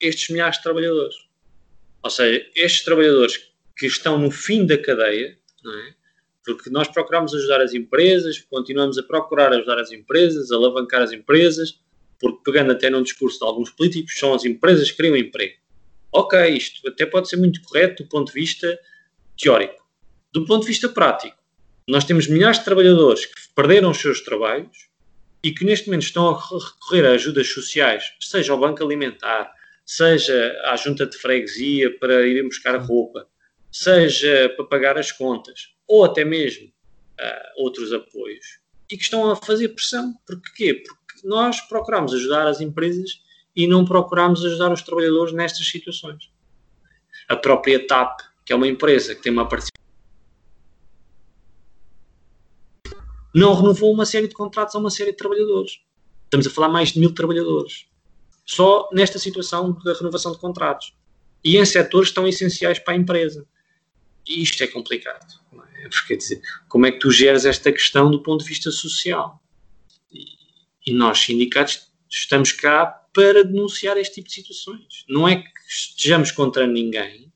estes 0.00 0.28
milhares 0.28 0.56
de 0.56 0.62
trabalhadores. 0.62 1.16
Ou 2.02 2.10
seja, 2.10 2.46
estes 2.54 2.84
trabalhadores 2.84 3.50
que 3.76 3.86
estão 3.86 4.18
no 4.18 4.30
fim 4.30 4.66
da 4.66 4.76
cadeia, 4.78 5.38
é? 5.66 5.94
porque 6.44 6.68
nós 6.68 6.88
procuramos 6.88 7.34
ajudar 7.34 7.62
as 7.62 7.72
empresas, 7.72 8.38
continuamos 8.38 8.98
a 8.98 9.02
procurar 9.02 9.52
ajudar 9.52 9.78
as 9.78 9.90
empresas, 9.90 10.50
alavancar 10.50 11.00
as 11.00 11.12
empresas, 11.12 11.80
porque 12.20 12.42
pegando 12.44 12.72
até 12.72 12.90
num 12.90 13.02
discurso 13.02 13.38
de 13.38 13.44
alguns 13.44 13.70
políticos, 13.70 14.18
são 14.18 14.34
as 14.34 14.44
empresas 14.44 14.90
que 14.90 14.98
criam 14.98 15.16
emprego. 15.16 15.54
Ok, 16.12 16.38
isto 16.50 16.86
até 16.86 17.06
pode 17.06 17.28
ser 17.28 17.36
muito 17.36 17.62
correto 17.62 18.04
do 18.04 18.08
ponto 18.08 18.28
de 18.28 18.38
vista 18.38 18.78
teórico. 19.36 19.84
Do 20.32 20.44
ponto 20.44 20.62
de 20.62 20.68
vista 20.68 20.88
prático, 20.88 21.36
nós 21.86 22.04
temos 22.04 22.26
milhares 22.26 22.58
de 22.58 22.64
trabalhadores 22.64 23.26
que 23.26 23.34
perderam 23.54 23.90
os 23.90 23.98
seus 23.98 24.20
trabalhos 24.20 24.88
e 25.42 25.52
que 25.52 25.64
neste 25.64 25.86
momento 25.86 26.04
estão 26.04 26.28
a 26.30 26.40
recorrer 26.40 27.06
a 27.06 27.12
ajudas 27.12 27.48
sociais, 27.48 28.12
seja 28.20 28.52
ao 28.52 28.58
banco 28.58 28.82
alimentar, 28.82 29.52
seja 29.84 30.58
à 30.64 30.76
junta 30.76 31.06
de 31.06 31.16
freguesia 31.18 31.96
para 31.98 32.26
irem 32.26 32.44
buscar 32.44 32.76
roupa, 32.76 33.28
seja 33.70 34.50
para 34.56 34.64
pagar 34.64 34.96
as 34.96 35.12
contas, 35.12 35.74
ou 35.86 36.04
até 36.04 36.24
mesmo 36.24 36.66
uh, 36.68 37.62
outros 37.62 37.92
apoios, 37.92 38.58
e 38.90 38.96
que 38.96 39.02
estão 39.02 39.30
a 39.30 39.36
fazer 39.36 39.68
pressão. 39.68 40.14
Porquê? 40.26 40.74
Porque 40.74 41.26
nós 41.26 41.60
procuramos 41.60 42.14
ajudar 42.14 42.46
as 42.46 42.60
empresas 42.60 43.20
e 43.54 43.66
não 43.66 43.84
procuramos 43.84 44.44
ajudar 44.44 44.72
os 44.72 44.82
trabalhadores 44.82 45.34
nestas 45.34 45.66
situações. 45.66 46.30
A 47.28 47.36
própria 47.36 47.86
TAP, 47.86 48.20
que 48.44 48.52
é 48.52 48.56
uma 48.56 48.68
empresa 48.68 49.14
que 49.14 49.22
tem 49.22 49.32
uma 49.32 49.48
participação, 49.48 49.74
não 53.34 53.54
renovou 53.54 53.92
uma 53.92 54.06
série 54.06 54.28
de 54.28 54.34
contratos 54.34 54.74
a 54.76 54.78
uma 54.78 54.90
série 54.90 55.10
de 55.10 55.16
trabalhadores. 55.16 55.80
Estamos 56.24 56.46
a 56.46 56.50
falar 56.50 56.68
mais 56.68 56.92
de 56.92 57.00
mil 57.00 57.12
trabalhadores. 57.12 57.86
Só 58.46 58.88
nesta 58.92 59.18
situação 59.18 59.72
da 59.84 59.92
renovação 59.94 60.32
de 60.32 60.38
contratos. 60.38 60.94
E 61.42 61.56
em 61.56 61.64
setores 61.64 62.12
tão 62.12 62.28
essenciais 62.28 62.78
para 62.78 62.94
a 62.94 62.96
empresa. 62.96 63.46
E 64.26 64.42
isto 64.42 64.62
é 64.62 64.66
complicado. 64.66 65.26
É? 65.78 65.88
Porque, 65.88 66.16
dizer, 66.16 66.40
como 66.68 66.86
é 66.86 66.92
que 66.92 66.98
tu 66.98 67.10
geres 67.10 67.44
esta 67.44 67.72
questão 67.72 68.10
do 68.10 68.22
ponto 68.22 68.42
de 68.42 68.48
vista 68.48 68.70
social? 68.70 69.42
E 70.86 70.92
nós, 70.92 71.18
sindicatos, 71.18 71.90
estamos 72.08 72.52
cá 72.52 72.86
para 73.12 73.44
denunciar 73.44 73.96
este 73.96 74.14
tipo 74.14 74.28
de 74.28 74.34
situações. 74.34 75.04
Não 75.08 75.26
é 75.26 75.36
que 75.36 75.50
estejamos 75.68 76.30
contra 76.30 76.66
ninguém, 76.66 77.32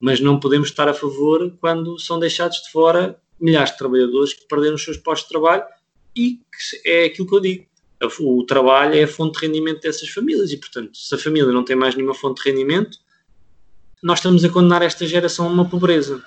mas 0.00 0.18
não 0.18 0.40
podemos 0.40 0.68
estar 0.68 0.88
a 0.88 0.94
favor 0.94 1.54
quando 1.60 1.98
são 1.98 2.18
deixados 2.18 2.62
de 2.62 2.70
fora 2.70 3.20
milhares 3.38 3.72
de 3.72 3.78
trabalhadores 3.78 4.32
que 4.32 4.46
perderam 4.48 4.74
os 4.74 4.82
seus 4.82 4.96
postos 4.96 5.28
de 5.28 5.34
trabalho 5.34 5.64
e 6.16 6.38
que 6.38 6.88
é 6.88 7.04
aquilo 7.04 7.28
que 7.28 7.34
eu 7.34 7.40
digo. 7.40 7.66
O 8.20 8.44
trabalho 8.44 8.94
é 8.94 9.02
a 9.02 9.08
fonte 9.08 9.38
de 9.38 9.46
rendimento 9.46 9.82
dessas 9.82 10.08
famílias 10.08 10.50
e, 10.50 10.56
portanto, 10.56 10.96
se 10.96 11.14
a 11.14 11.18
família 11.18 11.52
não 11.52 11.62
tem 11.62 11.76
mais 11.76 11.94
nenhuma 11.94 12.14
fonte 12.14 12.42
de 12.42 12.50
rendimento, 12.50 12.98
nós 14.02 14.18
estamos 14.18 14.42
a 14.42 14.48
condenar 14.48 14.80
esta 14.80 15.06
geração 15.06 15.46
a 15.46 15.50
uma 15.50 15.68
pobreza. 15.68 16.22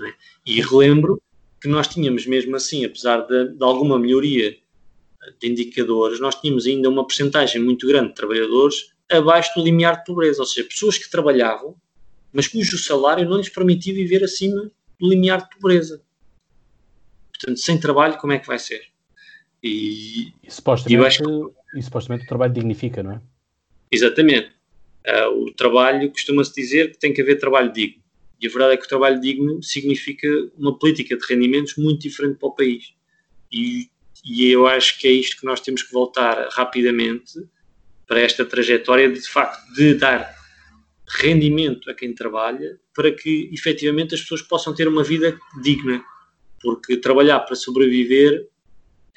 É? 0.00 0.14
E 0.46 0.60
relembro 0.60 1.20
que 1.60 1.66
nós 1.66 1.88
tínhamos 1.88 2.26
mesmo 2.26 2.54
assim, 2.54 2.84
apesar 2.84 3.22
de, 3.22 3.56
de 3.56 3.64
alguma 3.64 3.98
melhoria 3.98 4.56
de 5.40 5.48
indicadores, 5.48 6.20
nós 6.20 6.34
tínhamos 6.36 6.66
ainda 6.66 6.88
uma 6.88 7.04
porcentagem 7.04 7.60
muito 7.60 7.86
grande 7.86 8.08
de 8.08 8.14
trabalhadores 8.14 8.92
abaixo 9.10 9.50
do 9.56 9.64
limiar 9.64 9.98
de 9.98 10.04
pobreza, 10.04 10.40
ou 10.40 10.46
seja, 10.46 10.68
pessoas 10.68 10.98
que 10.98 11.10
trabalhavam, 11.10 11.74
mas 12.34 12.48
cujo 12.48 12.76
salário 12.76 13.28
não 13.28 13.36
lhes 13.38 13.48
permitia 13.48 13.94
viver 13.94 14.24
acima 14.24 14.70
do 14.98 15.08
limiar 15.08 15.42
de 15.42 15.48
pobreza. 15.56 16.02
Portanto, 17.32 17.58
sem 17.58 17.78
trabalho, 17.78 18.18
como 18.18 18.32
é 18.32 18.38
que 18.38 18.46
vai 18.46 18.58
ser? 18.58 18.82
E, 19.62 20.32
e 20.42 20.50
supostamente, 20.50 21.02
e 21.02 21.06
acho... 21.06 21.54
e 21.76 21.82
supostamente 21.82 22.24
o 22.24 22.28
trabalho 22.28 22.52
dignifica, 22.52 23.02
não 23.02 23.12
é? 23.12 23.20
Exatamente. 23.90 24.50
Uh, 25.06 25.44
o 25.44 25.52
trabalho, 25.54 26.10
costuma-se 26.10 26.54
dizer 26.54 26.92
que 26.92 26.98
tem 26.98 27.12
que 27.12 27.22
haver 27.22 27.38
trabalho 27.38 27.72
digno. 27.72 28.02
E 28.40 28.46
a 28.46 28.50
verdade 28.50 28.74
é 28.74 28.76
que 28.76 28.84
o 28.84 28.88
trabalho 28.88 29.20
digno 29.20 29.62
significa 29.62 30.28
uma 30.56 30.78
política 30.78 31.16
de 31.16 31.24
rendimentos 31.24 31.76
muito 31.76 32.02
diferente 32.02 32.38
para 32.38 32.48
o 32.48 32.52
país. 32.54 32.94
E 33.52 33.88
e 34.24 34.50
eu 34.50 34.66
acho 34.66 34.98
que 34.98 35.06
é 35.06 35.10
isto 35.10 35.36
que 35.36 35.44
nós 35.44 35.60
temos 35.60 35.82
que 35.82 35.92
voltar 35.92 36.48
rapidamente 36.50 37.46
para 38.06 38.20
esta 38.20 38.44
trajetória 38.44 39.08
de, 39.10 39.20
de 39.20 39.28
facto 39.28 39.60
de 39.74 39.94
dar 39.94 40.33
rendimento 41.14 41.90
a 41.90 41.94
quem 41.94 42.14
trabalha 42.14 42.78
para 42.94 43.12
que 43.12 43.50
efetivamente 43.52 44.14
as 44.14 44.20
pessoas 44.20 44.42
possam 44.42 44.74
ter 44.74 44.88
uma 44.88 45.04
vida 45.04 45.38
digna 45.62 46.04
porque 46.60 46.96
trabalhar 46.96 47.40
para 47.40 47.56
sobreviver 47.56 48.48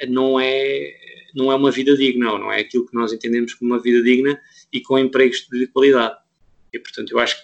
não 0.07 0.39
é 0.39 0.93
não 1.35 1.51
é 1.51 1.55
uma 1.55 1.71
vida 1.71 1.95
digna 1.95 2.37
não 2.37 2.51
é 2.51 2.61
aquilo 2.61 2.85
que 2.85 2.95
nós 2.95 3.11
entendemos 3.13 3.53
como 3.53 3.73
uma 3.73 3.81
vida 3.81 4.01
digna 4.03 4.39
e 4.71 4.81
com 4.81 4.99
empregos 4.99 5.47
de 5.51 5.67
qualidade 5.67 6.17
e 6.71 6.79
portanto 6.79 7.11
eu 7.11 7.19
acho 7.19 7.35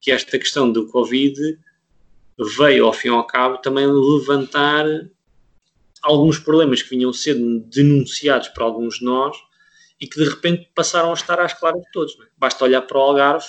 que 0.00 0.10
esta 0.10 0.38
questão 0.38 0.70
do 0.70 0.86
Covid 0.88 1.58
veio 2.56 2.86
ao 2.86 2.92
fim 2.92 3.08
e 3.08 3.10
ao 3.10 3.26
cabo 3.26 3.58
também 3.58 3.86
levantar 3.86 4.84
alguns 6.02 6.38
problemas 6.38 6.82
que 6.82 6.90
vinham 6.90 7.12
sendo 7.12 7.60
denunciados 7.60 8.48
por 8.48 8.62
alguns 8.62 8.98
de 8.98 9.04
nós 9.04 9.36
e 10.00 10.06
que 10.06 10.18
de 10.18 10.28
repente 10.28 10.70
passaram 10.74 11.10
a 11.10 11.14
estar 11.14 11.40
às 11.40 11.52
claras 11.52 11.82
de 11.82 11.90
todos. 11.90 12.14
É? 12.20 12.26
Basta 12.36 12.64
olhar 12.64 12.82
para 12.82 12.98
o 12.98 13.00
Algarve, 13.00 13.46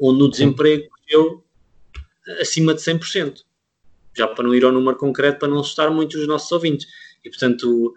onde 0.00 0.22
o 0.22 0.28
desemprego 0.28 0.88
cresceu 0.90 1.44
acima 2.40 2.74
de 2.74 2.80
100%. 2.80 3.42
Já 4.16 4.28
para 4.28 4.44
não 4.44 4.54
ir 4.54 4.64
ao 4.64 4.72
número 4.72 4.96
concreto, 4.96 5.40
para 5.40 5.48
não 5.48 5.60
assustar 5.60 5.90
muito 5.90 6.16
os 6.18 6.26
nossos 6.26 6.50
ouvintes. 6.52 6.86
E 7.24 7.28
portanto, 7.28 7.94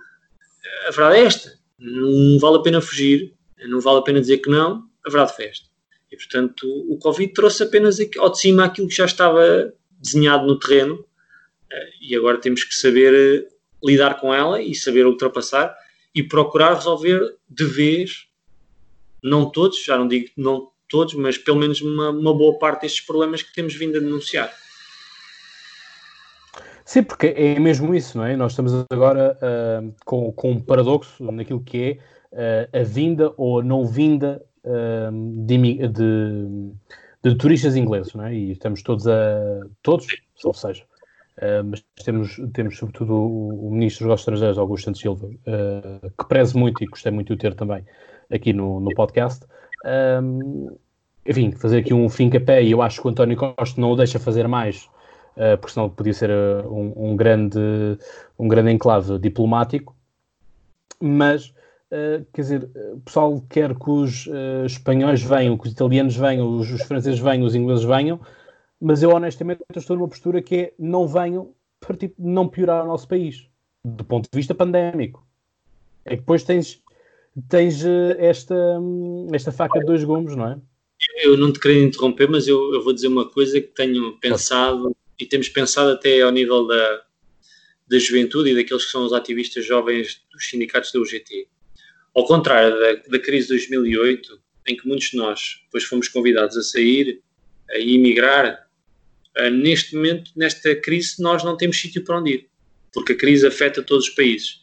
a 0.87 0.91
verdade 0.91 1.17
é 1.17 1.23
esta. 1.25 1.59
Não 1.77 2.39
vale 2.39 2.57
a 2.57 2.61
pena 2.61 2.81
fugir, 2.81 3.35
não 3.67 3.79
vale 3.79 3.99
a 3.99 4.01
pena 4.01 4.19
dizer 4.19 4.39
que 4.39 4.49
não, 4.49 4.83
a 5.05 5.09
verdade 5.09 5.35
foi 5.35 5.45
esta. 5.45 5.67
E 6.11 6.15
portanto, 6.15 6.67
o 6.89 6.97
Covid 6.97 7.33
trouxe 7.33 7.63
apenas 7.63 7.97
ao 8.17 8.31
de 8.31 8.39
cima 8.39 8.65
aquilo 8.65 8.87
que 8.87 8.95
já 8.95 9.05
estava 9.05 9.73
desenhado 9.99 10.47
no 10.47 10.57
terreno 10.57 11.05
eh, 11.71 11.89
e 12.01 12.15
agora 12.15 12.37
temos 12.37 12.63
que 12.63 12.73
saber 12.73 13.47
lidar 13.83 14.19
com 14.19 14.33
ela 14.33 14.61
e 14.61 14.73
saber 14.73 15.05
ultrapassar 15.05 15.75
e 16.15 16.23
procurar 16.23 16.75
resolver 16.75 17.35
de 17.47 17.65
vez, 17.65 18.27
não 19.23 19.49
todos, 19.49 19.83
já 19.83 19.97
não 19.97 20.07
digo 20.07 20.29
não 20.37 20.71
todos, 20.87 21.13
mas 21.13 21.37
pelo 21.37 21.57
menos 21.57 21.81
uma, 21.81 22.09
uma 22.09 22.33
boa 22.33 22.57
parte 22.57 22.81
destes 22.81 23.05
problemas 23.05 23.41
que 23.41 23.53
temos 23.53 23.75
vindo 23.75 23.97
a 23.97 23.99
denunciar. 23.99 24.53
Sim, 26.87 27.03
porque 27.03 27.33
é 27.35 27.59
mesmo 27.59 27.93
isso, 27.93 28.17
não 28.17 28.23
é? 28.23 28.37
Nós 28.37 28.53
estamos 28.53 28.71
agora 28.89 29.37
uh, 29.41 29.93
com, 30.05 30.31
com 30.31 30.51
um 30.51 30.59
paradoxo 30.61 31.21
naquilo 31.33 31.59
que 31.59 31.99
é 32.31 32.69
uh, 32.71 32.79
a 32.79 32.83
vinda 32.83 33.33
ou 33.35 33.59
a 33.59 33.63
não 33.63 33.85
vinda 33.85 34.41
uh, 34.63 35.45
de, 35.45 35.57
de, 35.89 36.71
de, 37.21 37.35
turistas 37.35 37.75
ingleses, 37.75 38.13
não 38.13 38.23
é? 38.23 38.33
E 38.33 38.53
estamos 38.53 38.81
todos 38.83 39.05
a. 39.05 39.67
todos, 39.83 40.07
ou 40.45 40.53
seja, 40.53 40.85
mas 41.65 41.83
temos, 42.05 42.39
temos 42.53 42.77
sobretudo 42.77 43.13
o, 43.13 43.67
o 43.67 43.71
Ministro 43.71 44.05
dos 44.05 44.07
Negócios 44.07 44.21
Estrangeiros, 44.21 44.57
Augusto 44.57 44.85
Santos 44.85 45.01
Silva, 45.01 45.29
que 46.17 46.27
preze 46.29 46.57
muito 46.57 46.81
e 46.81 46.87
gostei 46.87 47.11
muito 47.11 47.27
de 47.27 47.33
o 47.33 47.37
ter 47.37 47.53
também 47.53 47.83
aqui 48.31 48.53
no, 48.53 48.79
no 48.79 48.95
podcast. 48.95 49.45
Um, 49.85 50.75
enfim, 51.25 51.51
fazer 51.51 51.79
aqui 51.79 51.93
um 51.93 52.09
fim 52.09 52.29
capé 52.29 52.63
e 52.63 52.71
eu 52.71 52.81
acho 52.81 53.01
que 53.01 53.07
o 53.07 53.09
António 53.09 53.37
Costa 53.37 53.79
não 53.79 53.91
o 53.91 53.95
deixa 53.95 54.19
fazer 54.19 54.47
mais, 54.47 54.89
uh, 55.35 55.57
porque 55.59 55.73
senão 55.73 55.89
podia 55.89 56.13
ser 56.13 56.29
um, 56.29 56.93
um, 56.95 57.15
grande, 57.15 57.59
um 58.39 58.47
grande 58.47 58.71
enclave 58.71 59.19
diplomático. 59.19 59.95
Mas, 60.99 61.53
quer 62.33 62.41
dizer, 62.41 62.69
o 62.93 62.99
pessoal 63.01 63.39
quer 63.47 63.75
que 63.75 63.87
os 63.87 64.27
espanhóis 64.65 65.21
venham, 65.21 65.55
que 65.55 65.67
os 65.67 65.73
italianos 65.73 66.15
venham, 66.15 66.57
os, 66.57 66.71
os 66.71 66.81
franceses 66.81 67.19
venham, 67.19 67.45
os 67.45 67.53
ingleses 67.53 67.83
venham, 67.83 68.19
mas 68.81 69.03
eu 69.03 69.11
honestamente 69.11 69.63
estou 69.75 69.95
numa 69.95 70.07
postura 70.07 70.41
que 70.41 70.55
é 70.55 70.73
não 70.79 71.07
venham 71.07 71.51
para 71.79 71.95
tipo, 71.95 72.15
não 72.17 72.47
piorar 72.47 72.83
o 72.83 72.87
nosso 72.87 73.07
país, 73.07 73.47
do 73.83 74.03
ponto 74.03 74.29
de 74.29 74.35
vista 74.35 74.53
pandémico. 74.53 75.25
É 76.05 76.11
que 76.11 76.17
depois 76.17 76.43
tens, 76.43 76.81
tens 77.49 77.83
eh, 77.85 78.15
esta, 78.19 78.55
esta 79.33 79.51
faca 79.51 79.79
de 79.79 79.85
dois 79.85 80.03
gumes, 80.03 80.35
não 80.35 80.51
é? 80.51 80.57
Eu 81.23 81.37
não 81.37 81.51
te 81.51 81.59
queria 81.59 81.83
interromper, 81.83 82.29
mas 82.29 82.47
eu, 82.47 82.73
eu 82.73 82.83
vou 82.83 82.93
dizer 82.93 83.07
uma 83.07 83.29
coisa 83.29 83.59
que 83.61 83.67
tenho 83.67 84.17
pensado 84.19 84.95
e 85.19 85.25
temos 85.25 85.49
pensado 85.49 85.91
até 85.91 86.21
ao 86.21 86.31
nível 86.31 86.65
da, 86.65 87.01
da 87.87 87.99
juventude 87.99 88.49
e 88.49 88.55
daqueles 88.55 88.85
que 88.85 88.91
são 88.91 89.05
os 89.05 89.13
ativistas 89.13 89.65
jovens 89.65 90.21
dos 90.31 90.47
sindicatos 90.47 90.91
da 90.91 90.99
UGT. 90.99 91.47
Ao 92.15 92.25
contrário 92.25 92.77
da, 92.79 92.93
da 93.09 93.19
crise 93.19 93.47
de 93.47 93.53
2008, 93.53 94.39
em 94.67 94.75
que 94.75 94.87
muitos 94.87 95.11
de 95.11 95.17
nós 95.17 95.61
depois 95.65 95.83
fomos 95.83 96.07
convidados 96.07 96.57
a 96.57 96.63
sair, 96.63 97.21
a 97.69 97.77
emigrar, 97.77 98.67
Uh, 99.39 99.51
neste 99.51 99.95
momento, 99.95 100.31
nesta 100.35 100.75
crise, 100.75 101.21
nós 101.21 101.43
não 101.43 101.55
temos 101.55 101.77
sítio 101.79 102.03
para 102.03 102.19
onde 102.19 102.31
ir, 102.31 102.49
porque 102.91 103.13
a 103.13 103.15
crise 103.15 103.45
afeta 103.45 103.83
todos 103.83 104.07
os 104.07 104.15
países. 104.15 104.61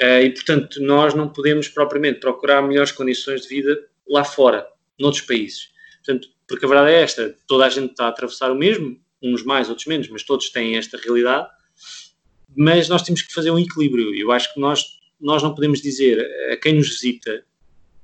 Uh, 0.00 0.24
e, 0.24 0.30
portanto, 0.30 0.80
nós 0.80 1.14
não 1.14 1.28
podemos 1.28 1.68
propriamente 1.68 2.20
procurar 2.20 2.62
melhores 2.62 2.92
condições 2.92 3.42
de 3.42 3.48
vida 3.48 3.78
lá 4.08 4.24
fora, 4.24 4.66
noutros 4.98 5.22
países. 5.22 5.68
Portanto, 6.04 6.28
porque 6.48 6.64
a 6.64 6.68
verdade 6.68 6.92
é 6.92 7.02
esta: 7.02 7.34
toda 7.46 7.66
a 7.66 7.68
gente 7.68 7.90
está 7.90 8.06
a 8.06 8.08
atravessar 8.08 8.50
o 8.50 8.54
mesmo, 8.54 8.98
uns 9.22 9.44
mais, 9.44 9.68
outros 9.68 9.86
menos, 9.86 10.08
mas 10.08 10.22
todos 10.22 10.48
têm 10.50 10.76
esta 10.76 10.96
realidade. 10.96 11.48
Mas 12.56 12.88
nós 12.88 13.02
temos 13.02 13.22
que 13.22 13.32
fazer 13.32 13.50
um 13.50 13.58
equilíbrio. 13.58 14.14
Eu 14.14 14.32
acho 14.32 14.52
que 14.52 14.58
nós 14.58 15.00
nós 15.20 15.42
não 15.42 15.54
podemos 15.54 15.82
dizer 15.82 16.18
a 16.50 16.56
quem 16.56 16.74
nos 16.74 16.88
visita 16.88 17.44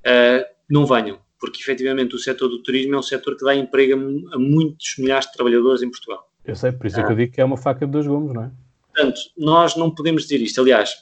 uh, 0.07 0.45
não 0.69 0.85
venham, 0.85 1.19
porque 1.41 1.61
efetivamente 1.61 2.15
o 2.15 2.19
setor 2.19 2.49
do 2.49 2.63
turismo 2.63 2.95
é 2.95 2.99
um 2.99 3.03
setor 3.03 3.37
que 3.37 3.45
dá 3.45 3.55
emprego 3.55 3.95
a, 4.31 4.37
a 4.37 4.39
muitos 4.39 4.97
milhares 4.99 5.27
de 5.27 5.33
trabalhadores 5.33 5.83
em 5.83 5.91
Portugal. 5.91 6.31
Eu 6.45 6.55
sei, 6.55 6.73
por 6.73 6.87
isso 6.87 7.01
é 7.01 7.05
que 7.05 7.13
eu 7.13 7.17
digo 7.17 7.33
que 7.33 7.41
é 7.41 7.45
uma 7.45 7.57
faca 7.57 7.87
de 7.87 7.93
dois 7.93 8.07
gumes, 8.07 8.35
não 8.35 8.45
é? 8.45 8.51
Portanto, 8.95 9.21
nós 9.37 9.77
não 9.77 9.91
podemos 9.91 10.23
dizer 10.23 10.41
isto. 10.41 10.61
Aliás, 10.61 10.95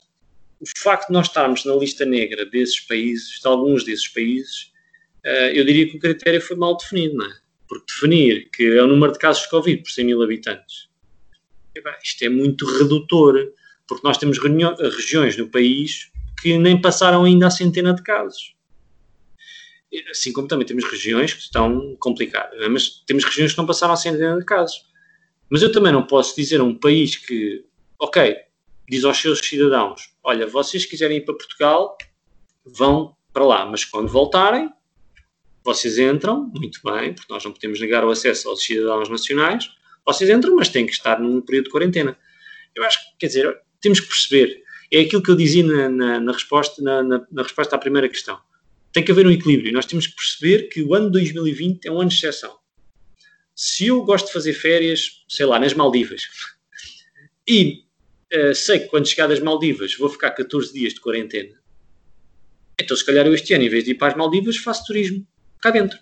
o 0.70 0.82
facto 0.82 1.08
de 1.08 1.12
nós 1.12 1.26
estarmos 1.26 1.64
na 1.64 1.74
lista 1.74 2.04
negra 2.04 2.44
desses 2.46 2.80
países, 2.80 3.40
de 3.40 3.46
alguns 3.46 3.84
desses 3.84 4.08
países, 4.08 4.72
uh, 5.24 5.52
eu 5.52 5.64
diria 5.64 5.88
que 5.88 5.96
o 5.96 6.00
critério 6.00 6.40
foi 6.40 6.56
mal 6.56 6.76
definido, 6.76 7.16
não 7.16 7.26
é? 7.26 7.34
Porque 7.68 7.86
definir 7.86 8.50
que 8.50 8.62
é 8.64 8.82
o 8.82 8.86
número 8.86 9.12
de 9.12 9.18
casos 9.18 9.42
de 9.42 9.50
Covid 9.50 9.82
por 9.82 9.90
100 9.90 10.04
mil 10.04 10.22
habitantes, 10.22 10.88
isto 12.02 12.24
é 12.24 12.28
muito 12.28 12.66
redutor, 12.78 13.52
porque 13.86 14.06
nós 14.06 14.16
temos 14.16 14.38
regiões 14.38 15.36
no 15.36 15.48
país 15.48 16.10
que 16.40 16.58
nem 16.58 16.80
passaram 16.80 17.24
ainda 17.24 17.46
a 17.46 17.50
centena 17.50 17.94
de 17.94 18.02
casos. 18.02 18.54
Assim 20.10 20.32
como 20.32 20.48
também 20.48 20.66
temos 20.66 20.84
regiões 20.84 21.32
que 21.32 21.40
estão 21.40 21.96
complicadas, 22.00 22.60
é? 22.60 22.68
mas 22.68 23.02
temos 23.06 23.24
regiões 23.24 23.52
que 23.52 23.58
não 23.58 23.66
passaram 23.66 23.94
a 23.94 23.96
centena 23.96 24.38
de 24.38 24.44
casos. 24.44 24.84
Mas 25.48 25.62
eu 25.62 25.70
também 25.70 25.92
não 25.92 26.06
posso 26.06 26.34
dizer 26.34 26.60
a 26.60 26.64
um 26.64 26.74
país 26.74 27.16
que, 27.16 27.64
ok, 27.98 28.36
diz 28.88 29.04
aos 29.04 29.18
seus 29.18 29.38
cidadãos: 29.40 30.10
olha, 30.22 30.46
vocês 30.46 30.84
quiserem 30.84 31.18
ir 31.18 31.24
para 31.24 31.34
Portugal, 31.34 31.96
vão 32.64 33.16
para 33.32 33.44
lá, 33.44 33.66
mas 33.66 33.84
quando 33.84 34.08
voltarem, 34.08 34.70
vocês 35.64 35.98
entram, 35.98 36.50
muito 36.54 36.80
bem, 36.84 37.14
porque 37.14 37.32
nós 37.32 37.44
não 37.44 37.52
podemos 37.52 37.80
negar 37.80 38.04
o 38.04 38.10
acesso 38.10 38.48
aos 38.48 38.62
cidadãos 38.62 39.08
nacionais, 39.08 39.70
vocês 40.04 40.28
entram, 40.28 40.54
mas 40.56 40.68
têm 40.68 40.86
que 40.86 40.92
estar 40.92 41.18
num 41.18 41.40
período 41.40 41.64
de 41.64 41.70
quarentena. 41.70 42.16
Eu 42.74 42.84
acho 42.84 42.98
que, 42.98 43.18
quer 43.18 43.26
dizer, 43.28 43.60
temos 43.80 44.00
que 44.00 44.08
perceber, 44.08 44.62
é 44.92 45.00
aquilo 45.00 45.22
que 45.22 45.30
eu 45.30 45.36
dizia 45.36 45.64
na, 45.64 45.88
na, 45.88 46.20
na 46.20 46.32
resposta, 46.32 46.82
na, 46.82 47.02
na, 47.02 47.42
resposta 47.42 47.74
à 47.74 47.78
primeira 47.78 48.08
questão. 48.08 48.38
Tem 48.92 49.02
que 49.02 49.10
haver 49.10 49.26
um 49.26 49.30
equilíbrio. 49.30 49.72
Nós 49.72 49.86
temos 49.86 50.06
que 50.06 50.14
perceber 50.14 50.68
que 50.68 50.82
o 50.82 50.94
ano 50.94 51.10
2020 51.10 51.86
é 51.86 51.90
um 51.90 52.00
ano 52.00 52.10
de 52.10 52.16
exceção. 52.16 52.56
Se 53.54 53.86
eu 53.86 54.02
gosto 54.02 54.26
de 54.26 54.32
fazer 54.32 54.52
férias, 54.52 55.24
sei 55.28 55.46
lá, 55.46 55.58
nas 55.58 55.74
Maldivas, 55.74 56.22
e 57.48 57.84
uh, 58.36 58.54
sei 58.54 58.80
que 58.80 58.86
quando 58.86 59.06
chegar 59.06 59.26
das 59.26 59.40
Maldivas 59.40 59.94
vou 59.96 60.08
ficar 60.08 60.30
14 60.30 60.72
dias 60.72 60.94
de 60.94 61.00
quarentena. 61.00 61.58
Então, 62.80 62.96
se 62.96 63.04
calhar 63.04 63.26
eu 63.26 63.34
este 63.34 63.54
ano, 63.54 63.64
em 63.64 63.68
vez 63.68 63.84
de 63.84 63.92
ir 63.92 63.94
para 63.94 64.08
as 64.08 64.16
Maldivas, 64.16 64.56
faço 64.56 64.84
turismo 64.86 65.26
cá 65.60 65.70
dentro. 65.70 65.98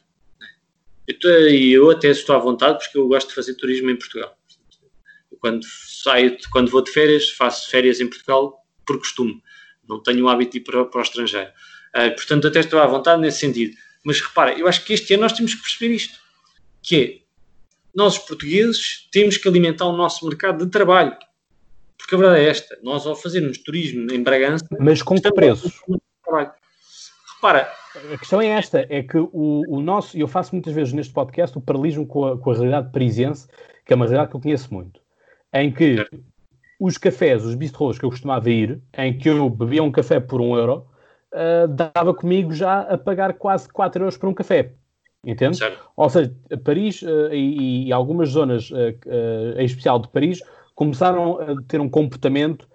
E 1.08 1.72
eu, 1.72 1.84
eu 1.84 1.90
até 1.90 2.08
estou 2.08 2.34
à 2.34 2.38
vontade 2.38 2.78
porque 2.78 2.96
eu 2.96 3.08
gosto 3.08 3.28
de 3.28 3.34
fazer 3.34 3.54
turismo 3.54 3.90
em 3.90 3.96
Portugal. 3.96 4.36
Quando 5.40 5.64
saio, 5.64 6.36
quando 6.50 6.70
vou 6.70 6.82
de 6.82 6.90
férias, 6.90 7.30
faço 7.30 7.68
férias 7.68 8.00
em 8.00 8.06
Portugal 8.06 8.64
por 8.86 8.98
costume. 8.98 9.42
Não 9.88 10.02
tenho 10.02 10.24
o 10.24 10.28
hábito 10.28 10.52
de 10.52 10.58
ir 10.58 10.60
para, 10.62 10.84
para 10.84 11.00
o 11.00 11.02
estrangeiro. 11.02 11.50
Uh, 11.94 12.14
portanto, 12.14 12.46
até 12.46 12.60
estou 12.60 12.78
à 12.80 12.86
vontade 12.86 13.20
nesse 13.20 13.40
sentido. 13.40 13.76
Mas 14.04 14.20
repara, 14.20 14.58
eu 14.58 14.66
acho 14.66 14.84
que 14.84 14.92
este 14.92 15.12
ano 15.14 15.24
nós 15.24 15.32
temos 15.32 15.54
que 15.54 15.62
perceber 15.62 15.94
isto. 15.94 16.18
Que 16.82 16.96
é, 16.96 17.22
nós 17.94 18.16
os 18.16 18.20
portugueses 18.20 19.08
temos 19.10 19.36
que 19.36 19.46
alimentar 19.46 19.86
o 19.86 19.96
nosso 19.96 20.26
mercado 20.26 20.64
de 20.64 20.70
trabalho. 20.70 21.16
Porque 22.02 22.16
a 22.16 22.18
verdade 22.18 22.40
é 22.40 22.48
esta, 22.48 22.78
nós 22.82 23.06
ao 23.06 23.14
fazermos 23.14 23.58
turismo 23.58 24.10
em 24.12 24.22
Bragança... 24.22 24.66
Mas 24.78 25.02
com 25.02 25.14
que 25.14 25.32
preços? 25.32 25.80
Repara... 27.36 27.72
A 28.14 28.18
questão 28.18 28.40
é 28.40 28.48
esta, 28.48 28.86
é 28.88 29.02
que 29.02 29.18
o, 29.18 29.64
o 29.68 29.80
nosso, 29.80 30.16
e 30.16 30.20
eu 30.20 30.28
faço 30.28 30.54
muitas 30.54 30.72
vezes 30.72 30.94
neste 30.94 31.12
podcast, 31.12 31.56
o 31.56 31.60
paralelismo 31.60 32.06
com 32.06 32.26
a, 32.26 32.38
com 32.38 32.50
a 32.50 32.54
realidade 32.54 32.90
parisiense, 32.90 33.46
que 33.84 33.92
é 33.92 33.96
uma 33.96 34.06
realidade 34.06 34.30
que 34.30 34.36
eu 34.36 34.40
conheço 34.40 34.72
muito, 34.72 35.00
em 35.52 35.70
que 35.70 35.96
os 36.80 36.96
cafés, 36.96 37.44
os 37.44 37.54
bistrôs 37.54 37.98
que 37.98 38.04
eu 38.04 38.10
costumava 38.10 38.48
ir, 38.50 38.80
em 38.96 39.16
que 39.16 39.28
eu 39.28 39.48
bebia 39.48 39.82
um 39.82 39.92
café 39.92 40.18
por 40.18 40.40
um 40.40 40.56
euro, 40.56 40.86
uh, 41.32 41.68
dava 41.68 42.14
comigo 42.14 42.52
já 42.52 42.80
a 42.80 42.96
pagar 42.96 43.34
quase 43.34 43.68
4 43.68 44.02
euros 44.02 44.16
por 44.16 44.28
um 44.28 44.34
café. 44.34 44.72
Entende? 45.24 45.58
Certo. 45.58 45.78
Ou 45.96 46.10
seja, 46.10 46.34
Paris 46.64 47.02
uh, 47.02 47.32
e, 47.32 47.88
e, 47.88 47.92
algumas 47.92 48.30
zonas, 48.30 48.70
uh, 48.70 49.56
em 49.56 49.64
especial 49.64 50.00
de 50.00 50.08
Paris, 50.08 50.42
começaram 50.74 51.38
a 51.40 51.62
ter 51.66 51.80
um 51.80 51.88
comportamento 51.88 52.68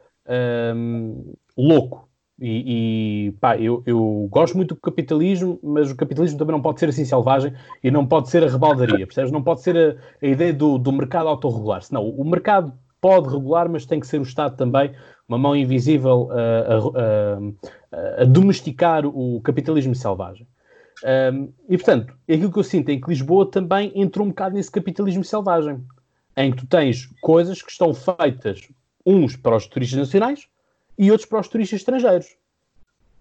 um, 0.76 1.34
louco. 1.58 2.08
E, 2.40 3.28
e 3.28 3.32
pá, 3.40 3.58
eu, 3.58 3.82
eu, 3.86 4.28
gosto 4.30 4.56
muito 4.56 4.76
do 4.76 4.82
capitalismo, 4.82 5.60
mas 5.64 5.90
o 5.90 5.96
capitalismo 5.96 6.38
também 6.38 6.52
não 6.52 6.62
pode 6.62 6.80
ser 6.80 6.90
assim 6.90 7.04
selvagem 7.04 7.52
e 7.84 7.90
não 7.90 8.06
pode 8.06 8.30
ser 8.30 8.44
a 8.44 8.48
rebaldaria, 8.48 9.08
percebes? 9.08 9.32
Não 9.32 9.42
pode 9.42 9.62
ser 9.62 9.76
a, 9.76 10.26
a 10.26 10.30
ideia 10.30 10.54
do, 10.54 10.78
do 10.78 10.92
mercado 10.92 11.30
autorregular. 11.30 11.82
Senão, 11.82 12.08
o 12.08 12.24
mercado 12.24 12.72
pode 13.02 13.30
regular, 13.30 13.68
mas 13.68 13.88
tem 13.88 14.00
que 14.00 14.06
ser 14.06 14.20
o 14.20 14.24
Estado 14.24 14.56
também, 14.56 14.94
uma 15.28 15.38
mão 15.38 15.56
invisível, 15.56 16.30
a, 16.32 18.20
a, 18.20 18.22
a 18.22 18.26
domesticar 18.26 19.06
o 19.06 19.42
capitalismo 19.42 19.96
selvagem. 19.96 20.48
Um, 21.04 21.54
e 21.70 21.78
portanto, 21.78 22.14
aquilo 22.30 22.52
que 22.52 22.60
eu 22.60 22.64
sinto 22.64 22.90
é 22.90 22.98
que 22.98 23.10
Lisboa 23.10 23.50
também 23.50 23.92
entrou 23.96 24.26
um 24.26 24.30
bocado 24.30 24.56
nesse 24.56 24.72
capitalismo 24.72 25.24
selvagem 25.24 25.84
em 26.38 26.52
que 26.52 26.58
tu 26.58 26.68
tens 26.68 27.10
coisas 27.20 27.64
que 27.64 27.72
estão 27.72 27.92
feitas 27.96 28.62
uns 29.04 29.36
para 29.36 29.56
os 29.56 29.66
turistas 29.66 30.00
nacionais 30.00 30.48
e 30.98 31.12
outros 31.12 31.28
para 31.28 31.40
os 31.40 31.48
turistas 31.48 31.80
estrangeiros. 31.80 32.28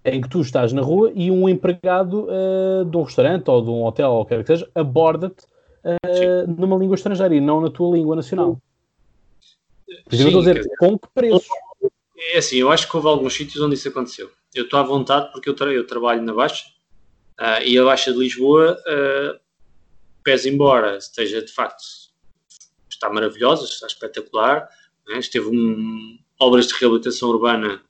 Em 0.04 0.20
que 0.20 0.28
tu 0.28 0.42
estás 0.42 0.72
na 0.72 0.82
rua 0.82 1.10
e 1.14 1.30
um 1.30 1.48
empregado 1.48 2.28
uh, 2.28 2.84
de 2.84 2.96
um 2.96 3.02
restaurante 3.02 3.48
ou 3.48 3.62
de 3.62 3.70
um 3.70 3.84
hotel 3.84 4.10
ou 4.10 4.20
o 4.20 4.24
que 4.24 4.36
quer 4.36 4.42
que 4.42 4.46
seja 4.48 4.70
aborda-te 4.74 5.46
uh, 5.84 6.46
numa 6.46 6.76
língua 6.76 6.94
estrangeira 6.94 7.34
e 7.34 7.40
não 7.40 7.60
na 7.60 7.70
tua 7.70 7.96
língua 7.96 8.14
nacional. 8.14 8.60
Por 10.04 10.14
exemplo, 10.14 10.38
estou 10.38 10.50
a 10.50 10.54
dizer, 10.54 10.76
com 10.78 10.98
que 10.98 11.08
preço? 11.14 11.48
É 12.34 12.38
assim, 12.38 12.56
eu 12.56 12.70
acho 12.70 12.88
que 12.88 12.96
houve 12.96 13.08
alguns 13.08 13.34
sítios 13.34 13.62
onde 13.62 13.74
isso 13.74 13.88
aconteceu. 13.88 14.30
Eu 14.54 14.64
estou 14.64 14.78
à 14.78 14.82
vontade 14.82 15.32
porque 15.32 15.48
eu, 15.48 15.54
tra 15.54 15.72
eu 15.72 15.86
trabalho 15.86 16.22
na 16.22 16.34
Baixa 16.34 16.66
uh, 17.40 17.62
e 17.64 17.78
a 17.78 17.84
Baixa 17.84 18.12
de 18.12 18.18
Lisboa, 18.18 18.76
uh, 18.76 19.40
pese 20.22 20.50
embora 20.50 20.98
esteja 20.98 21.42
de 21.42 21.52
facto 21.52 21.82
está 22.96 23.10
maravilhosa, 23.10 23.64
está 23.64 23.86
espetacular. 23.86 24.68
Né? 25.08 25.18
Esteve 25.18 25.48
um, 25.48 26.18
obras 26.38 26.66
de 26.66 26.74
reabilitação 26.74 27.30
urbana 27.30 27.82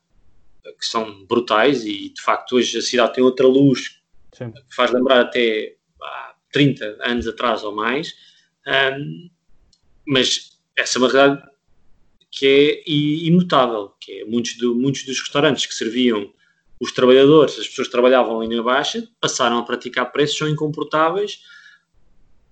que 0.79 0.87
são 0.87 1.25
brutais 1.27 1.85
e, 1.85 2.11
de 2.11 2.21
facto, 2.21 2.57
hoje 2.57 2.79
a 2.79 2.83
cidade 2.83 3.15
tem 3.15 3.25
outra 3.25 3.47
luz 3.47 4.01
Sim. 4.33 4.53
que 4.53 4.75
faz 4.75 4.91
lembrar 4.93 5.21
até 5.21 5.77
há 6.03 6.35
30 6.53 6.99
anos 7.03 7.27
atrás 7.27 7.63
ou 7.63 7.75
mais. 7.75 8.15
Um, 8.67 9.31
mas 10.07 10.59
essa 10.77 10.99
é 10.99 11.01
uma 11.01 11.11
realidade 11.11 11.49
que 12.31 12.47
é 12.87 12.91
imutável, 13.27 13.95
que 14.01 14.21
é 14.21 14.25
muitos, 14.25 14.57
do, 14.59 14.75
muitos 14.75 15.05
dos 15.05 15.21
restaurantes 15.21 15.65
que 15.67 15.75
serviam 15.75 16.33
os 16.79 16.93
trabalhadores, 16.93 17.59
as 17.59 17.67
pessoas 17.67 17.89
que 17.89 17.93
trabalhavam 17.93 18.41
ali 18.41 18.55
na 18.55 18.63
Baixa, 18.63 19.09
passaram 19.21 19.59
a 19.59 19.63
praticar 19.63 20.13
preços 20.13 20.37
são 20.37 20.49
incomportáveis 20.49 21.43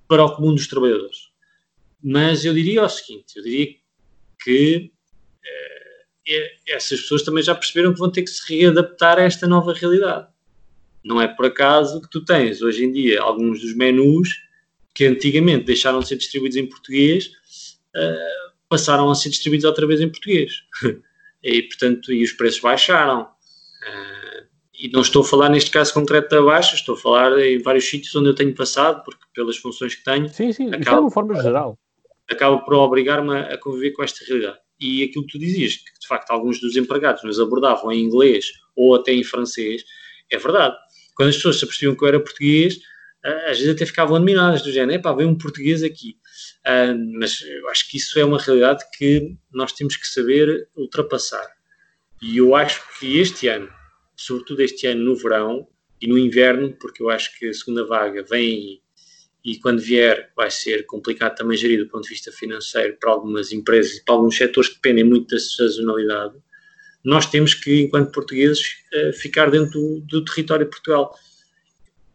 para 0.08 0.24
o 0.24 0.34
comum 0.34 0.54
dos 0.54 0.66
trabalhadores. 0.66 1.30
Mas 2.04 2.44
eu 2.44 2.52
diria 2.52 2.84
o 2.84 2.88
seguinte: 2.88 3.36
eu 3.36 3.42
diria 3.42 3.74
que 4.42 4.92
eh, 6.26 6.52
essas 6.68 7.00
pessoas 7.00 7.22
também 7.22 7.42
já 7.42 7.54
perceberam 7.54 7.94
que 7.94 7.98
vão 7.98 8.12
ter 8.12 8.22
que 8.22 8.30
se 8.30 8.54
readaptar 8.54 9.18
a 9.18 9.22
esta 9.22 9.46
nova 9.46 9.72
realidade. 9.72 10.28
Não 11.02 11.20
é 11.20 11.26
por 11.26 11.46
acaso 11.46 12.02
que 12.02 12.10
tu 12.10 12.22
tens 12.22 12.60
hoje 12.60 12.84
em 12.84 12.92
dia 12.92 13.22
alguns 13.22 13.60
dos 13.60 13.74
menus 13.74 14.42
que 14.94 15.06
antigamente 15.06 15.64
deixaram 15.64 16.00
de 16.00 16.08
ser 16.08 16.16
distribuídos 16.16 16.56
em 16.56 16.66
português, 16.66 17.26
uh, 17.96 18.52
passaram 18.68 19.10
a 19.10 19.14
ser 19.14 19.28
distribuídos 19.30 19.64
outra 19.64 19.86
vez 19.86 20.00
em 20.00 20.08
português. 20.08 20.52
e, 21.42 21.62
portanto, 21.62 22.12
e 22.12 22.22
os 22.22 22.32
preços 22.32 22.60
baixaram. 22.60 23.22
Uh, 23.22 24.46
e 24.72 24.88
não 24.88 25.00
estou 25.00 25.22
a 25.22 25.26
falar 25.26 25.48
neste 25.48 25.70
caso 25.70 25.92
concreto 25.92 26.28
da 26.28 26.42
baixa, 26.42 26.74
estou 26.74 26.94
a 26.94 26.98
falar 26.98 27.38
em 27.40 27.58
vários 27.58 27.84
sítios 27.84 28.14
onde 28.14 28.28
eu 28.28 28.34
tenho 28.34 28.54
passado, 28.54 29.02
porque 29.04 29.24
pelas 29.34 29.56
funções 29.56 29.94
que 29.94 30.04
tenho. 30.04 30.28
Sim, 30.28 30.52
sim, 30.52 30.70
isso 30.70 30.88
é 30.88 31.00
uma 31.00 31.10
forma 31.10 31.40
geral 31.42 31.78
acaba 32.30 32.58
por 32.58 32.74
obrigar-me 32.74 33.36
a 33.36 33.58
conviver 33.58 33.92
com 33.92 34.02
esta 34.02 34.24
realidade. 34.24 34.58
E 34.80 35.04
aquilo 35.04 35.26
que 35.26 35.32
tu 35.32 35.38
dizias, 35.38 35.76
que 35.76 36.00
de 36.00 36.06
facto 36.06 36.30
alguns 36.30 36.60
dos 36.60 36.76
empregados 36.76 37.22
nos 37.22 37.38
abordavam 37.38 37.92
em 37.92 38.02
inglês 38.02 38.52
ou 38.76 38.94
até 38.94 39.12
em 39.12 39.22
francês, 39.22 39.84
é 40.30 40.38
verdade. 40.38 40.76
Quando 41.14 41.28
as 41.28 41.36
pessoas 41.36 41.58
se 41.58 41.64
apercebiam 41.64 41.94
que 41.94 42.02
eu 42.02 42.08
era 42.08 42.20
português, 42.20 42.80
às 43.24 43.58
vezes 43.58 43.74
até 43.74 43.86
ficavam 43.86 44.16
admiradas, 44.16 44.62
do 44.62 44.70
género, 44.70 45.00
pá, 45.00 45.12
vem 45.12 45.26
um 45.26 45.36
português 45.36 45.82
aqui. 45.82 46.18
Uh, 46.66 47.18
mas 47.18 47.40
eu 47.40 47.68
acho 47.70 47.88
que 47.90 47.96
isso 47.96 48.18
é 48.18 48.24
uma 48.24 48.38
realidade 48.38 48.84
que 48.96 49.34
nós 49.52 49.72
temos 49.72 49.96
que 49.96 50.06
saber 50.06 50.68
ultrapassar. 50.76 51.46
E 52.20 52.36
eu 52.36 52.54
acho 52.54 52.82
que 52.98 53.18
este 53.18 53.48
ano, 53.48 53.68
sobretudo 54.16 54.60
este 54.60 54.86
ano 54.86 55.02
no 55.02 55.16
verão 55.16 55.66
e 56.00 56.06
no 56.06 56.18
inverno, 56.18 56.72
porque 56.74 57.02
eu 57.02 57.08
acho 57.08 57.38
que 57.38 57.48
a 57.48 57.54
segunda 57.54 57.86
vaga 57.86 58.22
vem 58.22 58.82
e 59.44 59.58
quando 59.58 59.80
vier 59.80 60.32
vai 60.34 60.50
ser 60.50 60.86
complicado 60.86 61.36
também 61.36 61.56
gerir 61.56 61.78
do 61.78 61.88
ponto 61.88 62.04
de 62.04 62.08
vista 62.08 62.32
financeiro 62.32 62.96
para 62.98 63.10
algumas 63.10 63.52
empresas 63.52 63.98
e 63.98 64.04
para 64.04 64.14
alguns 64.14 64.36
setores 64.36 64.70
que 64.70 64.76
dependem 64.76 65.04
muito 65.04 65.34
da 65.34 65.38
sazonalidade, 65.38 66.34
nós 67.04 67.26
temos 67.26 67.52
que, 67.52 67.82
enquanto 67.82 68.10
portugueses, 68.10 68.76
eh, 68.90 69.12
ficar 69.12 69.50
dentro 69.50 69.72
do, 69.78 70.00
do 70.00 70.24
território 70.24 70.64
de 70.64 70.70
Portugal. 70.70 71.14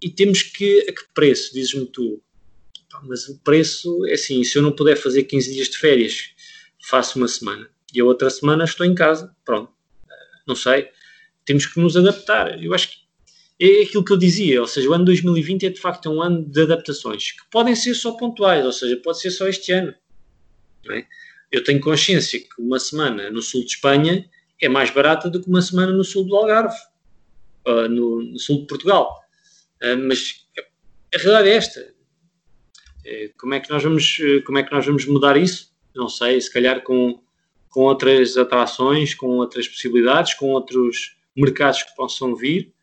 E 0.01 0.09
temos 0.09 0.41
que, 0.41 0.87
a 0.89 0.91
que 0.91 1.03
preço, 1.13 1.53
dizes-me 1.53 1.85
tu? 1.85 2.19
Mas 3.03 3.29
o 3.29 3.37
preço 3.39 4.03
é 4.07 4.13
assim, 4.13 4.43
se 4.43 4.57
eu 4.57 4.63
não 4.63 4.71
puder 4.71 4.95
fazer 4.95 5.23
15 5.23 5.53
dias 5.53 5.69
de 5.69 5.77
férias, 5.77 6.31
faço 6.81 7.19
uma 7.19 7.27
semana. 7.27 7.69
E 7.93 8.01
a 8.01 8.05
outra 8.05 8.29
semana 8.31 8.63
estou 8.63 8.85
em 8.85 8.95
casa, 8.95 9.35
pronto. 9.45 9.71
Não 10.47 10.55
sei. 10.55 10.89
temos 11.45 11.67
que 11.67 11.79
nos 11.79 11.95
adaptar. 11.95 12.61
Eu 12.61 12.73
acho 12.73 12.89
que 12.89 12.97
é 13.59 13.83
aquilo 13.83 14.05
que 14.05 14.13
eu 14.13 14.17
dizia, 14.17 14.61
ou 14.61 14.67
seja, 14.67 14.89
o 14.89 14.93
ano 14.93 15.05
2020 15.05 15.65
é 15.65 15.69
de 15.69 15.79
facto 15.79 16.09
um 16.09 16.21
ano 16.21 16.43
de 16.45 16.61
adaptações, 16.61 17.31
que 17.33 17.43
podem 17.51 17.75
ser 17.75 17.93
só 17.93 18.13
pontuais, 18.13 18.65
ou 18.65 18.71
seja, 18.71 18.95
pode 18.97 19.19
ser 19.19 19.31
só 19.31 19.47
este 19.47 19.73
ano. 19.73 19.93
É? 20.89 21.05
Eu 21.51 21.63
tenho 21.63 21.81
consciência 21.81 22.39
que 22.39 22.49
uma 22.57 22.79
semana 22.79 23.29
no 23.29 23.41
sul 23.41 23.61
de 23.61 23.71
Espanha 23.71 24.29
é 24.61 24.69
mais 24.69 24.89
barata 24.91 25.29
do 25.29 25.41
que 25.41 25.49
uma 25.49 25.61
semana 25.61 25.91
no 25.91 26.03
sul 26.03 26.25
do 26.25 26.35
Algarve, 26.35 26.75
no, 27.89 28.23
no, 28.23 28.39
sul 28.39 28.61
de 28.61 28.67
Portugal. 28.67 29.19
Uh, 29.81 29.97
mas 30.07 30.45
a 31.13 31.17
realidade 31.17 31.49
é 31.49 31.53
esta. 31.53 31.93
É, 33.05 33.31
como, 33.37 33.53
é 33.53 33.59
que 33.59 33.69
nós 33.69 33.83
vamos, 33.83 34.17
como 34.45 34.57
é 34.57 34.63
que 34.63 34.71
nós 34.71 34.85
vamos 34.85 35.05
mudar 35.05 35.37
isso? 35.37 35.73
Não 35.95 36.07
sei, 36.07 36.39
se 36.39 36.51
calhar 36.51 36.81
com, 36.81 37.21
com 37.69 37.81
outras 37.81 38.37
atrações, 38.37 39.13
com 39.13 39.27
outras 39.37 39.67
possibilidades, 39.67 40.33
com 40.33 40.47
outros 40.51 41.17
mercados 41.35 41.83
que 41.83 41.95
possam 41.95 42.35
vir 42.35 42.73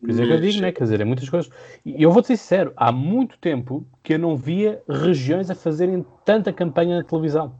por 0.00 0.10
isso 0.10 0.22
é 0.22 0.26
que 0.26 0.32
eu 0.32 0.40
digo, 0.40 0.60
né? 0.60 0.72
Quer 0.72 0.84
dizer, 0.84 1.00
é 1.00 1.04
muitas 1.04 1.28
coisas. 1.28 1.50
E 1.84 2.02
eu 2.02 2.12
vou 2.12 2.22
ser 2.22 2.36
sincero, 2.36 2.72
há 2.76 2.92
muito 2.92 3.38
tempo 3.38 3.86
que 4.02 4.14
eu 4.14 4.18
não 4.18 4.36
via 4.36 4.82
regiões 4.88 5.50
a 5.50 5.54
fazerem 5.54 6.04
tanta 6.24 6.52
campanha 6.52 6.98
na 6.98 7.04
televisão. 7.04 7.54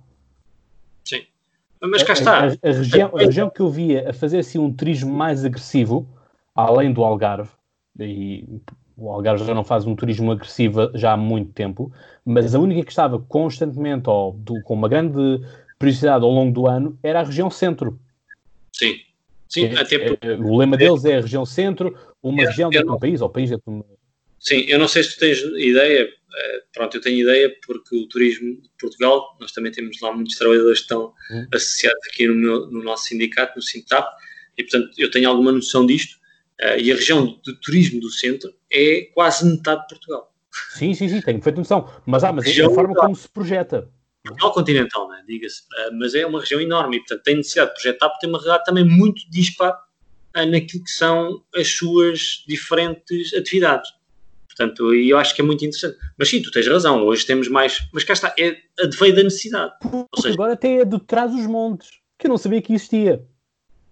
Sim. 1.04 1.22
Mas 1.80 2.02
cá 2.02 2.12
está. 2.12 2.38
A, 2.40 2.46
a, 2.46 2.48
a, 2.48 2.72
região, 2.72 3.10
a 3.14 3.18
região 3.20 3.50
que 3.50 3.60
eu 3.60 3.70
via 3.70 4.10
a 4.10 4.12
fazer 4.12 4.38
assim 4.38 4.58
um 4.58 4.72
turismo 4.72 5.12
mais 5.12 5.44
agressivo, 5.44 6.06
além 6.54 6.92
do 6.92 7.02
Algarve, 7.02 7.50
e 7.98 8.60
o 8.96 9.10
Algarve 9.10 9.44
já 9.44 9.54
não 9.54 9.64
faz 9.64 9.86
um 9.86 9.94
turismo 9.96 10.30
agressivo 10.30 10.90
já 10.94 11.12
há 11.12 11.16
muito 11.16 11.52
tempo, 11.52 11.90
mas 12.24 12.54
a 12.54 12.58
única 12.58 12.82
que 12.84 12.92
estava 12.92 13.18
constantemente 13.18 14.08
ou 14.08 14.32
do, 14.32 14.62
com 14.62 14.74
uma 14.74 14.88
grande 14.88 15.40
periodicidade 15.78 16.24
ao 16.24 16.30
longo 16.30 16.52
do 16.52 16.66
ano 16.66 16.98
era 17.02 17.20
a 17.20 17.24
região 17.24 17.50
centro. 17.50 17.98
Sim. 18.72 19.00
Sim, 19.48 19.66
é, 19.66 19.80
até 19.80 19.96
é, 20.20 20.34
o 20.34 20.56
lema 20.56 20.76
deles 20.76 21.04
é 21.04 21.18
a 21.18 21.20
região 21.20 21.46
centro, 21.46 21.96
uma 22.28 22.44
região 22.44 22.70
dentro 22.70 22.88
do 22.88 22.98
país, 22.98 23.20
ou 23.20 23.28
país 23.28 23.50
dentro 23.50 23.64
do 23.66 23.84
Sim, 24.38 24.64
eu 24.68 24.78
não 24.78 24.86
sei 24.86 25.02
se 25.02 25.14
tu 25.14 25.20
tens 25.20 25.38
ideia, 25.40 26.08
eh, 26.36 26.62
pronto, 26.72 26.96
eu 26.96 27.00
tenho 27.00 27.20
ideia 27.20 27.54
porque 27.66 27.96
o 27.96 28.06
turismo 28.06 28.60
de 28.60 28.70
Portugal, 28.78 29.36
nós 29.40 29.50
também 29.52 29.72
temos 29.72 30.00
lá 30.00 30.12
muitos 30.12 30.36
trabalhadores 30.36 30.78
que 30.80 30.84
estão 30.84 31.12
hum. 31.30 31.46
associados 31.52 32.00
aqui 32.08 32.28
no, 32.28 32.34
meu, 32.34 32.66
no 32.70 32.82
nosso 32.82 33.04
sindicato, 33.04 33.56
no 33.56 33.62
Sintap, 33.62 34.08
e 34.56 34.62
portanto 34.62 34.90
eu 34.98 35.10
tenho 35.10 35.28
alguma 35.28 35.52
noção 35.52 35.86
disto, 35.86 36.16
uh, 36.60 36.78
e 36.78 36.92
a 36.92 36.94
região 36.94 37.40
de 37.42 37.60
turismo 37.60 38.00
do 38.00 38.10
centro 38.10 38.52
é 38.72 39.08
quase 39.14 39.44
metade 39.44 39.82
de 39.82 39.88
Portugal. 39.88 40.32
Sim, 40.70 40.94
sim, 40.94 41.08
sim, 41.08 41.20
tenho 41.20 41.42
feito 41.42 41.56
noção, 41.56 41.90
mas, 42.06 42.22
ah, 42.24 42.32
mas 42.32 42.46
é 42.46 42.64
a 42.64 42.70
forma 42.70 42.94
como 42.94 43.16
se 43.16 43.28
projeta. 43.28 43.90
Portugal 44.24 44.52
continental, 44.52 45.08
né, 45.08 45.24
diga-se, 45.26 45.62
uh, 45.62 45.98
mas 45.98 46.14
é 46.14 46.26
uma 46.26 46.40
região 46.40 46.60
enorme 46.60 46.96
e, 46.96 47.00
portanto, 47.00 47.22
tem 47.22 47.36
necessidade 47.36 47.70
de 47.70 47.74
projetar 47.74 48.08
porque 48.10 48.20
tem 48.20 48.28
uma 48.28 48.38
realidade 48.38 48.64
também 48.64 48.84
muito 48.84 49.28
dispar 49.30 49.85
naquilo 50.44 50.84
que 50.84 50.90
são 50.90 51.42
as 51.54 51.68
suas 51.68 52.44
diferentes 52.46 53.32
atividades. 53.32 53.90
Portanto, 54.46 54.94
eu 54.94 55.18
acho 55.18 55.34
que 55.34 55.42
é 55.42 55.44
muito 55.44 55.64
interessante. 55.64 55.98
Mas 56.18 56.28
sim, 56.28 56.40
tu 56.40 56.50
tens 56.50 56.66
razão, 56.66 57.04
hoje 57.04 57.26
temos 57.26 57.46
mais. 57.48 57.86
Mas 57.92 58.04
cá 58.04 58.14
está, 58.14 58.34
é, 58.38 58.56
veio 58.98 59.14
da 59.14 59.22
necessidade. 59.22 59.72
Seja, 60.16 60.34
agora 60.34 60.54
até 60.54 60.80
é 60.80 60.84
do 60.84 60.98
trás 60.98 61.30
dos 61.30 61.46
montes, 61.46 61.90
que 62.18 62.26
eu 62.26 62.30
não 62.30 62.38
sabia 62.38 62.62
que 62.62 62.72
existia. 62.72 63.22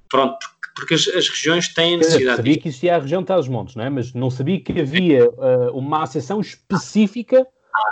Pronto, 0.08 0.46
porque 0.74 0.94
as, 0.94 1.06
as 1.08 1.28
regiões 1.28 1.68
têm 1.68 1.94
a 1.94 1.98
necessidade. 1.98 2.30
Eu 2.30 2.36
sabia 2.36 2.58
que 2.58 2.68
existia 2.68 2.96
a 2.96 2.98
região 2.98 3.20
de 3.20 3.26
trás 3.26 3.42
dos 3.42 3.48
montes, 3.48 3.76
não 3.76 3.84
é? 3.84 3.90
mas 3.90 4.14
não 4.14 4.30
sabia 4.30 4.60
que 4.60 4.80
havia 4.80 5.28
uh, 5.28 5.76
uma 5.76 6.02
associação 6.02 6.40
específica 6.40 7.46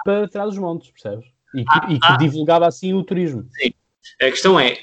para 0.05 0.28
trás 0.28 0.50
dos 0.50 0.59
montes, 0.59 0.90
percebes? 0.90 1.26
E 1.55 1.64
que, 1.64 1.70
ah, 1.70 1.86
e 1.90 2.00
que 2.00 2.07
ah, 2.07 2.16
divulgava 2.16 2.66
assim 2.66 2.94
o 2.94 3.03
turismo. 3.03 3.46
Sim. 3.53 3.72
A 4.20 4.30
questão 4.30 4.59
é, 4.59 4.78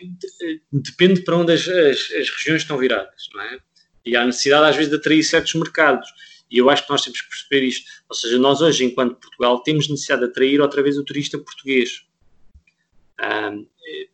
depende 0.71 1.21
para 1.21 1.37
onde 1.37 1.53
as, 1.53 1.67
as, 1.67 2.11
as, 2.11 2.29
regiões 2.29 2.61
estão 2.61 2.77
viradas, 2.77 3.29
não 3.33 3.41
é? 3.41 3.59
E 4.05 4.15
há 4.15 4.25
necessidade 4.25 4.69
às 4.69 4.75
vezes 4.75 4.89
de 4.89 4.97
atrair 4.97 5.23
certos 5.23 5.53
mercados. 5.55 6.09
E 6.49 6.57
eu 6.57 6.69
acho 6.69 6.83
que 6.83 6.89
nós 6.89 7.03
temos 7.03 7.21
que 7.21 7.29
perceber 7.29 7.63
isto. 7.63 7.85
Ou 8.09 8.15
seja, 8.15 8.37
nós 8.39 8.61
hoje, 8.61 8.83
enquanto 8.83 9.15
Portugal, 9.15 9.61
temos 9.61 9.87
necessidade 9.87 10.21
de 10.21 10.31
atrair 10.31 10.61
outra 10.61 10.81
vez 10.81 10.97
o 10.97 11.03
turista 11.03 11.37
português. 11.37 12.05
Um, 13.21 13.67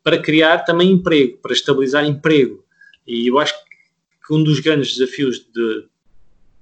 para 0.03 0.21
criar 0.21 0.59
também 0.59 0.91
emprego, 0.91 1.37
para 1.37 1.53
estabilizar 1.53 2.05
emprego. 2.05 2.65
E 3.07 3.27
eu 3.27 3.39
acho 3.39 3.53
que 4.25 4.33
um 4.33 4.43
dos 4.43 4.59
grandes 4.59 4.97
desafios 4.97 5.39
de, 5.39 5.87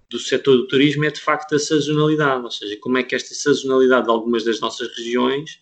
do 0.10 0.20
setor 0.20 0.58
do 0.58 0.68
turismo 0.68 1.06
é 1.06 1.12
de 1.12 1.20
facto 1.20 1.56
a 1.56 1.60
sazonalidade, 1.60 2.44
ou 2.44 2.52
seja, 2.52 2.78
como 2.78 2.98
é 2.98 3.04
que 3.04 3.16
esta 3.16 3.34
sazonalidade 3.34 4.06
de 4.06 4.12
algumas 4.12 4.44
das 4.44 4.60
nossas 4.60 4.96
regiões 4.96 5.62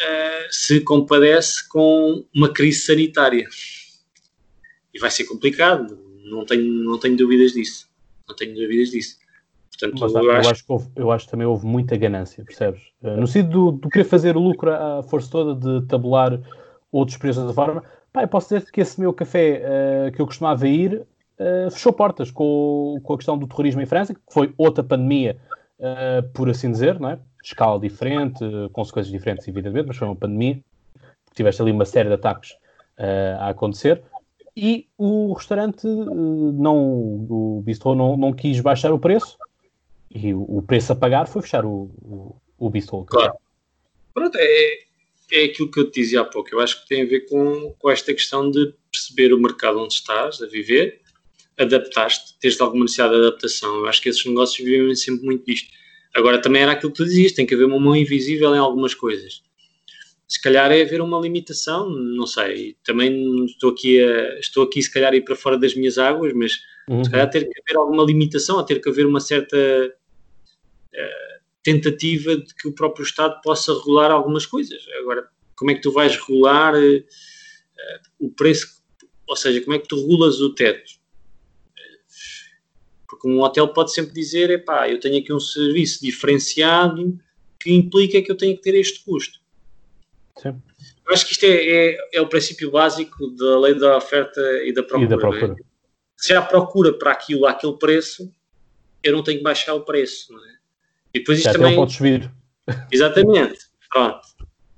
uh, 0.00 0.52
se 0.52 0.80
compadece 0.80 1.68
com 1.68 2.24
uma 2.34 2.52
crise 2.52 2.80
sanitária. 2.80 3.46
E 4.92 4.98
vai 4.98 5.10
ser 5.10 5.24
complicado, 5.24 5.98
não 6.24 6.44
tenho, 6.44 6.64
não 6.64 6.98
tenho 6.98 7.16
dúvidas 7.16 7.52
disso. 7.52 7.88
Não 8.28 8.34
tenho 8.34 8.54
dúvidas 8.54 8.90
disso. 8.90 9.20
Portanto, 9.80 10.00
Mas, 10.00 10.14
eu, 10.14 10.50
acho... 10.50 10.64
que 10.66 10.72
houve, 10.72 10.88
eu 10.96 11.10
acho 11.10 11.24
que 11.24 11.30
também 11.30 11.46
houve 11.46 11.66
muita 11.66 11.96
ganância, 11.96 12.44
percebes? 12.44 12.82
Uh, 13.02 13.16
no 13.16 13.26
sentido 13.26 13.72
do, 13.72 13.88
querer 13.88 14.04
fazer 14.04 14.36
o 14.36 14.40
lucro 14.40 14.70
à 14.70 15.02
força 15.02 15.30
toda 15.30 15.54
de 15.54 15.86
tabular 15.86 16.38
outros 16.92 17.16
preços 17.16 17.46
da 17.46 17.52
forma. 17.52 17.82
Pá, 18.12 18.22
eu 18.22 18.28
posso 18.28 18.48
dizer 18.48 18.70
que 18.70 18.80
esse 18.80 19.00
meu 19.00 19.12
café 19.12 19.62
uh, 19.62 20.12
que 20.12 20.20
eu 20.20 20.26
costumava 20.26 20.66
ir 20.68 20.94
uh, 20.94 21.70
fechou 21.70 21.92
portas 21.92 22.30
com, 22.30 23.00
com 23.02 23.14
a 23.14 23.16
questão 23.16 23.38
do 23.38 23.46
terrorismo 23.46 23.80
em 23.80 23.86
França, 23.86 24.14
que 24.14 24.20
foi 24.30 24.52
outra 24.58 24.84
pandemia, 24.84 25.38
por 26.34 26.50
assim 26.50 26.70
dizer, 26.70 27.00
não 27.00 27.08
é? 27.08 27.18
Escala 27.42 27.78
diferente, 27.78 28.44
consequências 28.72 29.12
diferentes, 29.12 29.46
evidentemente, 29.48 29.88
mas 29.88 29.96
foi 29.96 30.08
uma 30.08 30.16
pandemia. 30.16 30.60
Tiveste 31.34 31.62
ali 31.62 31.72
uma 31.72 31.84
série 31.84 32.08
de 32.08 32.14
ataques 32.14 32.52
uh, 32.98 33.38
a 33.40 33.48
acontecer. 33.50 34.02
E 34.56 34.88
o 34.98 35.32
restaurante, 35.32 35.86
uh, 35.86 36.52
não, 36.52 36.76
o 36.76 37.62
Bistro 37.64 37.94
não, 37.94 38.16
não 38.16 38.32
quis 38.32 38.60
baixar 38.60 38.92
o 38.92 38.98
preço. 38.98 39.36
E 40.10 40.34
o, 40.34 40.42
o 40.42 40.62
preço 40.62 40.92
a 40.92 40.96
pagar 40.96 41.26
foi 41.26 41.42
fechar 41.42 41.64
o, 41.64 41.90
o, 42.02 42.36
o. 42.58 43.04
Claro. 43.04 43.34
Pronto, 44.12 44.36
é, 44.36 44.78
é 45.32 45.44
aquilo 45.44 45.70
que 45.70 45.80
eu 45.80 45.90
te 45.90 46.00
dizia 46.00 46.20
há 46.20 46.24
pouco. 46.24 46.48
Eu 46.52 46.60
acho 46.60 46.82
que 46.82 46.88
tem 46.88 47.02
a 47.02 47.06
ver 47.06 47.28
com, 47.28 47.74
com 47.78 47.90
esta 47.90 48.12
questão 48.12 48.50
de 48.50 48.74
perceber 48.90 49.32
o 49.32 49.40
mercado 49.40 49.78
onde 49.78 49.94
estás 49.94 50.42
a 50.42 50.46
viver, 50.46 51.00
adaptaste, 51.56 52.34
tens 52.40 52.60
alguma 52.60 52.84
necessidade 52.84 53.14
de 53.14 53.20
adaptação. 53.20 53.76
Eu 53.76 53.86
acho 53.86 54.02
que 54.02 54.08
esses 54.08 54.24
negócios 54.24 54.64
vivem 54.64 54.94
sempre 54.96 55.24
muito 55.24 55.44
disto. 55.46 55.70
Agora 56.14 56.40
também 56.40 56.62
era 56.62 56.72
aquilo 56.72 56.90
que 56.90 56.98
tu 56.98 57.04
dizias, 57.04 57.32
tem 57.32 57.46
que 57.46 57.54
haver 57.54 57.66
uma 57.66 57.78
mão 57.78 57.94
invisível 57.94 58.54
em 58.54 58.58
algumas 58.58 58.94
coisas. 58.94 59.42
Se 60.28 60.40
calhar 60.40 60.70
é 60.70 60.82
haver 60.82 61.00
uma 61.00 61.18
limitação, 61.18 61.90
não 61.90 62.26
sei. 62.26 62.76
Também 62.84 63.44
estou 63.46 63.70
aqui, 63.70 64.02
a, 64.02 64.38
estou 64.38 64.64
aqui 64.64 64.82
se 64.82 64.92
calhar 64.92 65.12
a 65.12 65.16
ir 65.16 65.22
para 65.22 65.36
fora 65.36 65.58
das 65.58 65.74
minhas 65.74 65.98
águas, 65.98 66.32
mas 66.32 66.58
uhum. 66.88 67.04
se 67.04 67.10
calhar 67.10 67.30
ter 67.30 67.48
que 67.48 67.60
haver 67.60 67.78
alguma 67.78 68.04
limitação, 68.04 68.58
a 68.58 68.64
ter 68.64 68.80
que 68.80 68.88
haver 68.88 69.06
uma 69.06 69.20
certa 69.20 69.56
uh, 69.56 71.40
tentativa 71.62 72.36
de 72.36 72.54
que 72.54 72.68
o 72.68 72.72
próprio 72.72 73.04
Estado 73.04 73.40
possa 73.42 73.72
regular 73.74 74.10
algumas 74.10 74.46
coisas. 74.46 74.84
Agora, 75.00 75.28
como 75.56 75.70
é 75.70 75.74
que 75.74 75.82
tu 75.82 75.92
vais 75.92 76.16
regular 76.16 76.74
uh, 76.74 77.04
o 78.18 78.30
preço, 78.30 78.82
ou 79.26 79.36
seja, 79.36 79.60
como 79.60 79.74
é 79.74 79.78
que 79.78 79.88
tu 79.88 80.00
regulas 80.00 80.40
o 80.40 80.54
teto? 80.54 80.99
Porque 83.20 83.28
um 83.28 83.42
hotel 83.42 83.68
pode 83.68 83.92
sempre 83.92 84.14
dizer, 84.14 84.48
epá, 84.48 84.88
eu 84.88 84.98
tenho 84.98 85.18
aqui 85.18 85.30
um 85.30 85.38
serviço 85.38 86.00
diferenciado 86.00 87.18
que 87.58 87.70
implica 87.70 88.22
que 88.22 88.32
eu 88.32 88.36
tenho 88.36 88.56
que 88.56 88.62
ter 88.62 88.74
este 88.74 89.04
custo. 89.04 89.38
Sim. 90.38 90.56
Eu 91.06 91.12
acho 91.12 91.26
que 91.26 91.32
isto 91.32 91.44
é, 91.44 91.48
é, 91.48 92.08
é, 92.14 92.20
o 92.22 92.26
princípio 92.26 92.70
básico 92.70 93.30
da 93.32 93.60
lei 93.60 93.74
da 93.74 93.98
oferta 93.98 94.40
e 94.64 94.72
da 94.72 94.82
procura. 94.82 95.04
E 95.04 95.08
da 95.08 95.18
procura. 95.18 95.52
É? 95.52 95.64
Se 96.16 96.32
há 96.32 96.40
procura 96.40 96.94
para 96.94 97.12
aquilo, 97.12 97.46
aquele 97.46 97.74
preço, 97.74 98.32
eu 99.02 99.12
não 99.12 99.22
tenho 99.22 99.38
que 99.38 99.44
baixar 99.44 99.74
o 99.74 99.82
preço. 99.82 100.32
Não 100.32 100.42
é? 100.42 100.54
E 101.12 101.18
depois 101.18 101.38
isto 101.38 101.48
Já 101.48 101.52
também. 101.52 101.76
Não 101.76 101.82
pode 101.82 101.92
subir. 101.92 102.32
Exatamente. 102.90 103.66
Pronto. 103.90 104.26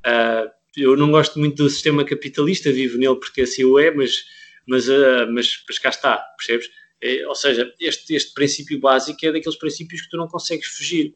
Uh, 0.04 0.50
eu 0.76 0.96
não 0.96 1.12
gosto 1.12 1.38
muito 1.38 1.62
do 1.62 1.70
sistema 1.70 2.04
capitalista, 2.04 2.72
vivo 2.72 2.98
nele 2.98 3.16
porque 3.16 3.42
assim 3.42 3.62
o 3.62 3.78
é, 3.78 3.92
mas, 3.92 4.24
mas, 4.66 4.88
uh, 4.88 5.30
mas, 5.30 5.62
mas 5.68 5.78
cá 5.78 5.90
está, 5.90 6.16
percebes? 6.36 6.81
É, 7.02 7.26
ou 7.26 7.34
seja, 7.34 7.72
este, 7.80 8.14
este 8.14 8.32
princípio 8.32 8.78
básico 8.78 9.18
é 9.26 9.32
daqueles 9.32 9.58
princípios 9.58 10.02
que 10.02 10.10
tu 10.10 10.16
não 10.16 10.28
consegues 10.28 10.68
fugir. 10.68 11.14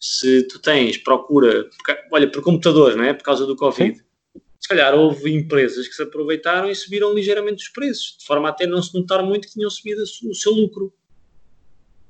Se 0.00 0.44
tu 0.44 0.58
tens 0.58 0.96
procura, 0.96 1.68
olha, 2.10 2.30
por 2.30 2.42
computadores, 2.42 2.96
não 2.96 3.04
é? 3.04 3.12
Por 3.12 3.22
causa 3.22 3.44
do 3.44 3.54
Covid, 3.54 3.98
Sim. 3.98 4.02
se 4.58 4.66
calhar 4.66 4.94
houve 4.94 5.30
empresas 5.30 5.86
que 5.86 5.94
se 5.94 6.02
aproveitaram 6.02 6.70
e 6.70 6.74
subiram 6.74 7.12
ligeiramente 7.12 7.62
os 7.62 7.68
preços, 7.68 8.16
de 8.18 8.24
forma 8.24 8.48
a 8.48 8.50
até 8.50 8.66
não 8.66 8.82
se 8.82 8.98
notar 8.98 9.22
muito 9.22 9.46
que 9.46 9.52
tinham 9.52 9.68
subido 9.68 10.02
o 10.02 10.34
seu 10.34 10.52
lucro. 10.52 10.90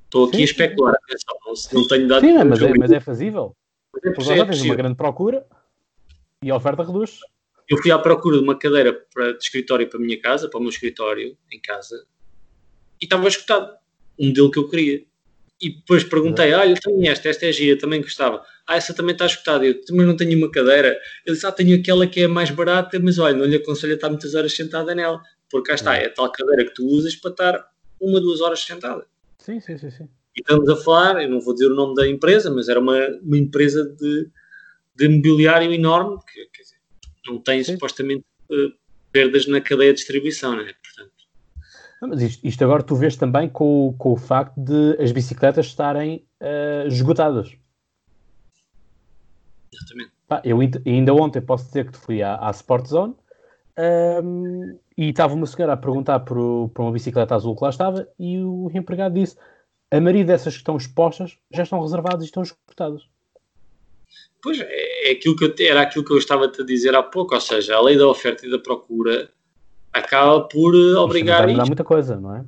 Estou 0.05 0.27
aqui 0.27 0.37
Sim. 0.37 0.43
a 0.43 0.45
especular, 0.45 0.95
atenção, 0.95 1.37
não, 1.45 1.81
não 1.81 1.89
tenho 1.89 2.07
dado. 2.07 2.21
Sim, 2.21 2.45
mas 2.45 2.63
é, 2.63 2.79
mas 2.79 2.93
é 2.93 3.01
fazível. 3.01 3.57
Mas 3.93 4.05
é, 4.05 4.11
Porque 4.13 4.33
é 4.33 4.45
tens 4.45 4.63
uma 4.63 4.77
grande 4.77 4.95
procura 4.95 5.45
e 6.45 6.51
a 6.51 6.55
oferta 6.55 6.85
reduz. 6.85 7.19
Eu 7.69 7.79
fui 7.79 7.91
à 7.91 7.99
procura 7.99 8.37
de 8.37 8.45
uma 8.45 8.57
cadeira 8.57 8.93
para, 9.13 9.33
de 9.33 9.43
escritório 9.43 9.89
para 9.89 9.99
a 9.99 10.03
minha 10.03 10.21
casa, 10.21 10.49
para 10.49 10.59
o 10.59 10.61
meu 10.61 10.71
escritório 10.71 11.37
em 11.53 11.61
casa, 11.61 12.05
e 13.01 13.05
estava 13.05 13.27
escutado. 13.29 13.77
Um 14.19 14.29
modelo 14.29 14.51
que 14.51 14.59
eu 14.59 14.69
queria. 14.69 15.03
E 15.61 15.75
depois 15.75 16.05
perguntei, 16.05 16.53
olha, 16.55 16.75
também 16.75 17.09
esta, 17.09 17.29
esta 17.29 17.47
é 17.47 17.53
gira, 17.53 17.79
também 17.79 18.01
gostava. 18.01 18.43
Ah, 18.67 18.77
essa 18.77 18.95
também 18.95 19.13
está 19.13 19.27
escutada. 19.27 19.65
Eu 19.67 19.85
também 19.85 20.07
não 20.07 20.17
tenho 20.17 20.37
uma 20.39 20.51
cadeira. 20.51 20.99
Ele 21.27 21.35
disse, 21.35 21.47
ah, 21.47 21.53
tenho 21.53 21.79
aquela 21.79 22.07
que 22.07 22.21
é 22.21 22.27
mais 22.27 22.51
barata, 22.51 22.99
mas 22.99 23.19
olha, 23.19 23.37
não 23.37 23.45
lhe 23.45 23.57
aconselho 23.57 23.93
a 23.93 23.95
estar 23.97 24.09
muitas 24.09 24.35
horas 24.35 24.55
sentada 24.55 24.95
nela. 24.95 25.23
porque 25.51 25.69
cá 25.69 25.75
está, 25.75 25.97
é 25.97 26.07
a 26.07 26.11
tal 26.11 26.31
cadeira 26.33 26.65
que 26.65 26.75
tu 26.75 26.87
usas 26.87 27.15
para 27.15 27.31
estar 27.31 27.71
uma, 28.01 28.21
duas 28.21 28.41
horas 28.41 28.61
sentada. 28.61 29.07
Sim, 29.39 29.61
sim, 29.61 29.77
sim, 29.77 29.91
sim. 29.91 30.09
E 30.37 30.41
estamos 30.41 30.69
a 30.69 30.77
falar, 30.77 31.23
eu 31.23 31.29
não 31.29 31.41
vou 31.41 31.53
dizer 31.53 31.71
o 31.71 31.75
nome 31.75 31.95
da 31.95 32.09
empresa, 32.09 32.51
mas 32.51 32.69
era 32.69 32.81
uma, 32.81 32.97
uma 33.23 33.37
empresa 33.37 33.85
de, 33.85 34.31
de 34.97 35.09
mobiliário 35.09 35.73
enorme, 35.73 36.19
que 36.27 36.47
quer 36.47 36.63
dizer, 36.63 36.77
não 37.27 37.39
tem 37.39 37.63
sim. 37.63 37.73
supostamente 37.75 38.25
uh, 38.51 38.73
perdas 39.13 39.47
na 39.47 39.61
cadeia 39.61 39.93
de 39.93 39.99
distribuição, 39.99 40.53
não 40.53 40.63
é? 40.63 40.73
Portanto, 40.73 40.80
mas 42.09 42.23
isto, 42.23 42.47
isto, 42.47 42.65
agora 42.65 42.83
tu 42.83 42.95
vês 42.95 43.17
também 43.17 43.49
com, 43.49 43.95
com 43.99 44.13
o 44.13 44.17
facto 44.17 44.59
de 44.59 44.97
as 45.03 45.13
bicicletas 45.13 45.67
estarem 45.67 46.25
uh, 46.41 46.87
esgotadas. 46.87 47.55
Exatamente. 49.73 50.13
Pá, 50.27 50.41
eu 50.45 50.59
ainda 50.61 51.15
ontem 51.15 51.41
posso 51.41 51.67
dizer 51.67 51.91
que 51.91 51.97
fui 51.97 52.23
à, 52.23 52.37
à 52.37 52.51
Sport 52.51 52.87
Zone 52.87 53.15
um, 54.23 54.79
e 54.97 55.11
estava 55.11 55.35
uma 55.35 55.47
senhora 55.47 55.73
a 55.73 55.77
perguntar 55.77 56.21
por, 56.21 56.69
por 56.71 56.83
uma 56.83 56.93
bicicleta 56.93 57.35
azul 57.35 57.57
que 57.57 57.65
lá 57.65 57.71
estava 57.71 58.09
e 58.19 58.39
o 58.39 58.71
empregado 58.75 59.15
disse 59.15 59.37
a 59.91 60.01
maioria 60.01 60.25
dessas 60.25 60.55
que 60.55 60.61
estão 60.61 60.77
expostas 60.77 61.37
já 61.51 61.65
estão 61.65 61.81
reservadas 61.81 62.23
e 62.23 62.27
estão 62.27 62.43
esgotadas. 62.43 63.03
Pois, 64.43 64.59
é, 64.61 65.11
é 65.11 65.13
aquilo 65.13 65.37
que 65.37 65.45
eu, 65.45 65.55
era 65.67 65.83
aquilo 65.83 66.05
que 66.05 66.13
eu 66.13 66.19
estava 66.19 66.47
a 66.47 66.65
dizer 66.65 66.95
há 66.95 67.03
pouco, 67.03 67.35
ou 67.35 67.41
seja, 67.41 67.77
a 67.77 67.83
lei 67.83 67.99
da 67.99 68.07
oferta 68.07 68.47
e 68.47 68.51
da 68.51 68.59
procura 68.59 69.31
acaba 69.93 70.43
por 70.43 70.75
eh, 70.75 70.97
obrigar. 70.97 71.47
Vai 71.47 71.67
muita 71.67 71.85
coisa, 71.85 72.19
não 72.19 72.37
é? 72.37 72.45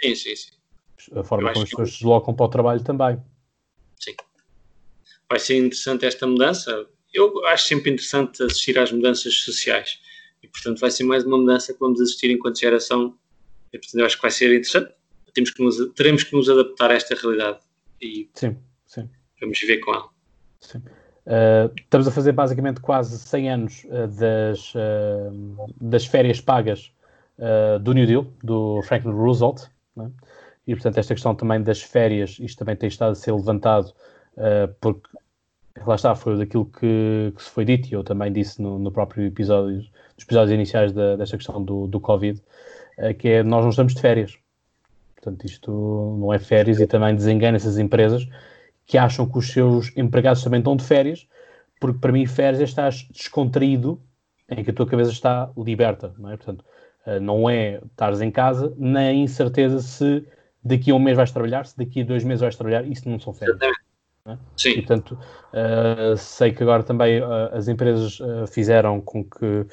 Sim, 0.00 0.14
sim, 0.14 0.36
sim. 0.36 0.50
A 1.18 1.24
forma 1.24 1.52
como 1.52 1.64
as 1.64 1.70
pessoas 1.70 1.90
se 1.90 1.98
deslocam 1.98 2.34
para 2.34 2.46
o 2.46 2.48
trabalho 2.48 2.82
também. 2.82 3.20
Sim. 3.98 4.14
Vai 5.28 5.38
ser 5.38 5.56
interessante 5.56 6.06
esta 6.06 6.26
mudança. 6.26 6.86
Eu 7.12 7.44
acho 7.46 7.66
sempre 7.66 7.90
interessante 7.90 8.42
assistir 8.42 8.78
às 8.78 8.92
mudanças 8.92 9.34
sociais. 9.34 10.00
E, 10.42 10.48
portanto, 10.48 10.80
vai 10.80 10.90
ser 10.90 11.04
mais 11.04 11.24
uma 11.24 11.38
mudança 11.38 11.72
que 11.72 11.80
vamos 11.80 12.00
assistir 12.00 12.30
enquanto 12.30 12.58
geração. 12.58 13.16
E, 13.72 13.78
portanto, 13.78 14.00
eu 14.00 14.06
acho 14.06 14.16
que 14.16 14.22
vai 14.22 14.30
ser 14.30 14.50
interessante. 14.50 14.92
Temos 15.34 15.50
que 15.50 15.62
nos, 15.62 15.76
teremos 15.94 16.24
que 16.24 16.36
nos 16.36 16.48
adaptar 16.48 16.90
a 16.90 16.94
esta 16.94 17.14
realidade. 17.14 17.58
E 18.00 18.28
sim, 18.34 18.56
sim. 18.86 19.08
Vamos 19.40 19.58
viver 19.58 19.78
com 19.78 19.94
ela. 19.94 20.08
Sim. 20.60 20.82
Uh, 21.26 21.72
estamos 21.76 22.08
a 22.08 22.10
fazer 22.10 22.32
basicamente 22.32 22.80
quase 22.80 23.16
100 23.16 23.50
anos 23.50 23.84
uh, 23.84 24.08
das, 24.08 24.74
uh, 24.74 25.72
das 25.80 26.04
férias 26.04 26.40
pagas 26.40 26.92
do 27.82 27.92
New 27.92 28.06
Deal, 28.06 28.26
do 28.44 28.80
Franklin 28.82 29.10
Roosevelt. 29.10 29.64
Né? 29.96 30.08
E, 30.64 30.74
portanto, 30.76 30.98
esta 30.98 31.12
questão 31.12 31.34
também 31.34 31.60
das 31.60 31.82
férias, 31.82 32.38
isto 32.38 32.58
também 32.58 32.76
tem 32.76 32.86
estado 32.88 33.12
a 33.12 33.14
ser 33.16 33.32
levantado, 33.32 33.92
porque 34.80 35.08
lá 35.84 35.96
está, 35.96 36.14
foi 36.14 36.38
daquilo 36.38 36.66
que, 36.66 37.32
que, 37.34 37.42
se 37.42 37.50
foi 37.50 37.64
dito, 37.64 37.88
e 37.88 37.94
eu 37.94 38.04
também 38.04 38.32
disse 38.32 38.62
no, 38.62 38.78
no 38.78 38.92
próprio 38.92 39.26
episódio, 39.26 39.78
nos 39.78 40.24
episódios 40.24 40.52
iniciais 40.52 40.92
da, 40.92 41.16
desta 41.16 41.36
questão 41.36 41.64
do, 41.64 41.88
do 41.88 41.98
Covid, 41.98 42.40
que 43.18 43.28
é 43.28 43.42
nós 43.42 43.64
não 43.64 43.70
estamos 43.70 43.92
de 43.92 44.00
férias. 44.00 44.38
Portanto, 45.16 45.44
isto 45.44 46.16
não 46.20 46.32
é 46.32 46.38
férias 46.38 46.78
e 46.78 46.86
também 46.86 47.16
desengana 47.16 47.56
essas 47.56 47.76
empresas 47.76 48.28
que 48.86 48.98
acham 48.98 49.28
que 49.28 49.38
os 49.38 49.50
seus 49.50 49.96
empregados 49.96 50.42
também 50.42 50.58
estão 50.58 50.76
de 50.76 50.84
férias, 50.84 51.26
porque 51.80 51.98
para 51.98 52.12
mim 52.12 52.26
férias 52.26 52.60
é 52.60 52.64
estar 52.64 52.90
descontraído 53.10 54.00
em 54.48 54.62
que 54.62 54.70
a 54.70 54.74
tua 54.74 54.86
cabeça 54.86 55.10
está 55.10 55.50
liberta, 55.56 56.14
não 56.18 56.30
é? 56.30 56.36
Portanto, 56.36 56.64
eh, 57.06 57.18
não 57.18 57.48
é 57.48 57.80
estares 57.84 58.20
em 58.20 58.30
casa 58.30 58.72
na 58.76 59.12
incerteza 59.12 59.80
se 59.80 60.24
daqui 60.62 60.90
a 60.90 60.94
um 60.94 60.98
mês 60.98 61.16
vais 61.16 61.32
trabalhar, 61.32 61.66
se 61.66 61.76
daqui 61.76 62.02
a 62.02 62.04
dois 62.04 62.22
meses 62.22 62.40
vais 62.40 62.56
trabalhar, 62.56 62.86
isso 62.86 63.08
não 63.08 63.18
são 63.18 63.32
férias. 63.32 63.58
É? 64.26 64.38
Sim. 64.56 64.70
E, 64.70 64.74
portanto, 64.76 65.18
uh, 65.52 66.16
sei 66.16 66.52
que 66.52 66.62
agora 66.62 66.84
também 66.84 67.20
uh, 67.20 67.50
as 67.52 67.66
empresas 67.66 68.20
uh, 68.20 68.46
fizeram 68.46 69.00
com 69.00 69.24
que, 69.24 69.66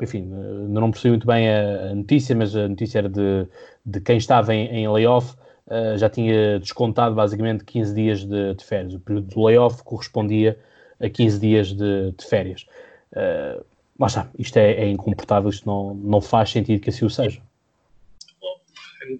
enfim, 0.00 0.22
não 0.68 0.90
percebi 0.90 1.10
muito 1.10 1.26
bem 1.26 1.48
a, 1.48 1.90
a, 1.90 1.94
notícia, 1.94 2.34
mas 2.34 2.56
a 2.56 2.68
notícia 2.68 2.98
era 2.98 3.08
de, 3.08 3.46
de 3.86 4.00
quem 4.00 4.16
estava 4.16 4.52
em, 4.52 4.66
em 4.66 4.88
layoff, 4.88 5.36
uh, 5.66 5.96
já 5.98 6.08
tinha 6.08 6.58
descontado 6.58 7.14
basicamente 7.14 7.64
15 7.64 7.94
dias 7.94 8.24
de, 8.24 8.54
de, 8.54 8.64
férias. 8.64 8.94
O 8.94 9.00
período 9.00 9.28
de 9.28 9.38
layoff 9.38 9.82
correspondia 9.82 10.58
a 11.00 11.08
15 11.08 11.40
dias 11.40 11.72
de, 11.72 12.12
de 12.12 12.24
férias. 12.24 12.66
Uh, 13.12 13.64
mas 13.98 14.12
está, 14.12 14.30
isto 14.38 14.56
é, 14.56 14.72
é, 14.72 14.88
incomportável, 14.88 15.50
isto 15.50 15.66
não, 15.66 15.94
não 15.94 16.20
faz 16.20 16.50
sentido 16.50 16.80
que 16.80 16.90
assim 16.90 17.04
o 17.04 17.10
seja. 17.10 17.40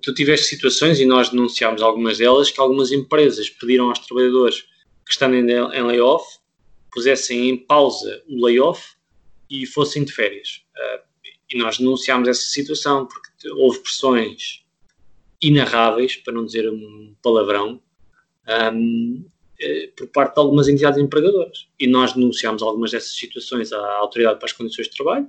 Tu 0.00 0.14
tiveste 0.14 0.46
situações, 0.46 1.00
e 1.00 1.04
nós 1.04 1.28
denunciámos 1.28 1.82
algumas 1.82 2.18
delas, 2.18 2.50
que 2.50 2.60
algumas 2.60 2.92
empresas 2.92 3.50
pediram 3.50 3.88
aos 3.88 3.98
trabalhadores 3.98 4.62
que 5.04 5.12
estão 5.12 5.34
em, 5.34 5.50
em 5.50 5.82
layoff 5.82 6.24
pusessem 6.92 7.48
em 7.48 7.56
pausa 7.56 8.22
o 8.28 8.44
layoff 8.44 8.94
e 9.50 9.66
fossem 9.66 10.04
de 10.04 10.12
férias. 10.12 10.62
Uh, 10.76 11.12
e 11.52 11.58
nós 11.58 11.78
denunciámos 11.78 12.28
essa 12.28 12.42
situação 12.42 13.06
porque 13.06 13.48
houve 13.50 13.80
pressões 13.80 14.61
inarráveis, 15.42 16.16
para 16.16 16.32
não 16.32 16.46
dizer 16.46 16.70
um 16.70 17.14
palavrão, 17.20 17.82
um, 18.72 19.24
eh, 19.60 19.90
por 19.96 20.06
parte 20.08 20.34
de 20.34 20.40
algumas 20.40 20.68
entidades 20.68 20.98
empregadoras. 20.98 21.68
E 21.78 21.86
nós 21.86 22.12
denunciámos 22.12 22.62
algumas 22.62 22.92
dessas 22.92 23.14
situações 23.14 23.72
à 23.72 23.96
Autoridade 23.96 24.38
para 24.38 24.46
as 24.46 24.52
Condições 24.52 24.88
de 24.88 24.96
Trabalho. 24.96 25.28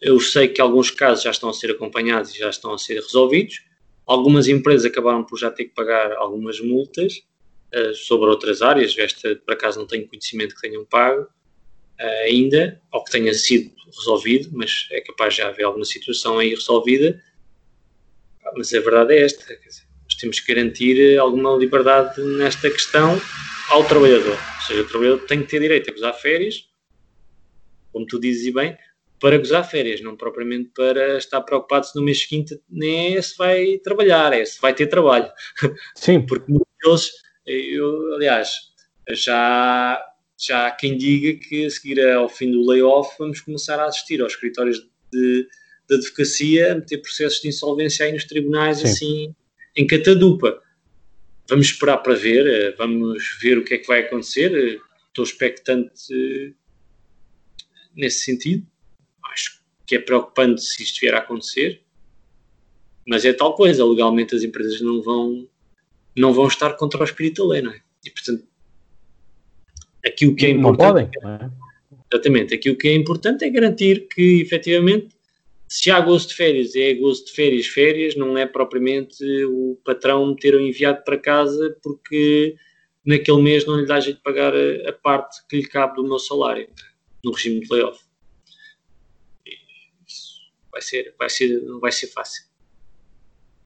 Eu 0.00 0.20
sei 0.20 0.48
que 0.48 0.60
alguns 0.60 0.90
casos 0.90 1.24
já 1.24 1.30
estão 1.30 1.48
a 1.48 1.52
ser 1.52 1.72
acompanhados 1.72 2.34
e 2.34 2.38
já 2.38 2.50
estão 2.50 2.72
a 2.72 2.78
ser 2.78 3.00
resolvidos. 3.00 3.62
Algumas 4.06 4.48
empresas 4.48 4.84
acabaram 4.84 5.24
por 5.24 5.38
já 5.38 5.50
ter 5.50 5.66
que 5.66 5.74
pagar 5.74 6.12
algumas 6.12 6.60
multas 6.60 7.22
uh, 7.74 7.94
sobre 7.94 8.28
outras 8.28 8.62
áreas. 8.62 8.96
Esta, 8.96 9.36
por 9.36 9.54
acaso, 9.54 9.78
não 9.78 9.86
tenho 9.86 10.08
conhecimento 10.08 10.54
que 10.56 10.60
tenham 10.60 10.84
pago 10.84 11.22
uh, 11.22 12.24
ainda, 12.24 12.80
ou 12.92 13.04
que 13.04 13.12
tenha 13.12 13.32
sido 13.32 13.70
resolvido, 13.96 14.50
mas 14.52 14.88
é 14.90 15.00
capaz 15.00 15.34
de 15.34 15.42
já 15.42 15.48
haver 15.48 15.64
alguma 15.64 15.84
situação 15.84 16.38
aí 16.38 16.50
resolvida 16.50 17.22
mas 18.56 18.72
a 18.72 18.80
verdade 18.80 19.14
é 19.14 19.22
esta, 19.24 19.56
dizer, 19.56 19.82
nós 20.04 20.14
temos 20.14 20.40
que 20.40 20.54
garantir 20.54 21.00
eh, 21.00 21.16
alguma 21.16 21.56
liberdade 21.56 22.20
nesta 22.22 22.70
questão 22.70 23.20
ao 23.70 23.84
trabalhador. 23.84 24.36
Ou 24.36 24.66
seja, 24.66 24.82
o 24.82 24.88
trabalhador 24.88 25.26
tem 25.26 25.42
que 25.42 25.48
ter 25.48 25.60
direito 25.60 25.90
a 25.90 25.94
gozar 25.94 26.14
férias, 26.14 26.68
como 27.92 28.06
tu 28.06 28.18
dizes 28.20 28.46
e 28.46 28.52
bem, 28.52 28.76
para 29.20 29.38
gozar 29.38 29.68
férias, 29.68 30.00
não 30.00 30.16
propriamente 30.16 30.70
para 30.74 31.16
estar 31.16 31.40
preocupado 31.42 31.86
se 31.86 31.94
no 31.94 32.02
mês 32.02 32.20
seguinte 32.20 32.60
nem 32.68 33.16
é 33.16 33.22
se 33.22 33.36
vai 33.36 33.78
trabalhar, 33.78 34.32
é 34.32 34.44
se 34.44 34.60
vai 34.60 34.74
ter 34.74 34.88
trabalho. 34.88 35.30
Sim. 35.94 36.20
Porque 36.26 36.50
muitos 36.50 36.72
deles, 36.82 37.12
eu, 37.46 38.14
aliás, 38.14 38.50
já, 39.10 40.02
já 40.38 40.66
há 40.66 40.70
quem 40.72 40.96
diga 40.96 41.38
que 41.38 41.66
a 41.66 41.70
seguir 41.70 42.04
ao 42.10 42.28
fim 42.28 42.50
do 42.50 42.66
layoff 42.66 43.14
vamos 43.18 43.40
começar 43.40 43.78
a 43.78 43.86
assistir 43.86 44.20
aos 44.20 44.32
escritórios 44.32 44.78
de 45.12 45.46
da 45.88 45.96
advocacia 45.96 46.72
a 46.72 46.74
meter 46.76 46.98
processos 46.98 47.40
de 47.40 47.48
insolvência 47.48 48.06
aí 48.06 48.12
nos 48.12 48.24
tribunais, 48.24 48.78
Sim. 48.78 48.84
assim, 48.84 49.34
em 49.76 49.86
catadupa. 49.86 50.62
Vamos 51.48 51.66
esperar 51.66 51.98
para 51.98 52.14
ver, 52.14 52.46
eh, 52.46 52.74
vamos 52.76 53.38
ver 53.40 53.58
o 53.58 53.64
que 53.64 53.74
é 53.74 53.78
que 53.78 53.86
vai 53.86 54.00
acontecer. 54.00 54.54
Eh, 54.54 54.80
estou 55.08 55.24
expectante 55.24 55.92
eh, 56.12 56.52
nesse 57.94 58.20
sentido. 58.20 58.66
Acho 59.32 59.60
que 59.86 59.96
é 59.96 59.98
preocupante 59.98 60.62
se 60.62 60.82
isto 60.82 61.00
vier 61.00 61.14
a 61.14 61.18
acontecer, 61.18 61.82
mas 63.06 63.24
é 63.24 63.32
tal 63.32 63.54
coisa. 63.54 63.84
Legalmente 63.84 64.34
as 64.34 64.42
empresas 64.42 64.80
não 64.80 65.02
vão, 65.02 65.48
não 66.16 66.32
vão 66.32 66.46
estar 66.46 66.74
contra 66.74 67.00
o 67.00 67.04
espírito 67.04 67.42
da 67.42 67.54
lei, 67.54 67.62
não 67.62 67.72
é? 67.72 67.80
E 68.04 68.10
portanto, 68.10 68.44
aqui 70.04 70.26
o 70.26 70.34
que 70.34 70.46
é 70.46 70.50
importante. 70.50 70.80
Não 70.80 70.94
podem, 70.94 71.10
não 71.22 71.30
é? 71.30 71.62
Exatamente, 72.12 72.54
aqui 72.54 72.70
o 72.70 72.76
que 72.76 72.88
é 72.88 72.94
importante 72.94 73.42
é 73.42 73.48
garantir 73.48 74.06
que 74.06 74.42
efetivamente 74.42 75.16
se 75.74 75.90
há 75.90 75.98
gosto 76.00 76.28
de 76.28 76.34
férias, 76.34 76.76
é 76.76 76.92
gosto 76.92 77.28
de 77.28 77.32
férias, 77.32 77.66
férias, 77.66 78.14
não 78.14 78.36
é 78.36 78.44
propriamente 78.44 79.24
o 79.46 79.80
patrão 79.82 80.26
me 80.26 80.36
ter 80.36 80.52
enviado 80.60 81.02
para 81.02 81.16
casa 81.16 81.74
porque 81.82 82.54
naquele 83.02 83.40
mês 83.40 83.64
não 83.64 83.76
lhe 83.76 83.86
dá 83.86 83.98
jeito 83.98 84.18
de 84.18 84.22
pagar 84.22 84.52
a, 84.54 84.90
a 84.90 84.92
parte 84.92 85.38
que 85.48 85.56
lhe 85.56 85.66
cabe 85.66 85.94
do 85.94 86.04
meu 86.04 86.18
salário 86.18 86.68
no 87.24 87.32
regime 87.32 87.60
de 87.60 87.72
layoff. 87.72 88.04
Isso 90.06 90.40
vai 90.70 90.82
ser, 90.82 91.14
vai 91.18 91.30
ser, 91.30 91.62
não 91.62 91.80
vai 91.80 91.90
ser 91.90 92.08
fácil. 92.08 92.44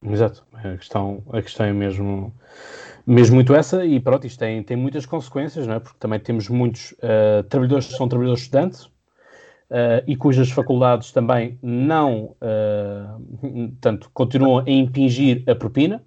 Exato, 0.08 0.46
a 0.52 0.76
questão, 0.76 1.24
a 1.32 1.42
questão 1.42 1.66
é 1.66 1.72
mesmo, 1.72 2.32
mesmo 3.04 3.34
muito 3.34 3.52
essa 3.52 3.84
e 3.84 3.98
pronto, 3.98 4.28
isto 4.28 4.38
tem, 4.38 4.62
tem 4.62 4.76
muitas 4.76 5.06
consequências, 5.06 5.66
não 5.66 5.74
é? 5.74 5.80
porque 5.80 5.98
também 5.98 6.20
temos 6.20 6.48
muitos 6.48 6.92
uh, 6.92 7.42
trabalhadores 7.48 7.88
que 7.88 7.94
são 7.94 8.08
trabalhadores 8.08 8.44
estudantes, 8.44 8.88
Uh, 9.68 9.98
e 10.06 10.14
cujas 10.14 10.48
faculdades 10.48 11.10
também 11.10 11.58
não, 11.60 12.36
uh, 12.40 13.72
tanto, 13.80 14.08
continuam 14.14 14.58
a 14.64 14.70
impingir 14.70 15.42
a 15.48 15.56
propina, 15.56 16.04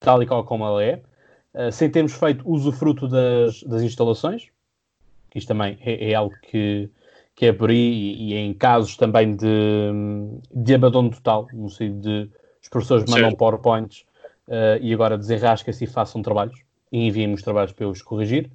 tal 0.00 0.20
e 0.20 0.26
qual 0.26 0.42
como 0.42 0.64
ela 0.64 0.82
é, 0.82 1.00
uh, 1.54 1.70
sem 1.70 1.88
termos 1.88 2.14
feito 2.14 2.42
usufruto 2.44 3.06
das, 3.06 3.62
das 3.62 3.82
instalações, 3.82 4.48
isto 5.32 5.46
também 5.46 5.78
é, 5.80 6.10
é 6.10 6.14
algo 6.14 6.34
que, 6.42 6.90
que 7.36 7.46
é 7.46 7.52
por 7.52 7.70
aí, 7.70 7.76
e, 7.76 8.32
e, 8.32 8.34
em 8.34 8.52
casos 8.52 8.96
também 8.96 9.36
de, 9.36 9.46
de 10.52 10.74
abandono 10.74 11.10
total, 11.10 11.46
no 11.52 11.70
sentido 11.70 12.00
de 12.00 12.30
os 12.60 12.68
professores 12.68 13.08
mandam 13.08 13.32
PowerPoints 13.32 14.04
e 14.80 14.92
agora 14.92 15.16
desenrasquem-se 15.16 15.84
e 15.84 15.86
façam 15.86 16.20
trabalhos, 16.20 16.60
e 16.90 17.06
enviem 17.06 17.32
os 17.32 17.42
trabalhos 17.42 17.70
para 17.72 17.84
eu 17.84 17.90
os 17.90 18.02
corrigir, 18.02 18.50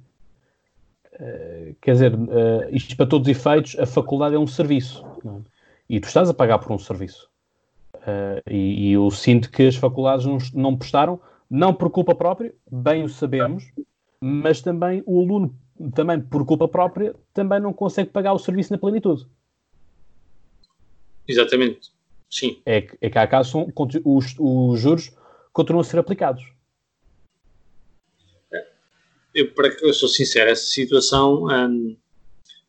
eh, 1.18 1.74
quer 1.80 1.92
dizer, 1.92 2.14
uh, 2.14 2.68
isto 2.70 2.96
para 2.96 3.06
todos 3.06 3.28
os 3.28 3.36
efeitos, 3.36 3.78
a 3.78 3.86
faculdade 3.86 4.34
é 4.34 4.38
um 4.38 4.46
serviço. 4.46 5.04
É? 5.24 5.40
E 5.88 6.00
tu 6.00 6.08
estás 6.08 6.28
a 6.28 6.34
pagar 6.34 6.58
por 6.58 6.72
um 6.72 6.78
serviço. 6.78 7.28
Uh, 7.94 8.42
e, 8.50 8.88
e, 8.88 8.92
eu 8.92 9.10
sinto 9.10 9.50
que 9.50 9.66
as 9.66 9.76
faculdades 9.76 10.26
não, 10.26 10.38
não 10.54 10.76
prestaram, 10.76 11.20
não 11.48 11.72
por 11.72 11.90
culpa 11.90 12.14
própria, 12.14 12.54
bem 12.70 13.02
o 13.04 13.08
sabemos, 13.08 13.64
mas 14.20 14.60
também 14.60 15.02
o 15.06 15.22
aluno, 15.22 15.56
também 15.94 16.20
por 16.20 16.44
culpa 16.44 16.68
própria, 16.68 17.14
também 17.32 17.60
não 17.60 17.72
consegue 17.72 18.10
pagar 18.10 18.32
o 18.32 18.38
serviço 18.38 18.72
na 18.72 18.78
plenitude. 18.78 19.26
Exatamente, 21.26 21.92
sim. 22.28 22.60
É, 22.66 22.86
é 23.00 23.10
que 23.10 23.18
há 23.18 23.26
casos 23.26 23.54
os, 24.04 24.34
os 24.38 24.80
juros 24.80 25.16
continuam 25.52 25.80
a 25.80 25.84
ser 25.84 25.98
aplicados. 25.98 26.53
Eu, 29.34 29.52
para, 29.52 29.68
eu 29.82 29.92
sou 29.92 30.08
sincero, 30.08 30.50
essa 30.50 30.66
situação 30.66 31.46
hum, 31.46 31.96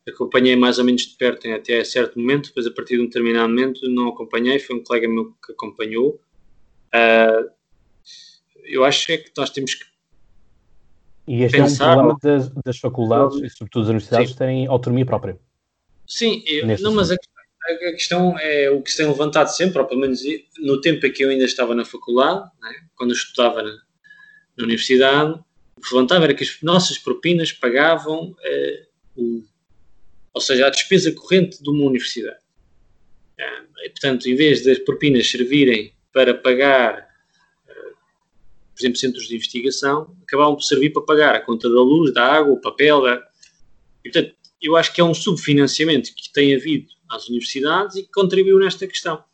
acompanhei 0.08 0.56
mais 0.56 0.78
ou 0.78 0.84
menos 0.84 1.02
de 1.02 1.14
perto 1.16 1.48
até 1.48 1.82
certo 1.84 2.18
momento, 2.18 2.48
depois 2.48 2.66
a 2.66 2.70
partir 2.70 2.96
de 2.96 3.02
um 3.02 3.06
determinado 3.06 3.48
momento 3.48 3.88
não 3.88 4.08
acompanhei, 4.08 4.58
foi 4.58 4.76
um 4.76 4.82
colega 4.82 5.08
meu 5.08 5.32
que 5.44 5.52
acompanhou. 5.52 6.20
Uh, 6.94 7.50
eu 8.64 8.84
acho 8.84 9.12
é 9.12 9.18
que 9.18 9.30
nós 9.36 9.50
temos 9.50 9.74
que 9.74 9.84
e 11.26 11.42
este 11.42 11.58
pensar... 11.58 11.84
é 11.84 11.88
um 11.88 11.94
problema 11.94 12.18
das, 12.22 12.48
das 12.64 12.78
faculdades 12.78 13.36
e 13.42 13.50
sobretudo 13.50 13.82
das 13.82 13.88
universidades 13.88 14.30
Sim. 14.30 14.36
terem 14.36 14.66
autonomia 14.66 15.04
própria. 15.04 15.38
Sim, 16.06 16.42
eu, 16.46 16.78
não, 16.78 16.94
mas 16.94 17.10
a, 17.10 17.14
a, 17.14 17.92
questão 17.92 18.38
é 18.38 18.70
o 18.70 18.80
que 18.80 18.92
se 18.92 18.98
tem 18.98 19.06
levantado 19.06 19.48
sempre, 19.48 19.80
ou 19.80 19.86
pelo 19.86 20.00
menos 20.00 20.20
no 20.58 20.80
tempo 20.80 21.04
em 21.04 21.12
que 21.12 21.24
eu 21.24 21.30
ainda 21.30 21.44
estava 21.44 21.74
na 21.74 21.84
faculdade, 21.84 22.48
né, 22.62 22.86
quando 22.94 23.10
eu 23.10 23.16
estudava 23.16 23.60
na, 23.60 23.72
na 24.56 24.64
universidade, 24.64 25.40
que 25.82 25.94
levantava 25.94 26.24
era 26.24 26.34
que 26.34 26.44
as 26.44 26.60
nossas 26.62 26.98
propinas 26.98 27.52
pagavam 27.52 28.34
eh, 28.42 28.86
o 29.16 29.44
ou 30.36 30.40
seja, 30.42 30.66
a 30.66 30.70
despesa 30.70 31.10
corrente 31.12 31.62
de 31.62 31.70
uma 31.70 31.86
universidade. 31.86 32.36
Ah, 33.40 33.64
e, 33.86 33.88
portanto, 33.88 34.26
em 34.26 34.34
vez 34.34 34.62
das 34.62 34.78
propinas 34.80 35.30
servirem 35.30 35.94
para 36.12 36.34
pagar, 36.34 37.08
ah, 37.66 37.72
por 37.72 38.78
exemplo, 38.78 38.98
centros 38.98 39.26
de 39.26 39.34
investigação, 39.34 40.14
acabavam 40.22 40.54
por 40.54 40.62
servir 40.62 40.90
para 40.90 41.00
pagar 41.00 41.34
a 41.34 41.40
conta 41.40 41.70
da 41.70 41.80
luz, 41.80 42.12
da 42.12 42.22
água, 42.22 42.52
o 42.52 42.60
papel. 42.60 43.00
Da... 43.00 43.26
E, 44.04 44.10
portanto, 44.10 44.36
eu 44.60 44.76
acho 44.76 44.92
que 44.92 45.00
é 45.00 45.04
um 45.04 45.14
subfinanciamento 45.14 46.14
que 46.14 46.30
tem 46.30 46.54
havido 46.54 46.88
às 47.08 47.26
universidades 47.28 47.96
e 47.96 48.02
que 48.02 48.10
contribuiu 48.10 48.58
nesta 48.58 48.86
questão. 48.86 49.24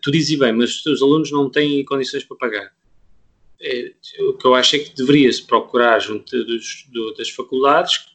Tu 0.00 0.12
dizes 0.12 0.38
bem, 0.38 0.52
mas 0.52 0.76
os 0.76 0.82
teus 0.84 1.02
alunos 1.02 1.32
não 1.32 1.50
têm 1.50 1.84
condições 1.84 2.22
para 2.22 2.36
pagar. 2.36 2.72
É, 3.62 3.92
o 4.20 4.34
que 4.34 4.46
eu 4.46 4.54
acho 4.54 4.76
é 4.76 4.78
que 4.78 4.96
deveria-se 4.96 5.46
procurar 5.46 5.98
junto 6.00 6.44
dos, 6.44 6.86
do, 6.90 7.14
das 7.14 7.28
faculdades 7.28 8.06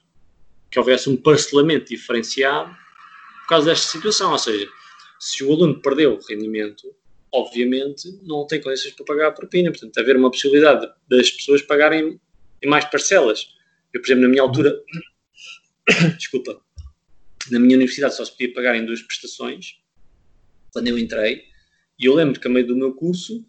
que 0.71 0.79
houvesse 0.79 1.09
um 1.09 1.15
parcelamento 1.15 1.89
diferenciado 1.89 2.75
por 3.41 3.49
causa 3.49 3.67
desta 3.67 3.91
situação. 3.91 4.31
Ou 4.31 4.39
seja, 4.39 4.67
se 5.19 5.43
o 5.43 5.51
aluno 5.51 5.79
perdeu 5.81 6.15
o 6.15 6.19
rendimento, 6.27 6.93
obviamente 7.31 8.11
não 8.23 8.47
tem 8.47 8.61
condições 8.61 8.93
para 8.93 9.05
pagar 9.05 9.27
a 9.27 9.31
propina. 9.31 9.71
Portanto, 9.71 9.97
haver 9.99 10.17
uma 10.17 10.31
possibilidade 10.31 10.91
das 11.07 11.29
pessoas 11.29 11.61
pagarem 11.61 12.19
em 12.61 12.67
mais 12.67 12.85
parcelas. 12.85 13.47
Eu, 13.93 14.01
por 14.01 14.07
exemplo, 14.07 14.23
na 14.23 14.29
minha 14.29 14.41
altura, 14.41 14.75
desculpa, 16.17 16.59
na 17.51 17.59
minha 17.59 17.75
universidade 17.75 18.15
só 18.15 18.25
se 18.25 18.31
podia 18.31 18.53
pagar 18.53 18.75
em 18.75 18.85
duas 18.85 19.01
prestações, 19.01 19.79
quando 20.73 20.87
eu 20.87 20.97
entrei, 20.97 21.43
e 21.97 22.05
eu 22.05 22.13
lembro 22.13 22.39
que 22.39 22.47
a 22.47 22.49
meio 22.49 22.67
do 22.67 22.75
meu 22.75 22.93
curso 22.93 23.45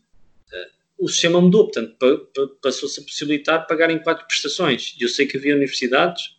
o 0.99 1.09
sistema 1.09 1.41
mudou, 1.41 1.65
portanto, 1.65 1.97
passou-se 2.63 3.01
a 3.01 3.03
possibilitar 3.03 3.67
pagar 3.67 3.91
em 3.91 3.99
quatro 3.99 4.27
prestações. 4.27 4.97
Eu 4.99 5.09
sei 5.09 5.27
que 5.27 5.37
havia 5.37 5.55
universidades 5.55 6.37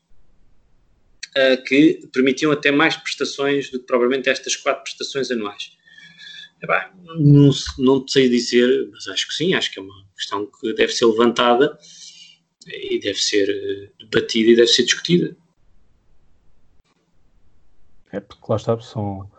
uh, 1.30 1.64
que 1.64 2.08
permitiam 2.12 2.52
até 2.52 2.72
mais 2.72 2.96
prestações 2.98 3.70
do 3.70 3.80
que 3.80 3.86
provavelmente 3.86 4.30
estas 4.30 4.56
quatro 4.56 4.84
prestações 4.84 5.30
anuais. 5.30 5.78
Não, 7.06 7.52
não 7.78 8.08
sei 8.08 8.28
dizer, 8.30 8.90
mas 8.92 9.08
acho 9.08 9.28
que 9.28 9.34
sim, 9.36 9.54
acho 9.54 9.72
que 9.72 9.80
é 9.80 9.82
uma 9.82 10.06
questão 10.16 10.48
que 10.48 10.74
deve 10.74 10.92
ser 10.92 11.06
levantada 11.06 11.78
e 12.68 13.00
deve 13.00 13.22
ser 13.22 13.48
eh, 13.50 13.92
debatida 14.00 14.52
e 14.52 14.56
deve 14.56 14.68
ser 14.68 14.84
discutida. 14.84 15.38
É, 18.12 18.20
porque 18.20 18.44
lá 18.50 18.56
está, 18.56 18.80
são 18.80 19.30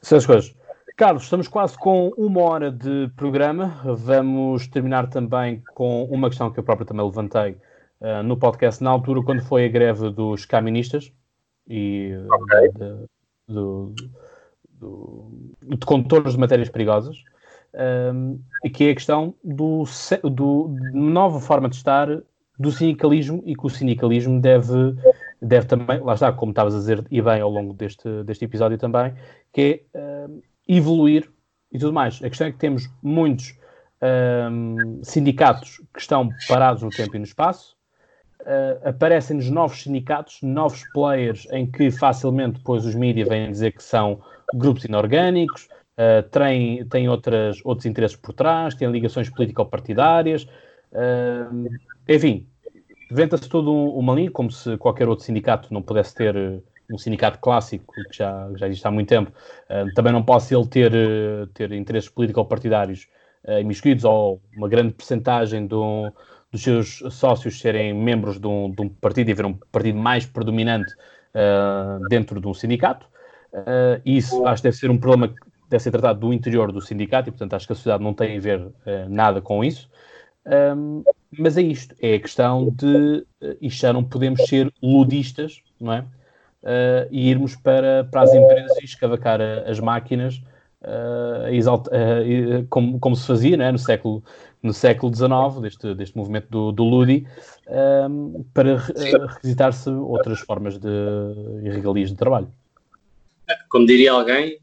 essas 0.00 0.24
coisas. 0.24 0.54
Carlos, 1.02 1.24
estamos 1.24 1.48
quase 1.48 1.76
com 1.76 2.10
uma 2.16 2.42
hora 2.42 2.70
de 2.70 3.10
programa. 3.16 3.74
Vamos 3.84 4.68
terminar 4.68 5.08
também 5.08 5.60
com 5.74 6.04
uma 6.04 6.28
questão 6.28 6.48
que 6.48 6.60
eu 6.60 6.62
próprio 6.62 6.86
também 6.86 7.04
levantei 7.04 7.56
uh, 8.00 8.22
no 8.22 8.36
podcast 8.36 8.80
na 8.84 8.90
altura, 8.90 9.20
quando 9.20 9.42
foi 9.42 9.64
a 9.64 9.68
greve 9.68 10.10
dos 10.10 10.44
caministas 10.44 11.12
e 11.68 12.12
okay. 12.32 12.68
de, 12.68 13.06
do, 13.48 13.94
do, 14.68 15.56
de 15.60 15.84
condutores 15.84 16.34
de 16.34 16.38
matérias 16.38 16.68
perigosas, 16.68 17.16
um, 18.14 18.40
e 18.64 18.70
que 18.70 18.84
é 18.84 18.90
a 18.92 18.94
questão 18.94 19.34
do, 19.42 19.82
do 20.30 20.68
nova 20.94 21.40
forma 21.40 21.68
de 21.68 21.74
estar 21.74 22.06
do 22.56 22.70
sindicalismo 22.70 23.42
e 23.44 23.56
que 23.56 23.66
o 23.66 23.70
sindicalismo 23.70 24.40
deve, 24.40 24.94
deve 25.42 25.66
também, 25.66 25.98
lá 25.98 26.14
está, 26.14 26.32
como 26.32 26.52
estavas 26.52 26.76
a 26.76 26.78
dizer 26.78 27.04
e 27.10 27.20
bem 27.20 27.40
ao 27.40 27.50
longo 27.50 27.74
deste, 27.74 28.22
deste 28.22 28.44
episódio 28.44 28.78
também, 28.78 29.12
que 29.52 29.84
é 29.92 29.98
um, 30.28 30.40
evoluir 30.68 31.28
e 31.72 31.78
tudo 31.78 31.92
mais. 31.92 32.22
A 32.22 32.28
questão 32.28 32.46
é 32.46 32.52
que 32.52 32.58
temos 32.58 32.88
muitos 33.02 33.56
um, 34.02 35.00
sindicatos 35.02 35.80
que 35.92 36.00
estão 36.00 36.28
parados 36.48 36.82
no 36.82 36.90
tempo 36.90 37.16
e 37.16 37.18
no 37.18 37.24
espaço, 37.24 37.76
uh, 38.40 38.88
aparecem-nos 38.88 39.48
novos 39.48 39.82
sindicatos, 39.82 40.38
novos 40.42 40.82
players 40.92 41.46
em 41.52 41.70
que 41.70 41.90
facilmente 41.90 42.58
depois 42.58 42.84
os 42.84 42.94
mídias 42.94 43.28
vêm 43.28 43.50
dizer 43.50 43.72
que 43.72 43.82
são 43.82 44.20
grupos 44.54 44.84
inorgânicos, 44.84 45.68
uh, 45.96 46.22
têm, 46.30 46.84
têm 46.86 47.08
outras, 47.08 47.60
outros 47.64 47.86
interesses 47.86 48.16
por 48.16 48.32
trás, 48.32 48.74
têm 48.74 48.90
ligações 48.90 49.30
político-partidárias, 49.30 50.44
uh, 50.92 51.68
enfim, 52.08 52.46
venta-se 53.10 53.48
todo 53.48 53.72
uma 53.72 54.14
linha, 54.14 54.30
como 54.30 54.50
se 54.50 54.76
qualquer 54.78 55.08
outro 55.08 55.24
sindicato 55.24 55.72
não 55.72 55.82
pudesse 55.82 56.14
ter 56.14 56.62
um 56.92 56.98
sindicato 56.98 57.38
clássico 57.38 57.92
que 57.92 58.16
já, 58.16 58.50
já 58.56 58.66
existe 58.68 58.86
há 58.86 58.90
muito 58.90 59.08
tempo, 59.08 59.30
uh, 59.30 59.92
também 59.94 60.12
não 60.12 60.22
possa 60.22 60.54
ele 60.54 60.66
ter, 60.66 60.92
uh, 60.92 61.46
ter 61.48 61.72
interesses 61.72 62.08
político-partidários 62.08 63.08
uh, 63.44 63.58
imiscuídos 63.58 64.04
ou 64.04 64.40
uma 64.56 64.68
grande 64.68 64.92
percentagem 64.92 65.66
do, 65.66 66.12
dos 66.50 66.62
seus 66.62 67.02
sócios 67.10 67.60
serem 67.60 67.94
membros 67.94 68.38
de 68.38 68.46
um, 68.46 68.70
de 68.70 68.82
um 68.82 68.88
partido 68.88 69.28
e 69.28 69.32
haver 69.32 69.46
um 69.46 69.54
partido 69.54 69.98
mais 69.98 70.26
predominante 70.26 70.92
uh, 71.34 72.06
dentro 72.08 72.40
de 72.40 72.46
um 72.46 72.54
sindicato. 72.54 73.06
Uh, 73.52 74.00
isso 74.04 74.46
acho 74.46 74.62
que 74.62 74.68
deve 74.68 74.76
ser 74.76 74.90
um 74.90 74.98
problema 74.98 75.28
que 75.28 75.34
deve 75.68 75.82
ser 75.82 75.90
tratado 75.90 76.20
do 76.20 76.32
interior 76.32 76.70
do 76.72 76.80
sindicato 76.80 77.28
e, 77.28 77.32
portanto, 77.32 77.54
acho 77.54 77.66
que 77.66 77.72
a 77.72 77.76
sociedade 77.76 78.04
não 78.04 78.12
tem 78.12 78.36
a 78.36 78.40
ver 78.40 78.70
nada 79.08 79.40
com 79.40 79.64
isso. 79.64 79.90
Um, 80.76 81.02
mas 81.38 81.56
é 81.56 81.62
isto, 81.62 81.94
é 82.02 82.16
a 82.16 82.20
questão 82.20 82.68
de 82.70 83.26
isto 83.58 83.80
já 83.80 83.90
não 83.90 84.04
podemos 84.04 84.44
ser 84.46 84.70
ludistas, 84.82 85.62
não 85.80 85.94
é? 85.94 86.04
Uh, 86.62 87.08
e 87.10 87.28
irmos 87.28 87.56
para, 87.56 88.04
para 88.04 88.22
as 88.22 88.32
empresas 88.32 88.78
e 88.80 88.84
escavacar 88.84 89.40
a, 89.40 89.68
as 89.68 89.80
máquinas 89.80 90.40
uh, 90.82 92.66
como, 92.70 93.00
como 93.00 93.16
se 93.16 93.26
fazia 93.26 93.56
não 93.56 93.64
é? 93.64 93.72
no 93.72 93.78
século 93.78 94.22
no 94.62 94.72
século 94.72 95.12
XIX, 95.12 95.60
deste, 95.60 95.94
deste 95.94 96.16
movimento 96.16 96.46
do, 96.48 96.70
do 96.70 96.84
Ludi, 96.84 97.26
um, 98.08 98.44
para 98.54 98.76
uh, 98.76 99.26
revisitar-se 99.26 99.90
outras 99.90 100.38
formas 100.40 100.78
de 100.78 100.88
irregalias 101.64 102.10
de 102.10 102.16
trabalho. 102.16 102.48
Como 103.68 103.86
diria 103.86 104.12
alguém, 104.12 104.60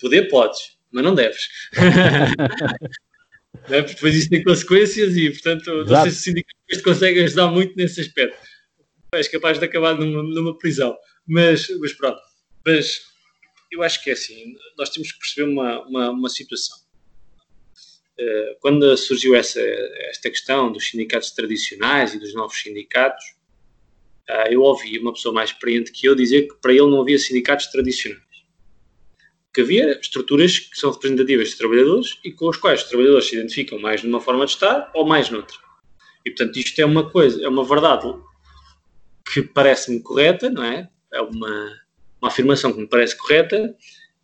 poder 0.00 0.28
podes, 0.28 0.76
mas 0.90 1.04
não 1.04 1.14
deves. 1.14 1.48
é? 3.70 3.82
Porque 3.82 3.94
depois 3.94 4.16
isso 4.16 4.28
tem 4.28 4.42
consequências 4.42 5.16
e, 5.16 5.30
portanto, 5.30 5.70
Exato. 5.70 5.92
não 5.92 6.02
sei 6.02 6.10
se 6.10 6.18
o 6.18 6.22
sindicato 6.22 6.82
consegue 6.82 7.20
ajudar 7.22 7.46
muito 7.48 7.76
nesse 7.76 8.00
aspecto. 8.00 8.36
És 9.12 9.28
capaz 9.28 9.60
de 9.60 9.64
acabar 9.64 9.94
numa, 9.94 10.22
numa 10.24 10.58
prisão. 10.58 10.96
Mas, 11.26 11.68
mas 11.80 11.92
pronto. 11.92 12.20
Mas 12.64 13.02
eu 13.70 13.82
acho 13.82 14.02
que 14.02 14.10
é 14.10 14.12
assim. 14.12 14.54
Nós 14.78 14.90
temos 14.90 15.12
que 15.12 15.18
perceber 15.18 15.50
uma, 15.50 15.82
uma, 15.86 16.10
uma 16.10 16.28
situação 16.28 16.86
eh, 18.18 18.56
quando 18.60 18.96
surgiu 18.96 19.34
essa, 19.34 19.60
esta 19.60 20.30
questão 20.30 20.72
dos 20.72 20.88
sindicatos 20.88 21.30
tradicionais 21.32 22.14
e 22.14 22.18
dos 22.18 22.34
novos 22.34 22.60
sindicatos, 22.60 23.24
eh, 24.28 24.54
eu 24.54 24.62
ouvi 24.62 24.98
uma 24.98 25.12
pessoa 25.12 25.34
mais 25.34 25.50
experiente 25.50 25.92
que 25.92 26.06
eu 26.06 26.14
dizer 26.14 26.48
que 26.48 26.54
para 26.60 26.72
ele 26.72 26.90
não 26.90 27.02
havia 27.02 27.18
sindicatos 27.18 27.66
tradicionais. 27.66 28.22
Que 29.52 29.60
havia 29.60 29.98
estruturas 30.00 30.58
que 30.58 30.78
são 30.78 30.90
representativas 30.90 31.50
de 31.50 31.56
trabalhadores 31.56 32.18
e 32.24 32.32
com 32.32 32.48
as 32.48 32.56
quais 32.56 32.82
os 32.82 32.88
trabalhadores 32.88 33.28
se 33.28 33.36
identificam 33.36 33.78
mais 33.78 34.02
numa 34.02 34.20
forma 34.20 34.46
de 34.46 34.52
estar 34.52 34.90
ou 34.94 35.06
mais 35.06 35.30
noutra. 35.30 35.56
E, 36.24 36.30
portanto, 36.30 36.56
isto 36.56 36.78
é 36.80 36.84
uma 36.84 37.10
coisa, 37.10 37.42
é 37.44 37.48
uma 37.48 37.64
verdade 37.64 38.12
que 39.32 39.42
parece-me 39.42 40.00
correta, 40.00 40.50
não 40.50 40.64
é? 40.64 40.88
É 41.16 41.20
uma, 41.20 41.80
uma 42.20 42.28
afirmação 42.28 42.72
que 42.72 42.80
me 42.80 42.86
parece 42.86 43.16
correta, 43.16 43.74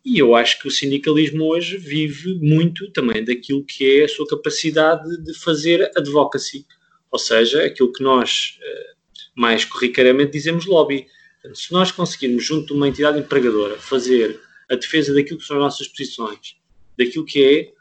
e 0.05 0.19
eu 0.19 0.35
acho 0.35 0.59
que 0.59 0.67
o 0.67 0.71
sindicalismo 0.71 1.45
hoje 1.45 1.77
vive 1.77 2.35
muito 2.35 2.91
também 2.91 3.23
daquilo 3.23 3.63
que 3.63 3.99
é 3.99 4.03
a 4.03 4.09
sua 4.09 4.27
capacidade 4.27 5.17
de 5.23 5.33
fazer 5.33 5.89
advocacy, 5.95 6.65
ou 7.09 7.17
seja, 7.17 7.63
aquilo 7.63 7.91
que 7.91 8.03
nós 8.03 8.57
eh, 8.61 8.93
mais 9.35 9.63
corriqueiramente 9.63 10.31
dizemos 10.31 10.65
lobby. 10.65 11.07
Se 11.53 11.71
nós 11.71 11.91
conseguirmos, 11.91 12.43
junto 12.43 12.67
de 12.67 12.73
uma 12.73 12.87
entidade 12.87 13.19
empregadora, 13.19 13.77
fazer 13.77 14.39
a 14.69 14.75
defesa 14.75 15.13
daquilo 15.13 15.39
que 15.39 15.45
são 15.45 15.57
as 15.57 15.63
nossas 15.63 15.87
posições, 15.87 16.57
daquilo 16.97 17.25
que 17.25 17.43
é 17.43 17.73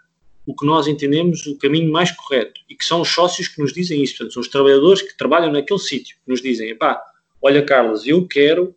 o 0.46 0.54
que 0.54 0.66
nós 0.66 0.86
entendemos 0.86 1.46
o 1.46 1.56
caminho 1.56 1.90
mais 1.90 2.10
correto 2.10 2.60
e 2.68 2.74
que 2.74 2.84
são 2.84 3.00
os 3.00 3.08
sócios 3.08 3.48
que 3.48 3.60
nos 3.60 3.72
dizem 3.72 4.02
isso, 4.02 4.14
portanto, 4.14 4.34
são 4.34 4.40
os 4.40 4.48
trabalhadores 4.48 5.02
que 5.02 5.16
trabalham 5.16 5.52
naquele 5.52 5.78
sítio 5.80 6.16
que 6.16 6.30
nos 6.30 6.42
dizem, 6.42 6.76
pá, 6.76 7.00
olha 7.40 7.64
Carlos, 7.64 8.06
eu 8.06 8.26
quero, 8.26 8.74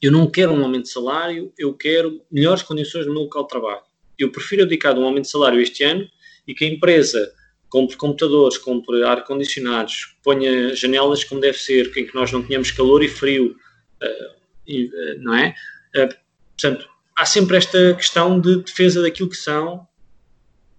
eu 0.00 0.12
não 0.12 0.30
quero 0.30 0.52
um 0.52 0.62
aumento 0.62 0.84
de 0.84 0.90
salário, 0.90 1.52
eu 1.58 1.74
quero 1.74 2.22
melhores 2.30 2.62
condições 2.62 3.06
no 3.06 3.12
meu 3.12 3.22
local 3.22 3.42
de 3.42 3.48
trabalho. 3.48 3.82
Eu 4.18 4.30
prefiro 4.30 4.64
dedicar 4.64 4.96
um 4.96 5.04
aumento 5.04 5.24
de 5.24 5.30
salário 5.30 5.60
este 5.60 5.84
ano 5.84 6.08
e 6.46 6.54
que 6.54 6.64
a 6.64 6.68
empresa 6.68 7.32
compre 7.68 7.96
computadores, 7.96 8.56
compre 8.56 9.02
ar-condicionados, 9.04 10.16
ponha 10.22 10.74
janelas 10.74 11.24
como 11.24 11.40
deve 11.40 11.58
ser, 11.58 11.92
em 11.96 12.06
que 12.06 12.14
nós 12.14 12.32
não 12.32 12.42
tenhamos 12.42 12.70
calor 12.70 13.02
e 13.02 13.08
frio, 13.08 13.56
uh, 14.02 14.38
e, 14.66 14.86
uh, 14.86 15.22
não 15.22 15.34
é? 15.34 15.54
Uh, 15.94 16.14
portanto, 16.56 16.88
há 17.16 17.26
sempre 17.26 17.56
esta 17.56 17.94
questão 17.94 18.40
de 18.40 18.62
defesa 18.62 19.02
daquilo 19.02 19.28
que 19.28 19.36
são 19.36 19.86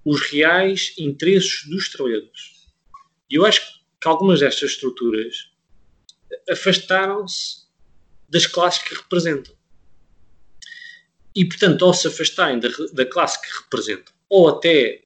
os 0.03 0.21
reais 0.21 0.93
interesses 0.97 1.67
dos 1.69 1.89
trabalhadores. 1.89 2.67
E 3.29 3.35
eu 3.35 3.45
acho 3.45 3.61
que 4.01 4.07
algumas 4.07 4.39
destas 4.39 4.71
estruturas 4.71 5.51
afastaram-se 6.49 7.68
das 8.29 8.45
classes 8.45 8.83
que 8.83 8.95
representam. 8.95 9.53
E, 11.35 11.45
portanto, 11.45 11.85
ao 11.85 11.93
se 11.93 12.07
afastarem 12.07 12.59
da, 12.59 12.69
da 12.93 13.05
classe 13.05 13.41
que 13.41 13.47
representam, 13.63 14.13
ou 14.27 14.49
até 14.49 15.03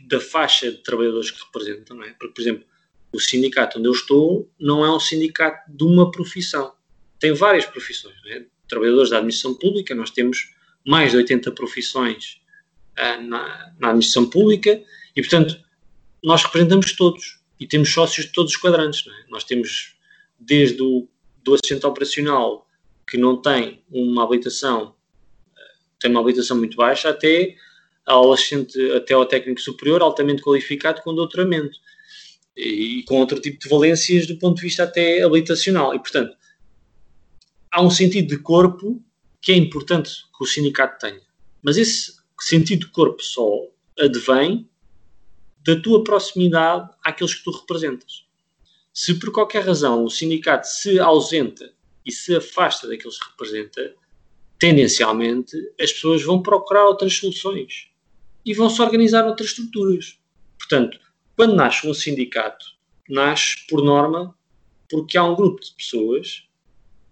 da 0.00 0.20
faixa 0.20 0.70
de 0.70 0.78
trabalhadores 0.78 1.30
que 1.30 1.42
representam, 1.44 1.96
não 1.96 2.04
é? 2.04 2.12
Porque, 2.12 2.34
por 2.34 2.40
exemplo, 2.40 2.64
o 3.12 3.20
sindicato 3.20 3.78
onde 3.78 3.88
eu 3.88 3.92
estou 3.92 4.50
não 4.58 4.84
é 4.84 4.94
um 4.94 4.98
sindicato 4.98 5.70
de 5.70 5.84
uma 5.84 6.10
profissão. 6.10 6.74
Tem 7.18 7.32
várias 7.32 7.66
profissões. 7.66 8.16
É? 8.26 8.44
Trabalhadores 8.66 9.10
da 9.10 9.18
administração 9.18 9.54
pública, 9.54 9.94
nós 9.94 10.10
temos 10.10 10.54
mais 10.86 11.10
de 11.12 11.18
80 11.18 11.52
profissões 11.52 12.40
uh, 12.98 13.22
na, 13.22 13.72
na, 13.78 13.88
administração 13.88 14.28
pública 14.28 14.82
e, 15.14 15.20
portanto, 15.20 15.60
nós 16.22 16.42
representamos 16.42 16.92
todos 16.94 17.38
e 17.60 17.66
temos 17.66 17.92
sócios 17.92 18.26
de 18.26 18.32
todos 18.32 18.52
os 18.52 18.60
quadrantes. 18.60 19.06
É? 19.06 19.30
Nós 19.30 19.44
temos 19.44 19.94
desde 20.40 20.82
o 20.82 21.06
do 21.42 21.54
assistente 21.54 21.86
operacional 21.86 22.66
que 23.06 23.18
não 23.18 23.40
tem 23.40 23.82
uma 23.90 24.24
habilitação, 24.24 24.94
tem 25.98 26.10
uma 26.10 26.20
habilitação 26.20 26.56
muito 26.56 26.76
baixa, 26.76 27.10
até 27.10 27.54
ao 28.06 28.32
assistente, 28.32 28.78
até 28.92 29.14
ao 29.14 29.26
técnico 29.26 29.60
superior 29.60 30.02
altamente 30.02 30.42
qualificado 30.42 31.02
com 31.02 31.14
doutoramento 31.14 31.78
e 32.56 33.02
com 33.04 33.18
outro 33.18 33.40
tipo 33.40 33.58
de 33.58 33.68
valências 33.68 34.26
do 34.26 34.36
ponto 34.36 34.56
de 34.56 34.62
vista 34.62 34.84
até 34.84 35.22
habilitacional. 35.22 35.94
E, 35.94 35.98
portanto, 35.98 36.36
há 37.70 37.82
um 37.82 37.90
sentido 37.90 38.28
de 38.28 38.38
corpo 38.38 39.02
que 39.40 39.52
é 39.52 39.56
importante 39.56 40.10
que 40.36 40.44
o 40.44 40.46
sindicato 40.46 40.98
tenha. 40.98 41.22
Mas 41.62 41.76
esse 41.76 42.16
sentido 42.40 42.86
de 42.86 42.92
corpo 42.92 43.22
só 43.22 43.48
advém 43.98 44.68
da 45.64 45.80
tua 45.80 46.02
proximidade 46.02 46.90
àqueles 47.04 47.34
que 47.34 47.44
tu 47.44 47.50
representas. 47.50 48.21
Se 48.92 49.18
por 49.18 49.32
qualquer 49.32 49.64
razão 49.64 50.04
o 50.04 50.10
sindicato 50.10 50.66
se 50.66 51.00
ausenta 51.00 51.72
e 52.04 52.12
se 52.12 52.34
afasta 52.34 52.86
daqueles 52.86 53.18
que 53.18 53.30
representa, 53.30 53.94
tendencialmente 54.58 55.56
as 55.80 55.92
pessoas 55.92 56.22
vão 56.22 56.42
procurar 56.42 56.86
outras 56.86 57.14
soluções 57.14 57.88
e 58.44 58.52
vão 58.52 58.68
se 58.68 58.82
organizar 58.82 59.26
outras 59.26 59.50
estruturas. 59.50 60.18
Portanto, 60.58 60.98
quando 61.34 61.54
nasce 61.54 61.86
um 61.88 61.94
sindicato, 61.94 62.64
nasce 63.08 63.66
por 63.66 63.82
norma 63.82 64.36
porque 64.90 65.16
há 65.16 65.24
um 65.24 65.34
grupo 65.34 65.62
de 65.62 65.72
pessoas 65.74 66.46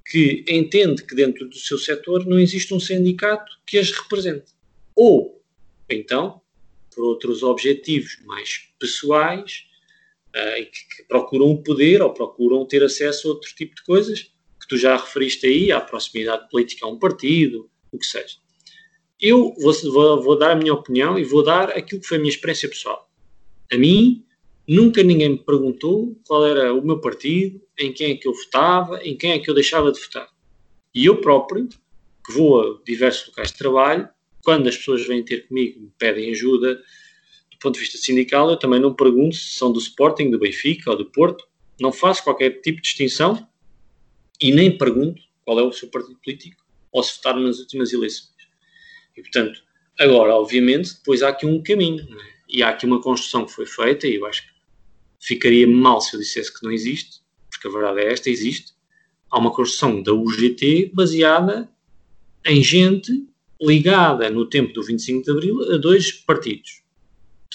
que 0.05 0.45
entende 0.49 1.03
que 1.05 1.14
dentro 1.14 1.49
do 1.49 1.57
seu 1.57 1.78
setor 1.78 2.26
não 2.26 2.39
existe 2.39 2.74
um 2.74 2.81
sindicato 2.81 3.59
que 3.66 3.78
as 3.78 3.91
represente. 3.91 4.53
Ou, 4.95 5.43
então, 5.89 6.43
por 6.95 7.05
outros 7.05 7.43
objetivos 7.43 8.18
mais 8.26 8.68
pessoais, 8.78 9.66
uh, 10.37 10.64
que, 10.64 10.97
que, 10.97 11.03
procuram 11.09 11.51
o 11.51 11.62
poder 11.62 12.03
ou 12.03 12.12
procuram 12.12 12.64
ter 12.66 12.83
acesso 12.83 13.28
a 13.28 13.31
outro 13.33 13.55
tipo 13.55 13.74
de 13.74 13.83
coisas, 13.83 14.33
que 14.61 14.68
tu 14.68 14.76
já 14.76 14.97
referiste 14.97 15.47
aí, 15.47 15.72
à 15.72 15.81
proximidade 15.81 16.49
política 16.49 16.87
a 16.87 16.89
um 16.89 16.99
partido, 16.99 17.68
o 17.93 17.99
que 17.99 18.07
seja. 18.07 18.37
Eu 19.20 19.55
vou, 19.61 19.72
vou, 19.93 20.22
vou 20.22 20.39
dar 20.39 20.53
a 20.53 20.57
minha 20.57 20.72
opinião 20.72 21.18
e 21.18 21.24
vou 21.24 21.43
dar 21.43 21.70
aquilo 21.70 22.01
que 22.01 22.07
foi 22.07 22.16
a 22.16 22.20
minha 22.20 22.33
experiência 22.33 22.68
pessoal. 22.68 23.11
A 23.70 23.76
mim, 23.76 24.24
nunca 24.66 25.03
ninguém 25.03 25.31
me 25.31 25.39
perguntou 25.39 26.18
qual 26.26 26.47
era 26.47 26.72
o 26.72 26.83
meu 26.83 27.01
partido, 27.01 27.61
em 27.78 27.93
quem 27.93 28.12
é 28.12 28.16
que 28.16 28.26
eu 28.26 28.35
votava, 28.35 29.03
em 29.03 29.16
quem 29.16 29.33
é 29.33 29.39
que 29.39 29.51
eu 29.51 29.55
deixava 29.55 29.93
de 29.93 30.01
votar. 30.01 30.28
E 30.95 31.07
eu 31.07 31.20
próprio, 31.20 31.68
que 32.24 32.33
vou 32.33 32.61
a 32.61 32.81
diversos 32.85 33.28
locais 33.28 33.53
de 33.53 33.59
trabalho, 33.59 34.09
quando 34.43 34.68
as 34.68 34.76
pessoas 34.76 35.07
vêm 35.07 35.24
ter 35.24 35.47
comigo, 35.47 35.81
me 35.81 35.93
pedem 35.99 36.31
ajuda, 36.31 36.81
ponto 37.61 37.75
de 37.75 37.81
vista 37.81 37.99
sindical, 37.99 38.51
eu 38.51 38.57
também 38.57 38.81
não 38.81 38.95
pergunto 38.95 39.37
se 39.37 39.55
são 39.55 39.73
do 39.73 39.79
Sporting, 39.79 40.31
do 40.31 40.39
Benfica 40.39 40.91
ou 40.91 40.97
do 40.97 41.07
Porto, 41.07 41.47
não 41.81 41.93
faço 41.93 42.25
qualquer 42.25 42.61
tipo 42.61 42.77
de 42.77 42.83
distinção 42.83 43.47
e 44.41 44.53
nem 44.53 44.77
pergunto 44.77 45.23
qual 45.45 45.59
é 45.61 45.63
o 45.63 45.73
seu 45.73 45.89
partido 45.89 46.19
político 46.23 46.63
ou 46.93 47.03
se 47.03 47.17
votaram 47.17 47.41
nas 47.41 47.59
últimas 47.59 47.93
eleições. 47.93 48.31
E, 49.17 49.23
portanto, 49.23 49.63
agora, 49.99 50.35
obviamente, 50.35 50.95
depois 50.95 51.23
há 51.23 51.29
aqui 51.29 51.47
um 51.47 51.63
caminho, 51.63 52.03
é? 52.03 52.31
e 52.49 52.63
há 52.63 52.71
aqui 52.71 52.87
uma 52.87 53.01
construção 53.01 53.45
que 53.45 53.53
foi 53.53 53.67
feita, 53.67 54.07
e 54.07 54.17
eu 54.17 54.27
acho 54.27 54.43
que 54.43 54.53
ficaria 55.21 55.67
mal 55.67 56.01
se 56.01 56.15
eu 56.15 56.21
dissesse 56.21 56.53
que 56.53 56.65
não 56.65 56.73
existe, 56.73 57.21
porque 57.51 57.69
a 57.69 57.71
verdade 57.71 58.01
é 58.01 58.13
esta, 58.13 58.31
existe. 58.31 58.73
Há 59.31 59.39
uma 59.39 59.53
construção 59.53 60.03
da 60.03 60.13
UGT 60.13 60.93
baseada 60.95 61.71
em 62.45 62.63
gente 62.63 63.27
ligada 63.61 64.31
no 64.31 64.47
tempo 64.47 64.73
do 64.73 64.83
25 64.83 65.25
de 65.25 65.31
Abril 65.31 65.75
a 65.75 65.77
dois 65.77 66.11
partidos. 66.11 66.80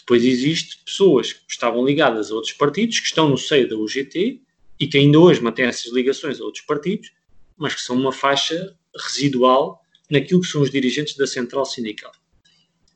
Depois 0.06 0.24
existe 0.24 0.78
pessoas 0.86 1.34
que 1.34 1.42
estavam 1.50 1.84
ligadas 1.84 2.30
a 2.30 2.36
outros 2.36 2.54
partidos, 2.54 3.00
que 3.00 3.08
estão 3.08 3.28
no 3.28 3.40
seio 3.40 3.68
da 3.68 3.76
UGT 3.76 4.40
e 4.80 4.88
que 4.88 5.00
ainda 5.00 5.20
hoje 5.20 5.42
mantêm 5.42 5.66
essas 5.66 5.92
ligações 5.92 6.40
a 6.40 6.44
outros 6.44 6.64
partidos, 6.64 7.12
mas 7.58 7.74
que 7.74 7.82
são 7.82 7.96
uma 7.96 8.12
faixa 8.12 8.78
residual 8.96 9.82
naquilo 10.10 10.42
que 10.42 10.48
são 10.48 10.62
os 10.62 10.70
dirigentes 10.70 11.18
da 11.18 11.26
central 11.26 11.66
sindical. 11.66 12.12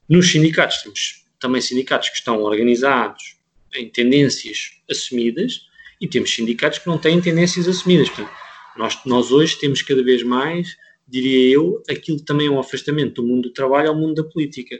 Nos 0.07 0.31
sindicatos, 0.31 0.83
temos 0.83 1.25
também 1.39 1.61
sindicatos 1.61 2.09
que 2.09 2.17
estão 2.17 2.43
organizados 2.43 3.37
em 3.73 3.89
tendências 3.89 4.71
assumidas 4.89 5.61
e 5.99 6.07
temos 6.07 6.29
sindicatos 6.29 6.77
que 6.77 6.87
não 6.87 6.99
têm 6.99 7.19
tendências 7.19 7.67
assumidas. 7.67 8.09
Portanto, 8.09 8.31
nós, 8.77 8.97
nós 9.05 9.31
hoje 9.31 9.57
temos 9.57 9.81
cada 9.81 10.03
vez 10.03 10.21
mais, 10.21 10.77
diria 11.07 11.55
eu, 11.55 11.81
aquilo 11.89 12.17
que 12.19 12.25
também 12.25 12.47
é 12.47 12.51
um 12.51 12.59
afastamento 12.59 13.15
do 13.15 13.27
mundo 13.27 13.49
do 13.49 13.53
trabalho 13.53 13.89
ao 13.89 13.95
mundo 13.95 14.21
da 14.21 14.29
política. 14.29 14.79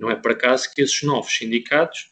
Não 0.00 0.10
é 0.10 0.16
por 0.16 0.32
acaso 0.32 0.72
que 0.74 0.80
esses 0.80 1.02
novos 1.02 1.30
sindicatos, 1.30 2.10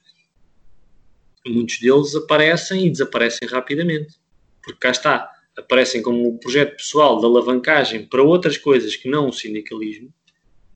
muitos 1.47 1.80
deles 1.80 2.14
aparecem 2.14 2.86
e 2.86 2.91
desaparecem 2.91 3.49
rapidamente. 3.49 4.14
Porque 4.62 4.78
cá 4.78 4.91
está, 4.91 5.32
aparecem 5.57 6.03
como 6.03 6.28
um 6.28 6.36
projeto 6.36 6.76
pessoal 6.76 7.18
de 7.18 7.24
alavancagem 7.24 8.05
para 8.07 8.22
outras 8.22 8.59
coisas 8.59 8.95
que 8.95 9.09
não 9.09 9.28
o 9.28 9.32
sindicalismo 9.32 10.12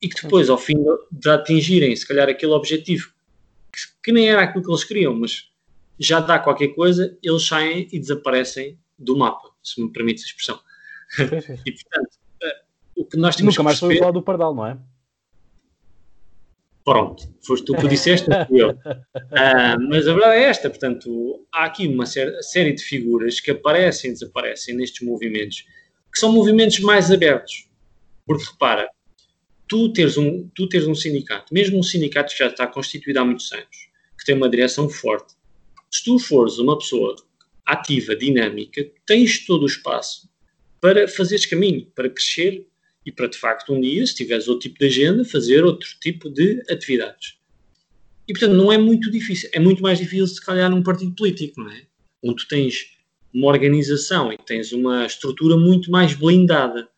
e 0.01 0.09
que 0.09 0.23
depois, 0.23 0.49
ao 0.49 0.57
fim 0.59 0.75
de 1.11 1.29
atingirem, 1.29 1.95
se 1.95 2.07
calhar, 2.09 2.29
aquele 2.29 2.53
objetivo 2.53 3.13
que, 3.73 3.81
que 4.03 4.13
nem 4.13 4.31
era 4.31 4.43
aquilo 4.43 4.65
que 4.65 4.71
eles 4.71 4.83
queriam, 4.83 5.15
mas 5.15 5.51
já 5.99 6.19
dá 6.19 6.39
qualquer 6.39 6.69
coisa, 6.69 7.17
eles 7.23 7.47
saem 7.47 7.87
e 7.93 8.01
desaparecem 8.01 8.79
do 8.99 9.17
mapa, 9.17 9.51
se 9.63 9.81
me 9.81 9.93
permite 9.93 10.23
a 10.23 10.27
expressão. 10.27 10.61
e, 11.65 11.73
portanto, 11.73 12.19
eh, 12.43 12.63
o 12.97 13.05
que 13.05 13.17
nós 13.17 13.37
temos 13.37 13.55
Nunca 13.55 13.63
mais 13.63 13.79
foi 13.79 13.99
falar 13.99 14.11
do 14.11 14.23
Pardal, 14.23 14.55
não 14.55 14.67
é? 14.67 14.79
Pronto, 16.85 17.33
foste 17.47 17.65
tu 17.65 17.77
que 17.77 17.87
disseste, 17.87 18.27
eu. 18.51 18.71
Uh, 18.71 19.89
mas 19.89 20.09
a 20.09 20.13
verdade 20.13 20.37
é 20.37 20.43
esta, 20.45 20.69
portanto, 20.69 21.47
há 21.53 21.65
aqui 21.67 21.87
uma 21.87 22.07
série 22.07 22.73
de 22.73 22.83
figuras 22.83 23.39
que 23.39 23.53
aparecem 23.53 24.11
e 24.11 24.15
desaparecem 24.15 24.75
nestes 24.75 25.07
movimentos, 25.07 25.65
que 26.13 26.19
são 26.19 26.33
movimentos 26.33 26.81
mais 26.81 27.13
abertos. 27.13 27.69
Porque 28.27 28.45
repara, 28.45 28.89
tu 29.69 29.93
teres 29.93 30.19
um, 30.19 30.49
tu 30.55 30.69
teres 30.69 30.87
um 30.87 30.95
sindicato, 30.95 31.55
mesmo 31.55 31.79
um 31.79 31.83
sindicato 31.83 32.33
que 32.33 32.39
já 32.39 32.49
está 32.49 32.67
constituído 32.67 33.21
há 33.21 33.25
muitos 33.25 33.53
anos, 33.53 33.89
que 34.19 34.25
tem 34.25 34.35
uma 34.35 34.51
direção 34.51 34.89
forte, 34.89 35.35
se 35.91 36.03
tu 36.05 36.19
fores 36.19 36.59
uma 36.59 36.77
pessoa 36.79 37.15
ativa, 37.65 38.17
dinâmica, 38.17 38.85
tens 39.07 39.47
todo 39.47 39.63
o 39.63 39.67
espaço 39.67 40.29
para 40.81 41.07
fazeres 41.07 41.47
caminho, 41.47 41.87
para 41.95 42.11
crescer 42.11 42.67
e 43.05 43.11
para 43.11 43.27
de 43.27 43.37
facto 43.37 43.73
um 43.73 43.81
dia, 43.81 44.07
se 44.07 44.15
tiveres 44.15 44.49
outro 44.49 44.69
tipo 44.69 44.79
de 44.79 44.87
agenda, 44.87 45.25
fazer 45.25 45.65
outro 45.65 45.89
tipo 46.01 46.31
de 46.31 46.63
atividades. 46.71 47.39
E 48.29 48.33
portanto 48.33 48.55
não 48.55 48.73
é 48.73 48.79
muito 48.79 49.11
difícil, 49.11 49.51
é 49.53 49.59
muito 49.59 49.83
mais 49.83 49.99
difícil 49.99 50.27
se 50.27 50.45
calhar 50.45 50.71
num 50.71 50.83
partido 50.83 51.15
político, 51.15 51.61
não 51.61 51.71
é? 51.71 51.87
Onde 52.23 52.45
tu 52.45 52.49
tens 52.49 52.97
uma 53.35 53.49
organização 53.49 54.33
e 54.33 54.37
tens 54.37 54.73
uma 54.73 55.07
estrutura 55.07 55.57
muito 55.57 55.91
mais 55.91 56.15
blindada. 56.15 56.89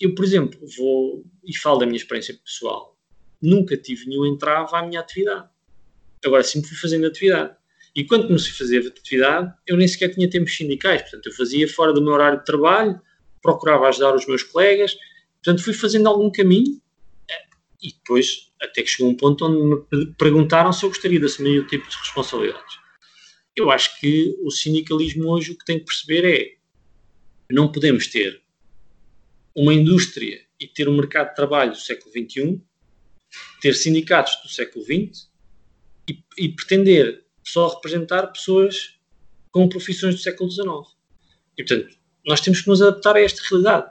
Eu, 0.00 0.14
por 0.14 0.24
exemplo, 0.24 0.58
vou 0.76 1.24
e 1.44 1.56
falo 1.56 1.78
da 1.78 1.86
minha 1.86 1.96
experiência 1.96 2.38
pessoal, 2.44 2.96
nunca 3.40 3.76
tive 3.76 4.06
nenhum 4.06 4.26
entrave 4.26 4.74
à 4.74 4.82
minha 4.82 5.00
atividade. 5.00 5.48
Agora 6.24 6.42
sempre 6.42 6.68
fui 6.68 6.76
fazendo 6.76 7.06
atividade. 7.06 7.56
E 7.94 8.04
quando 8.04 8.26
comecei 8.26 8.52
a 8.52 8.54
fazer 8.54 8.86
atividade, 8.86 9.52
eu 9.66 9.76
nem 9.76 9.88
sequer 9.88 10.14
tinha 10.14 10.28
tempos 10.28 10.54
sindicais, 10.54 11.02
portanto, 11.02 11.26
eu 11.26 11.32
fazia 11.32 11.66
fora 11.66 11.92
do 11.92 12.02
meu 12.02 12.12
horário 12.12 12.38
de 12.38 12.44
trabalho, 12.44 13.00
procurava 13.52 13.88
ajudar 13.88 14.14
os 14.14 14.26
meus 14.26 14.42
colegas, 14.42 14.96
portanto 15.42 15.64
fui 15.64 15.72
fazendo 15.72 16.08
algum 16.08 16.30
caminho 16.30 16.80
e 17.82 17.92
depois 17.92 18.52
até 18.60 18.82
que 18.82 18.88
chegou 18.88 19.10
um 19.10 19.16
ponto 19.16 19.46
onde 19.46 19.96
me 19.96 20.06
perguntaram 20.14 20.72
se 20.72 20.84
eu 20.84 20.88
gostaria 20.88 21.18
de 21.18 21.26
assumir 21.26 21.60
o 21.60 21.66
tipo 21.66 21.88
de 21.88 21.96
responsabilidades. 21.96 22.76
Eu 23.54 23.70
acho 23.70 23.98
que 24.00 24.36
o 24.42 24.50
sindicalismo 24.50 25.28
hoje 25.28 25.52
o 25.52 25.58
que 25.58 25.64
tem 25.64 25.78
que 25.78 25.86
perceber 25.86 26.24
é 26.24 26.58
não 27.50 27.70
podemos 27.70 28.06
ter 28.08 28.42
uma 29.54 29.72
indústria 29.72 30.44
e 30.60 30.66
ter 30.66 30.88
um 30.88 30.96
mercado 30.96 31.30
de 31.30 31.36
trabalho 31.36 31.72
do 31.72 31.78
século 31.78 32.10
XXI, 32.10 32.60
ter 33.60 33.74
sindicatos 33.74 34.36
do 34.42 34.48
século 34.48 34.84
XX 34.84 35.28
e, 36.08 36.22
e 36.36 36.48
pretender 36.48 37.24
só 37.44 37.68
representar 37.68 38.26
pessoas 38.28 38.98
com 39.50 39.68
profissões 39.68 40.16
do 40.16 40.20
século 40.20 40.50
XIX. 40.50 40.68
E, 41.56 41.64
portanto, 41.64 41.97
nós 42.28 42.42
temos 42.42 42.60
que 42.60 42.68
nos 42.68 42.82
adaptar 42.82 43.16
a 43.16 43.22
esta 43.22 43.40
realidade. 43.48 43.90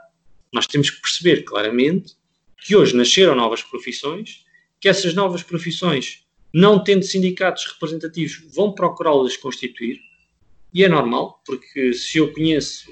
Nós 0.52 0.66
temos 0.68 0.90
que 0.90 1.02
perceber 1.02 1.42
claramente 1.42 2.14
que 2.56 2.76
hoje 2.76 2.94
nasceram 2.94 3.34
novas 3.34 3.62
profissões, 3.62 4.44
que 4.80 4.88
essas 4.88 5.12
novas 5.12 5.42
profissões, 5.42 6.24
não 6.54 6.82
tendo 6.82 7.04
sindicatos 7.04 7.66
representativos, 7.66 8.40
vão 8.54 8.72
procurá-las 8.72 9.36
constituir, 9.36 10.00
e 10.72 10.84
é 10.84 10.88
normal, 10.88 11.42
porque 11.44 11.92
se 11.92 12.18
eu 12.18 12.32
conheço 12.32 12.88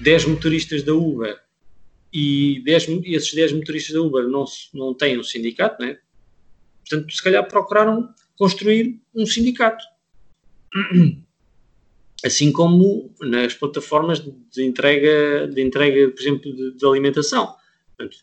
10 0.00 0.26
motoristas 0.26 0.84
da 0.84 0.94
Uber 0.94 1.36
e 2.12 2.62
10, 2.64 2.88
esses 3.04 3.34
10 3.34 3.52
motoristas 3.54 3.94
da 3.94 4.00
Uber 4.00 4.28
não, 4.28 4.44
não 4.72 4.94
têm 4.94 5.18
um 5.18 5.24
sindicato, 5.24 5.82
né? 5.82 5.98
portanto, 6.88 7.12
se 7.12 7.22
calhar 7.22 7.46
procuraram 7.48 8.14
construir 8.36 9.00
um 9.12 9.26
sindicato. 9.26 9.84
Assim 12.24 12.52
como 12.52 13.12
nas 13.20 13.54
plataformas 13.54 14.20
de 14.20 14.64
entrega, 14.64 15.48
de 15.48 15.60
entrega 15.60 16.10
por 16.10 16.20
exemplo, 16.20 16.54
de, 16.54 16.76
de 16.76 16.86
alimentação. 16.86 17.54
Portanto, 17.96 18.18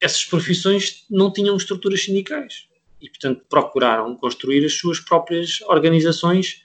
essas 0.00 0.24
profissões 0.24 1.04
não 1.10 1.32
tinham 1.32 1.56
estruturas 1.56 2.02
sindicais 2.02 2.68
e, 3.00 3.08
portanto, 3.08 3.44
procuraram 3.48 4.16
construir 4.16 4.64
as 4.64 4.74
suas 4.74 4.98
próprias 4.98 5.60
organizações 5.62 6.62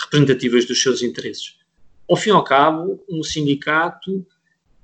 representativas 0.00 0.64
dos 0.64 0.80
seus 0.80 1.02
interesses. 1.02 1.56
Ao 2.08 2.16
fim 2.16 2.30
e 2.30 2.32
ao 2.32 2.44
cabo, 2.44 3.04
um 3.08 3.22
sindicato 3.22 4.26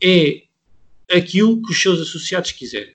é 0.02 0.42
aquilo 1.10 1.62
que 1.62 1.72
os 1.72 1.80
seus 1.80 2.00
associados 2.00 2.52
quiserem. 2.52 2.94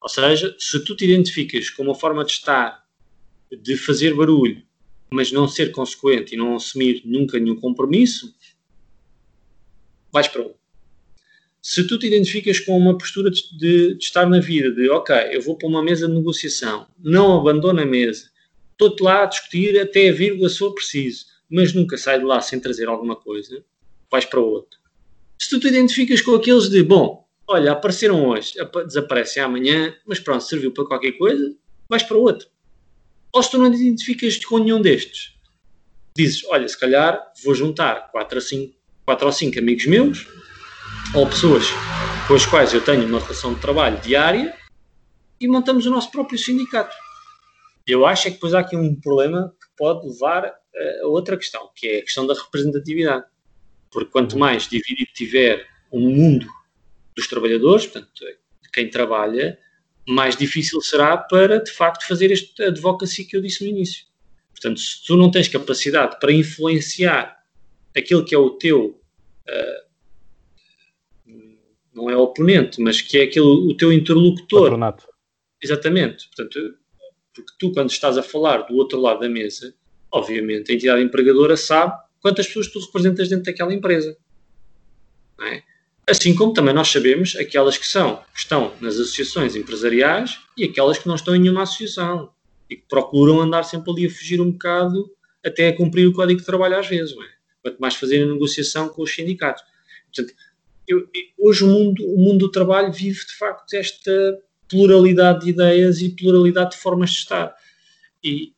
Ou 0.00 0.08
seja, 0.08 0.54
se 0.58 0.84
tu 0.84 0.94
te 0.94 1.04
identificas 1.04 1.68
com 1.70 1.82
uma 1.82 1.94
forma 1.94 2.24
de 2.24 2.32
estar, 2.32 2.84
de 3.50 3.76
fazer 3.76 4.14
barulho, 4.14 4.62
mas 5.10 5.32
não 5.32 5.46
ser 5.46 5.72
consequente 5.72 6.34
e 6.34 6.38
não 6.38 6.56
assumir 6.56 7.02
nunca 7.04 7.38
nenhum 7.38 7.56
compromisso, 7.56 8.34
vais 10.12 10.28
para 10.28 10.42
um. 10.42 10.54
Se 11.62 11.84
tu 11.84 11.98
te 11.98 12.06
identificas 12.06 12.60
com 12.60 12.76
uma 12.78 12.96
postura 12.96 13.30
de, 13.30 13.56
de, 13.56 13.96
estar 13.98 14.24
na 14.28 14.38
vida, 14.38 14.70
de 14.70 14.88
ok, 14.88 15.14
eu 15.32 15.42
vou 15.42 15.56
para 15.56 15.68
uma 15.68 15.82
mesa 15.82 16.06
de 16.06 16.14
negociação, 16.14 16.86
não 16.98 17.40
abandono 17.40 17.80
a 17.80 17.84
mesa, 17.84 18.30
estou-te 18.72 19.02
lá 19.02 19.24
a 19.24 19.26
discutir 19.26 19.80
até 19.80 20.08
a 20.08 20.12
vírgula 20.12 20.48
se 20.48 20.58
for 20.58 20.72
preciso, 20.72 21.26
mas 21.50 21.72
nunca 21.72 21.96
sai 21.96 22.18
de 22.18 22.24
lá 22.24 22.40
sem 22.40 22.60
trazer 22.60 22.88
alguma 22.88 23.16
coisa, 23.16 23.64
vais 24.10 24.24
para 24.24 24.40
outro. 24.40 24.78
Se 25.38 25.50
tu 25.50 25.60
te 25.60 25.68
identificas 25.68 26.20
com 26.20 26.34
aqueles 26.34 26.68
de, 26.70 26.82
bom, 26.82 27.26
olha, 27.46 27.72
apareceram 27.72 28.26
hoje, 28.28 28.54
desaparecem 28.86 29.42
amanhã, 29.42 29.94
mas 30.06 30.20
pronto, 30.20 30.44
serviu 30.44 30.72
para 30.72 30.86
qualquer 30.86 31.12
coisa, 31.12 31.54
vais 31.88 32.02
para 32.02 32.16
outro. 32.16 32.48
Ou 33.36 33.42
se 33.42 33.50
tu 33.50 33.58
não 33.58 33.70
te 33.70 33.76
identificas 33.76 34.42
com 34.42 34.56
nenhum 34.56 34.80
destes, 34.80 35.34
dizes, 36.16 36.42
olha, 36.46 36.66
se 36.66 36.80
calhar 36.80 37.20
vou 37.44 37.54
juntar 37.54 38.10
4 38.10 38.38
a 38.38 38.40
5, 38.40 38.74
4 39.04 39.26
ou 39.26 39.30
5 39.30 39.58
amigos 39.58 39.84
meus, 39.84 40.26
ou 41.14 41.26
pessoas 41.26 41.66
com 42.26 42.34
as 42.34 42.46
quais 42.46 42.72
eu 42.72 42.82
tenho 42.82 43.06
uma 43.06 43.20
relação 43.20 43.52
de 43.52 43.60
trabalho 43.60 44.00
diária, 44.00 44.56
e 45.38 45.46
montamos 45.46 45.84
o 45.84 45.90
nosso 45.90 46.10
próprio 46.10 46.38
sindicato. 46.38 46.96
Eu 47.86 48.06
acho 48.06 48.26
é 48.26 48.30
que 48.30 48.36
depois 48.36 48.54
há 48.54 48.60
aqui 48.60 48.74
um 48.74 48.98
problema 48.98 49.54
que 49.60 49.68
pode 49.76 50.06
levar 50.06 50.54
a 51.02 51.06
outra 51.06 51.36
questão, 51.36 51.68
que 51.76 51.88
é 51.88 51.98
a 51.98 52.02
questão 52.04 52.26
da 52.26 52.32
representatividade. 52.32 53.26
Porque 53.90 54.10
quanto 54.10 54.38
mais 54.38 54.66
dividido 54.66 55.10
tiver 55.12 55.68
o 55.90 56.00
mundo 56.00 56.46
dos 57.14 57.26
trabalhadores, 57.26 57.84
portanto, 57.84 58.24
quem 58.72 58.88
trabalha, 58.88 59.58
mais 60.06 60.36
difícil 60.36 60.80
será 60.80 61.16
para, 61.16 61.62
de 61.62 61.70
facto, 61.70 62.06
fazer 62.06 62.30
este 62.30 62.62
advocacy 62.62 63.24
que 63.24 63.36
eu 63.36 63.40
disse 63.40 63.64
no 63.64 63.70
início. 63.70 64.06
Portanto, 64.52 64.80
se 64.80 65.04
tu 65.04 65.16
não 65.16 65.30
tens 65.30 65.48
capacidade 65.48 66.18
para 66.18 66.32
influenciar 66.32 67.36
aquilo 67.94 68.24
que 68.24 68.34
é 68.34 68.38
o 68.38 68.50
teu, 68.50 69.00
uh, 69.48 69.86
não 71.92 72.08
é 72.08 72.16
oponente, 72.16 72.80
mas 72.80 73.00
que 73.00 73.18
é 73.18 73.22
aquele, 73.24 73.46
o 73.46 73.76
teu 73.76 73.92
interlocutor. 73.92 74.62
Patronato. 74.62 75.08
Exatamente. 75.62 76.28
Portanto, 76.28 76.76
porque 77.34 77.52
tu, 77.58 77.72
quando 77.72 77.90
estás 77.90 78.16
a 78.16 78.22
falar 78.22 78.62
do 78.62 78.76
outro 78.76 79.00
lado 79.00 79.20
da 79.20 79.28
mesa, 79.28 79.74
obviamente 80.10 80.70
a 80.70 80.74
entidade 80.74 81.02
empregadora 81.02 81.56
sabe 81.56 81.94
quantas 82.20 82.46
pessoas 82.46 82.68
tu 82.68 82.80
representas 82.80 83.28
dentro 83.28 83.44
daquela 83.44 83.74
empresa. 83.74 84.16
É? 85.42 85.62
Assim 86.08 86.34
como 86.34 86.52
também 86.52 86.72
nós 86.72 86.88
sabemos 86.88 87.34
aquelas 87.36 87.76
que 87.76 87.86
são, 87.86 88.18
que 88.32 88.38
estão 88.38 88.72
nas 88.80 88.94
associações 88.94 89.56
empresariais 89.56 90.38
e 90.56 90.64
aquelas 90.64 90.98
que 90.98 91.08
não 91.08 91.16
estão 91.16 91.34
em 91.34 91.40
nenhuma 91.40 91.62
associação 91.62 92.30
e 92.70 92.76
que 92.76 92.84
procuram 92.88 93.40
andar 93.40 93.64
sempre 93.64 93.90
ali 93.90 94.06
a 94.06 94.10
fugir 94.10 94.40
um 94.40 94.52
bocado 94.52 95.10
até 95.44 95.68
a 95.68 95.76
cumprir 95.76 96.06
o 96.06 96.12
código 96.12 96.38
de 96.38 96.46
trabalho 96.46 96.78
às 96.78 96.86
vezes, 96.86 97.14
não 97.14 97.24
é? 97.24 97.28
quanto 97.62 97.78
mais 97.80 97.96
fazerem 97.96 98.26
negociação 98.32 98.88
com 98.88 99.02
os 99.02 99.12
sindicatos. 99.12 99.64
Portanto, 100.14 100.34
eu, 100.86 101.08
hoje 101.36 101.64
o 101.64 101.66
mundo, 101.66 102.04
o 102.06 102.18
mundo 102.18 102.38
do 102.38 102.50
trabalho 102.50 102.92
vive 102.92 103.26
de 103.26 103.34
facto 103.34 103.74
esta 103.74 104.38
pluralidade 104.68 105.44
de 105.44 105.50
ideias 105.50 106.00
e 106.00 106.10
pluralidade 106.10 106.72
de 106.72 106.76
formas 106.76 107.10
de 107.10 107.16
estar. 107.18 107.54
E 108.22 108.52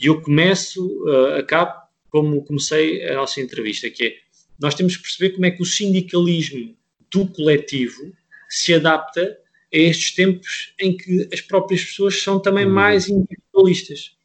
eu 0.00 0.20
começo, 0.22 0.86
uh, 1.04 1.38
acabo 1.38 1.86
como 2.08 2.42
comecei 2.44 3.06
a 3.06 3.14
nossa 3.16 3.40
entrevista, 3.40 3.90
que 3.90 4.04
é 4.04 4.25
nós 4.58 4.74
temos 4.74 4.96
que 4.96 5.02
perceber 5.02 5.30
como 5.30 5.46
é 5.46 5.50
que 5.50 5.62
o 5.62 5.66
sindicalismo 5.66 6.76
do 7.10 7.26
coletivo 7.26 8.12
se 8.48 8.74
adapta 8.74 9.38
a 9.72 9.76
estes 9.76 10.14
tempos 10.14 10.74
em 10.78 10.96
que 10.96 11.28
as 11.32 11.40
próprias 11.40 11.84
pessoas 11.84 12.22
são 12.22 12.40
também 12.40 12.66
uhum. 12.66 12.72
mais 12.72 13.08
individualistas. 13.08 14.16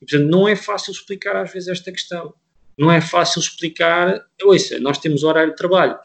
E, 0.00 0.06
portanto, 0.06 0.30
não 0.30 0.48
é 0.48 0.56
fácil 0.56 0.92
explicar 0.92 1.36
às 1.36 1.52
vezes 1.52 1.68
esta 1.68 1.92
questão. 1.92 2.34
Não 2.76 2.90
é 2.90 3.00
fácil 3.00 3.40
explicar, 3.40 4.26
ouça, 4.42 4.78
nós 4.80 4.98
temos 4.98 5.22
horário 5.22 5.50
de 5.50 5.56
trabalho 5.56 5.98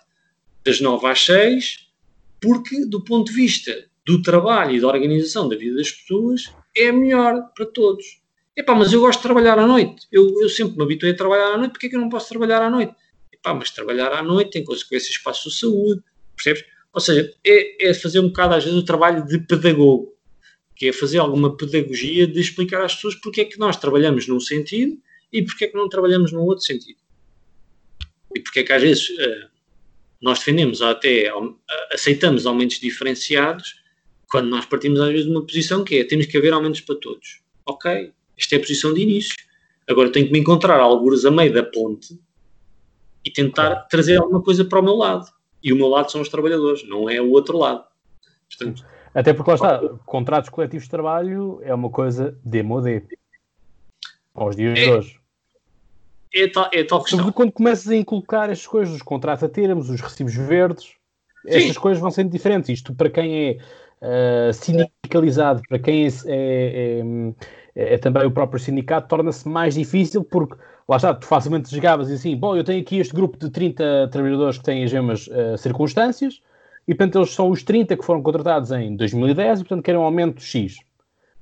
das 0.63 0.79
9 0.79 1.07
às 1.07 1.25
6, 1.25 1.87
porque 2.39 2.85
do 2.85 3.03
ponto 3.03 3.31
de 3.31 3.35
vista 3.35 3.85
do 4.05 4.21
trabalho 4.21 4.75
e 4.75 4.79
da 4.79 4.87
organização 4.87 5.47
da 5.47 5.55
vida 5.55 5.75
das 5.75 5.91
pessoas, 5.91 6.51
é 6.75 6.91
melhor 6.91 7.51
para 7.55 7.65
todos. 7.65 8.19
Epá, 8.55 8.75
mas 8.75 8.91
eu 8.91 9.01
gosto 9.01 9.19
de 9.19 9.23
trabalhar 9.23 9.57
à 9.57 9.65
noite. 9.65 10.07
Eu, 10.11 10.41
eu 10.41 10.49
sempre 10.49 10.77
me 10.77 10.83
habituei 10.83 11.11
a 11.11 11.15
trabalhar 11.15 11.53
à 11.53 11.57
noite, 11.57 11.71
porque 11.71 11.87
é 11.87 11.89
que 11.89 11.95
eu 11.95 12.01
não 12.01 12.09
posso 12.09 12.29
trabalhar 12.29 12.61
à 12.61 12.69
noite? 12.69 12.93
Pá, 13.41 13.53
mas 13.53 13.71
trabalhar 13.71 14.11
à 14.11 14.21
noite 14.21 14.51
tem 14.51 14.63
consequências 14.63 15.17
para 15.17 15.31
a 15.31 15.35
sua 15.35 15.51
saúde, 15.51 16.01
percebes? 16.35 16.65
Ou 16.93 16.99
seja, 16.99 17.33
é, 17.45 17.89
é 17.89 17.93
fazer 17.93 18.19
um 18.19 18.27
bocado 18.27 18.55
às 18.55 18.63
vezes 18.63 18.77
o 18.77 18.85
trabalho 18.85 19.25
de 19.25 19.39
pedagogo, 19.39 20.15
que 20.75 20.87
é 20.87 20.93
fazer 20.93 21.19
alguma 21.19 21.55
pedagogia 21.55 22.25
de 22.25 22.39
explicar 22.39 22.83
às 22.83 22.95
pessoas 22.95 23.15
porque 23.15 23.41
é 23.41 23.45
que 23.45 23.59
nós 23.59 23.77
trabalhamos 23.77 24.27
num 24.27 24.39
sentido 24.39 24.97
e 25.31 25.43
porque 25.43 25.65
é 25.65 25.67
que 25.67 25.77
não 25.77 25.87
trabalhamos 25.87 26.31
num 26.31 26.41
outro 26.41 26.65
sentido. 26.65 26.99
E 28.35 28.39
porque 28.39 28.61
é 28.61 28.63
que 28.63 28.73
às 28.73 28.81
vezes 28.81 29.09
uh, 29.09 29.49
nós 30.21 30.39
defendemos 30.39 30.81
até 30.81 31.33
uh, 31.35 31.57
aceitamos 31.93 32.45
aumentos 32.45 32.79
diferenciados 32.79 33.75
quando 34.29 34.47
nós 34.47 34.65
partimos 34.65 34.99
às 34.99 35.09
vezes 35.09 35.25
de 35.25 35.31
uma 35.31 35.45
posição 35.45 35.83
que 35.83 35.95
é 35.95 36.03
temos 36.03 36.25
que 36.25 36.37
haver 36.37 36.53
aumentos 36.53 36.81
para 36.81 36.95
todos. 36.95 37.41
Ok, 37.65 38.11
esta 38.37 38.55
é 38.55 38.57
a 38.57 38.61
posição 38.61 38.93
de 38.93 39.01
início. 39.01 39.35
Agora 39.87 40.11
tenho 40.11 40.27
que 40.27 40.31
me 40.31 40.39
encontrar 40.39 40.79
alguns 40.79 41.25
a 41.25 41.31
meio 41.31 41.51
da 41.53 41.63
ponte 41.63 42.17
e 43.29 43.33
tentar 43.33 43.69
claro. 43.69 43.85
trazer 43.89 44.17
alguma 44.17 44.41
coisa 44.41 44.65
para 44.65 44.79
o 44.79 44.83
meu 44.83 44.95
lado. 44.95 45.27
E 45.63 45.71
o 45.71 45.75
meu 45.75 45.87
lado 45.87 46.11
são 46.11 46.21
os 46.21 46.29
trabalhadores, 46.29 46.87
não 46.87 47.09
é 47.09 47.21
o 47.21 47.31
outro 47.31 47.57
lado. 47.57 47.83
Portanto, 48.49 48.85
Até 49.13 49.33
porque 49.33 49.51
lá 49.51 49.55
está, 49.55 49.79
contratos 50.05 50.49
coletivos 50.49 50.85
de 50.85 50.89
trabalho 50.89 51.59
é 51.61 51.73
uma 51.73 51.89
coisa 51.89 52.37
demodé 52.43 53.03
aos 54.33 54.55
dias 54.55 54.79
é, 54.79 54.83
de 54.83 54.91
hoje. 54.91 55.19
É 56.33 56.47
tal, 56.47 56.69
é 56.73 56.83
tal 56.83 56.99
questão. 57.01 57.19
Sobretudo 57.19 57.33
quando 57.33 57.51
começas 57.51 57.87
a 57.87 57.95
inculcar 57.95 58.49
estas 58.49 58.67
coisas, 58.67 58.95
os 58.95 59.01
contratos 59.01 59.43
a 59.43 59.49
termos, 59.49 59.89
os 59.89 60.01
recibos 60.01 60.33
verdes, 60.33 60.93
estas 61.45 61.77
coisas 61.77 62.01
vão 62.01 62.09
sendo 62.09 62.31
diferentes. 62.31 62.69
Isto 62.69 62.95
para 62.95 63.09
quem 63.09 63.49
é 63.49 64.49
uh, 64.49 64.53
sindicalizado, 64.53 65.61
para 65.67 65.77
quem 65.77 66.05
é, 66.05 66.09
é, 66.25 67.03
é, 67.75 67.93
é 67.93 67.97
também 67.97 68.25
o 68.25 68.31
próprio 68.31 68.59
sindicato, 68.59 69.07
torna-se 69.07 69.47
mais 69.47 69.75
difícil 69.75 70.23
porque 70.23 70.55
lá 70.89 70.95
está, 70.95 71.13
tu 71.13 71.27
facilmente 71.27 71.69
chegavas 71.69 72.09
e 72.09 72.13
assim, 72.13 72.35
bom, 72.35 72.55
eu 72.55 72.63
tenho 72.63 72.81
aqui 72.81 72.97
este 72.97 73.13
grupo 73.13 73.37
de 73.37 73.51
30 73.51 74.09
trabalhadores 74.11 74.57
que 74.57 74.63
têm 74.63 74.83
as 74.83 74.91
mesmas 74.91 75.27
uh, 75.27 75.55
circunstâncias 75.55 76.41
e, 76.87 76.95
portanto, 76.95 77.19
eles 77.19 77.29
são 77.29 77.51
os 77.51 77.61
30 77.61 77.95
que 77.95 78.03
foram 78.03 78.23
contratados 78.23 78.71
em 78.71 78.95
2010 78.95 79.59
e, 79.59 79.63
portanto, 79.63 79.85
querem 79.85 80.01
um 80.01 80.03
aumento 80.03 80.41
X. 80.41 80.77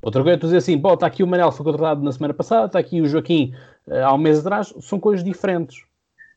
Outra 0.01 0.21
coisa 0.21 0.35
é 0.35 0.37
tu 0.37 0.47
dizer 0.47 0.57
assim, 0.57 0.77
bom, 0.77 0.93
está 0.93 1.07
aqui 1.07 1.23
o 1.23 1.27
Manel, 1.27 1.53
foi 1.53 1.63
contratado 1.63 2.03
na 2.03 2.11
semana 2.11 2.33
passada, 2.33 2.65
está 2.65 2.77
aqui 2.77 2.99
o 2.99 3.07
Joaquim 3.07 3.53
uh, 3.87 3.95
há 4.03 4.13
um 4.13 4.17
mês 4.17 4.39
atrás, 4.39 4.73
são 4.81 4.99
coisas 4.99 5.23
diferentes. 5.23 5.77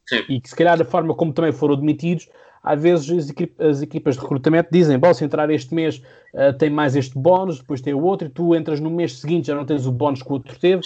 Sim. 0.08 0.24
E 0.28 0.40
que 0.40 0.48
se 0.48 0.54
calhar 0.54 0.80
a 0.80 0.84
forma 0.84 1.12
como 1.12 1.32
também 1.32 1.50
foram 1.50 1.74
demitidos, 1.74 2.28
às 2.62 2.80
vezes 2.80 3.10
as, 3.10 3.30
equipas, 3.30 3.66
as 3.66 3.82
equipas 3.82 4.14
de 4.16 4.20
recrutamento 4.22 4.68
dizem, 4.70 4.98
bom, 4.98 5.12
se 5.14 5.24
entrar 5.24 5.50
este 5.50 5.74
mês 5.74 6.02
uh, 6.34 6.56
tem 6.58 6.70
mais 6.70 6.94
este 6.94 7.18
bónus, 7.18 7.58
depois 7.58 7.80
tem 7.80 7.94
o 7.94 8.02
outro, 8.02 8.28
e 8.28 8.30
tu 8.30 8.54
entras 8.54 8.80
no 8.80 8.90
mês 8.90 9.18
seguinte 9.18 9.46
já 9.46 9.54
não 9.54 9.64
tens 9.64 9.86
o 9.86 9.92
bónus 9.92 10.22
que 10.22 10.28
o 10.28 10.32
outro 10.32 10.58
teve, 10.58 10.82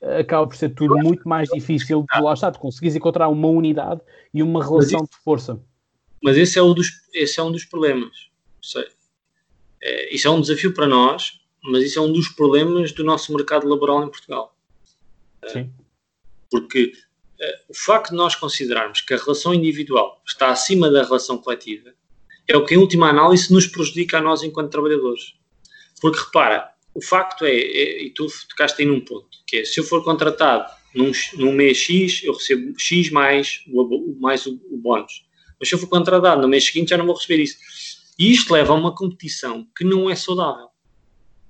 uh, 0.00 0.18
acaba 0.20 0.46
por 0.46 0.56
ser 0.56 0.70
tudo 0.70 0.96
muito 0.98 1.28
mais 1.28 1.48
difícil 1.48 2.04
de 2.12 2.20
lá 2.20 2.34
estar, 2.34 2.50
de 2.50 2.58
conseguires 2.58 2.96
encontrar 2.96 3.28
uma 3.28 3.48
unidade 3.48 4.00
e 4.34 4.42
uma 4.42 4.64
relação 4.64 5.00
de 5.02 5.16
força. 5.24 5.60
Mas 6.22 6.36
esse 6.36 6.58
é, 6.58 6.62
um 6.62 6.74
dos, 6.74 6.88
esse 7.12 7.38
é 7.40 7.42
um 7.42 7.50
dos 7.50 7.64
problemas. 7.64 8.30
É, 9.82 10.14
isso 10.14 10.28
é 10.28 10.30
um 10.30 10.40
desafio 10.40 10.72
para 10.72 10.86
nós, 10.86 11.40
mas 11.64 11.82
isso 11.82 11.98
é 11.98 12.02
um 12.02 12.12
dos 12.12 12.28
problemas 12.28 12.92
do 12.92 13.02
nosso 13.02 13.34
mercado 13.34 13.68
laboral 13.68 14.04
em 14.04 14.08
Portugal. 14.08 14.56
Sim. 15.46 15.70
Porque 16.50 16.92
uh, 16.94 17.11
o 17.68 17.74
facto 17.74 18.10
de 18.10 18.16
nós 18.16 18.34
considerarmos 18.34 19.00
que 19.00 19.14
a 19.14 19.16
relação 19.16 19.52
individual 19.52 20.22
está 20.26 20.50
acima 20.50 20.90
da 20.90 21.02
relação 21.02 21.38
coletiva 21.38 21.92
é 22.46 22.56
o 22.56 22.64
que, 22.64 22.74
em 22.74 22.78
última 22.78 23.08
análise, 23.08 23.52
nos 23.52 23.66
prejudica 23.66 24.18
a 24.18 24.20
nós 24.20 24.42
enquanto 24.42 24.70
trabalhadores. 24.70 25.34
Porque 26.00 26.18
repara, 26.18 26.70
o 26.94 27.02
facto 27.02 27.44
é, 27.44 27.54
é 27.54 28.02
e 28.04 28.10
tu 28.10 28.26
tocaste 28.48 28.82
aí 28.82 28.88
num 28.88 29.00
ponto, 29.00 29.28
que 29.46 29.58
é 29.58 29.64
se 29.64 29.80
eu 29.80 29.84
for 29.84 30.04
contratado 30.04 30.70
num, 30.94 31.12
num 31.34 31.52
mês 31.52 31.78
X, 31.78 32.22
eu 32.22 32.34
recebo 32.34 32.78
X 32.78 33.10
mais, 33.10 33.64
o, 33.68 34.16
mais 34.20 34.46
o, 34.46 34.60
o 34.70 34.76
bónus. 34.76 35.24
Mas 35.58 35.68
se 35.68 35.74
eu 35.74 35.78
for 35.78 35.88
contratado 35.88 36.42
no 36.42 36.48
mês 36.48 36.64
seguinte, 36.64 36.90
já 36.90 36.96
não 36.96 37.06
vou 37.06 37.14
receber 37.14 37.42
isso. 37.42 37.56
E 38.18 38.30
isto 38.30 38.52
leva 38.52 38.72
a 38.72 38.76
uma 38.76 38.94
competição 38.94 39.66
que 39.76 39.84
não 39.84 40.10
é 40.10 40.14
saudável. 40.14 40.68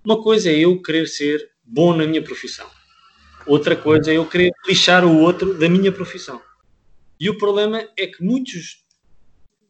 Uma 0.04 0.22
coisa 0.22 0.50
é 0.50 0.58
eu 0.58 0.80
querer 0.80 1.08
ser 1.08 1.50
bom 1.64 1.94
na 1.94 2.06
minha 2.06 2.22
profissão. 2.22 2.66
Outra 3.46 3.76
coisa 3.76 4.10
é 4.10 4.16
eu 4.16 4.26
querer 4.26 4.52
lixar 4.66 5.04
o 5.04 5.20
outro 5.20 5.58
da 5.58 5.68
minha 5.68 5.90
profissão. 5.90 6.40
E 7.18 7.28
o 7.28 7.38
problema 7.38 7.88
é 7.96 8.06
que 8.06 8.22
muitos 8.22 8.84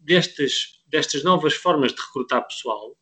destas, 0.00 0.80
destas 0.86 1.22
novas 1.22 1.54
formas 1.54 1.92
de 1.92 2.00
recrutar 2.00 2.46
pessoal 2.46 2.96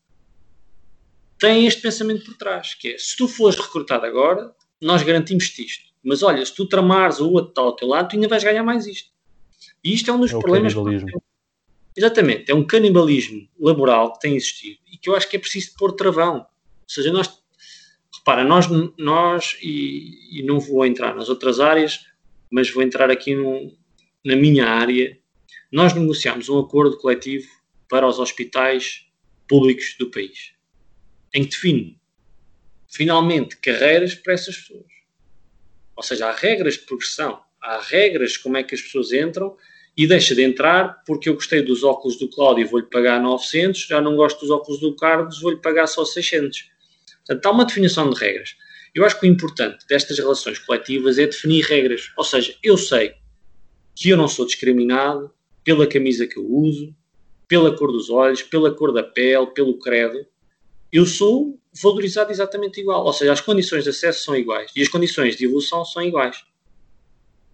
têm 1.39 1.67
este 1.67 1.81
pensamento 1.81 2.25
por 2.25 2.35
trás, 2.35 2.75
que 2.75 2.89
é, 2.89 2.99
se 2.99 3.17
tu 3.17 3.27
fores 3.27 3.59
recrutado 3.59 4.05
agora, 4.05 4.55
nós 4.81 5.03
garantimos-te 5.03 5.65
isto. 5.65 5.91
Mas 6.03 6.23
olha, 6.23 6.45
se 6.45 6.55
tu 6.55 6.67
tramares 6.67 7.19
o 7.21 7.31
outro 7.31 7.53
tal 7.53 7.67
ao 7.67 7.77
teu 7.77 7.89
lado, 7.89 8.09
tu 8.09 8.17
ainda 8.17 8.29
vais 8.29 8.45
ganhar 8.45 8.63
mais 8.63 8.87
isto. 8.87 9.11
E 9.83 9.95
isto 9.95 10.11
é 10.11 10.15
um 10.15 10.21
dos 10.21 10.33
é 10.33 10.39
problemas. 10.39 10.75
Exatamente, 11.97 12.51
é 12.51 12.55
um 12.55 12.65
canibalismo 12.65 13.49
laboral 13.59 14.13
que 14.13 14.21
tem 14.21 14.37
existido 14.37 14.79
e 14.91 14.97
que 14.97 15.09
eu 15.09 15.17
acho 15.17 15.29
que 15.29 15.37
é 15.37 15.39
preciso 15.39 15.75
pôr 15.77 15.93
travão. 15.93 16.39
Ou 16.39 16.47
seja, 16.87 17.13
nós, 17.13 17.40
repara, 18.21 18.45
nós, 18.45 18.67
nós 18.97 19.57
e, 19.63 20.39
e 20.39 20.43
não 20.43 20.61
vou 20.61 20.87
entrar 20.87 21.15
nas 21.15 21.29
outras 21.29 21.59
áreas, 21.59 22.07
mas 22.51 22.71
vou 22.71 22.83
entrar 22.83 23.11
aqui 23.11 23.35
na 24.25 24.37
minha 24.37 24.67
área, 24.67 25.19
nós 25.73 25.95
negociamos 25.95 26.49
um 26.49 26.59
acordo 26.59 26.97
coletivo 26.99 27.49
para 27.89 28.07
os 28.07 28.19
hospitais 28.19 29.07
públicos 29.49 29.97
do 29.99 30.11
país, 30.11 30.53
em 31.35 31.45
que 31.45 31.51
define 31.51 32.01
finalmente 32.89 33.57
carreiras 33.57 34.15
para 34.15 34.35
essas 34.35 34.57
pessoas. 34.57 34.87
Ou 35.97 36.03
seja, 36.03 36.29
há 36.29 36.33
regras 36.33 36.75
de 36.75 36.81
progressão, 36.81 37.41
há 37.61 37.81
regras 37.81 38.37
como 38.37 38.57
é 38.57 38.63
que 38.63 38.75
as 38.75 38.81
pessoas 38.81 39.13
entram 39.13 39.57
e 39.97 40.07
deixa 40.07 40.35
de 40.35 40.43
entrar 40.43 41.03
porque 41.07 41.29
eu 41.29 41.35
gostei 41.35 41.63
dos 41.63 41.85
óculos 41.85 42.19
do 42.19 42.29
Cláudio 42.29 42.63
e 42.63 42.69
vou-lhe 42.69 42.87
pagar 42.87 43.21
900, 43.21 43.87
já 43.87 44.01
não 44.01 44.17
gosto 44.17 44.41
dos 44.41 44.51
óculos 44.51 44.81
do 44.81 44.95
Carlos, 44.97 45.41
vou-lhe 45.41 45.59
pagar 45.59 45.87
só 45.87 46.05
600. 46.05 46.71
Portanto, 47.31 47.47
há 47.47 47.51
uma 47.53 47.65
definição 47.65 48.11
de 48.11 48.19
regras. 48.19 48.57
Eu 48.93 49.05
acho 49.05 49.21
que 49.21 49.25
o 49.25 49.31
importante 49.31 49.87
destas 49.87 50.19
relações 50.19 50.59
coletivas 50.59 51.17
é 51.17 51.27
definir 51.27 51.65
regras. 51.65 52.11
Ou 52.17 52.25
seja, 52.25 52.57
eu 52.61 52.77
sei 52.77 53.15
que 53.95 54.09
eu 54.09 54.17
não 54.17 54.27
sou 54.27 54.45
discriminado 54.45 55.33
pela 55.63 55.87
camisa 55.87 56.27
que 56.27 56.37
eu 56.37 56.45
uso, 56.45 56.93
pela 57.47 57.77
cor 57.77 57.93
dos 57.93 58.11
olhos, 58.11 58.43
pela 58.43 58.75
cor 58.75 58.93
da 58.93 59.05
pele, 59.05 59.47
pelo 59.55 59.79
credo. 59.79 60.27
Eu 60.93 61.07
sou 61.07 61.57
valorizado 61.81 62.33
exatamente 62.33 62.81
igual. 62.81 63.05
Ou 63.05 63.13
seja, 63.13 63.33
as 63.33 63.41
condições 63.41 63.85
de 63.85 63.91
acesso 63.91 64.25
são 64.25 64.35
iguais 64.35 64.73
e 64.75 64.83
as 64.83 64.89
condições 64.89 65.37
de 65.37 65.45
evolução 65.45 65.85
são 65.85 66.03
iguais. 66.03 66.45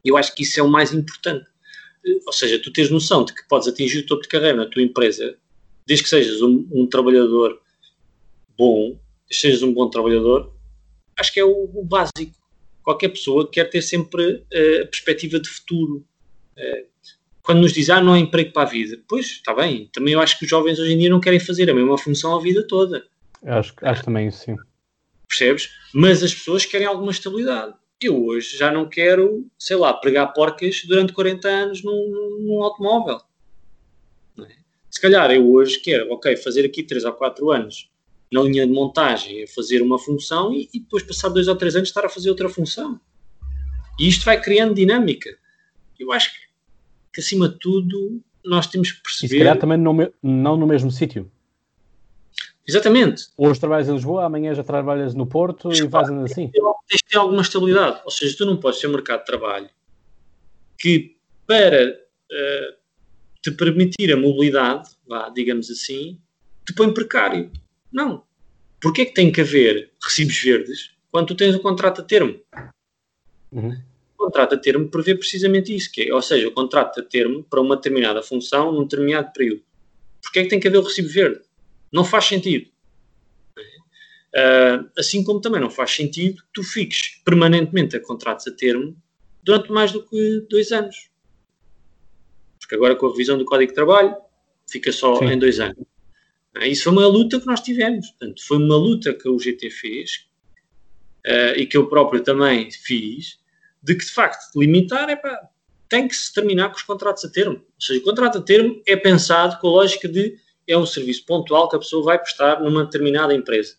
Eu 0.02 0.16
acho 0.16 0.34
que 0.34 0.42
isso 0.42 0.58
é 0.58 0.62
o 0.62 0.68
mais 0.68 0.94
importante 0.94 1.44
ou 2.24 2.32
seja, 2.32 2.56
tu 2.62 2.72
tens 2.72 2.88
noção 2.88 3.24
de 3.24 3.34
que 3.34 3.42
podes 3.48 3.66
atingir 3.66 3.98
o 3.98 4.06
topo 4.06 4.22
de 4.22 4.28
carreira 4.28 4.56
na 4.56 4.66
tua 4.66 4.80
empresa, 4.80 5.36
desde 5.84 6.04
que 6.04 6.08
sejas 6.08 6.40
um, 6.40 6.64
um 6.70 6.86
trabalhador 6.86 7.60
bom, 8.56 8.96
sejas 9.30 9.62
um 9.62 9.72
bom 9.72 9.88
trabalhador, 9.88 10.52
acho 11.16 11.32
que 11.32 11.40
é 11.40 11.44
o, 11.44 11.70
o 11.74 11.84
básico. 11.84 12.36
Qualquer 12.82 13.08
pessoa 13.08 13.50
quer 13.50 13.64
ter 13.64 13.82
sempre 13.82 14.34
uh, 14.34 14.82
a 14.82 14.86
perspectiva 14.86 15.40
de 15.40 15.48
futuro. 15.48 16.04
Uh, 16.56 16.86
quando 17.42 17.60
nos 17.60 17.72
diz, 17.72 17.90
ah, 17.90 18.00
não 18.00 18.12
há 18.12 18.18
emprego 18.18 18.52
para 18.52 18.62
a 18.62 18.70
vida, 18.70 18.98
pois, 19.08 19.26
está 19.26 19.54
bem, 19.54 19.88
também 19.92 20.14
eu 20.14 20.20
acho 20.20 20.36
que 20.36 20.44
os 20.44 20.50
jovens 20.50 20.80
hoje 20.80 20.92
em 20.92 20.98
dia 20.98 21.08
não 21.08 21.20
querem 21.20 21.38
fazer 21.38 21.70
a 21.70 21.74
mesma 21.74 21.96
função 21.96 22.34
a 22.34 22.40
vida 22.40 22.66
toda. 22.66 23.04
Acho, 23.44 23.72
acho 23.82 24.04
também 24.04 24.30
sim. 24.32 24.56
Percebes? 25.28 25.70
Mas 25.94 26.24
as 26.24 26.34
pessoas 26.34 26.64
querem 26.64 26.86
alguma 26.86 27.12
estabilidade 27.12 27.74
eu 28.04 28.24
hoje 28.24 28.56
já 28.56 28.70
não 28.70 28.88
quero, 28.88 29.46
sei 29.58 29.76
lá, 29.76 29.92
pregar 29.94 30.32
porcas 30.32 30.82
durante 30.84 31.12
40 31.12 31.48
anos 31.48 31.82
num, 31.82 32.38
num 32.40 32.62
automóvel. 32.62 33.20
É? 34.38 34.56
Se 34.90 35.00
calhar 35.00 35.30
eu 35.30 35.50
hoje 35.50 35.80
quero, 35.80 36.12
ok, 36.12 36.36
fazer 36.36 36.64
aqui 36.64 36.82
3 36.82 37.04
ou 37.04 37.12
4 37.12 37.50
anos 37.50 37.90
na 38.32 38.42
linha 38.42 38.66
de 38.66 38.72
montagem, 38.72 39.46
fazer 39.46 39.82
uma 39.82 39.98
função 39.98 40.52
e, 40.52 40.68
e 40.72 40.80
depois 40.80 41.02
passar 41.02 41.28
2 41.28 41.48
ou 41.48 41.56
3 41.56 41.76
anos 41.76 41.88
estar 41.88 42.04
a 42.04 42.08
fazer 42.08 42.30
outra 42.30 42.48
função. 42.48 43.00
E 43.98 44.08
isto 44.08 44.24
vai 44.24 44.40
criando 44.40 44.74
dinâmica. 44.74 45.30
Eu 45.98 46.12
acho 46.12 46.32
que, 46.32 46.40
que 47.14 47.20
acima 47.20 47.48
de 47.48 47.58
tudo, 47.58 48.20
nós 48.44 48.66
temos 48.66 48.92
que 48.92 49.02
perceber. 49.02 49.26
E 49.26 49.38
se 49.38 49.38
calhar 49.38 49.58
também 49.58 49.78
no, 49.78 50.12
não 50.22 50.56
no 50.56 50.66
mesmo 50.66 50.90
sítio. 50.90 51.30
Exatamente. 52.68 53.28
Hoje 53.36 53.60
trabalhas 53.60 53.88
em 53.88 53.94
Lisboa, 53.94 54.24
amanhã 54.24 54.52
já 54.52 54.64
trabalhas 54.64 55.14
no 55.14 55.26
Porto 55.26 55.68
Mas, 55.68 55.78
e 55.78 55.88
fazem 55.88 56.20
assim. 56.22 56.50
Tens 56.50 56.98
de 56.98 57.08
ter 57.08 57.16
alguma 57.16 57.42
estabilidade. 57.42 58.00
Ou 58.04 58.10
seja, 58.10 58.36
tu 58.36 58.44
não 58.44 58.56
podes 58.56 58.80
ter 58.80 58.88
um 58.88 58.92
mercado 58.92 59.20
de 59.20 59.26
trabalho 59.26 59.70
que, 60.78 61.16
para 61.46 61.90
uh, 61.90 62.76
te 63.40 63.52
permitir 63.52 64.12
a 64.12 64.16
mobilidade, 64.16 64.90
vá, 65.06 65.28
digamos 65.30 65.70
assim, 65.70 66.20
te 66.66 66.74
põe 66.74 66.92
precário. 66.92 67.50
Não. 67.96 68.22
Porquê 68.78 69.02
é 69.02 69.04
que 69.06 69.14
tem 69.14 69.32
que 69.32 69.40
haver 69.40 69.90
recibos 70.02 70.38
verdes 70.38 70.90
quando 71.10 71.28
tu 71.28 71.34
tens 71.34 71.54
um 71.54 71.60
contrato 71.60 72.02
a 72.02 72.04
termo? 72.04 72.38
Uhum. 73.50 73.72
O 74.18 74.24
contrato 74.26 74.54
a 74.54 74.58
termo 74.58 74.90
prevê 74.90 75.14
precisamente 75.14 75.74
isso, 75.74 75.90
que 75.90 76.02
é, 76.02 76.14
ou 76.14 76.20
seja, 76.20 76.46
o 76.46 76.52
contrato 76.52 77.00
a 77.00 77.02
termo 77.02 77.42
para 77.42 77.58
uma 77.58 77.74
determinada 77.74 78.22
função 78.22 78.70
num 78.70 78.82
determinado 78.82 79.32
período. 79.32 79.62
Porquê 80.22 80.40
é 80.40 80.42
que 80.42 80.50
tem 80.50 80.60
que 80.60 80.68
haver 80.68 80.76
o 80.76 80.82
recibo 80.82 81.08
verde? 81.08 81.40
Não 81.90 82.04
faz 82.04 82.26
sentido. 82.26 82.68
Uh, 83.58 84.90
assim 84.98 85.24
como 85.24 85.40
também 85.40 85.62
não 85.62 85.70
faz 85.70 85.92
sentido 85.92 86.42
que 86.42 86.48
tu 86.52 86.62
fiques 86.62 87.22
permanentemente 87.24 87.96
a 87.96 88.00
contratos 88.00 88.46
a 88.46 88.50
termo 88.50 88.94
durante 89.42 89.72
mais 89.72 89.90
do 89.90 90.06
que 90.06 90.46
dois 90.50 90.70
anos. 90.70 91.08
Porque 92.60 92.74
agora 92.74 92.94
com 92.94 93.06
a 93.06 93.10
revisão 93.10 93.38
do 93.38 93.46
Código 93.46 93.70
de 93.70 93.74
Trabalho 93.74 94.14
fica 94.68 94.92
só 94.92 95.18
Sim. 95.20 95.28
em 95.28 95.38
dois 95.38 95.58
anos. 95.60 95.78
Uh, 96.56 96.64
isso 96.64 96.84
foi 96.84 96.92
uma 96.92 97.06
luta 97.06 97.40
que 97.40 97.46
nós 97.46 97.60
tivemos. 97.60 98.10
Portanto, 98.10 98.42
foi 98.44 98.58
uma 98.58 98.76
luta 98.76 99.12
que 99.14 99.28
a 99.28 99.30
UGT 99.30 99.70
fez 99.70 100.26
uh, 101.26 101.56
e 101.56 101.66
que 101.66 101.76
eu 101.76 101.88
próprio 101.88 102.22
também 102.22 102.70
fiz, 102.70 103.38
de 103.82 103.94
que 103.94 104.04
de 104.04 104.10
facto 104.12 104.58
limitar 104.58 105.08
é 105.08 105.16
para 105.16 105.48
tem 105.88 106.08
que 106.08 106.16
se 106.16 106.32
terminar 106.32 106.70
com 106.70 106.76
os 106.76 106.82
contratos 106.82 107.24
a 107.24 107.30
termo. 107.30 107.56
Ou 107.56 107.80
seja, 107.80 108.00
o 108.00 108.02
contrato 108.02 108.38
a 108.38 108.42
termo 108.42 108.82
é 108.86 108.96
pensado 108.96 109.58
com 109.60 109.68
a 109.68 109.70
lógica 109.70 110.08
de 110.08 110.36
é 110.66 110.76
um 110.76 110.84
serviço 110.84 111.24
pontual 111.24 111.68
que 111.68 111.76
a 111.76 111.78
pessoa 111.78 112.02
vai 112.02 112.18
prestar 112.18 112.60
numa 112.60 112.84
determinada 112.84 113.32
empresa. 113.32 113.76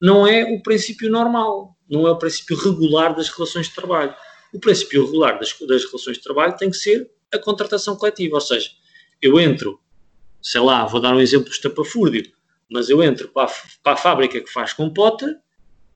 Não 0.00 0.26
é 0.26 0.44
o 0.44 0.62
princípio 0.62 1.10
normal, 1.10 1.76
não 1.88 2.06
é 2.06 2.10
o 2.10 2.16
princípio 2.16 2.56
regular 2.56 3.14
das 3.14 3.28
relações 3.28 3.68
de 3.68 3.74
trabalho. 3.74 4.14
O 4.52 4.58
princípio 4.58 5.04
regular 5.04 5.38
das, 5.38 5.54
das 5.68 5.84
relações 5.84 6.16
de 6.16 6.22
trabalho 6.22 6.56
tem 6.56 6.70
que 6.70 6.76
ser 6.76 7.10
a 7.32 7.38
contratação 7.38 7.94
coletiva, 7.94 8.36
ou 8.36 8.40
seja, 8.40 8.70
eu 9.20 9.38
entro, 9.38 9.78
sei 10.42 10.60
lá, 10.60 10.86
vou 10.86 11.00
dar 11.00 11.14
um 11.14 11.20
exemplo 11.20 11.50
estapafúrdio, 11.50 12.30
mas 12.70 12.88
eu 12.88 13.02
entro 13.02 13.28
para 13.28 13.50
a, 13.50 13.54
para 13.82 13.92
a 13.92 13.96
fábrica 13.96 14.40
que 14.40 14.50
faz 14.50 14.72
compota 14.72 15.40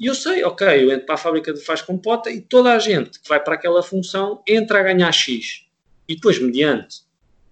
e 0.01 0.07
eu 0.07 0.15
sei, 0.15 0.43
ok, 0.45 0.67
eu 0.67 0.93
entro 0.93 1.07
para 1.07 1.15
a 1.15 1.19
fábrica 1.19 1.53
que 1.53 1.61
faz 1.61 1.81
compota 1.81 2.31
e 2.31 2.41
toda 2.41 2.73
a 2.73 2.79
gente 2.79 3.21
que 3.21 3.29
vai 3.29 3.43
para 3.43 3.55
aquela 3.55 3.83
função 3.83 4.43
entra 4.47 4.81
a 4.81 4.83
ganhar 4.83 5.11
X. 5.13 5.67
E 6.09 6.17
depois, 6.17 6.39
mediante 6.39 7.03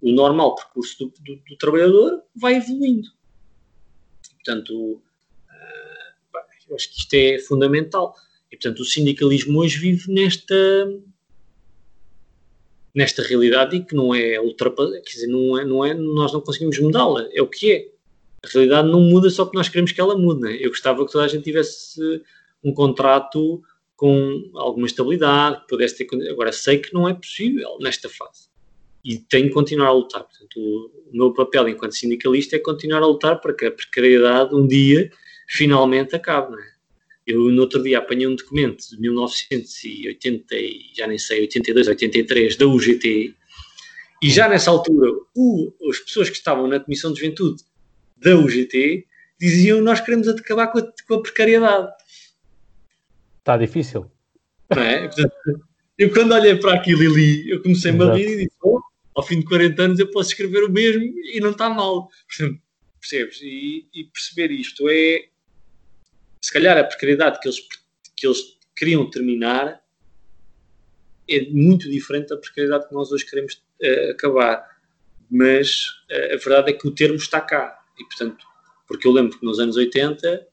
o 0.00 0.10
normal 0.12 0.56
percurso 0.56 0.98
do, 0.98 1.14
do, 1.20 1.36
do 1.48 1.56
trabalhador 1.56 2.22
vai 2.34 2.56
evoluindo. 2.56 3.08
Portanto, 4.34 4.72
uh, 4.72 6.38
eu 6.68 6.74
acho 6.74 6.92
que 6.92 6.98
isto 6.98 7.14
é 7.14 7.38
fundamental. 7.38 8.14
E, 8.50 8.56
portanto, 8.56 8.80
o 8.80 8.84
sindicalismo 8.84 9.60
hoje 9.60 9.78
vive 9.78 10.12
nesta 10.12 10.54
nesta 12.94 13.22
realidade 13.22 13.76
e 13.76 13.84
que 13.84 13.94
não 13.94 14.14
é 14.14 14.40
ultrapassada, 14.40 15.00
quer 15.00 15.12
dizer, 15.12 15.26
não 15.26 15.58
é, 15.58 15.64
não 15.64 15.84
é, 15.84 15.94
nós 15.94 16.32
não 16.32 16.40
conseguimos 16.40 16.78
mudá-la, 16.78 17.26
é 17.32 17.40
o 17.40 17.46
que 17.46 17.72
é. 17.72 17.88
A 18.44 18.48
realidade 18.52 18.88
não 18.88 19.00
muda 19.00 19.30
só 19.30 19.44
porque 19.44 19.56
nós 19.56 19.68
queremos 19.68 19.92
que 19.92 20.00
ela 20.00 20.18
mude. 20.18 20.40
Né? 20.40 20.58
Eu 20.60 20.70
gostava 20.70 21.06
que 21.06 21.12
toda 21.12 21.24
a 21.24 21.28
gente 21.28 21.44
tivesse 21.44 22.00
um 22.62 22.74
contrato 22.74 23.62
com 23.96 24.50
alguma 24.54 24.86
estabilidade, 24.86 25.60
que 25.60 25.68
pudesse 25.68 26.04
ter. 26.04 26.28
Agora, 26.28 26.50
sei 26.50 26.78
que 26.78 26.92
não 26.92 27.08
é 27.08 27.14
possível 27.14 27.78
nesta 27.80 28.08
fase. 28.08 28.50
e 29.04 29.16
tenho 29.16 29.48
que 29.48 29.54
continuar 29.54 29.88
a 29.88 29.92
lutar. 29.92 30.24
Portanto, 30.24 30.58
o, 30.58 30.90
meu 31.12 31.32
papel 31.32 31.68
enquanto 31.68 31.96
sindicalista 31.96 32.56
é 32.56 32.58
continuar 32.58 33.02
a 33.02 33.06
lutar 33.06 33.40
para 33.40 33.52
que 33.52 33.66
a 33.66 33.70
precariedade 33.70 34.54
um 34.54 34.66
dia 34.66 35.10
finalmente 35.48 36.16
acabe. 36.16 36.54
É? 36.54 36.71
Eu, 37.26 37.50
no 37.50 37.62
outro 37.62 37.82
dia, 37.82 37.98
apanhei 37.98 38.26
um 38.26 38.34
documento 38.34 38.88
de 38.90 39.00
1980, 39.00 40.56
já 40.94 41.06
nem 41.06 41.18
sei, 41.18 41.42
82, 41.42 41.88
83, 41.88 42.56
da 42.56 42.66
UGT, 42.66 43.34
e 44.22 44.30
já 44.30 44.48
nessa 44.48 44.70
altura, 44.70 45.10
o, 45.34 45.72
as 45.90 45.98
pessoas 45.98 46.30
que 46.30 46.36
estavam 46.36 46.68
na 46.68 46.78
Comissão 46.78 47.12
de 47.12 47.20
Juventude 47.20 47.62
da 48.16 48.36
UGT 48.36 49.04
diziam 49.38 49.80
nós 49.82 50.00
queremos 50.00 50.28
acabar 50.28 50.68
com 50.68 50.78
a, 50.78 50.92
com 51.08 51.14
a 51.14 51.22
precariedade. 51.22 51.92
Está 53.40 53.56
difícil. 53.56 54.08
Não 54.70 54.80
é? 54.80 55.10
eu 55.98 56.12
quando 56.12 56.32
olhei 56.32 56.54
para 56.54 56.74
aquilo 56.74 57.02
e 57.02 57.06
li, 57.08 57.50
eu 57.50 57.60
comecei-me 57.60 58.04
a 58.04 58.14
rir 58.14 58.28
e 58.28 58.36
disse, 58.44 58.56
oh, 58.62 58.80
ao 59.12 59.24
fim 59.24 59.40
de 59.40 59.46
40 59.46 59.82
anos 59.82 59.98
eu 59.98 60.08
posso 60.12 60.30
escrever 60.30 60.62
o 60.62 60.70
mesmo 60.70 61.02
e 61.02 61.40
não 61.40 61.50
está 61.50 61.68
mal. 61.68 62.08
Percebes? 63.00 63.40
E, 63.42 63.88
e 63.92 64.04
perceber 64.04 64.52
isto 64.52 64.88
é, 64.88 65.24
se 66.42 66.52
calhar 66.52 66.76
a 66.76 66.82
precariedade 66.82 67.38
que 67.40 67.46
eles, 67.46 67.60
que 68.16 68.26
eles 68.26 68.38
queriam 68.76 69.08
terminar 69.08 69.80
é 71.28 71.48
muito 71.50 71.88
diferente 71.88 72.30
da 72.30 72.36
precariedade 72.36 72.88
que 72.88 72.94
nós 72.94 73.12
hoje 73.12 73.24
queremos 73.24 73.54
uh, 73.54 74.10
acabar. 74.10 74.66
Mas 75.30 75.84
uh, 76.10 76.34
a 76.34 76.36
verdade 76.36 76.70
é 76.70 76.72
que 76.72 76.86
o 76.86 76.90
termo 76.90 77.14
está 77.14 77.40
cá. 77.40 77.78
E, 77.96 78.04
portanto, 78.04 78.44
porque 78.88 79.06
eu 79.06 79.12
lembro 79.12 79.38
que 79.38 79.46
nos 79.46 79.60
anos 79.60 79.76
80 79.76 80.28
uh, 80.28 80.44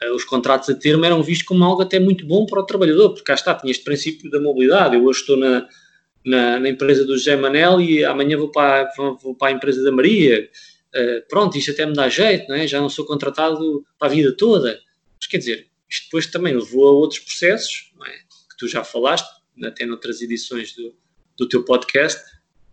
eh, 0.00 0.12
os 0.12 0.24
contratos 0.24 0.70
a 0.70 0.74
termo 0.74 1.04
eram 1.04 1.22
vistos 1.24 1.46
como 1.46 1.64
algo 1.64 1.82
até 1.82 1.98
muito 1.98 2.24
bom 2.24 2.46
para 2.46 2.60
o 2.60 2.66
trabalhador, 2.66 3.10
porque 3.10 3.24
cá 3.24 3.34
está, 3.34 3.54
tinha 3.56 3.72
este 3.72 3.82
princípio 3.82 4.30
da 4.30 4.40
mobilidade. 4.40 4.94
Eu 4.94 5.04
hoje 5.04 5.20
estou 5.20 5.36
na, 5.36 5.68
na, 6.24 6.60
na 6.60 6.68
empresa 6.68 7.04
do 7.04 7.18
José 7.18 7.34
Manel 7.34 7.80
e 7.80 8.04
amanhã 8.04 8.38
vou 8.38 8.50
para, 8.52 8.88
vou 9.20 9.34
para 9.34 9.48
a 9.48 9.52
empresa 9.52 9.82
da 9.82 9.90
Maria. 9.90 10.48
Uh, 10.94 11.26
pronto, 11.28 11.56
isto 11.56 11.70
até 11.70 11.86
me 11.86 11.94
dá 11.94 12.08
jeito, 12.08 12.48
não 12.48 12.54
é? 12.54 12.66
já 12.66 12.80
não 12.80 12.88
sou 12.88 13.06
contratado 13.06 13.84
para 13.98 14.08
a 14.08 14.10
vida 14.10 14.36
toda. 14.36 14.78
Mas 15.18 15.26
quer 15.26 15.38
dizer, 15.38 15.68
isto 15.88 16.04
depois 16.04 16.26
também 16.26 16.54
levou 16.54 16.86
a 16.86 16.90
outros 16.90 17.20
processos, 17.20 17.92
é? 18.06 18.10
que 18.10 18.56
tu 18.58 18.68
já 18.68 18.84
falaste, 18.84 19.28
até 19.64 19.86
noutras 19.86 20.20
edições 20.20 20.74
do, 20.74 20.94
do 21.38 21.48
teu 21.48 21.64
podcast, 21.64 22.22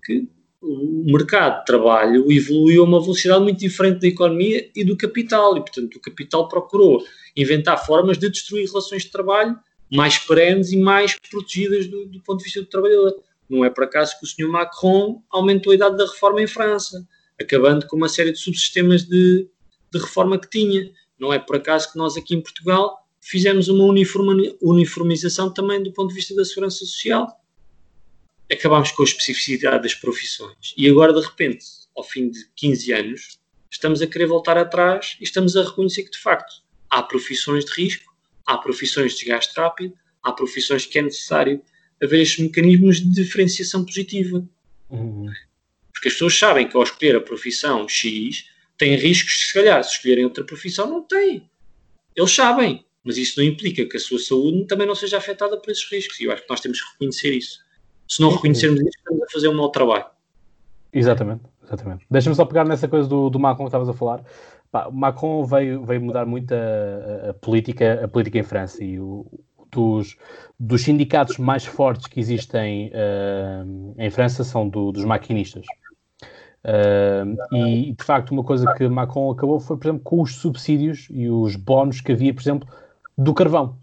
que 0.03 0.27
o 0.61 1.03
mercado 1.05 1.59
de 1.59 1.65
trabalho 1.65 2.31
evoluiu 2.31 2.83
a 2.83 2.85
uma 2.85 3.01
velocidade 3.01 3.41
muito 3.41 3.59
diferente 3.59 4.01
da 4.01 4.07
economia 4.07 4.69
e 4.75 4.83
do 4.83 4.97
capital, 4.97 5.55
e 5.55 5.61
portanto 5.61 5.95
o 5.95 6.01
capital 6.01 6.47
procurou 6.49 7.03
inventar 7.35 7.85
formas 7.85 8.17
de 8.17 8.29
destruir 8.29 8.67
relações 8.67 9.03
de 9.03 9.11
trabalho 9.11 9.57
mais 9.91 10.17
perenes 10.19 10.71
e 10.71 10.77
mais 10.77 11.15
protegidas 11.29 11.87
do, 11.87 12.05
do 12.05 12.21
ponto 12.21 12.39
de 12.39 12.43
vista 12.43 12.61
do 12.61 12.67
trabalhador. 12.67 13.23
Não 13.49 13.65
é 13.65 13.69
por 13.69 13.85
acaso 13.85 14.19
que 14.19 14.25
o 14.25 14.27
senhor 14.27 14.51
Macron 14.51 15.23
aumentou 15.31 15.71
a 15.71 15.75
idade 15.75 15.97
da 15.97 16.05
reforma 16.05 16.41
em 16.41 16.47
França, 16.47 17.07
acabando 17.39 17.87
com 17.87 17.95
uma 17.95 18.09
série 18.09 18.31
de 18.31 18.39
subsistemas 18.39 19.03
de, 19.03 19.47
de 19.91 19.99
reforma 19.99 20.39
que 20.39 20.49
tinha. 20.49 20.91
Não 21.19 21.33
é 21.33 21.39
por 21.39 21.55
acaso 21.55 21.91
que 21.91 21.97
nós 21.97 22.17
aqui 22.17 22.35
em 22.35 22.41
Portugal 22.41 22.97
fizemos 23.21 23.67
uma 23.67 23.83
uniformização 24.61 25.53
também 25.53 25.83
do 25.83 25.91
ponto 25.91 26.09
de 26.09 26.15
vista 26.15 26.33
da 26.33 26.45
segurança 26.45 26.77
social 26.77 27.39
acabámos 28.51 28.91
com 28.91 29.03
a 29.03 29.05
especificidade 29.05 29.83
das 29.83 29.93
profissões. 29.93 30.73
E 30.75 30.89
agora, 30.89 31.13
de 31.13 31.21
repente, 31.21 31.65
ao 31.95 32.03
fim 32.03 32.29
de 32.29 32.39
15 32.55 32.93
anos, 32.93 33.39
estamos 33.69 34.01
a 34.01 34.07
querer 34.07 34.25
voltar 34.25 34.57
atrás 34.57 35.15
e 35.19 35.23
estamos 35.23 35.55
a 35.55 35.63
reconhecer 35.63 36.03
que, 36.03 36.11
de 36.11 36.17
facto, 36.17 36.63
há 36.89 37.03
profissões 37.03 37.63
de 37.65 37.71
risco, 37.71 38.11
há 38.45 38.57
profissões 38.57 39.13
de 39.13 39.19
desgaste 39.19 39.53
rápido, 39.55 39.93
há 40.23 40.31
profissões 40.31 40.85
que 40.85 40.97
é 40.97 41.01
necessário 41.03 41.61
haver 42.01 42.21
estes 42.21 42.43
mecanismos 42.43 42.99
de 42.99 43.09
diferenciação 43.11 43.85
positiva. 43.85 44.43
Uhum. 44.89 45.31
Porque 45.99 46.07
as 46.07 46.13
pessoas 46.13 46.39
sabem 46.39 46.65
que 46.65 46.77
ao 46.77 46.83
escolher 46.83 47.17
a 47.17 47.19
profissão 47.19 47.85
X, 47.87 48.45
têm 48.77 48.95
riscos, 48.95 49.47
se 49.47 49.53
calhar, 49.53 49.83
se 49.83 49.95
escolherem 49.95 50.23
outra 50.23 50.45
profissão, 50.45 50.89
não 50.89 51.01
têm. 51.01 51.43
Eles 52.15 52.31
sabem, 52.33 52.85
mas 53.03 53.17
isso 53.17 53.37
não 53.37 53.45
implica 53.45 53.85
que 53.85 53.97
a 53.97 53.99
sua 53.99 54.17
saúde 54.17 54.65
também 54.65 54.87
não 54.87 54.95
seja 54.95 55.17
afetada 55.17 55.57
por 55.57 55.69
esses 55.69 55.83
riscos. 55.91 56.17
E 56.21 56.23
eu 56.23 56.31
acho 56.31 56.43
que 56.43 56.49
nós 56.49 56.61
temos 56.61 56.81
que 56.81 56.93
reconhecer 56.93 57.33
isso. 57.33 57.59
Se 58.07 58.21
não 58.21 58.29
reconhecermos 58.29 58.79
isso, 58.79 58.97
estamos 58.97 59.23
a 59.23 59.25
fazer 59.29 59.49
um 59.49 59.55
mau 59.55 59.69
trabalho. 59.71 60.05
Exatamente, 60.93 61.41
exatamente. 61.61 62.05
Deixa-me 62.09 62.35
só 62.35 62.45
pegar 62.45 62.63
nessa 62.63 62.87
coisa 62.87 63.05
do, 63.05 63.29
do 63.29 63.37
Macron 63.37 63.65
que 63.65 63.69
estavas 63.69 63.89
a 63.89 63.93
falar. 63.93 64.23
Pá, 64.71 64.87
o 64.87 64.93
Macron 64.93 65.43
veio, 65.43 65.83
veio 65.83 66.01
mudar 66.01 66.25
muito 66.25 66.53
a, 66.53 67.31
a, 67.31 67.33
política, 67.33 68.05
a 68.05 68.07
política 68.07 68.39
em 68.39 68.43
França 68.43 68.81
e 68.81 68.97
o, 69.01 69.25
dos, 69.69 70.15
dos 70.57 70.81
sindicatos 70.81 71.37
mais 71.37 71.65
fortes 71.65 72.07
que 72.07 72.21
existem 72.21 72.87
uh, 72.87 73.95
em 73.97 74.09
França 74.09 74.45
são 74.45 74.69
do, 74.69 74.93
dos 74.93 75.03
maquinistas. 75.03 75.65
Uh, 76.63 77.55
e 77.55 77.93
de 77.93 78.03
facto, 78.03 78.31
uma 78.31 78.43
coisa 78.43 78.73
que 78.73 78.87
Macron 78.87 79.31
acabou 79.31 79.59
foi, 79.59 79.77
por 79.77 79.87
exemplo, 79.87 80.03
com 80.03 80.21
os 80.21 80.35
subsídios 80.35 81.07
e 81.09 81.29
os 81.29 81.55
bónus 81.55 82.01
que 82.01 82.11
havia, 82.11 82.33
por 82.33 82.41
exemplo, 82.41 82.67
do 83.17 83.33
carvão, 83.33 83.77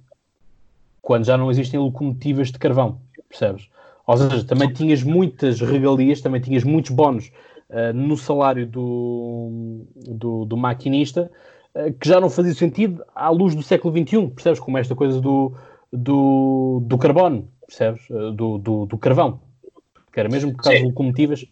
quando 1.00 1.24
já 1.24 1.36
não 1.36 1.50
existem 1.50 1.80
locomotivas 1.80 2.50
de 2.50 2.58
carvão, 2.58 3.00
percebes? 3.28 3.68
Ou 4.06 4.16
seja, 4.16 4.44
também 4.44 4.72
tinhas 4.72 5.02
muitas 5.02 5.60
regalias, 5.60 6.20
também 6.20 6.40
tinhas 6.40 6.64
muitos 6.64 6.90
bónus 6.90 7.32
uh, 7.70 7.92
no 7.94 8.16
salário 8.16 8.66
do, 8.66 9.84
do, 9.96 10.44
do 10.44 10.56
maquinista, 10.56 11.30
uh, 11.74 11.92
que 11.94 12.08
já 12.08 12.20
não 12.20 12.30
fazia 12.30 12.54
sentido 12.54 13.04
à 13.14 13.30
luz 13.30 13.54
do 13.54 13.62
século 13.62 13.96
XXI, 13.96 14.28
percebes? 14.28 14.60
Como 14.60 14.78
esta 14.78 14.94
coisa 14.94 15.20
do, 15.20 15.54
do, 15.92 16.80
do 16.84 16.98
carbono, 16.98 17.48
percebes? 17.66 18.08
Uh, 18.10 18.30
do, 18.32 18.58
do, 18.58 18.86
do, 18.86 18.98
carvão, 18.98 19.40
que 20.12 20.20
era 20.20 20.28
mesmo 20.28 20.52
por 20.52 20.62
causa 20.62 20.78
das 20.78 20.88
locomotivas 20.88 21.44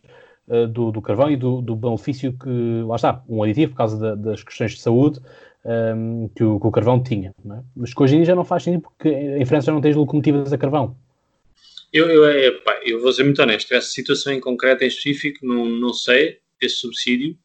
do, 0.47 0.93
do 0.93 1.01
carvão 1.01 1.31
e 1.31 1.37
do, 1.37 1.63
do 1.63 1.75
benefício 1.75 2.33
que, 2.33 2.83
lá 2.87 2.97
está, 2.97 3.23
um 3.29 3.43
aditivo 3.43 3.73
por 3.73 3.79
causa 3.79 3.99
da, 3.99 4.15
das 4.15 4.43
questões 4.43 4.73
de 4.73 4.81
saúde 4.81 5.21
um, 5.65 6.29
que, 6.29 6.45
o, 6.45 6.61
que, 6.61 6.67
o, 6.67 6.71
carvão 6.71 7.03
tinha. 7.03 7.35
É? 7.51 7.59
Mas 7.75 7.95
que 7.95 8.03
hoje 8.03 8.15
em 8.15 8.19
dia 8.19 8.27
já 8.27 8.35
não 8.35 8.45
faz 8.45 8.63
sentido 8.63 8.83
porque 8.83 9.09
em 9.09 9.45
França 9.47 9.67
já 9.67 9.73
não 9.73 9.81
tens 9.81 9.97
locomotivas 9.97 10.53
a 10.53 10.59
carvão. 10.59 10.97
Eu, 11.93 12.11
eu, 12.11 12.27
é, 12.27 12.51
eu 12.85 13.01
vou 13.01 13.13
ser 13.13 13.23
muito 13.23 13.41
honesto, 13.41 13.73
essa 13.73 13.89
situação 13.89 14.33
em 14.33 14.41
concreto, 14.41 14.83
em 14.83 14.89
específico, 14.89 15.47
não, 15.47 15.65
não 15.65 15.95
sei, 15.95 16.39
esse 16.61 16.77
subsídio. 16.77 17.37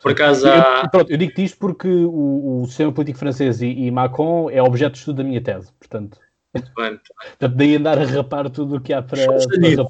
Por 0.00 0.12
acaso 0.12 0.48
há... 0.48 0.82
eu, 0.84 0.90
pronto, 0.90 1.10
eu 1.10 1.16
digo 1.16 1.32
isto 1.40 1.58
porque 1.58 1.88
o, 1.88 2.62
o 2.62 2.66
sistema 2.66 2.92
político 2.92 3.18
francês 3.18 3.60
e, 3.60 3.66
e, 3.66 3.90
Macron 3.90 4.48
é 4.50 4.62
objeto 4.62 4.92
de 4.92 4.98
estudo 5.00 5.16
da 5.16 5.24
minha 5.24 5.40
tese, 5.40 5.72
portanto. 5.72 6.18
Muito 6.54 6.72
bem. 6.76 7.00
Portanto, 7.30 7.56
daí 7.56 7.76
andar 7.76 7.98
a 7.98 8.04
rapar 8.04 8.48
tudo 8.48 8.76
o 8.76 8.80
que 8.80 8.92
há 8.92 9.02
para. 9.02 9.26
para 9.26 9.86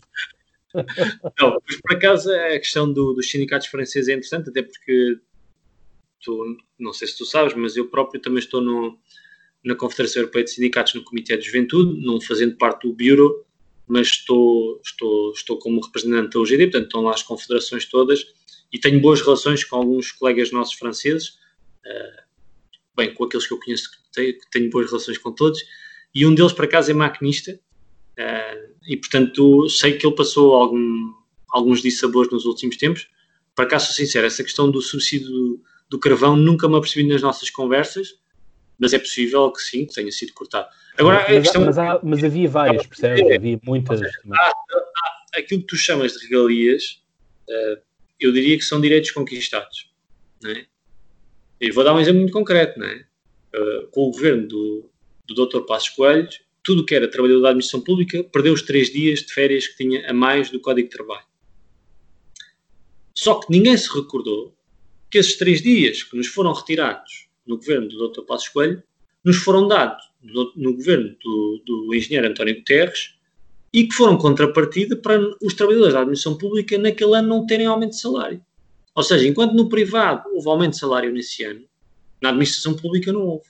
não, 1.39 1.59
mas 1.67 1.81
por 1.81 1.97
acaso 1.97 2.33
a 2.33 2.59
questão 2.59 2.93
do, 2.93 3.15
dos 3.15 3.31
sindicatos 3.31 3.69
franceses 3.69 4.09
é 4.09 4.13
interessante, 4.13 4.51
até 4.51 4.63
porque 4.63 5.19
tu, 6.23 6.57
não 6.79 6.93
sei 6.93 7.09
se 7.09 7.17
tu 7.17 7.25
sabes, 7.25 7.55
mas 7.55 7.77
eu 7.77 7.89
próprio 7.89 8.21
também 8.21 8.39
estou 8.39 8.61
no, 8.61 8.99
na 9.65 9.75
Confederação 9.75 10.23
Europeia 10.23 10.45
de 10.45 10.51
Sindicatos 10.51 10.95
no 10.95 11.05
Comitê 11.05 11.37
de 11.37 11.47
Juventude, 11.47 12.05
não 12.05 12.21
fazendo 12.21 12.57
parte 12.57 12.87
do 12.87 12.95
Bureau, 12.95 13.45
mas 13.87 14.09
estou, 14.09 14.81
estou, 14.85 15.33
estou 15.33 15.59
como 15.59 15.81
representante 15.81 16.35
da 16.35 16.41
UGD, 16.41 16.65
portanto 16.67 16.85
estão 16.85 17.03
lá 17.03 17.13
as 17.13 17.23
confederações 17.23 17.87
todas 17.87 18.27
e 18.73 18.79
tenho 18.79 19.01
boas 19.01 19.21
relações 19.21 19.65
com 19.65 19.77
alguns 19.77 20.13
colegas 20.13 20.53
nossos 20.53 20.75
franceses, 20.75 21.39
uh, 21.87 22.23
bem, 22.97 23.15
com 23.15 23.25
aqueles 23.25 23.47
que 23.47 23.55
eu 23.55 23.59
conheço, 23.59 23.91
tenho, 24.13 24.37
tenho 24.51 24.71
boas 24.71 24.87
relações 24.87 25.17
com 25.19 25.33
todos, 25.33 25.59
e 26.15 26.27
um 26.27 26.35
deles, 26.35 26.53
por 26.53 26.65
acaso, 26.65 26.91
é 26.91 26.95
maquinista, 26.95 27.59
uh, 28.19 28.68
e 28.89 28.97
portanto 28.97 29.69
sei 29.69 29.99
que 29.99 30.07
ele 30.07 30.17
passou 30.17 30.55
algum, 30.55 31.13
alguns 31.51 31.83
dissabores 31.83 32.33
nos 32.33 32.47
últimos 32.47 32.77
tempos. 32.79 33.07
Para 33.55 33.67
cá, 33.67 33.79
sou 33.79 33.95
sincero, 33.95 34.27
essa 34.27 34.43
questão 34.43 34.71
do 34.71 34.81
subsídio 34.81 35.29
do, 35.29 35.63
do 35.91 35.99
carvão 35.99 36.35
nunca 36.35 36.67
me 36.67 36.77
apercebi 36.77 37.07
nas 37.07 37.21
nossas 37.21 37.51
conversas, 37.51 38.15
mas 38.79 38.95
é 38.95 38.99
possível 38.99 39.53
que 39.53 39.61
sim, 39.61 39.85
que 39.85 39.95
tenha 39.95 40.11
sido 40.11 40.33
cortado. 40.33 40.69
Agora, 40.97 41.25
mas, 41.29 41.43
questão... 41.43 41.65
mas, 41.65 41.79
há, 41.79 42.01
mas, 42.03 42.25
havia 42.25 42.49
várias, 42.49 42.87
percebes? 42.87 43.21
É, 43.29 43.37
havia 43.37 43.61
muitas. 43.63 44.01
Há, 44.01 44.07
há, 44.35 45.39
aquilo 45.39 45.61
que 45.61 45.67
tu 45.67 45.77
chamas 45.77 46.13
de 46.13 46.27
regalias, 46.27 47.03
uh, 47.49 47.81
eu 48.19 48.33
diria 48.33 48.57
que 48.57 48.65
são 48.65 48.81
direitos 48.81 49.11
conquistados. 49.11 49.93
Não 50.43 50.51
é? 50.51 50.67
E 51.61 51.71
vou 51.73 51.85
dar 51.85 51.95
um 51.95 52.01
exemplo 52.01 52.21
muito 52.21 52.33
concreto. 52.33 52.79
Não 52.79 52.87
é? 52.87 53.05
Uh, 53.55 53.89
com 53.89 54.03
o 54.09 54.11
governo 54.11 54.47
do, 54.47 54.91
do 55.27 55.47
Dr. 55.47 55.61
Passos 55.63 55.91
Coelho, 55.91 56.29
tudo 56.69 56.85
que 56.85 56.95
era 56.95 57.09
trabalhador 57.09 57.41
da 57.41 57.49
administração 57.49 57.81
pública 57.81 58.23
perdeu 58.25 58.53
os 58.53 58.61
três 58.61 58.93
dias 58.93 59.21
de 59.21 59.33
férias 59.33 59.67
que 59.67 59.79
tinha 59.79 60.07
a 60.07 60.13
mais 60.13 60.51
do 60.51 60.61
Código 60.61 60.87
de 60.87 60.95
Trabalho. 60.95 61.25
Só 63.15 63.37
que 63.37 63.51
ninguém 63.51 63.75
se 63.75 63.89
recordou 63.89 64.55
que 65.11 65.17
esses 65.17 65.39
três 65.39 65.63
dias 65.63 66.03
que 66.03 66.15
nos 66.15 66.27
foram 66.27 66.53
retirados 66.53 67.27
no 67.47 67.57
governo 67.57 67.89
do 67.89 68.09
Dr. 68.09 68.21
Passos 68.21 68.49
Coelho, 68.51 68.83
nos 69.25 69.39
foram 69.39 69.67
dados 69.67 70.05
no, 70.23 70.53
no 70.57 70.75
governo 70.75 71.17
do, 71.25 71.63
do, 71.65 71.95
engenheiro 71.95 72.29
António 72.29 72.57
Guterres 72.57 73.15
e 73.73 73.89
que 73.89 73.95
foram 73.95 74.19
contrapartida 74.19 74.95
para 74.95 75.19
os 75.43 75.55
trabalhadores 75.55 75.95
da 75.95 76.01
administração 76.01 76.37
pública 76.37 76.77
naquele 76.77 77.17
ano 77.17 77.29
não 77.29 77.47
terem 77.47 77.65
aumento 77.65 77.93
de 77.93 78.01
salário. 78.01 78.45
Ou 78.95 79.03
seja, 79.03 79.27
enquanto 79.27 79.55
no 79.55 79.71
privado 79.71 80.29
houve 80.35 80.51
aumento 80.51 80.73
de 80.73 80.81
salário 80.81 81.11
nesse 81.11 81.45
ano, 81.45 81.65
na 82.21 82.29
administração 82.29 82.75
pública 82.75 83.11
não 83.11 83.23
houve. 83.23 83.49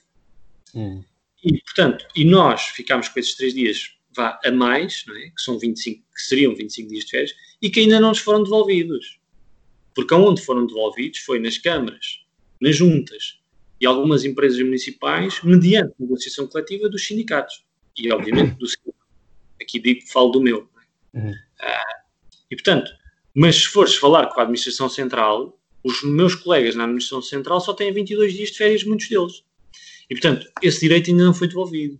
Hum. 0.73 1.03
E, 1.43 1.61
portanto, 1.61 2.05
e 2.15 2.25
nós 2.25 2.67
ficámos 2.67 3.07
com 3.07 3.19
esses 3.19 3.35
três 3.35 3.53
dias 3.53 3.95
vá 4.15 4.39
a 4.43 4.51
mais, 4.51 5.05
é? 5.09 5.29
que, 5.29 5.41
são 5.41 5.57
25, 5.57 6.03
que 6.13 6.21
seriam 6.21 6.55
25 6.55 6.89
dias 6.89 7.05
de 7.05 7.11
férias, 7.11 7.35
e 7.61 7.69
que 7.69 7.79
ainda 7.81 7.99
não 7.99 8.09
nos 8.09 8.19
foram 8.19 8.43
devolvidos. 8.43 9.19
Porque 9.93 10.13
aonde 10.13 10.41
foram 10.41 10.65
devolvidos 10.65 11.19
foi 11.19 11.39
nas 11.39 11.57
câmaras, 11.57 12.21
nas 12.59 12.75
juntas 12.75 13.39
e 13.79 13.85
algumas 13.85 14.25
empresas 14.25 14.59
municipais, 14.59 15.41
mediante 15.41 15.93
negociação 15.99 16.47
coletiva 16.47 16.89
dos 16.89 17.05
sindicatos. 17.05 17.63
E, 17.97 18.11
obviamente, 18.11 18.55
do 18.55 18.65
Aqui 19.61 19.79
digo, 19.79 20.01
falo 20.07 20.29
do 20.29 20.41
meu. 20.41 20.69
É? 21.13 21.17
Uhum. 21.17 21.33
Ah, 21.61 22.01
e, 22.49 22.55
portanto, 22.55 22.91
mas 23.33 23.55
se 23.55 23.67
fores 23.67 23.95
falar 23.95 24.27
com 24.27 24.39
a 24.39 24.43
Administração 24.43 24.89
Central, 24.89 25.57
os 25.83 26.03
meus 26.03 26.35
colegas 26.35 26.75
na 26.75 26.83
Administração 26.83 27.21
Central 27.21 27.61
só 27.61 27.73
têm 27.73 27.91
22 27.91 28.33
dias 28.33 28.49
de 28.49 28.57
férias, 28.57 28.83
muitos 28.83 29.07
deles. 29.07 29.43
E, 30.09 30.15
portanto, 30.15 30.47
esse 30.61 30.79
direito 30.79 31.09
ainda 31.09 31.23
não 31.23 31.33
foi 31.33 31.47
devolvido. 31.47 31.99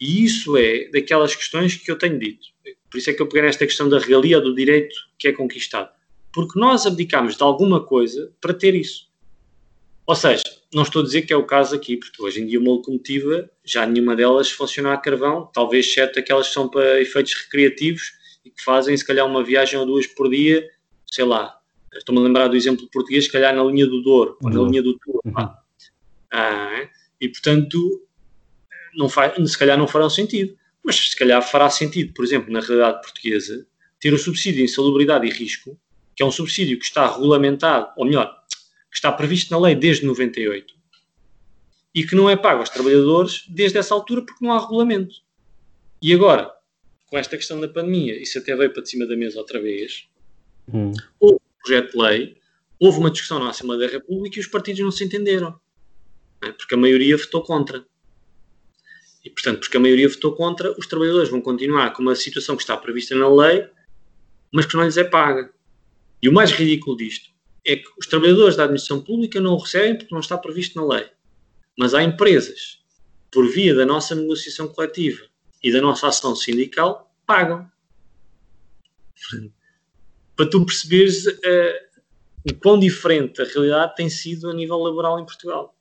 E 0.00 0.24
isso 0.24 0.56
é 0.56 0.88
daquelas 0.90 1.34
questões 1.34 1.74
que 1.76 1.90
eu 1.90 1.98
tenho 1.98 2.18
dito. 2.18 2.46
Por 2.90 2.98
isso 2.98 3.10
é 3.10 3.12
que 3.12 3.20
eu 3.20 3.26
peguei 3.26 3.42
nesta 3.42 3.66
questão 3.66 3.88
da 3.88 3.98
regalia 3.98 4.40
do 4.40 4.54
direito 4.54 4.94
que 5.18 5.28
é 5.28 5.32
conquistado. 5.32 5.90
Porque 6.32 6.58
nós 6.58 6.86
abdicamos 6.86 7.36
de 7.36 7.42
alguma 7.42 7.84
coisa 7.84 8.32
para 8.40 8.54
ter 8.54 8.74
isso. 8.74 9.10
Ou 10.06 10.16
seja, 10.16 10.42
não 10.74 10.82
estou 10.82 11.02
a 11.02 11.04
dizer 11.04 11.22
que 11.22 11.32
é 11.32 11.36
o 11.36 11.44
caso 11.44 11.74
aqui, 11.74 11.96
porque 11.96 12.20
hoje 12.22 12.40
em 12.40 12.46
dia 12.46 12.58
uma 12.58 12.72
locomotiva, 12.72 13.48
já 13.64 13.86
nenhuma 13.86 14.16
delas 14.16 14.50
funciona 14.50 14.92
a 14.92 14.96
carvão, 14.96 15.48
talvez 15.52 15.86
exceto 15.86 16.18
aquelas 16.18 16.48
que 16.48 16.54
são 16.54 16.68
para 16.68 17.00
efeitos 17.00 17.34
recreativos 17.34 18.12
e 18.44 18.50
que 18.50 18.62
fazem 18.64 18.96
se 18.96 19.04
calhar 19.04 19.26
uma 19.26 19.44
viagem 19.44 19.78
ou 19.78 19.86
duas 19.86 20.06
por 20.06 20.28
dia, 20.28 20.68
sei 21.06 21.24
lá. 21.24 21.56
Estou-me 21.94 22.20
a 22.20 22.24
lembrar 22.24 22.48
do 22.48 22.56
exemplo 22.56 22.88
português, 22.90 23.24
se 23.24 23.30
calhar 23.32 23.54
na 23.54 23.62
linha 23.64 23.86
do 23.86 24.02
Douro, 24.02 24.36
ou 24.42 24.50
na 24.50 24.62
linha 24.62 24.82
do 24.82 24.98
Tour. 24.98 25.20
Uhum. 25.24 25.48
Ah, 26.32 26.88
e 27.20 27.28
portanto, 27.28 28.06
não 28.94 29.08
faz, 29.08 29.50
se 29.50 29.58
calhar 29.58 29.78
não 29.78 29.86
fará 29.86 30.08
sentido. 30.08 30.56
Mas 30.82 30.96
se 30.96 31.16
calhar 31.16 31.42
fará 31.42 31.68
sentido, 31.68 32.14
por 32.14 32.24
exemplo, 32.24 32.52
na 32.52 32.60
realidade 32.60 33.02
portuguesa, 33.02 33.66
ter 33.98 34.14
o 34.14 34.18
subsídio 34.18 34.58
de 34.58 34.64
insalubridade 34.64 35.26
e 35.26 35.30
risco, 35.30 35.78
que 36.16 36.22
é 36.22 36.26
um 36.26 36.30
subsídio 36.30 36.78
que 36.78 36.84
está 36.84 37.12
regulamentado, 37.12 37.92
ou 37.96 38.06
melhor, 38.06 38.34
que 38.90 38.96
está 38.96 39.12
previsto 39.12 39.50
na 39.50 39.60
lei 39.60 39.74
desde 39.74 40.06
98 40.06 40.74
e 41.94 42.04
que 42.04 42.14
não 42.14 42.30
é 42.30 42.36
pago 42.36 42.60
aos 42.60 42.70
trabalhadores 42.70 43.44
desde 43.48 43.78
essa 43.78 43.94
altura 43.94 44.22
porque 44.22 44.44
não 44.44 44.52
há 44.52 44.60
regulamento. 44.60 45.16
E 46.00 46.14
agora, 46.14 46.50
com 47.06 47.18
esta 47.18 47.36
questão 47.36 47.60
da 47.60 47.68
pandemia, 47.68 48.20
isso 48.20 48.38
até 48.38 48.54
veio 48.54 48.72
para 48.72 48.84
cima 48.84 49.06
da 49.06 49.16
mesa 49.16 49.38
outra 49.38 49.60
vez, 49.60 50.08
hum. 50.72 50.92
houve 51.18 51.36
um 51.36 51.62
projeto 51.62 51.92
de 51.92 51.98
lei, 51.98 52.36
houve 52.78 52.98
uma 52.98 53.10
discussão 53.10 53.38
na 53.38 53.50
Assembleia 53.50 53.86
da 53.86 53.92
República 53.92 54.38
e 54.38 54.40
os 54.40 54.46
partidos 54.46 54.80
não 54.80 54.90
se 54.90 55.04
entenderam, 55.04 55.58
né? 56.42 56.52
porque 56.52 56.74
a 56.74 56.78
maioria 56.78 57.16
votou 57.16 57.42
contra. 57.42 57.84
E, 59.24 59.30
portanto, 59.30 59.60
porque 59.60 59.76
a 59.76 59.80
maioria 59.80 60.08
votou 60.08 60.34
contra, 60.34 60.72
os 60.78 60.86
trabalhadores 60.86 61.28
vão 61.28 61.40
continuar 61.40 61.92
com 61.92 62.02
uma 62.02 62.14
situação 62.14 62.56
que 62.56 62.62
está 62.62 62.76
prevista 62.76 63.14
na 63.14 63.28
lei, 63.28 63.68
mas 64.52 64.66
que 64.66 64.74
não 64.76 64.84
lhes 64.84 64.96
é 64.96 65.04
paga. 65.04 65.52
E 66.22 66.28
o 66.28 66.32
mais 66.32 66.50
ridículo 66.52 66.96
disto 66.96 67.30
é 67.64 67.76
que 67.76 67.88
os 67.98 68.06
trabalhadores 68.06 68.56
da 68.56 68.64
administração 68.64 69.02
pública 69.02 69.40
não 69.40 69.54
o 69.54 69.58
recebem 69.58 69.96
porque 69.96 70.14
não 70.14 70.20
está 70.20 70.36
previsto 70.38 70.80
na 70.80 70.94
lei. 70.94 71.10
Mas 71.78 71.94
há 71.94 72.02
empresas, 72.02 72.78
por 73.30 73.46
via 73.48 73.74
da 73.74 73.86
nossa 73.86 74.14
negociação 74.14 74.68
coletiva 74.68 75.24
e 75.62 75.70
da 75.70 75.80
nossa 75.80 76.08
ação 76.08 76.34
sindical, 76.34 77.14
pagam. 77.26 77.70
Para 80.34 80.48
tu 80.48 80.64
perceberes 80.64 81.26
uh, 81.26 82.00
o 82.50 82.54
quão 82.54 82.78
diferente 82.78 83.40
a 83.42 83.44
realidade 83.44 83.94
tem 83.94 84.08
sido 84.08 84.48
a 84.48 84.54
nível 84.54 84.78
laboral 84.78 85.20
em 85.20 85.26
Portugal. 85.26 85.76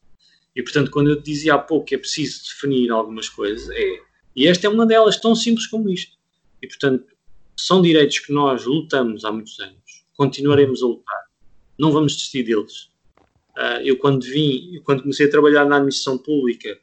E, 0.59 0.61
portanto, 0.61 0.91
quando 0.91 1.09
eu 1.09 1.21
dizia 1.21 1.53
há 1.53 1.57
pouco 1.57 1.85
que 1.85 1.95
é 1.95 1.97
preciso 1.97 2.43
definir 2.43 2.91
algumas 2.91 3.29
coisas, 3.29 3.69
é, 3.69 4.01
e 4.35 4.45
esta 4.45 4.67
é 4.67 4.69
uma 4.69 4.85
delas, 4.85 5.15
tão 5.15 5.33
simples 5.33 5.65
como 5.67 5.89
isto. 5.89 6.17
E, 6.61 6.67
portanto, 6.67 7.05
são 7.55 7.81
direitos 7.81 8.19
que 8.19 8.33
nós 8.33 8.65
lutamos 8.65 9.23
há 9.23 9.31
muitos 9.31 9.57
anos, 9.61 10.03
continuaremos 10.17 10.83
a 10.83 10.85
lutar, 10.85 11.23
não 11.77 11.93
vamos 11.93 12.11
desistir 12.11 12.43
deles. 12.43 12.89
Uh, 13.57 13.79
eu, 13.85 13.95
quando 13.95 14.25
vim, 14.25 14.81
quando 14.83 15.01
comecei 15.01 15.27
a 15.27 15.31
trabalhar 15.31 15.63
na 15.63 15.77
administração 15.77 16.17
pública, 16.17 16.77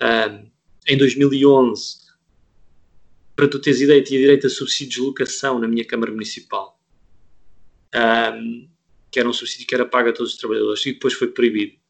uh, 0.00 0.48
em 0.88 0.96
2011, 0.96 1.98
para 3.36 3.46
tu 3.46 3.58
teres 3.58 3.82
ideia, 3.82 4.02
tinha 4.02 4.20
direito 4.20 4.46
a 4.46 4.50
subsídio 4.50 5.02
de 5.02 5.06
locação 5.08 5.58
na 5.58 5.68
minha 5.68 5.84
Câmara 5.84 6.10
Municipal, 6.10 6.80
um, 7.94 7.98
ah, 7.98 8.40
que 9.10 9.20
era 9.20 9.28
um 9.28 9.34
subsídio 9.34 9.66
que 9.66 9.74
era 9.74 9.84
pago 9.84 10.08
a 10.08 10.12
todos 10.14 10.32
os 10.32 10.38
trabalhadores, 10.38 10.86
e 10.86 10.94
depois 10.94 11.12
foi 11.12 11.28
proibido 11.28 11.81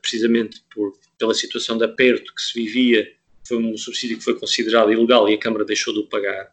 precisamente 0.00 0.62
por, 0.74 0.92
pela 1.18 1.34
situação 1.34 1.78
de 1.78 1.84
aperto 1.84 2.34
que 2.34 2.42
se 2.42 2.54
vivia, 2.54 3.12
foi 3.46 3.58
um 3.58 3.76
subsídio 3.76 4.18
que 4.18 4.24
foi 4.24 4.38
considerado 4.38 4.92
ilegal 4.92 5.28
e 5.28 5.34
a 5.34 5.38
Câmara 5.38 5.64
deixou 5.64 5.92
de 5.92 6.00
o 6.00 6.06
pagar. 6.06 6.52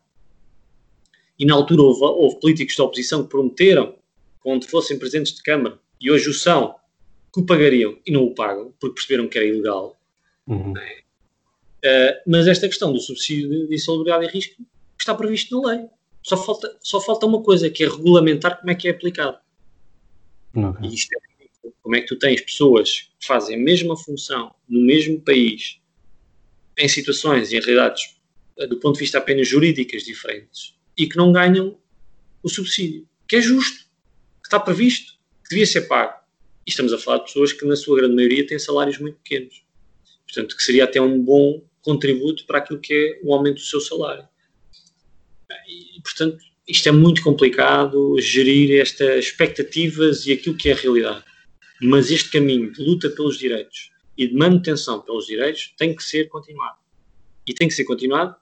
E 1.40 1.46
na 1.46 1.56
altura 1.56 1.82
houve, 1.82 2.02
houve 2.04 2.40
políticos 2.40 2.76
da 2.76 2.84
oposição 2.84 3.24
que 3.24 3.30
prometeram, 3.30 3.96
quando 4.40 4.68
fossem 4.68 5.00
presidentes 5.00 5.34
de 5.34 5.42
Câmara, 5.42 5.80
e 6.00 6.12
hoje 6.12 6.30
o 6.30 6.34
são, 6.34 6.76
que 7.34 7.40
o 7.40 7.46
pagariam 7.46 7.98
e 8.06 8.12
não 8.12 8.24
o 8.24 8.36
pagam, 8.36 8.74
porque 8.80 8.96
perceberam 8.96 9.28
que 9.28 9.38
era 9.38 9.48
ilegal. 9.48 10.00
Uhum. 10.46 10.74
Uh, 10.74 12.14
mas 12.28 12.48
esta 12.48 12.68
questão 12.68 12.94
do 12.94 13.00
subsídio 13.00 13.68
de 13.68 13.74
insalubridade 13.74 14.26
e 14.26 14.28
risco 14.28 14.62
está 15.00 15.16
previsto 15.16 15.60
na 15.60 15.70
lei. 15.70 15.86
Só 16.22 16.38
falta, 16.38 16.78
só 16.80 17.02
falta 17.02 17.26
uma 17.26 17.42
coisa, 17.42 17.70
que 17.70 17.84
é 17.84 17.88
regulamentar 17.88 18.60
como 18.60 18.72
é 18.72 18.76
que 18.76 18.88
é 18.88 18.92
aplicado. 18.92 19.38
Okay. 20.56 20.90
E 20.90 20.94
isto 20.94 21.12
é 21.14 21.18
como 21.84 21.98
é 21.98 22.02
que 22.02 22.08
tu 22.08 22.16
tens 22.16 22.42
pessoas 22.42 23.10
que 23.20 23.28
fazem 23.28 23.58
a 23.58 23.60
mesma 23.60 23.96
função 23.96 24.56
no 24.68 24.82
mesmo 24.82 25.20
país, 25.22 25.80
em 26.78 26.88
situações 26.88 27.52
e 27.52 27.58
em 27.58 27.60
realidades, 27.60 28.16
eh, 28.58 28.66
do 28.66 28.80
ponto 28.80 28.96
de 28.96 29.02
vista 29.02 29.18
apenas 29.18 29.48
jurídicas 29.48 30.04
diferentes, 30.04 30.76
e 30.98 31.06
que 31.06 31.18
não 31.18 31.32
ganham 31.32 31.78
o 32.42 32.50
subsídio, 32.50 33.08
que 33.28 33.36
é 33.36 33.42
justo, 33.42 33.80
que 34.42 34.48
está 34.48 34.60
previsto, 34.60 35.14
que 35.44 35.50
devia 35.50 35.66
ser 35.66 35.82
pago. 35.82 36.14
E 36.66 36.70
estamos 36.70 36.94
a 36.94 36.98
falar 36.98 37.18
de 37.18 37.26
pessoas 37.26 37.52
que, 37.52 37.66
na 37.66 37.76
sua 37.76 37.98
grande 37.98 38.16
maioria, 38.16 38.48
têm 38.48 38.58
salários 38.58 38.98
muito 38.98 39.18
pequenos. 39.18 39.64
Portanto, 40.26 40.56
que 40.56 40.64
seria 40.64 40.86
até 40.86 41.02
um 41.02 41.22
bom 41.22 41.62
contributo 41.82 42.46
para 42.46 42.60
aquilo 42.60 42.80
que 42.80 42.94
é 42.94 43.20
o 43.24 43.34
aumento 43.34 43.56
do 43.56 43.62
seu 43.62 43.82
salário. 43.82 44.28
E, 45.68 46.02
portanto, 46.02 46.38
isto 46.68 46.88
é 46.88 46.92
muito 46.92 47.22
complicado 47.22 48.16
gerir 48.20 48.80
estas 48.80 49.26
expectativas 49.26 50.26
e 50.26 50.32
aquilo 50.32 50.56
que 50.56 50.70
é 50.70 50.74
a 50.74 50.76
realidade. 50.76 51.24
Mas 51.84 52.10
este 52.10 52.32
caminho 52.32 52.72
de 52.72 52.82
luta 52.82 53.10
pelos 53.10 53.38
direitos 53.38 53.92
e 54.18 54.26
de 54.26 54.34
manutenção 54.34 55.02
pelos 55.02 55.26
direitos 55.26 55.74
tem 55.78 55.94
que 55.94 56.02
ser 56.02 56.30
continuado. 56.30 56.78
E 57.46 57.54
tem 57.54 57.68
que 57.68 57.74
ser 57.74 57.84
continuado 57.84 58.36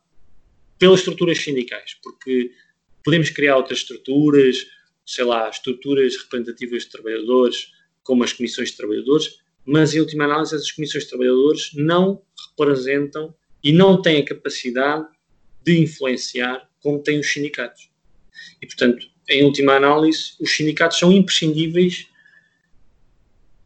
pelas 0.78 1.00
estruturas 1.00 1.40
sindicais, 1.40 1.96
porque 2.04 2.52
podemos 3.04 3.32
criar 3.32 3.58
outras 3.58 3.80
estruturas, 3.80 4.68
sei 5.04 5.24
lá, 5.24 5.50
estruturas 5.50 6.16
representativas 6.18 6.84
de 6.84 6.90
trabalhadores, 6.92 7.72
como 8.04 8.24
as 8.24 8.32
comissões 8.32 8.70
de 8.70 8.78
trabalhadores, 8.78 9.40
mas 9.66 9.96
em 9.96 10.00
última 10.00 10.26
análise 10.26 10.56
essas 10.56 10.72
comissões 10.72 11.06
de 11.06 11.10
trabalhadores 11.10 11.72
não 11.74 12.22
representam 12.50 13.34
e 13.64 13.72
não 13.72 14.00
têm 14.00 14.22
a 14.22 14.26
capacidade 14.26 15.08
de 15.64 15.80
influenciar 15.80 16.70
como 16.80 17.02
têm 17.02 17.20
os 17.20 17.32
sindicatos. 17.32 17.90
E, 18.62 18.68
portanto, 18.68 19.08
em 19.30 19.44
última 19.44 19.74
análise, 19.74 20.34
os 20.40 20.52
sindicatos 20.52 21.00
são 21.00 21.12
imprescindíveis 21.12 22.08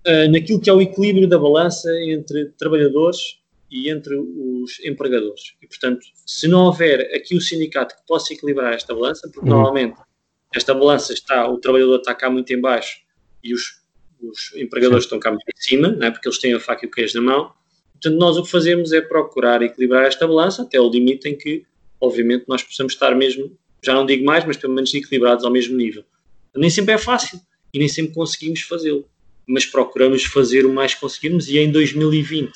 uh, 0.07 0.31
naquilo 0.31 0.59
que 0.59 0.69
é 0.69 0.73
o 0.73 0.81
equilíbrio 0.81 1.27
da 1.27 1.37
balança 1.37 1.89
entre 2.01 2.45
trabalhadores 2.57 3.39
e 3.69 3.89
entre 3.89 4.15
os 4.15 4.79
empregadores. 4.83 5.55
E, 5.61 5.67
portanto, 5.67 6.05
se 6.25 6.47
não 6.47 6.65
houver 6.65 7.13
aqui 7.15 7.35
o 7.35 7.41
sindicato 7.41 7.95
que 7.95 8.05
possa 8.07 8.33
equilibrar 8.33 8.73
esta 8.73 8.93
balança, 8.93 9.29
porque 9.33 9.49
uhum. 9.49 9.55
normalmente 9.55 9.97
esta 10.53 10.73
balança 10.73 11.13
está, 11.13 11.49
o 11.49 11.57
trabalhador 11.57 11.97
está 11.97 12.13
cá 12.13 12.29
muito 12.29 12.51
em 12.53 12.61
baixo 12.61 12.99
e 13.43 13.53
os, 13.53 13.81
os 14.21 14.53
empregadores 14.55 15.03
Sim. 15.03 15.07
estão 15.07 15.19
cá 15.19 15.29
muito 15.31 15.43
em 15.43 15.61
cima, 15.61 15.97
é? 16.01 16.11
porque 16.11 16.27
eles 16.27 16.39
têm 16.39 16.53
a 16.53 16.59
faca 16.59 16.85
e 16.85 16.87
o 16.87 16.91
queijo 16.91 17.21
na 17.21 17.21
mão. 17.21 17.51
Portanto, 17.93 18.17
nós 18.17 18.37
o 18.37 18.43
que 18.43 18.51
fazemos 18.51 18.93
é 18.93 19.01
procurar 19.01 19.61
equilibrar 19.61 20.05
esta 20.05 20.27
balança 20.27 20.61
até 20.61 20.79
o 20.79 20.89
limite 20.89 21.27
em 21.27 21.37
que, 21.37 21.65
obviamente, 21.99 22.45
nós 22.47 22.63
possamos 22.63 22.93
estar 22.93 23.15
mesmo, 23.15 23.57
já 23.83 23.93
não 23.93 24.05
digo 24.05 24.23
mais, 24.25 24.45
mas 24.45 24.57
pelo 24.57 24.73
menos 24.73 24.93
equilibrados 24.93 25.43
ao 25.43 25.51
mesmo 25.51 25.75
nível. 25.75 26.03
Nem 26.55 26.69
sempre 26.69 26.93
é 26.93 26.97
fácil 26.97 27.39
e 27.73 27.79
nem 27.79 27.87
sempre 27.87 28.13
conseguimos 28.13 28.61
fazê-lo 28.61 29.05
mas 29.47 29.65
procuramos 29.65 30.23
fazer 30.23 30.65
o 30.65 30.73
mais 30.73 30.93
que 30.93 31.01
conseguirmos 31.01 31.47
e 31.47 31.57
em 31.57 31.71
2020 31.71 32.51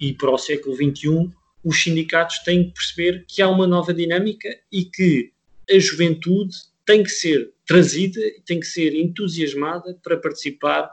e 0.00 0.12
para 0.12 0.30
o 0.30 0.38
século 0.38 0.74
XXI 0.74 1.30
os 1.62 1.82
sindicatos 1.82 2.38
têm 2.40 2.68
que 2.68 2.74
perceber 2.74 3.24
que 3.26 3.40
há 3.40 3.48
uma 3.48 3.66
nova 3.66 3.92
dinâmica 3.94 4.48
e 4.70 4.84
que 4.84 5.32
a 5.70 5.78
juventude 5.78 6.54
tem 6.84 7.02
que 7.02 7.10
ser 7.10 7.52
trazida 7.66 8.20
e 8.20 8.40
tem 8.44 8.60
que 8.60 8.66
ser 8.66 8.94
entusiasmada 8.94 9.98
para 10.02 10.18
participar 10.18 10.90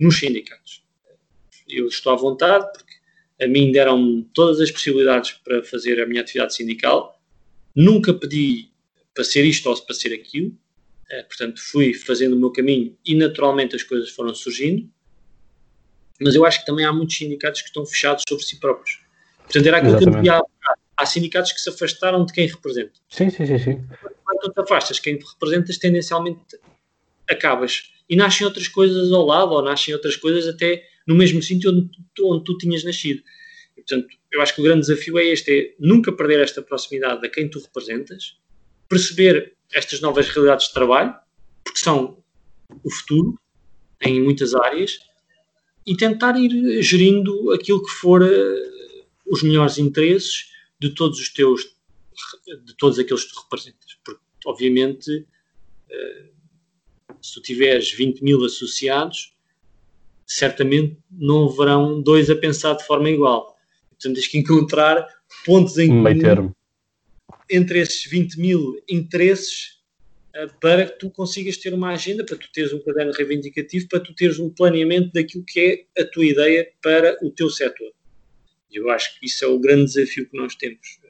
nos 0.00 0.18
sindicatos. 0.18 0.82
Eu 1.68 1.88
estou 1.88 2.12
à 2.12 2.16
vontade 2.16 2.66
porque 2.72 2.94
a 3.44 3.46
mim 3.46 3.70
deram 3.70 4.22
todas 4.32 4.60
as 4.60 4.70
possibilidades 4.70 5.32
para 5.32 5.62
fazer 5.62 6.00
a 6.00 6.06
minha 6.06 6.22
atividade 6.22 6.54
sindical. 6.54 7.20
Nunca 7.74 8.14
pedi 8.14 8.70
para 9.12 9.24
ser 9.24 9.44
isto 9.44 9.68
ou 9.68 9.76
para 9.82 9.94
ser 9.94 10.14
aquilo. 10.14 10.56
Eh, 11.10 11.22
portanto, 11.22 11.60
fui 11.60 11.94
fazendo 11.94 12.34
o 12.34 12.38
meu 12.38 12.50
caminho 12.50 12.96
e 13.04 13.14
naturalmente 13.14 13.76
as 13.76 13.82
coisas 13.82 14.10
foram 14.10 14.34
surgindo. 14.34 14.90
Mas 16.20 16.34
eu 16.34 16.44
acho 16.44 16.60
que 16.60 16.66
também 16.66 16.84
há 16.84 16.92
muitos 16.92 17.16
sindicatos 17.16 17.60
que 17.60 17.68
estão 17.68 17.84
fechados 17.84 18.24
sobre 18.28 18.44
si 18.44 18.58
próprios. 18.58 19.00
Portanto, 19.38 19.66
era 19.66 19.76
aquilo 19.78 19.96
Exatamente. 19.96 20.22
que 20.22 20.28
eu 20.28 20.34
dizia 20.34 20.76
há 20.96 21.06
sindicatos 21.06 21.52
que 21.52 21.60
se 21.60 21.68
afastaram 21.68 22.24
de 22.24 22.32
quem 22.32 22.46
representa. 22.46 22.94
Sim, 23.08 23.30
sim, 23.30 23.46
sim. 23.46 23.58
sim. 23.58 23.86
Quando 24.24 24.40
tu 24.40 24.52
te 24.52 24.60
afastas 24.60 24.98
quem 24.98 25.18
te 25.18 25.24
representas, 25.24 25.78
tendencialmente 25.78 26.58
acabas. 27.28 27.92
E 28.08 28.16
nascem 28.16 28.46
outras 28.46 28.66
coisas 28.66 29.12
ao 29.12 29.24
lado, 29.26 29.52
ou 29.52 29.62
nascem 29.62 29.92
outras 29.94 30.16
coisas 30.16 30.46
até 30.48 30.84
no 31.06 31.14
mesmo 31.14 31.42
sítio 31.42 31.70
onde, 31.70 31.90
onde 32.20 32.44
tu 32.44 32.56
tinhas 32.56 32.82
nascido. 32.82 33.22
E, 33.76 33.82
portanto, 33.82 34.08
eu 34.32 34.40
acho 34.40 34.54
que 34.54 34.60
o 34.60 34.64
grande 34.64 34.80
desafio 34.80 35.18
é 35.18 35.24
este, 35.26 35.50
é 35.50 35.74
nunca 35.78 36.10
perder 36.10 36.40
esta 36.40 36.62
proximidade 36.62 37.24
a 37.24 37.28
quem 37.28 37.48
tu 37.48 37.60
representas, 37.60 38.38
perceber 38.88 39.55
estas 39.72 40.00
novas 40.00 40.28
realidades 40.28 40.68
de 40.68 40.74
trabalho, 40.74 41.14
porque 41.64 41.78
são 41.78 42.22
o 42.82 42.90
futuro 42.90 43.38
em 44.00 44.22
muitas 44.22 44.54
áreas, 44.54 44.98
e 45.86 45.96
tentar 45.96 46.36
ir 46.36 46.82
gerindo 46.82 47.52
aquilo 47.52 47.82
que 47.82 47.90
for 47.90 48.22
uh, 48.22 48.26
os 49.26 49.42
melhores 49.42 49.78
interesses 49.78 50.50
de 50.78 50.90
todos 50.90 51.20
os 51.20 51.28
teus, 51.32 51.76
de 52.64 52.74
todos 52.76 52.98
aqueles 52.98 53.24
que 53.24 53.32
tu 53.32 53.40
representas. 53.40 53.96
Porque, 54.04 54.20
obviamente, 54.44 55.10
uh, 55.18 56.36
se 57.22 57.34
tu 57.34 57.42
tiveres 57.42 57.92
20 57.92 58.22
mil 58.22 58.44
associados, 58.44 59.36
certamente 60.26 60.98
não 61.10 61.48
haverão 61.48 62.02
dois 62.02 62.28
a 62.28 62.36
pensar 62.36 62.74
de 62.74 62.84
forma 62.84 63.08
igual. 63.08 63.56
Portanto, 63.90 64.14
tens 64.14 64.26
que 64.26 64.38
encontrar 64.38 65.06
pontos 65.44 65.78
em 65.78 65.88
comum 65.88 66.52
entre 67.50 67.80
esses 67.80 68.04
20 68.04 68.38
mil 68.38 68.82
interesses 68.88 69.78
uh, 70.34 70.52
para 70.60 70.86
que 70.86 70.98
tu 70.98 71.10
consigas 71.10 71.56
ter 71.56 71.72
uma 71.72 71.92
agenda, 71.92 72.24
para 72.24 72.36
tu 72.36 72.50
teres 72.52 72.72
um 72.72 72.80
caderno 72.80 73.12
reivindicativo, 73.12 73.88
para 73.88 74.00
tu 74.00 74.14
teres 74.14 74.38
um 74.38 74.50
planeamento 74.50 75.12
daquilo 75.12 75.44
que 75.44 75.86
é 75.96 76.02
a 76.02 76.04
tua 76.04 76.26
ideia 76.26 76.70
para 76.82 77.16
o 77.22 77.30
teu 77.30 77.48
setor. 77.50 77.92
E 78.70 78.76
eu 78.76 78.90
acho 78.90 79.18
que 79.18 79.26
isso 79.26 79.44
é 79.44 79.48
o 79.48 79.58
grande 79.58 79.92
desafio 79.92 80.28
que 80.28 80.36
nós 80.36 80.54
temos 80.54 81.00
uh, 81.04 81.08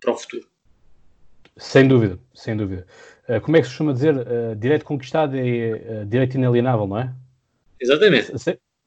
para 0.00 0.12
o 0.12 0.16
futuro. 0.16 0.48
Sem 1.56 1.88
dúvida, 1.88 2.18
sem 2.34 2.56
dúvida. 2.56 2.86
Uh, 3.28 3.40
como 3.40 3.56
é 3.56 3.60
que 3.60 3.66
se 3.66 3.72
costuma 3.72 3.92
dizer? 3.92 4.14
direito 4.56 4.84
conquistado 4.84 5.36
é 5.36 6.04
direito 6.04 6.36
inalienável, 6.36 6.86
não 6.86 6.98
é? 6.98 7.14
Exatamente. 7.80 8.32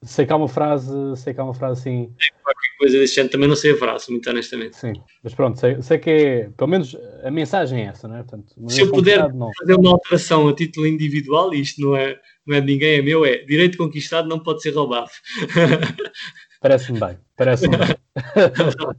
Sei, 0.03 0.25
que 0.25 0.33
há 0.33 0.35
uma 0.35 0.47
frase, 0.47 0.91
sei 1.15 1.33
que 1.33 1.39
há 1.39 1.43
uma 1.43 1.53
frase 1.53 1.81
assim. 1.81 2.13
qualquer 2.43 2.77
coisa 2.77 2.97
desse 2.97 3.15
género, 3.15 3.31
também 3.31 3.47
não 3.47 3.55
sei 3.55 3.73
a 3.73 3.77
frase, 3.77 4.11
muito 4.11 4.29
honestamente. 4.29 4.77
Sim, 4.77 4.93
mas 5.23 5.33
pronto, 5.33 5.59
sei, 5.59 5.81
sei 5.81 5.97
que 5.99 6.09
é, 6.09 6.49
pelo 6.57 6.69
menos 6.69 6.97
a 7.23 7.31
mensagem 7.31 7.81
é 7.81 7.85
essa, 7.87 8.07
não 8.07 8.17
é? 8.17 8.23
Portanto, 8.23 8.53
Se 8.69 8.81
eu 8.81 8.91
puder 8.91 9.33
não. 9.33 9.51
fazer 9.59 9.75
uma 9.75 9.91
alteração 9.91 10.47
a 10.47 10.53
título 10.55 10.87
individual, 10.87 11.53
e 11.53 11.61
isto 11.61 11.81
não 11.81 11.95
é, 11.95 12.19
não 12.45 12.57
é 12.57 12.61
de 12.61 12.67
ninguém, 12.67 12.99
é 12.99 13.01
meu, 13.01 13.25
é 13.25 13.37
direito 13.39 13.77
conquistado 13.77 14.27
não 14.27 14.39
pode 14.39 14.61
ser 14.61 14.71
roubado. 14.71 15.09
Parece-me 16.61 16.99
bem, 16.99 17.17
parece-me 17.35 17.75
bem. 17.75 17.87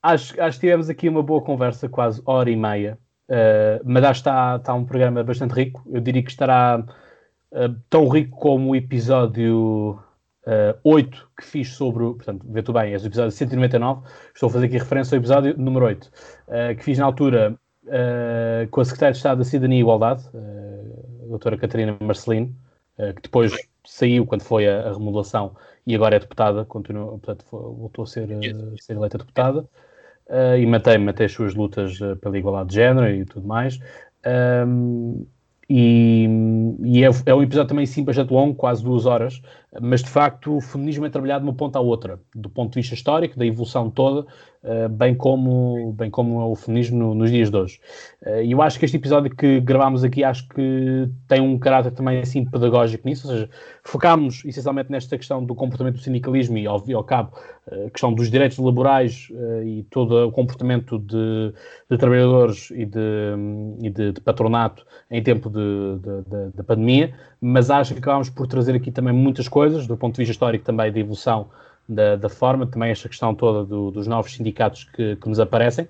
acho, 0.00 0.40
acho 0.40 0.56
que 0.56 0.66
tivemos 0.66 0.88
aqui 0.88 1.08
uma 1.08 1.20
boa 1.20 1.42
conversa, 1.42 1.88
quase 1.88 2.22
hora 2.24 2.48
e 2.48 2.54
meia. 2.54 2.96
Uh, 3.28 3.82
mas 3.84 4.04
acho 4.04 4.22
que 4.22 4.28
está, 4.28 4.56
está 4.56 4.74
um 4.74 4.84
programa 4.84 5.24
bastante 5.24 5.52
rico. 5.52 5.82
Eu 5.92 6.00
diria 6.00 6.22
que 6.22 6.30
estará 6.30 6.84
uh, 7.52 7.74
tão 7.88 8.08
rico 8.08 8.38
como 8.38 8.70
o 8.70 8.76
episódio 8.76 9.98
uh, 10.46 10.78
8 10.84 11.30
que 11.38 11.44
fiz 11.44 11.68
sobre, 11.70 12.04
portanto, 12.04 12.44
vê 12.48 12.62
tu 12.62 12.72
bem, 12.72 12.92
é 12.92 12.96
o 12.96 13.06
episódio 13.06 13.30
199, 13.30 14.02
estou 14.34 14.48
a 14.48 14.52
fazer 14.52 14.66
aqui 14.66 14.78
referência 14.78 15.16
ao 15.16 15.20
episódio 15.20 15.56
número 15.58 15.86
8, 15.86 16.04
uh, 16.04 16.10
eh, 16.48 16.74
que 16.74 16.84
fiz 16.84 16.98
na 16.98 17.04
altura 17.04 17.58
uh, 17.84 18.68
com 18.70 18.80
a 18.80 18.84
Secretária 18.84 19.12
de 19.12 19.18
Estado 19.18 19.38
da 19.38 19.44
Cidadania 19.44 19.78
e 19.78 19.80
Igualdade, 19.80 20.24
a 21.24 21.26
doutora 21.28 21.56
Catarina 21.56 21.96
Marcelino, 22.00 22.54
que 23.16 23.22
depois 23.22 23.52
saiu 23.86 24.26
quando 24.26 24.42
foi 24.42 24.68
a, 24.68 24.88
a, 24.88 24.92
remodelação 24.92 25.56
e 25.86 25.94
agora 25.94 26.16
é 26.16 26.18
deputada, 26.18 26.66
continua, 26.66 27.06
portanto, 27.12 27.46
voltou 27.50 28.02
a 28.02 28.06
ser, 28.06 28.28
ser 28.78 28.92
eleita 28.94 29.16
deputada. 29.16 29.66
e 30.58 30.66
mantém, 30.66 30.98
mantém 30.98 31.24
as 31.24 31.32
suas 31.32 31.54
lutas 31.54 31.98
pela 32.20 32.36
igualdade 32.36 32.70
de 32.70 32.74
género 32.74 33.08
e 33.08 33.24
tudo 33.24 33.46
mais. 33.46 33.78
Um, 34.66 35.24
e, 35.72 36.26
e 36.82 37.04
é, 37.04 37.08
é, 37.26 37.32
um 37.32 37.44
episódio 37.44 37.68
também 37.68 37.86
sim 37.86 38.02
bastante 38.02 38.32
longo, 38.32 38.56
quase 38.56 38.82
duas 38.82 39.06
horas, 39.06 39.40
mas 39.80 40.02
de 40.02 40.10
facto 40.10 40.56
o 40.56 40.60
feminismo 40.60 41.06
é 41.06 41.10
trabalhado 41.10 41.44
de 41.44 41.48
uma 41.48 41.56
ponta 41.56 41.78
à 41.78 41.80
outra, 41.80 42.18
do 42.34 42.50
ponto 42.50 42.72
de 42.72 42.80
vista 42.80 42.92
histórico, 42.92 43.38
da 43.38 43.46
evolução 43.46 43.88
toda, 43.88 44.26
bem, 44.90 45.14
como, 45.14 45.92
bem 45.96 46.10
como 46.10 46.40
é 46.40 46.44
o 46.44 46.54
feminismo 46.54 46.98
no, 46.98 47.14
nos 47.14 47.30
dias 47.30 47.50
de 47.50 47.56
hoje. 47.56 47.80
Uh, 48.24 48.42
e 48.42 48.52
eu 48.52 48.60
acho 48.60 48.78
que 48.78 48.84
este 48.84 48.96
episódio 48.96 49.34
que 49.34 49.58
gravámos 49.60 50.04
aqui, 50.04 50.22
acho 50.22 50.46
que 50.48 51.08
tem 51.26 51.40
um 51.40 51.58
caráter 51.58 51.92
também 51.92 52.20
assim 52.20 52.44
pedagógico 52.44 53.08
nisso, 53.08 53.26
ou 53.26 53.34
seja, 53.34 53.50
focámos 53.82 54.44
essencialmente 54.44 54.90
nesta 54.90 55.16
questão 55.16 55.42
do 55.42 55.54
comportamento 55.54 55.94
do 55.94 56.00
sindicalismo 56.00 56.58
e 56.58 56.66
ao, 56.66 56.84
ao 56.94 57.04
cabo 57.04 57.32
a 57.70 57.74
uh, 57.74 57.90
questão 57.90 58.12
dos 58.12 58.30
direitos 58.30 58.58
laborais 58.58 59.28
e 59.64 59.86
todo 59.90 60.28
o 60.28 60.32
comportamento 60.32 60.98
de, 60.98 61.54
de 61.90 61.96
trabalhadores 61.96 62.70
e 62.70 62.84
de, 62.84 63.34
e 63.80 63.90
de, 63.90 64.12
de 64.12 64.20
patronato 64.20 64.84
em 65.10 65.22
tempo 65.22 65.48
da 65.48 66.62
pandemia, 66.64 67.14
mas 67.40 67.70
acho 67.70 67.94
que 67.94 68.00
acabámos 68.00 68.28
por 68.28 68.46
trazer 68.46 68.74
aqui 68.74 68.90
também 68.90 69.14
muitas 69.14 69.48
coisas, 69.48 69.86
do 69.86 69.96
ponto 69.96 70.14
de 70.14 70.18
vista 70.18 70.32
histórico 70.32 70.64
também 70.64 70.92
de 70.92 71.00
evolução 71.00 71.48
da, 71.90 72.16
da 72.16 72.28
forma, 72.28 72.66
também 72.66 72.90
esta 72.90 73.08
questão 73.08 73.34
toda 73.34 73.64
do, 73.64 73.90
dos 73.90 74.06
novos 74.06 74.32
sindicatos 74.32 74.84
que, 74.84 75.16
que, 75.16 75.28
nos 75.28 75.40
aparecem, 75.40 75.88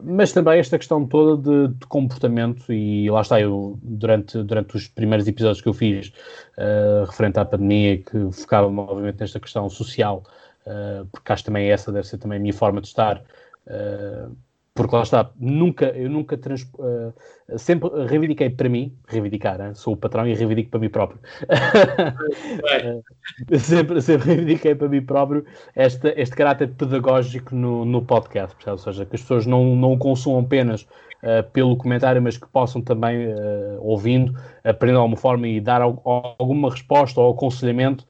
mas 0.00 0.32
também 0.32 0.60
esta 0.60 0.78
questão 0.78 1.04
toda 1.04 1.42
de, 1.42 1.74
de, 1.74 1.86
comportamento, 1.86 2.72
e 2.72 3.10
lá 3.10 3.20
está, 3.20 3.40
eu 3.40 3.78
durante, 3.82 4.40
durante 4.44 4.76
os 4.76 4.86
primeiros 4.86 5.26
episódios 5.26 5.60
que 5.60 5.68
eu 5.68 5.74
fiz 5.74 6.12
uh, 6.56 7.04
referente 7.04 7.40
à 7.40 7.44
pandemia, 7.44 7.98
que 7.98 8.30
focava 8.32 8.68
obviamente 8.68 9.18
nesta 9.18 9.40
questão 9.40 9.68
social, 9.68 10.22
uh, 10.66 11.04
porque 11.06 11.32
acho 11.32 11.44
também 11.44 11.68
essa 11.68 11.90
deve 11.90 12.06
ser 12.06 12.18
também 12.18 12.38
a 12.38 12.40
minha 12.40 12.54
forma 12.54 12.80
de 12.80 12.86
estar. 12.86 13.20
Uh, 13.66 14.34
porque 14.80 14.96
lá 14.96 15.02
está, 15.02 15.30
nunca, 15.38 15.88
eu 15.88 16.08
nunca 16.08 16.38
trans, 16.38 16.62
uh, 16.78 17.12
sempre 17.58 17.90
reivindiquei 18.06 18.48
para 18.48 18.66
mim, 18.66 18.96
reivindicar, 19.06 19.60
hein? 19.60 19.74
sou 19.74 19.92
o 19.92 19.96
patrão 19.96 20.26
e 20.26 20.32
reivindico 20.32 20.70
para 20.70 20.80
mim 20.80 20.88
próprio. 20.88 21.20
sempre, 23.60 24.00
sempre 24.00 24.28
reivindiquei 24.28 24.74
para 24.74 24.88
mim 24.88 25.02
próprio 25.02 25.44
este, 25.76 26.14
este 26.16 26.34
caráter 26.34 26.68
pedagógico 26.68 27.54
no, 27.54 27.84
no 27.84 28.00
podcast, 28.00 28.56
ou 28.70 28.78
seja, 28.78 29.04
que 29.04 29.16
as 29.16 29.20
pessoas 29.20 29.44
não, 29.44 29.76
não 29.76 29.98
consumam 29.98 30.40
apenas 30.40 30.88
uh, 31.22 31.46
pelo 31.52 31.76
comentário, 31.76 32.22
mas 32.22 32.38
que 32.38 32.48
possam 32.48 32.80
também, 32.80 33.26
uh, 33.26 33.80
ouvindo, 33.80 34.34
aprender 34.64 34.94
de 34.94 34.98
alguma 34.98 35.18
forma 35.18 35.46
e 35.46 35.60
dar 35.60 35.82
alguma 35.82 36.70
resposta 36.70 37.20
ou 37.20 37.32
aconselhamento 37.32 38.06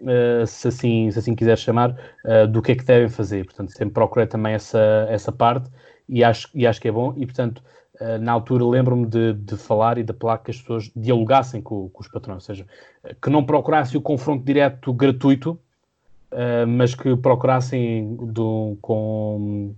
Uh, 0.00 0.46
se, 0.46 0.68
assim, 0.68 1.10
se 1.10 1.18
assim 1.18 1.34
quiser 1.34 1.58
chamar, 1.58 1.90
uh, 2.24 2.46
do 2.46 2.62
que 2.62 2.70
é 2.70 2.76
que 2.76 2.84
devem 2.84 3.08
fazer. 3.08 3.44
Portanto, 3.44 3.72
sempre 3.72 3.94
procurei 3.94 4.28
também 4.28 4.54
essa, 4.54 5.08
essa 5.10 5.32
parte 5.32 5.68
e 6.08 6.24
acho, 6.24 6.48
e 6.54 6.66
acho 6.66 6.80
que 6.80 6.88
é 6.88 6.92
bom. 6.92 7.14
E, 7.16 7.26
portanto, 7.26 7.62
uh, 8.00 8.18
na 8.18 8.32
altura 8.32 8.64
lembro-me 8.64 9.06
de, 9.06 9.32
de, 9.34 9.56
falar 9.56 9.98
e 9.98 10.02
de 10.02 10.10
apelar 10.10 10.38
que 10.38 10.50
as 10.50 10.60
pessoas 10.60 10.90
dialogassem 10.94 11.60
com, 11.60 11.88
com 11.88 12.00
os 12.00 12.08
patrões, 12.08 12.36
ou 12.36 12.54
seja, 12.54 12.66
que 13.20 13.30
não 13.30 13.44
procurassem 13.44 13.98
o 13.98 14.02
confronto 14.02 14.44
direto 14.44 14.92
gratuito, 14.92 15.58
uh, 16.32 16.66
mas 16.66 16.94
que 16.94 17.16
procurassem 17.16 18.16
do, 18.16 18.76
com, 18.80 19.74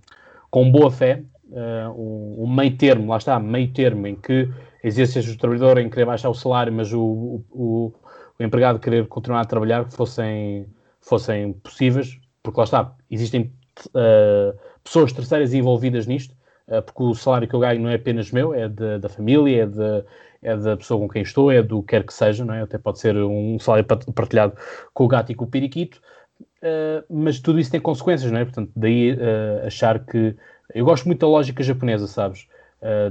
com 0.50 0.70
boa 0.70 0.90
fé 0.90 1.22
uh, 1.50 2.42
um, 2.42 2.52
meio 2.52 2.76
termo, 2.76 3.10
lá 3.10 3.18
está, 3.18 3.38
meio 3.38 3.72
termo, 3.72 4.06
em 4.06 4.14
que 4.14 4.48
existe 4.82 5.18
o 5.18 5.38
trabalhador 5.38 5.78
em 5.78 5.90
querer 5.90 6.06
baixar 6.06 6.30
o 6.30 6.34
salário, 6.34 6.72
mas 6.72 6.92
o, 6.92 7.42
o, 7.50 7.92
o 8.38 8.42
empregado 8.42 8.78
querer 8.78 9.06
continuar 9.06 9.40
a 9.42 9.44
trabalhar, 9.44 9.84
que 9.84 9.94
fossem, 9.94 10.66
fossem 11.00 11.52
possíveis, 11.52 12.18
porque 12.42 12.58
lá 12.58 12.64
está, 12.64 12.92
existem 13.10 13.52
uh, 13.88 14.58
pessoas 14.82 15.12
terceiras 15.12 15.52
envolvidas 15.54 16.06
nisto, 16.06 16.34
uh, 16.68 16.82
porque 16.82 17.02
o 17.02 17.14
salário 17.14 17.48
que 17.48 17.54
eu 17.54 17.60
ganho 17.60 17.80
não 17.80 17.90
é 17.90 17.94
apenas 17.94 18.30
meu, 18.30 18.54
é 18.54 18.68
de, 18.68 18.98
da 18.98 19.08
família, 19.08 19.62
é, 19.62 19.66
de, 19.66 20.04
é 20.42 20.56
da 20.56 20.76
pessoa 20.76 21.00
com 21.00 21.08
quem 21.08 21.22
estou, 21.22 21.50
é 21.50 21.62
do 21.62 21.82
que 21.82 21.88
quer 21.88 22.04
que 22.04 22.12
seja, 22.12 22.44
não 22.44 22.54
é? 22.54 22.62
até 22.62 22.78
pode 22.78 22.98
ser 22.98 23.16
um 23.16 23.58
salário 23.58 23.84
partilhado 23.84 24.54
com 24.92 25.04
o 25.04 25.08
gato 25.08 25.32
e 25.32 25.34
com 25.34 25.44
o 25.44 25.48
periquito, 25.48 26.00
uh, 26.62 27.04
mas 27.08 27.40
tudo 27.40 27.58
isso 27.58 27.70
tem 27.70 27.80
consequências, 27.80 28.30
não 28.30 28.38
é? 28.38 28.44
Portanto, 28.44 28.70
daí 28.74 29.12
uh, 29.12 29.66
achar 29.66 29.98
que. 30.04 30.36
Eu 30.72 30.84
gosto 30.84 31.06
muito 31.06 31.20
da 31.20 31.26
lógica 31.26 31.62
japonesa, 31.62 32.06
sabes? 32.06 32.46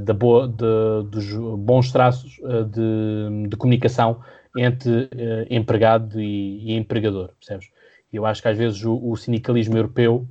da 0.02 0.16
boa, 0.16 0.48
de, 0.48 1.10
dos 1.12 1.32
bons 1.60 1.92
traços 1.92 2.40
de, 2.72 3.48
de 3.50 3.56
comunicação 3.56 4.20
entre 4.58 5.08
empregado 5.48 6.20
e, 6.20 6.72
e, 6.72 6.76
empregador, 6.76 7.32
percebes? 7.38 7.70
Eu 8.12 8.26
acho 8.26 8.42
que 8.42 8.48
às 8.48 8.58
vezes 8.58 8.84
o, 8.84 8.98
o 8.98 9.16
sindicalismo 9.16 9.78
europeu 9.78 10.28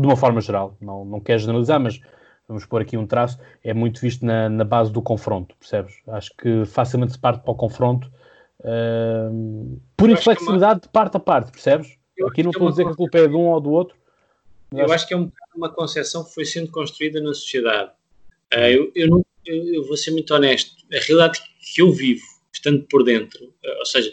de 0.00 0.06
uma 0.06 0.16
forma 0.16 0.40
geral, 0.40 0.76
não, 0.80 1.04
não 1.04 1.20
quero 1.20 1.38
generalizar, 1.40 1.78
mas 1.78 2.00
vamos 2.48 2.66
pôr 2.66 2.82
aqui 2.82 2.96
um 2.96 3.06
traço, 3.06 3.38
é 3.62 3.72
muito 3.72 4.00
visto 4.00 4.24
na, 4.24 4.48
na 4.48 4.64
base 4.64 4.90
do 4.92 5.00
confronto, 5.00 5.54
percebes? 5.56 5.94
Acho 6.08 6.30
que 6.36 6.64
facilmente 6.64 7.12
se 7.12 7.18
parte 7.18 7.42
para 7.42 7.52
o 7.52 7.54
confronto 7.54 8.10
uh, 8.60 9.80
por 9.96 10.10
inflexibilidade 10.10 10.74
uma... 10.74 10.80
de 10.80 10.88
parte 10.88 11.16
a 11.16 11.20
parte, 11.20 11.52
percebes? 11.52 11.96
Eu 12.16 12.28
aqui 12.28 12.42
não 12.42 12.50
estou 12.50 12.66
a 12.66 12.70
dizer 12.70 12.84
que 12.84 12.90
a 12.90 12.96
culpa 12.96 13.18
é 13.18 13.28
de 13.28 13.34
um 13.34 13.46
ou 13.48 13.60
do 13.60 13.70
outro. 13.70 13.96
Eu 14.72 14.84
acho... 14.84 14.94
acho 14.94 15.08
que 15.08 15.14
é 15.14 15.16
um, 15.16 15.30
uma 15.54 15.72
concepção 15.72 16.24
que 16.24 16.34
foi 16.34 16.44
sendo 16.44 16.70
construída 16.70 17.20
na 17.20 17.32
sociedade. 17.32 17.92
Uh, 18.52 18.58
eu, 18.58 18.92
eu, 18.94 19.08
não, 19.08 19.24
eu, 19.46 19.74
eu, 19.74 19.86
vou 19.86 19.96
ser 19.96 20.10
muito 20.10 20.34
honesto, 20.34 20.74
a 20.92 20.98
realidade 20.98 21.40
que 21.40 21.80
eu 21.80 21.92
vivo, 21.92 22.24
estando 22.52 22.82
por 22.90 23.04
dentro, 23.04 23.44
uh, 23.44 23.78
ou 23.78 23.86
seja, 23.86 24.12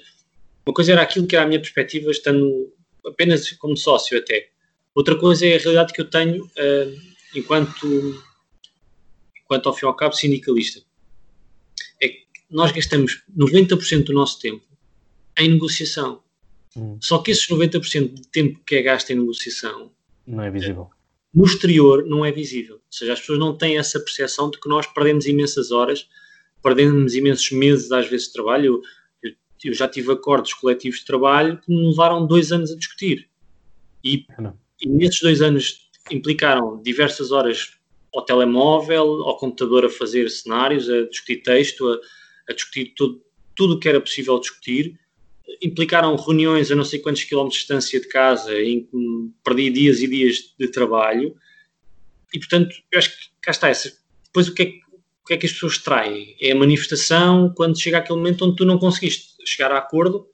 uma 0.65 0.73
coisa 0.73 0.91
era 0.91 1.01
aquilo 1.01 1.25
que 1.25 1.35
era 1.35 1.45
a 1.45 1.47
minha 1.47 1.59
perspectiva, 1.59 2.11
estando 2.11 2.71
apenas 3.05 3.51
como 3.53 3.75
sócio 3.75 4.17
até. 4.17 4.49
Outra 4.97 5.15
coisa 5.15 5.45
é 5.45 5.55
a 5.55 5.59
realidade 5.59 5.93
que 5.93 6.01
eu 6.01 6.09
tenho 6.09 6.43
uh, 6.43 7.01
enquanto, 7.35 8.19
enquanto, 9.43 9.69
ao 9.69 9.75
fim 9.75 9.85
e 9.85 9.87
ao 9.87 9.93
cabo, 9.93 10.15
sindicalista. 10.15 10.81
É 12.01 12.07
que 12.07 12.23
nós 12.49 12.71
gastamos 12.71 13.21
90% 13.37 14.05
do 14.05 14.13
nosso 14.13 14.39
tempo 14.39 14.65
em 15.37 15.51
negociação. 15.51 16.23
Hum. 16.75 16.97
Só 16.99 17.19
que 17.19 17.29
esses 17.29 17.47
90% 17.47 18.11
de 18.11 18.27
tempo 18.29 18.59
que 18.65 18.73
é 18.73 18.81
gasto 18.81 19.11
em 19.11 19.19
negociação 19.19 19.91
não 20.25 20.43
é 20.43 20.49
visível. 20.49 20.89
No 21.31 21.45
exterior 21.45 22.03
não 22.03 22.25
é 22.25 22.31
visível. 22.31 22.77
Ou 22.77 22.81
seja, 22.89 23.13
as 23.13 23.19
pessoas 23.19 23.37
não 23.37 23.55
têm 23.55 23.77
essa 23.77 23.99
percepção 23.99 24.49
de 24.49 24.59
que 24.59 24.67
nós 24.67 24.87
perdemos 24.87 25.27
imensas 25.27 25.69
horas, 25.69 26.09
perdemos 26.63 27.13
imensos 27.13 27.51
meses, 27.51 27.91
às 27.91 28.09
vezes, 28.09 28.25
de 28.25 28.33
trabalho. 28.33 28.81
Eu, 29.21 29.31
eu 29.63 29.73
já 29.75 29.87
tive 29.87 30.11
acordos 30.11 30.55
coletivos 30.55 31.01
de 31.01 31.05
trabalho 31.05 31.59
que 31.59 31.71
me 31.71 31.87
levaram 31.87 32.25
dois 32.25 32.51
anos 32.51 32.71
a 32.71 32.75
discutir. 32.75 33.29
E, 34.03 34.25
e 34.81 34.87
nesses 34.87 35.19
dois 35.21 35.41
anos 35.41 35.89
implicaram 36.11 36.81
diversas 36.81 37.31
horas 37.31 37.71
ao 38.13 38.23
telemóvel, 38.23 39.23
ao 39.23 39.37
computador 39.37 39.85
a 39.85 39.89
fazer 39.89 40.29
cenários, 40.29 40.89
a 40.89 41.03
discutir 41.03 41.41
texto, 41.43 41.87
a, 41.87 42.51
a 42.51 42.53
discutir 42.53 42.93
tudo, 42.95 43.21
tudo 43.55 43.75
o 43.75 43.79
que 43.79 43.89
era 43.89 44.01
possível 44.01 44.39
discutir 44.39 44.97
implicaram 45.61 46.15
reuniões 46.15 46.71
a 46.71 46.75
não 46.75 46.83
sei 46.83 46.99
quantos 46.99 47.23
quilómetros 47.23 47.55
de 47.55 47.61
distância 47.61 47.99
de 47.99 48.07
casa, 48.07 48.59
em 48.59 48.83
que 48.83 49.31
perdi 49.43 49.69
dias 49.69 50.01
e 50.01 50.07
dias 50.07 50.53
de 50.57 50.67
trabalho, 50.67 51.35
e 52.33 52.39
portanto, 52.39 52.75
eu 52.91 52.99
acho 52.99 53.09
que 53.11 53.29
cá 53.41 53.51
está 53.51 53.69
essa. 53.69 53.91
Depois, 54.25 54.47
o 54.47 54.53
que, 54.53 54.63
é, 54.63 54.65
o 54.65 55.25
que 55.25 55.33
é 55.33 55.37
que 55.37 55.45
as 55.45 55.53
pessoas 55.53 55.77
traem? 55.77 56.35
É 56.41 56.51
a 56.51 56.55
manifestação 56.55 57.53
quando 57.55 57.79
chega 57.79 57.97
aquele 57.97 58.19
momento 58.19 58.45
onde 58.45 58.55
tu 58.55 58.65
não 58.65 58.77
conseguiste 58.77 59.35
chegar 59.45 59.71
a 59.71 59.77
acordo 59.77 60.27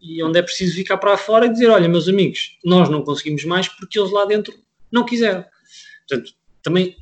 e 0.00 0.22
onde 0.22 0.38
é 0.38 0.42
preciso 0.42 0.74
ficar 0.74 0.96
para 0.98 1.16
fora 1.16 1.46
e 1.46 1.50
dizer: 1.50 1.68
Olha, 1.68 1.88
meus 1.88 2.08
amigos, 2.08 2.58
nós 2.64 2.88
não 2.88 3.02
conseguimos 3.02 3.44
mais 3.44 3.68
porque 3.68 3.98
eles 3.98 4.10
lá 4.10 4.24
dentro 4.24 4.54
não 4.90 5.04
quiseram. 5.04 5.44
Portanto, 6.08 6.32
também 6.62 6.96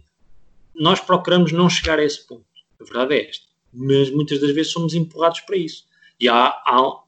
nós 0.75 1.01
procuramos 1.01 1.53
não 1.53 1.69
chegar 1.71 1.99
a 1.99 2.05
esse 2.05 2.27
ponto. 2.27 2.45
A 2.81 2.85
verdade 2.85 3.15
é 3.15 3.29
esta. 3.29 3.47
Mas 3.73 4.11
muitas 4.11 4.41
das 4.41 4.51
vezes 4.51 4.73
somos 4.73 4.95
empurrados 4.95 5.41
para 5.41 5.57
isso. 5.57 5.85
E 6.21 6.29
há, 6.29 6.47
há, 6.47 7.03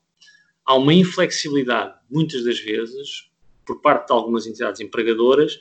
há 0.67 0.75
uma 0.75 0.95
inflexibilidade, 0.95 1.95
muitas 2.11 2.45
das 2.45 2.59
vezes, 2.59 3.31
por 3.67 3.81
parte 3.81 4.07
de 4.07 4.12
algumas 4.12 4.47
entidades 4.47 4.81
empregadoras, 4.81 5.59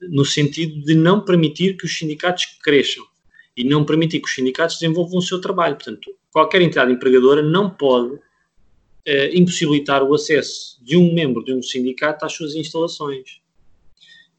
no 0.00 0.24
sentido 0.24 0.84
de 0.84 0.94
não 0.94 1.24
permitir 1.24 1.76
que 1.76 1.86
os 1.86 1.96
sindicatos 1.96 2.44
cresçam 2.62 3.04
e 3.56 3.64
não 3.64 3.84
permitir 3.84 4.20
que 4.20 4.28
os 4.28 4.34
sindicatos 4.34 4.78
desenvolvam 4.78 5.18
o 5.18 5.22
seu 5.22 5.40
trabalho. 5.40 5.76
Portanto, 5.76 6.14
qualquer 6.30 6.60
entidade 6.60 6.92
empregadora 6.92 7.42
não 7.42 7.70
pode 7.70 8.18
eh, 9.06 9.30
impossibilitar 9.36 10.02
o 10.02 10.12
acesso 10.14 10.82
de 10.84 10.96
um 10.96 11.14
membro 11.14 11.44
de 11.44 11.54
um 11.54 11.62
sindicato 11.62 12.26
às 12.26 12.32
suas 12.32 12.54
instalações. 12.54 13.40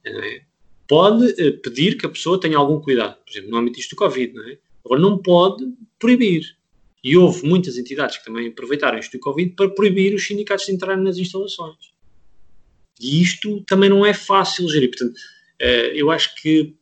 É? 0.06 0.42
Pode 0.88 1.34
eh, 1.42 1.52
pedir 1.52 1.98
que 1.98 2.06
a 2.06 2.10
pessoa 2.10 2.40
tenha 2.40 2.58
algum 2.58 2.80
cuidado, 2.80 3.18
por 3.24 3.32
exemplo, 3.32 3.50
no 3.50 3.58
âmbito 3.58 3.78
disto 3.78 3.92
do 3.92 3.96
Covid, 3.96 4.34
não 4.34 4.48
é? 4.48 4.58
Agora, 4.84 5.02
não 5.02 5.18
pode 5.18 5.66
proibir. 5.98 6.58
E 7.04 7.16
houve 7.16 7.48
muitas 7.48 7.78
entidades 7.78 8.18
que 8.18 8.26
também 8.26 8.50
aproveitaram 8.50 9.00
isto 9.00 9.18
do 9.18 9.20
Covid 9.20 9.54
para 9.56 9.70
proibir 9.70 10.14
os 10.14 10.26
sindicatos 10.26 10.66
de 10.66 10.74
entrarem 10.74 11.04
nas 11.04 11.18
instalações. 11.18 11.94
E 13.00 13.22
isto 13.22 13.62
também 13.62 13.90
não 13.90 14.06
é 14.06 14.14
fácil 14.14 14.68
gerir. 14.70 14.90
Portanto, 14.90 15.20
eh, 15.60 15.94
eu 15.96 16.12
acho 16.12 16.36
que 16.36 16.76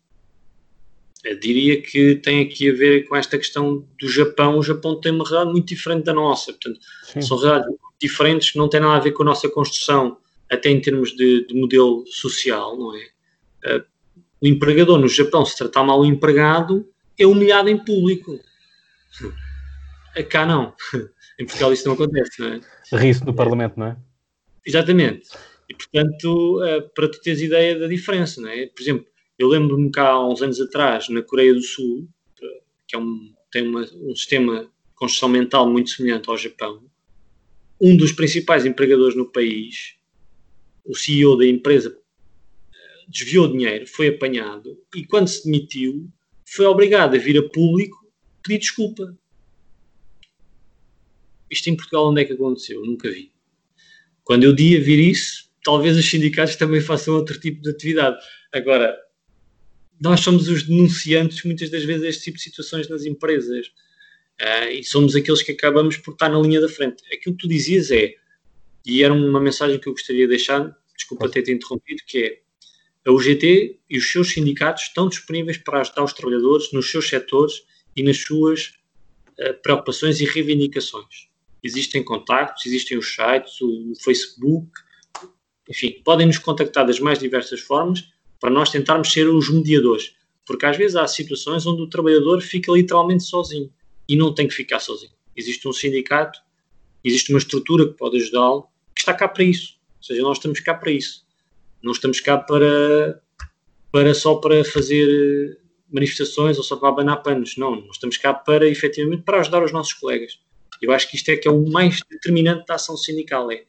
eu 1.26 1.40
diria 1.40 1.82
que 1.82 2.16
tem 2.16 2.44
aqui 2.44 2.70
a 2.70 2.74
ver 2.74 3.08
com 3.08 3.16
esta 3.16 3.36
questão 3.38 3.84
do 4.00 4.08
Japão. 4.08 4.60
O 4.60 4.64
Japão 4.64 5.02
tem 5.02 5.12
uma 5.12 5.28
realidade 5.28 5.52
muito 5.52 5.68
diferente 5.68 6.06
da 6.06 6.14
nossa. 6.14 6.54
Portanto, 6.54 6.80
Sim. 7.04 7.22
são 7.22 7.38
realidades 7.38 7.76
diferentes 8.00 8.54
não 8.56 8.70
têm 8.70 8.80
nada 8.80 8.98
a 8.98 9.00
ver 9.00 9.12
com 9.12 9.24
a 9.24 9.26
nossa 9.26 9.50
construção, 9.50 10.18
até 10.52 10.70
em 10.70 10.80
termos 10.80 11.16
de, 11.16 11.48
de 11.48 11.56
modelo 11.56 12.06
social, 12.08 12.78
não 12.78 12.96
é? 12.96 13.08
Eh, 13.64 13.84
o 14.42 14.48
empregador 14.48 15.00
no 15.00 15.08
Japão, 15.08 15.46
se 15.46 15.58
tratar 15.58 15.84
mal 15.84 16.02
o 16.02 16.06
empregado, 16.06 16.88
é 17.18 17.26
humilhado 17.26 17.70
em 17.70 17.78
público. 17.78 18.40
Cá 20.30 20.46
não. 20.46 20.76
em 21.40 21.46
Portugal 21.46 21.74
isso 21.74 21.88
não 21.88 21.96
acontece, 21.96 22.40
não 22.40 22.48
é? 22.50 22.62
Ri-se 22.94 23.26
no 23.26 23.34
Parlamento, 23.34 23.80
não 23.80 23.88
é? 23.88 23.98
Exatamente. 24.64 25.30
E, 25.68 25.74
portanto, 25.74 26.64
eh, 26.64 26.82
para 26.94 27.08
tu 27.08 27.20
teres 27.22 27.42
ideia 27.42 27.80
da 27.80 27.88
diferença, 27.88 28.40
não 28.40 28.50
é? 28.50 28.68
Por 28.68 28.82
exemplo, 28.82 29.08
eu 29.38 29.48
lembro-me 29.48 29.92
cá 29.92 30.10
há 30.10 30.28
uns 30.28 30.42
anos 30.42 30.60
atrás, 30.60 31.10
na 31.10 31.22
Coreia 31.22 31.54
do 31.54 31.62
Sul, 31.62 32.08
que 32.88 32.96
é 32.96 33.00
um, 33.00 33.34
tem 33.52 33.68
uma, 33.68 33.82
um 33.82 34.16
sistema 34.16 34.66
de 34.66 34.96
construção 34.96 35.30
mental 35.30 35.70
muito 35.70 35.90
semelhante 35.90 36.30
ao 36.30 36.38
Japão, 36.38 36.84
um 37.82 37.96
dos 37.98 38.12
principais 38.12 38.66
empregadores 38.66 39.16
no 39.16 39.32
país, 39.32 39.96
o 40.86 40.96
CEO 40.96 41.38
da 41.38 41.46
empresa, 41.46 41.98
eh, 42.74 43.06
desviou 43.08 43.48
dinheiro, 43.48 43.86
foi 43.88 44.08
apanhado 44.08 44.80
e, 44.96 45.06
quando 45.06 45.28
se 45.28 45.44
demitiu, 45.44 46.10
foi 46.46 46.66
obrigado 46.66 47.16
a 47.16 47.18
vir 47.18 47.38
a 47.38 47.50
público 47.50 48.06
pedir 48.42 48.60
desculpa 48.60 49.18
isto 51.50 51.70
em 51.70 51.76
Portugal 51.76 52.10
onde 52.10 52.22
é 52.22 52.26
que 52.26 52.34
aconteceu? 52.34 52.80
Eu 52.80 52.86
nunca 52.86 53.10
vi. 53.10 53.32
Quando 54.24 54.44
eu 54.44 54.54
dia 54.54 54.82
vir 54.82 55.00
isso, 55.00 55.50
talvez 55.64 55.98
os 55.98 56.10
sindicatos 56.10 56.56
também 56.56 56.82
façam 56.82 57.16
outro 57.16 57.40
tipo 57.40 57.62
de 57.62 57.70
atividade. 57.70 58.18
Agora, 58.54 58.98
nós 60.00 60.22
somos 60.22 60.48
os 60.48 60.64
denunciantes 60.64 61.44
muitas 61.44 61.70
das 61.70 61.84
vezes 61.84 62.02
deste 62.02 62.24
tipo 62.24 62.38
de 62.38 62.44
situações 62.44 62.88
nas 62.88 63.06
empresas. 63.06 63.68
Uh, 64.42 64.70
e 64.72 64.84
somos 64.84 65.16
aqueles 65.16 65.42
que 65.42 65.54
acabamos 65.54 65.98
por 65.98 66.12
estar 66.12 66.30
na 66.30 66.40
linha 66.40 66.60
da 66.60 66.68
frente. 66.68 67.04
Aquilo 67.14 67.36
que 67.36 67.42
tu 67.44 67.48
dizias 67.48 67.90
é, 67.92 68.16
e 68.86 69.02
era 69.02 69.14
uma 69.14 69.40
mensagem 69.40 69.80
que 69.80 69.88
eu 69.88 69.94
gostaria 69.94 70.24
de 70.24 70.30
deixar, 70.30 70.76
desculpa 70.96 71.30
ter 71.30 71.44
te 71.44 71.52
interrompido, 71.52 72.02
que 72.06 72.18
é 72.20 72.40
a 73.08 73.12
UGT 73.12 73.80
e 73.90 73.98
os 73.98 74.12
seus 74.12 74.32
sindicatos 74.32 74.84
estão 74.84 75.08
disponíveis 75.08 75.58
para 75.58 75.82
ajudar 75.82 76.04
os 76.04 76.14
trabalhadores 76.14 76.72
nos 76.74 76.90
seus 76.90 77.08
setores 77.08 77.64
e 77.96 78.04
nas 78.04 78.18
suas 78.18 78.74
uh, 79.40 79.54
preocupações 79.62 80.20
e 80.20 80.26
reivindicações 80.26 81.30
existem 81.66 82.04
contactos, 82.04 82.66
existem 82.68 82.98
os 82.98 83.14
sites, 83.14 83.60
o 83.60 83.94
Facebook, 84.04 84.70
enfim, 85.68 86.00
podem 86.06 86.28
nos 86.28 86.38
contactar 86.38 86.86
das 86.86 87.00
mais 87.00 87.18
diversas 87.18 87.60
formas 87.60 88.04
para 88.40 88.50
nós 88.50 88.70
tentarmos 88.70 89.12
ser 89.12 89.28
os 89.28 89.50
mediadores. 89.50 90.14
Porque 90.46 90.66
às 90.66 90.78
vezes 90.78 90.96
há 90.96 91.08
situações 91.08 91.66
onde 91.66 91.82
o 91.82 91.90
trabalhador 91.90 92.42
fica 92.42 92.72
literalmente 92.72 93.24
sozinho 93.24 93.72
e 94.08 94.16
não 94.16 94.34
tem 94.34 94.48
que 94.48 94.54
ficar 94.54 94.80
sozinho. 94.80 95.12
Existe 95.36 95.68
um 95.68 95.74
sindicato, 95.74 96.40
existe 97.04 97.32
uma 97.32 97.40
estrutura 97.40 97.88
que 97.88 97.94
pode 97.94 98.18
ajudá-lo, 98.18 98.68
que 98.94 99.02
está 99.02 99.14
cá 99.14 99.28
para 99.28 99.44
isso. 99.44 99.78
Ou 99.98 100.04
seja, 100.04 100.22
nós 100.22 100.38
estamos 100.38 100.60
cá 100.60 100.74
para 100.74 100.92
isso. 100.92 101.26
Não 101.82 101.92
estamos 101.92 102.20
cá 102.20 102.38
para, 102.38 103.22
para 103.92 104.14
só 104.14 104.36
para 104.36 104.64
fazer 104.64 105.60
manifestações 105.92 106.58
ou 106.58 106.64
só 106.64 106.76
para 106.76 106.90
abanar 106.90 107.24
panos. 107.24 107.58
Não, 107.58 107.76
nós 107.76 107.96
estamos 107.96 108.18
cá 108.18 108.34
para, 108.34 108.68
efetivamente, 108.68 109.24
para 109.24 109.40
ajudar 109.40 109.64
os 109.64 109.72
nossos 109.72 109.94
colegas. 109.94 110.40
Eu 110.82 110.92
acho 110.92 111.10
que 111.10 111.16
isto 111.16 111.30
é 111.30 111.38
que 111.38 111.48
é 111.48 111.52
o 111.52 111.70
mais 111.70 112.00
determinante 112.10 112.66
da 112.66 112.76
ação 112.76 112.98
sindical. 112.98 113.52
É, 113.52 113.66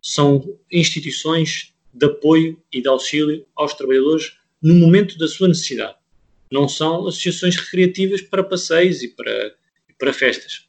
são 0.00 0.58
instituições 0.70 1.74
de 1.92 2.06
apoio 2.06 2.60
e 2.72 2.80
de 2.80 2.88
auxílio 2.88 3.46
aos 3.54 3.74
trabalhadores 3.74 4.38
no 4.60 4.74
momento 4.74 5.18
da 5.18 5.28
sua 5.28 5.48
necessidade. 5.48 5.96
Não 6.50 6.68
são 6.68 7.06
associações 7.06 7.56
recreativas 7.56 8.20
para 8.20 8.44
passeios 8.44 9.02
e 9.02 9.08
para, 9.08 9.54
para 9.98 10.12
festas. 10.12 10.68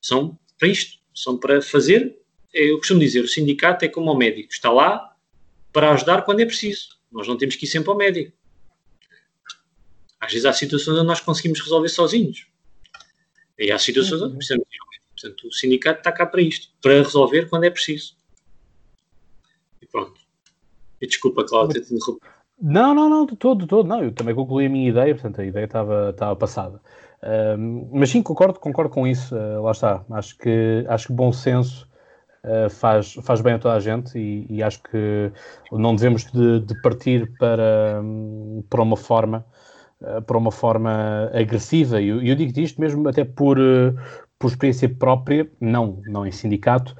São 0.00 0.38
para 0.58 0.68
isto. 0.68 0.98
São 1.14 1.36
para 1.36 1.60
fazer. 1.60 2.18
Eu 2.52 2.78
costumo 2.78 3.00
dizer, 3.00 3.22
o 3.22 3.28
sindicato 3.28 3.84
é 3.84 3.88
como 3.88 4.10
o 4.10 4.16
médico. 4.16 4.52
Está 4.52 4.70
lá 4.70 5.14
para 5.72 5.92
ajudar 5.92 6.22
quando 6.22 6.40
é 6.40 6.46
preciso. 6.46 6.98
Nós 7.10 7.26
não 7.26 7.36
temos 7.36 7.56
que 7.56 7.64
ir 7.64 7.68
sempre 7.68 7.90
ao 7.90 7.96
médico. 7.96 8.32
Às 10.18 10.32
vezes 10.32 10.46
há 10.46 10.52
situações 10.52 10.96
onde 10.96 11.06
nós 11.06 11.20
conseguimos 11.20 11.60
resolver 11.60 11.88
sozinhos. 11.88 12.46
E 13.58 13.70
há 13.70 13.78
situações 13.78 14.22
onde 14.22 14.36
precisamos 14.36 14.66
de 14.70 14.80
Portanto, 15.20 15.48
o 15.48 15.52
sindicato 15.52 16.00
está 16.00 16.10
cá 16.10 16.24
para 16.24 16.40
isto, 16.40 16.68
para 16.80 17.02
resolver 17.02 17.48
quando 17.48 17.64
é 17.64 17.70
preciso. 17.70 18.16
E 21.00 21.06
desculpa, 21.06 21.44
Cláudia, 21.44 21.80
te 21.80 21.94
interrompi. 21.94 22.26
Não, 22.60 22.94
não, 22.94 23.08
não, 23.08 23.24
de 23.24 23.36
todo, 23.36 23.60
de 23.60 23.66
todo. 23.66 23.88
Não, 23.88 24.02
eu 24.02 24.12
também 24.12 24.34
concluí 24.34 24.66
a 24.66 24.68
minha 24.68 24.90
ideia, 24.90 25.14
portanto, 25.14 25.40
a 25.40 25.44
ideia 25.44 25.64
estava, 25.64 26.10
estava 26.10 26.36
passada. 26.36 26.80
Mas 27.92 28.10
sim, 28.10 28.22
concordo, 28.22 28.58
concordo 28.58 28.90
com 28.90 29.06
isso. 29.06 29.34
Uh, 29.34 29.62
lá 29.62 29.72
está. 29.72 30.04
Acho 30.10 30.36
que, 30.38 30.84
acho 30.88 31.06
que 31.08 31.12
bom 31.12 31.32
senso 31.32 31.88
uh, 32.44 32.70
faz, 32.70 33.14
faz 33.22 33.40
bem 33.40 33.54
a 33.54 33.58
toda 33.58 33.74
a 33.74 33.80
gente 33.80 34.18
e, 34.18 34.46
e 34.48 34.62
acho 34.62 34.82
que 34.82 35.32
não 35.72 35.94
devemos 35.94 36.30
de, 36.30 36.60
de 36.60 36.80
partir 36.82 37.30
para, 37.38 38.00
um, 38.02 38.62
para 38.68 38.82
uma 38.82 38.96
forma 38.96 39.44
uh, 40.00 40.22
para 40.22 40.38
uma 40.38 40.50
forma 40.50 41.30
agressiva. 41.32 42.00
E 42.00 42.08
eu, 42.08 42.22
eu 42.22 42.34
digo 42.34 42.58
isto 42.58 42.80
mesmo 42.80 43.06
até 43.08 43.24
por, 43.24 43.58
por 44.38 44.48
experiência 44.48 44.88
própria, 44.88 45.50
não, 45.60 46.02
não 46.06 46.26
em 46.26 46.32
sindicato. 46.32 46.96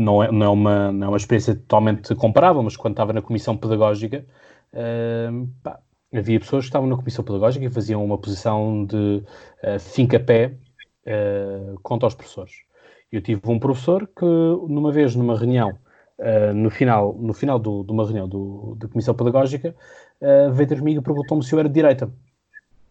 Uh, 0.00 0.04
não 0.04 0.22
é, 0.22 0.32
não, 0.32 0.46
é 0.46 0.48
uma, 0.48 0.92
não 0.92 1.06
é 1.06 1.10
uma 1.10 1.16
experiência 1.16 1.54
totalmente 1.54 2.14
comparável, 2.14 2.62
mas 2.62 2.76
quando 2.76 2.94
estava 2.94 3.12
na 3.12 3.22
comissão 3.22 3.56
pedagógica, 3.56 4.24
pá, 5.62 5.78
havia 6.12 6.40
pessoas 6.40 6.64
que 6.64 6.68
estavam 6.68 6.88
na 6.88 6.96
comissão 6.96 7.24
pedagógica 7.24 7.64
e 7.64 7.70
faziam 7.70 8.04
uma 8.04 8.18
posição 8.18 8.84
de 8.84 8.96
uh, 9.62 9.78
finca-pé 9.78 10.54
uh, 11.06 11.78
contra 11.82 12.08
os 12.08 12.14
professores. 12.14 12.52
Eu 13.12 13.20
tive 13.20 13.40
um 13.44 13.58
professor 13.58 14.06
que, 14.06 14.24
numa 14.24 14.92
vez, 14.92 15.14
numa 15.14 15.36
reunião, 15.36 15.70
uh, 16.18 16.54
no 16.54 16.70
final, 16.70 17.14
no 17.14 17.32
final 17.32 17.58
do, 17.58 17.84
de 17.84 17.92
uma 17.92 18.04
reunião 18.04 18.28
do, 18.28 18.76
da 18.78 18.88
Comissão 18.88 19.14
Pedagógica, 19.14 19.74
uh, 20.20 20.52
veio 20.52 20.68
ter 20.68 20.78
comigo 20.78 21.00
e 21.00 21.02
perguntou-me 21.02 21.44
se 21.44 21.54
eu 21.54 21.58
era 21.58 21.68
de 21.68 21.74
direita. 21.74 22.10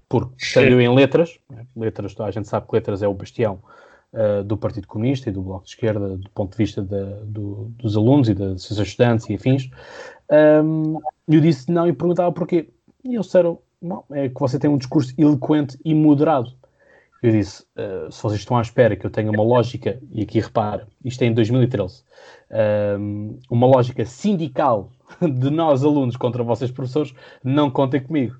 Porque, 0.08 0.34
estando 0.40 0.82
em 0.82 0.94
letras, 0.96 1.40
né, 1.50 1.66
letras, 1.76 2.16
a 2.20 2.32
gente 2.32 2.48
sabe 2.48 2.68
que 2.68 2.76
letras 2.76 3.04
é 3.04 3.08
o 3.08 3.14
bastião 3.14 3.60
uh, 4.14 4.44
do 4.44 4.58
Partido 4.58 4.88
Comunista 4.88 5.30
e 5.30 5.34
do 5.34 5.42
Bloco 5.42 5.66
de 5.66 5.72
Esquerda, 5.72 6.18
do 6.18 6.30
ponto 6.32 6.52
de 6.52 6.58
vista 6.58 6.82
do, 6.82 7.72
dos 7.78 7.96
alunos 7.96 8.30
e 8.30 8.34
das 8.34 8.64
seus 8.64 8.80
estudantes 8.80 9.30
e 9.30 9.36
afins, 9.36 9.70
um, 10.64 11.00
eu 11.28 11.42
disse 11.42 11.72
não 11.72 11.88
e 11.88 11.94
perguntava 11.94 12.32
porquê. 12.32 12.70
E 13.04 13.16
eles 13.16 13.26
disseram, 13.26 13.60
não, 13.82 14.04
é 14.12 14.30
que 14.30 14.40
você 14.40 14.60
tem 14.60 14.70
um 14.70 14.78
discurso 14.78 15.14
eloquente 15.18 15.78
e 15.84 15.94
moderado. 15.94 16.52
Eu 17.22 17.32
disse, 17.32 17.64
uh, 17.78 18.12
se 18.12 18.22
vocês 18.24 18.40
estão 18.40 18.58
à 18.58 18.62
espera 18.62 18.96
que 18.96 19.06
eu 19.06 19.10
tenha 19.10 19.30
uma 19.30 19.44
lógica, 19.44 20.00
e 20.12 20.22
aqui 20.22 20.40
repara, 20.40 20.88
isto 21.04 21.22
é 21.22 21.28
em 21.28 21.34
2013, 21.34 22.04
um, 23.00 23.38
uma 23.50 23.68
lógica 23.68 24.06
sindical 24.06 24.92
de 25.22 25.50
nós 25.50 25.84
alunos 25.84 26.16
contra 26.16 26.44
vocês 26.44 26.72
professores, 26.72 27.14
não 27.44 27.70
contem 27.70 28.02
comigo. 28.02 28.36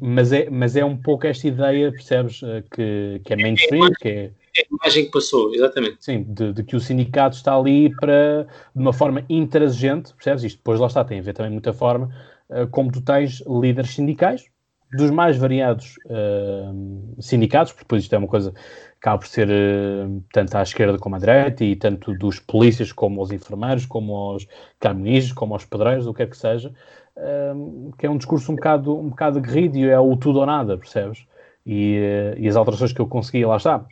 Mas 0.00 0.32
é, 0.32 0.50
mas 0.50 0.76
é 0.76 0.84
um 0.84 0.96
pouco 0.96 1.26
esta 1.26 1.46
ideia, 1.46 1.92
percebes, 1.92 2.42
eh, 2.42 2.64
que, 2.74 3.20
que 3.24 3.32
é 3.32 3.36
mainstream, 3.36 3.90
que 4.00 4.08
é... 4.08 4.30
É 4.58 4.62
a 4.62 4.66
imagem 4.74 5.04
que 5.04 5.12
passou, 5.12 5.54
exatamente. 5.54 5.98
Sim, 6.00 6.24
de, 6.24 6.52
de, 6.52 6.64
que 6.64 6.74
o 6.74 6.80
sindicato 6.80 7.36
está 7.36 7.54
ali 7.54 7.94
para, 7.96 8.46
de 8.74 8.82
uma 8.82 8.92
forma 8.92 9.24
intransigente, 9.28 10.12
percebes? 10.14 10.42
Isto 10.42 10.56
depois 10.56 10.80
lá 10.80 10.88
está, 10.88 11.04
tem 11.04 11.20
a 11.20 11.22
ver 11.22 11.32
também 11.32 11.52
muita 11.52 11.72
forma, 11.72 12.12
uh, 12.50 12.66
como 12.68 12.90
tu 12.90 13.00
tens 13.00 13.40
líderes 13.46 13.90
sindicais, 13.90 14.46
dos 14.92 15.10
mais 15.10 15.36
variados 15.36 15.96
uh, 16.06 17.22
sindicatos, 17.22 17.72
porque 17.72 17.84
depois 17.84 18.02
isto 18.02 18.14
é 18.14 18.18
uma 18.18 18.26
coisa 18.26 18.52
que 18.52 18.58
acaba 18.98 19.18
por 19.18 19.28
ser 19.28 19.48
uh, 19.48 20.24
tanto 20.32 20.56
à 20.56 20.62
esquerda 20.62 20.98
como 20.98 21.14
à 21.14 21.18
direita, 21.18 21.64
e 21.64 21.76
tanto 21.76 22.12
dos 22.14 22.40
polícias 22.40 22.90
como 22.90 23.20
aos 23.20 23.30
enfermeiros, 23.30 23.86
como 23.86 24.16
aos 24.16 24.48
camionistas, 24.80 25.32
como 25.32 25.54
aos 25.54 25.64
pedreiros, 25.64 26.06
o 26.06 26.12
que 26.12 26.24
quer 26.24 26.30
que 26.30 26.36
seja, 26.36 26.72
uh, 27.16 27.92
que 27.96 28.06
é 28.06 28.10
um 28.10 28.16
discurso 28.16 28.50
um 28.50 28.56
bocado, 28.56 28.98
um 28.98 29.10
bocado 29.10 29.38
aguerrido 29.38 29.76
e 29.76 29.88
é 29.88 30.00
o 30.00 30.16
tudo 30.16 30.40
ou 30.40 30.46
nada, 30.46 30.76
percebes? 30.76 31.26
E, 31.64 32.34
e 32.38 32.48
as 32.48 32.56
alterações 32.56 32.92
que 32.92 33.00
eu 33.00 33.06
consegui, 33.06 33.44
lá 33.44 33.58
está, 33.58 33.86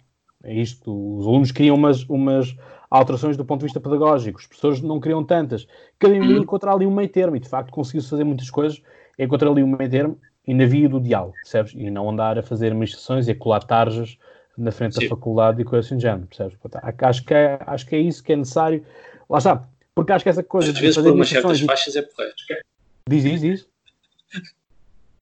é 0.46 0.54
isto, 0.54 1.18
os 1.18 1.26
alunos 1.26 1.50
queriam 1.50 1.74
umas, 1.74 2.04
umas 2.04 2.56
alterações 2.88 3.36
do 3.36 3.44
ponto 3.44 3.60
de 3.60 3.66
vista 3.66 3.80
pedagógico, 3.80 4.38
os 4.38 4.46
professores 4.46 4.80
não 4.80 5.00
queriam 5.00 5.24
tantas, 5.24 5.66
queriam 5.98 6.24
uhum. 6.24 6.38
encontrar 6.38 6.72
ali 6.72 6.86
um 6.86 6.94
meio 6.94 7.08
termo, 7.08 7.36
e 7.36 7.40
de 7.40 7.48
facto 7.48 7.72
conseguiu-se 7.72 8.08
fazer 8.08 8.24
muitas 8.24 8.48
coisas, 8.48 8.80
encontrar 9.18 9.50
ali 9.50 9.62
um 9.62 9.76
meio 9.76 9.90
termo, 9.90 10.18
e 10.46 10.54
na 10.54 10.64
via 10.64 10.88
do 10.88 11.00
diálogo, 11.00 11.34
percebes? 11.42 11.72
E 11.74 11.90
não 11.90 12.08
andar 12.08 12.38
a 12.38 12.42
fazer 12.42 12.68
administrações 12.68 13.26
e 13.26 13.32
a 13.32 13.34
colar 13.34 13.64
tarjas 13.64 14.16
na 14.56 14.70
frente 14.70 14.94
Sim. 14.94 15.02
da 15.02 15.08
faculdade 15.08 15.60
e 15.60 15.64
coisa 15.64 15.84
assim 15.84 15.96
de 15.96 16.02
género, 16.02 16.28
percebes? 16.28 16.56
Acho 17.02 17.24
que, 17.24 17.34
é, 17.34 17.58
acho 17.66 17.86
que 17.86 17.96
é 17.96 17.98
isso 17.98 18.22
que 18.22 18.32
é 18.32 18.36
necessário. 18.36 18.86
Lá 19.28 19.38
está, 19.38 19.68
porque 19.94 20.12
acho 20.12 20.22
que 20.22 20.28
essa 20.28 20.44
coisa. 20.44 20.70
Às 20.70 20.78
vezes, 20.78 20.96
por 20.96 21.10
umas 21.10 21.28
certas 21.28 21.60
faixas 21.60 21.96
é 21.96 22.02
porreiro. 22.02 22.34
Diz, 23.08 23.22
diz, 23.24 23.40
diz. 23.40 23.68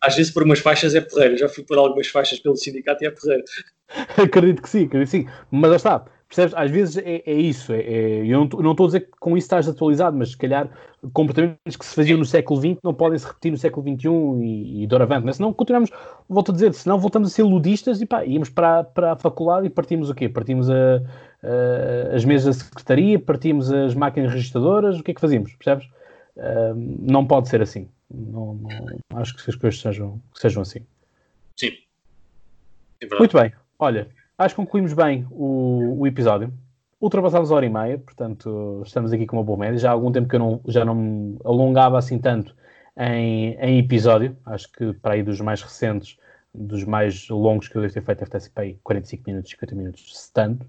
Às 0.01 0.17
vezes, 0.17 0.31
por 0.31 0.43
umas 0.43 0.59
faixas 0.59 0.95
é 0.95 1.01
porreiro. 1.01 1.39
Já 1.39 1.49
fui 1.49 1.65
por 1.65 1.79
algumas 1.79 2.09
faixas 2.09 2.39
pelo 2.39 2.57
sindicato 2.57 3.03
e 3.03 3.07
é 3.07 3.11
porreiro. 3.11 3.45
acredito 4.23 4.63
que 4.63 4.69
sim, 4.69 4.85
acredito 4.85 5.11
que 5.11 5.19
sim. 5.19 5.29
Mas 5.51 5.71
lá 5.71 5.77
está, 5.77 6.05
Percebes? 6.35 6.55
Às 6.55 6.71
vezes 6.71 6.97
é, 6.99 7.23
é 7.25 7.35
isso. 7.35 7.73
É, 7.73 7.81
é, 7.81 8.27
eu 8.27 8.49
não 8.61 8.73
estou 8.73 8.85
a 8.85 8.87
dizer 8.87 9.01
que 9.03 9.13
com 9.21 9.37
isso 9.37 9.45
estás 9.45 9.69
atualizado, 9.69 10.17
mas 10.17 10.31
se 10.31 10.37
calhar 10.37 10.69
comportamentos 11.13 11.77
que 11.77 11.85
se 11.85 11.95
faziam 11.95 12.19
no 12.19 12.25
século 12.25 12.61
XX 12.61 12.79
não 12.83 12.93
podem 12.93 13.19
se 13.19 13.27
repetir 13.27 13.53
no 13.53 13.59
século 13.59 13.87
XXI 13.87 14.09
e, 14.43 14.83
e 14.83 14.87
doravante. 14.87 15.25
Mas 15.25 15.37
senão 15.37 15.53
continuamos, 15.53 15.91
volto 16.29 16.51
a 16.51 16.55
dizer, 16.55 16.75
senão 16.75 16.99
voltamos 16.99 17.31
a 17.31 17.33
ser 17.33 17.45
ludistas 17.45 18.01
e 18.01 18.07
pá, 18.07 18.25
íamos 18.25 18.49
para, 18.49 18.83
para 18.83 19.13
a 19.13 19.17
faculdade 19.17 19.67
e 19.67 19.71
partimos 19.71 20.11
o 20.11 20.15
quê? 20.15 20.29
Partimos 20.29 20.69
a, 20.69 20.97
a, 21.43 22.17
as 22.17 22.25
mesas 22.25 22.57
de 22.57 22.65
secretaria, 22.65 23.19
partimos 23.19 23.71
as 23.73 23.95
máquinas 23.95 24.33
registradoras, 24.33 24.99
o 24.99 25.05
que 25.05 25.13
é 25.13 25.15
que 25.15 25.21
fazíamos? 25.21 25.55
Percebes? 25.55 25.87
Uh, 26.37 26.75
não 26.99 27.25
pode 27.25 27.49
ser 27.49 27.63
assim. 27.63 27.89
Não, 28.11 28.55
não, 28.55 29.21
acho 29.21 29.37
que 29.37 29.49
as 29.49 29.55
coisas 29.55 29.81
sejam, 29.81 30.21
sejam 30.35 30.63
assim. 30.63 30.81
Sim. 31.57 31.73
É 33.01 33.07
Muito 33.19 33.39
bem. 33.39 33.53
Olha, 33.79 34.09
acho 34.39 34.55
que 34.55 34.61
concluímos 34.61 34.93
bem 34.93 35.27
o, 35.31 36.01
o 36.01 36.07
episódio. 36.07 36.53
Ultrapassámos 37.01 37.51
a 37.51 37.55
hora 37.55 37.67
e 37.67 37.71
meia, 37.71 37.99
portanto, 37.99 38.83
estamos 38.85 39.13
aqui 39.13 39.27
com 39.27 39.37
uma 39.37 39.45
boa 39.45 39.59
média. 39.59 39.79
Já 39.79 39.91
há 39.91 39.93
algum 39.93 40.11
tempo 40.11 40.29
que 40.29 40.37
eu 40.37 40.41
não, 40.41 40.61
já 40.67 40.85
não 40.85 40.95
me 40.95 41.39
alongava 41.45 41.99
assim 41.99 42.19
tanto 42.19 42.55
em, 42.97 43.55
em 43.55 43.79
episódio. 43.79 44.37
Acho 44.47 44.71
que 44.73 44.93
para 44.95 45.15
aí 45.15 45.23
dos 45.23 45.41
mais 45.41 45.61
recentes, 45.61 46.17
dos 46.55 46.85
mais 46.85 47.29
longos 47.29 47.69
que 47.69 47.77
eu 47.77 47.83
devo 47.83 47.93
ter 47.93 48.03
feito, 48.03 48.19
deve 48.21 48.31
ter 48.31 48.41
sido 48.41 48.59
aí 48.59 48.79
45 48.83 49.23
minutos, 49.27 49.51
50 49.51 49.75
minutos, 49.75 50.19
se 50.19 50.33
tanto. 50.33 50.67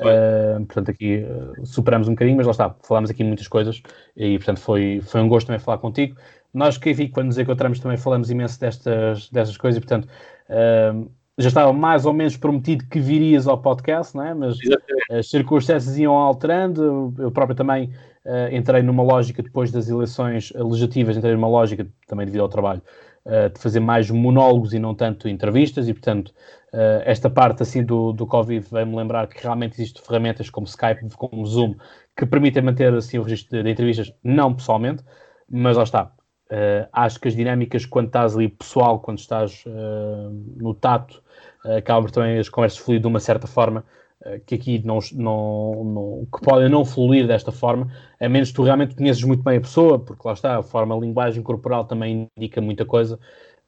Uh, 0.00 0.66
portanto, 0.66 0.90
aqui 0.90 1.24
uh, 1.24 1.64
superamos 1.64 2.08
um 2.08 2.12
bocadinho, 2.12 2.36
mas 2.36 2.46
lá 2.46 2.50
está, 2.50 2.74
falámos 2.82 3.10
aqui 3.10 3.22
muitas 3.22 3.46
coisas 3.46 3.80
e, 4.16 4.36
portanto, 4.38 4.60
foi, 4.60 5.00
foi 5.04 5.20
um 5.20 5.28
gosto 5.28 5.46
também 5.46 5.60
falar 5.60 5.78
contigo. 5.78 6.16
Nós 6.52 6.76
que 6.76 6.92
vi 6.92 7.08
quando 7.08 7.26
nos 7.26 7.38
encontramos 7.38 7.78
também 7.78 7.96
falamos 7.96 8.28
imenso 8.28 8.58
destas, 8.58 9.30
destas 9.30 9.56
coisas 9.56 9.78
e, 9.78 9.80
portanto, 9.80 10.08
uh, 10.50 11.08
já 11.36 11.48
estava 11.48 11.72
mais 11.72 12.06
ou 12.06 12.12
menos 12.12 12.36
prometido 12.36 12.84
que 12.86 13.00
virias 13.00 13.46
ao 13.48 13.60
podcast, 13.60 14.16
não 14.16 14.24
é? 14.24 14.34
mas 14.34 14.56
Exatamente. 14.60 15.12
as 15.12 15.28
circunstâncias 15.28 15.98
iam 15.98 16.14
alterando. 16.14 17.12
Eu 17.18 17.30
próprio 17.30 17.56
também 17.56 17.92
uh, 18.24 18.54
entrei 18.54 18.82
numa 18.82 19.02
lógica, 19.02 19.42
depois 19.42 19.72
das 19.72 19.88
eleições 19.88 20.52
legislativas, 20.54 21.16
entrei 21.16 21.34
numa 21.34 21.48
lógica, 21.48 21.86
também 22.06 22.24
devido 22.24 22.42
ao 22.42 22.48
trabalho, 22.48 22.80
uh, 23.26 23.52
de 23.52 23.60
fazer 23.60 23.80
mais 23.80 24.08
monólogos 24.10 24.72
e 24.74 24.78
não 24.78 24.94
tanto 24.94 25.28
entrevistas, 25.28 25.88
e 25.88 25.92
portanto, 25.92 26.28
uh, 26.72 27.02
esta 27.04 27.28
parte 27.28 27.62
assim 27.64 27.84
do, 27.84 28.12
do 28.12 28.26
Covid 28.26 28.64
veio-me 28.70 28.94
lembrar 28.94 29.26
que 29.26 29.42
realmente 29.42 29.74
existem 29.74 30.04
ferramentas 30.04 30.48
como 30.48 30.66
Skype, 30.68 31.08
como 31.16 31.44
Zoom, 31.44 31.74
que 32.16 32.24
permitem 32.24 32.62
manter 32.62 32.94
assim 32.94 33.18
o 33.18 33.22
registro 33.22 33.56
de, 33.56 33.64
de 33.64 33.70
entrevistas, 33.70 34.12
não 34.22 34.54
pessoalmente, 34.54 35.02
mas 35.50 35.76
lá 35.76 35.82
está. 35.82 36.12
Uh, 36.44 36.86
acho 36.92 37.18
que 37.18 37.26
as 37.26 37.34
dinâmicas 37.34 37.86
quando 37.86 38.06
estás 38.06 38.36
ali 38.36 38.48
pessoal, 38.48 39.00
quando 39.00 39.18
estás 39.18 39.64
uh, 39.66 40.30
no 40.56 40.74
tato, 40.74 41.23
acabam 41.64 42.10
também 42.10 42.38
as 42.38 42.48
conversas 42.48 42.78
fluir 42.78 43.00
de 43.00 43.06
uma 43.06 43.20
certa 43.20 43.46
forma 43.46 43.84
uh, 44.22 44.40
que 44.46 44.54
aqui 44.54 44.82
não, 44.84 44.98
não, 45.12 45.84
não, 45.84 46.28
que 46.32 46.44
podem 46.44 46.68
não 46.68 46.84
fluir 46.84 47.26
desta 47.26 47.50
forma, 47.50 47.90
a 48.20 48.28
menos 48.28 48.50
que 48.50 48.54
tu 48.54 48.62
realmente 48.62 48.94
conheces 48.94 49.22
muito 49.22 49.42
bem 49.42 49.58
a 49.58 49.60
pessoa, 49.60 49.98
porque 49.98 50.26
lá 50.26 50.34
está, 50.34 50.58
a 50.58 50.62
forma 50.62 50.94
a 50.94 50.98
linguagem 50.98 51.42
corporal 51.42 51.84
também 51.84 52.28
indica 52.36 52.60
muita 52.60 52.84
coisa 52.84 53.18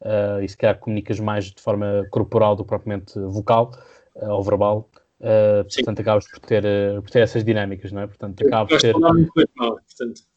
uh, 0.03 0.43
e 0.43 0.49
se 0.49 0.57
calhar 0.57 0.79
comunicas 0.79 1.19
mais 1.21 1.47
de 1.47 1.61
forma 1.61 2.07
corporal 2.11 2.55
do 2.55 2.65
que 2.65 2.69
propriamente 2.69 3.19
vocal 3.19 3.73
ou 4.15 4.43
verbal. 4.43 4.89
portanto, 5.75 6.01
acabas 6.01 6.27
por 6.27 6.41
ter, 6.41 6.65
por 7.03 7.11
ter 7.11 7.21
essas 7.21 7.45
dinâmicas, 7.45 7.93
não 7.93 8.01
é? 8.01 8.07
Portanto, 8.07 8.47
acabas 8.47 8.73
por 8.73 8.81
ter. 8.81 8.95
Portanto 8.95 10.37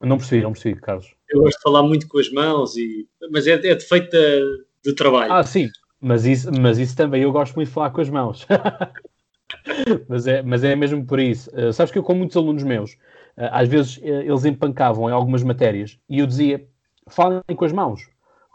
não 0.00 0.18
percebi, 0.18 0.42
não 0.42 0.52
percebi, 0.52 0.80
Carlos. 0.80 1.14
Eu 1.28 1.42
gosto 1.42 1.56
de 1.56 1.62
falar 1.62 1.82
muito 1.82 2.06
com 2.08 2.18
as 2.18 2.30
mãos, 2.30 2.76
e... 2.76 3.08
mas 3.30 3.46
é, 3.46 3.52
é 3.52 3.74
defeito 3.74 4.10
de, 4.10 4.64
de 4.84 4.94
trabalho. 4.94 5.32
Ah, 5.32 5.42
sim, 5.42 5.70
mas 6.04 6.26
isso, 6.26 6.50
mas 6.60 6.78
isso 6.78 6.94
também 6.94 7.22
eu 7.22 7.32
gosto 7.32 7.54
muito 7.54 7.68
de 7.68 7.74
falar 7.74 7.88
com 7.88 8.02
as 8.02 8.10
mãos. 8.10 8.46
mas, 10.06 10.26
é, 10.26 10.42
mas 10.42 10.62
é 10.62 10.76
mesmo 10.76 11.02
por 11.06 11.18
isso. 11.18 11.50
Uh, 11.56 11.72
sabes 11.72 11.90
que 11.90 11.98
eu, 11.98 12.02
com 12.02 12.14
muitos 12.14 12.36
alunos 12.36 12.62
meus, 12.62 12.92
uh, 12.92 13.48
às 13.50 13.66
vezes 13.66 13.96
uh, 13.96 14.02
eles 14.04 14.44
empancavam 14.44 15.08
em 15.08 15.12
algumas 15.12 15.42
matérias 15.42 15.98
e 16.06 16.18
eu 16.18 16.26
dizia: 16.26 16.62
falem 17.08 17.40
com 17.56 17.64
as 17.64 17.72
mãos, 17.72 18.06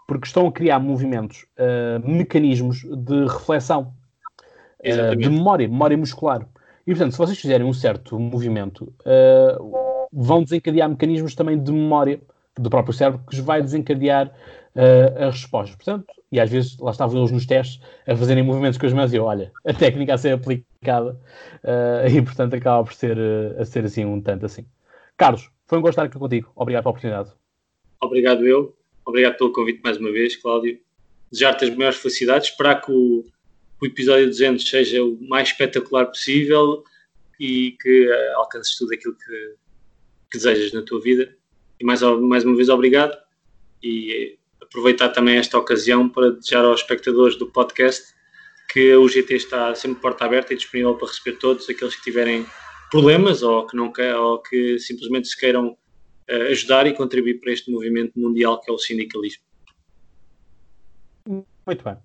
porque 0.07 0.27
estão 0.27 0.47
a 0.47 0.51
criar 0.51 0.80
movimentos, 0.80 1.45
mecanismos 2.03 2.84
de 2.84 3.26
reflexão, 3.26 3.93
de 5.17 5.30
memória, 5.30 5.67
memória 5.67 5.97
muscular. 5.97 6.47
E 6.85 6.91
portanto, 6.91 7.11
se 7.11 7.17
vocês 7.17 7.39
fizerem 7.39 7.65
um 7.65 7.73
certo 7.73 8.19
movimento, 8.19 8.91
vão 10.11 10.43
desencadear 10.43 10.89
mecanismos 10.89 11.35
também 11.35 11.61
de 11.61 11.71
memória 11.71 12.19
do 12.57 12.69
próprio 12.71 12.93
cérebro 12.93 13.21
que 13.30 13.39
vai 13.39 13.61
desencadear 13.61 14.31
uh, 14.80 15.27
as 15.27 15.41
respostas. 15.41 15.76
Portanto, 15.76 16.06
e 16.31 16.39
às 16.39 16.49
vezes 16.49 16.77
lá 16.77 16.91
estavam 16.91 17.19
eles 17.19 17.31
nos 17.31 17.45
testes 17.45 17.81
a 18.07 18.15
fazerem 18.15 18.43
movimentos 18.43 18.77
com 18.77 18.85
as 18.85 18.93
mãos 18.93 19.11
e 19.14 19.18
eu, 19.18 19.23
olha, 19.26 19.51
a 19.65 19.73
técnica 19.73 20.14
a 20.14 20.18
ser 20.18 20.34
aplicada 20.34 21.19
uh, 21.64 22.07
e 22.10 22.22
portanto 22.22 22.53
acaba 22.56 22.84
por 22.84 22.93
ser, 22.93 23.18
uh, 23.18 23.60
a 23.61 23.65
ser 23.65 23.84
assim 23.85 24.06
um 24.06 24.22
tanto 24.22 24.45
assim. 24.45 24.65
Carlos, 25.18 25.49
foi 25.68 25.77
um 25.77 25.81
gosto 25.81 25.93
estar 25.93 26.03
aqui 26.03 26.18
contigo. 26.18 26.51
Obrigado 26.56 26.84
pela 26.84 26.91
oportunidade. 26.91 27.31
Obrigado 28.01 28.47
eu. 28.47 28.76
Obrigado 29.06 29.38
pelo 29.38 29.51
convite 29.51 29.81
mais 29.84 29.97
uma 29.97 30.11
vez, 30.11 30.35
Cláudio. 30.35 30.80
Desejar-te 31.31 31.65
as 31.65 31.76
maiores 31.76 31.99
felicidades. 31.99 32.49
Esperar 32.49 32.81
que 32.81 32.91
o, 32.91 33.26
o 33.81 33.85
episódio 33.85 34.27
200 34.27 34.68
seja 34.68 35.03
o 35.03 35.18
mais 35.27 35.49
espetacular 35.49 36.06
possível 36.06 36.84
e 37.39 37.76
que 37.81 38.07
uh, 38.07 38.38
alcances 38.38 38.77
tudo 38.77 38.93
aquilo 38.93 39.15
que, 39.15 39.56
que 40.31 40.38
desejas 40.38 40.72
na 40.72 40.81
tua 40.81 41.01
vida. 41.01 41.35
E 41.80 41.84
mais, 41.84 42.01
mais 42.01 42.45
uma 42.45 42.56
vez, 42.56 42.69
obrigado. 42.69 43.18
E 43.84 44.39
aproveitar 44.69 45.09
também 45.09 45.37
esta 45.37 45.57
ocasião 45.57 46.07
para 46.07 46.31
desejar 46.31 46.63
aos 46.63 46.81
espectadores 46.81 47.37
do 47.37 47.47
podcast 47.47 48.13
que 48.71 48.93
o 48.95 49.07
GT 49.07 49.35
está 49.35 49.73
sempre 49.73 49.99
porta 49.99 50.25
aberta 50.25 50.53
e 50.53 50.57
disponível 50.57 50.95
para 50.95 51.07
receber 51.07 51.37
todos 51.37 51.67
aqueles 51.67 51.95
que 51.95 52.03
tiverem 52.03 52.45
problemas 52.91 53.41
ou 53.41 53.65
que, 53.65 53.75
não, 53.75 53.91
ou 54.19 54.41
que 54.41 54.77
simplesmente 54.77 55.27
se 55.27 55.37
queiram 55.37 55.69
uh, 55.69 56.51
ajudar 56.51 56.85
e 56.85 56.93
contribuir 56.93 57.39
para 57.39 57.51
este 57.51 57.71
movimento 57.71 58.19
mundial 58.19 58.59
que 58.61 58.69
é 58.69 58.73
o 58.73 58.77
sindicalismo. 58.77 59.43
Muito 61.25 61.83
bem. 61.83 61.97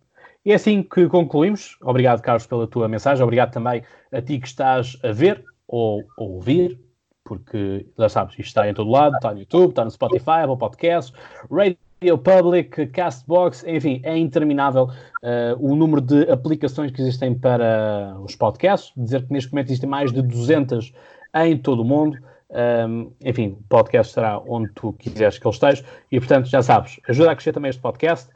E 0.45 0.53
é 0.53 0.55
assim 0.55 0.83
que 0.83 1.07
concluímos. 1.07 1.77
Obrigado, 1.83 2.23
Carlos, 2.23 2.47
pela 2.47 2.67
tua 2.67 2.89
mensagem. 2.89 3.23
Obrigado 3.23 3.53
também 3.53 3.83
a 4.13 4.21
ti 4.21 4.39
que 4.39 4.47
estás 4.47 4.99
a 5.03 5.13
ver 5.13 5.43
ou 5.67 6.03
a 6.19 6.23
ouvir 6.23 6.79
porque 7.25 7.87
já 7.99 8.09
sabes, 8.09 8.35
isto 8.35 8.49
está 8.49 8.69
em 8.69 8.75
todo 8.75 8.91
lado, 8.91 9.17
está 9.17 9.33
no 9.33 9.41
YouTube, 9.41 9.71
está 9.71 9.83
no 9.83 9.91
Spotify, 9.91 10.43
Apple 10.43 10.59
Podcasts, 10.59 11.15
Radio 11.51 11.79
Public, 12.19 12.87
Castbox, 12.89 13.65
enfim, 13.67 14.01
é 14.03 14.17
interminável 14.17 14.85
uh, 14.85 15.57
o 15.59 15.75
número 15.75 16.01
de 16.01 16.31
aplicações 16.31 16.91
que 16.91 17.01
existem 17.01 17.35
para 17.35 18.17
os 18.21 18.37
podcasts. 18.37 18.93
Dizer 18.97 19.27
que 19.27 19.33
neste 19.33 19.53
momento 19.53 19.69
existem 19.69 19.89
mais 19.89 20.13
de 20.13 20.23
200 20.23 20.93
em 21.35 21.57
todo 21.57 21.83
o 21.83 21.85
mundo. 21.85 22.19
Um, 22.51 23.11
enfim, 23.25 23.57
o 23.59 23.65
podcast 23.69 24.11
estará 24.11 24.39
onde 24.47 24.71
tu 24.75 24.93
quiseres 24.93 25.39
que 25.39 25.47
ele 25.47 25.55
esteja 25.55 25.85
e, 26.13 26.21
portanto, 26.21 26.47
já 26.47 26.63
sabes, 26.63 27.01
ajuda 27.09 27.33
a 27.33 27.35
crescer 27.35 27.53
também 27.53 27.71
este 27.71 27.83
podcast 27.83 28.31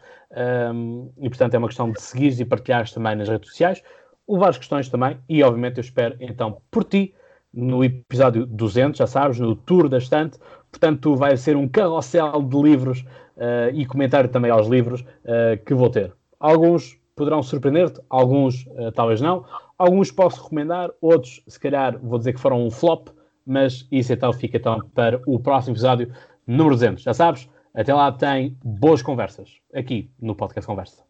um, 0.75 1.11
e, 1.19 1.29
portanto, 1.29 1.55
é 1.55 1.59
uma 1.59 1.69
questão 1.69 1.93
de 1.93 2.01
seguir 2.01 2.41
e 2.41 2.45
partilhares 2.45 2.93
também 2.93 3.15
nas 3.15 3.29
redes 3.29 3.49
sociais, 3.49 3.83
levar 4.29 4.49
as 4.49 4.59
questões 4.59 4.89
também 4.89 5.19
e, 5.29 5.43
obviamente, 5.43 5.79
eu 5.79 5.83
espero 5.83 6.17
então 6.21 6.61
por 6.71 6.85
ti 6.85 7.15
no 7.53 7.83
episódio 7.83 8.45
200, 8.45 8.99
já 8.99 9.07
sabes, 9.07 9.39
no 9.39 9.57
Tour 9.57 9.89
da 9.89 9.99
Estante. 9.99 10.39
Portanto, 10.71 11.17
vai 11.17 11.37
ser 11.37 11.57
um 11.57 11.67
carrossel 11.67 12.43
de 12.43 12.61
livros 12.61 13.05
uh, 13.39 13.75
e 13.75 13.87
comentário 13.87 14.29
também 14.29 14.51
aos 14.51 14.67
livros 14.67 15.01
uh, 15.01 15.63
que 15.65 15.73
vou 15.73 15.89
ter. 15.89 16.13
Alguns 16.39 16.99
poderão 17.17 17.43
surpreender-te, 17.43 18.01
alguns 18.09 18.67
uh, 18.67 18.93
talvez 18.95 19.21
não. 19.21 19.45
Alguns 19.77 20.11
posso 20.11 20.43
recomendar, 20.43 20.91
outros, 21.01 21.43
se 21.47 21.59
calhar, 21.59 21.99
vou 21.99 22.19
dizer 22.19 22.33
que 22.33 22.41
foram 22.41 22.65
um 22.65 22.71
flop, 22.71 23.09
mas 23.47 23.87
isso 23.91 24.13
então 24.13 24.33
fica 24.33 24.57
então 24.57 24.81
para 24.95 25.21
o 25.27 25.39
próximo 25.39 25.75
episódio 25.75 26.13
número 26.47 26.75
200. 26.75 27.03
Já 27.03 27.15
sabes, 27.15 27.49
até 27.73 27.95
lá 27.95 28.11
tem 28.11 28.57
boas 28.63 29.03
conversas 29.03 29.57
aqui 29.73 30.11
no 30.21 30.35
Podcast 30.35 30.67
Conversa. 30.67 31.03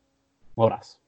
Um 0.56 0.62
abraço. 0.62 1.07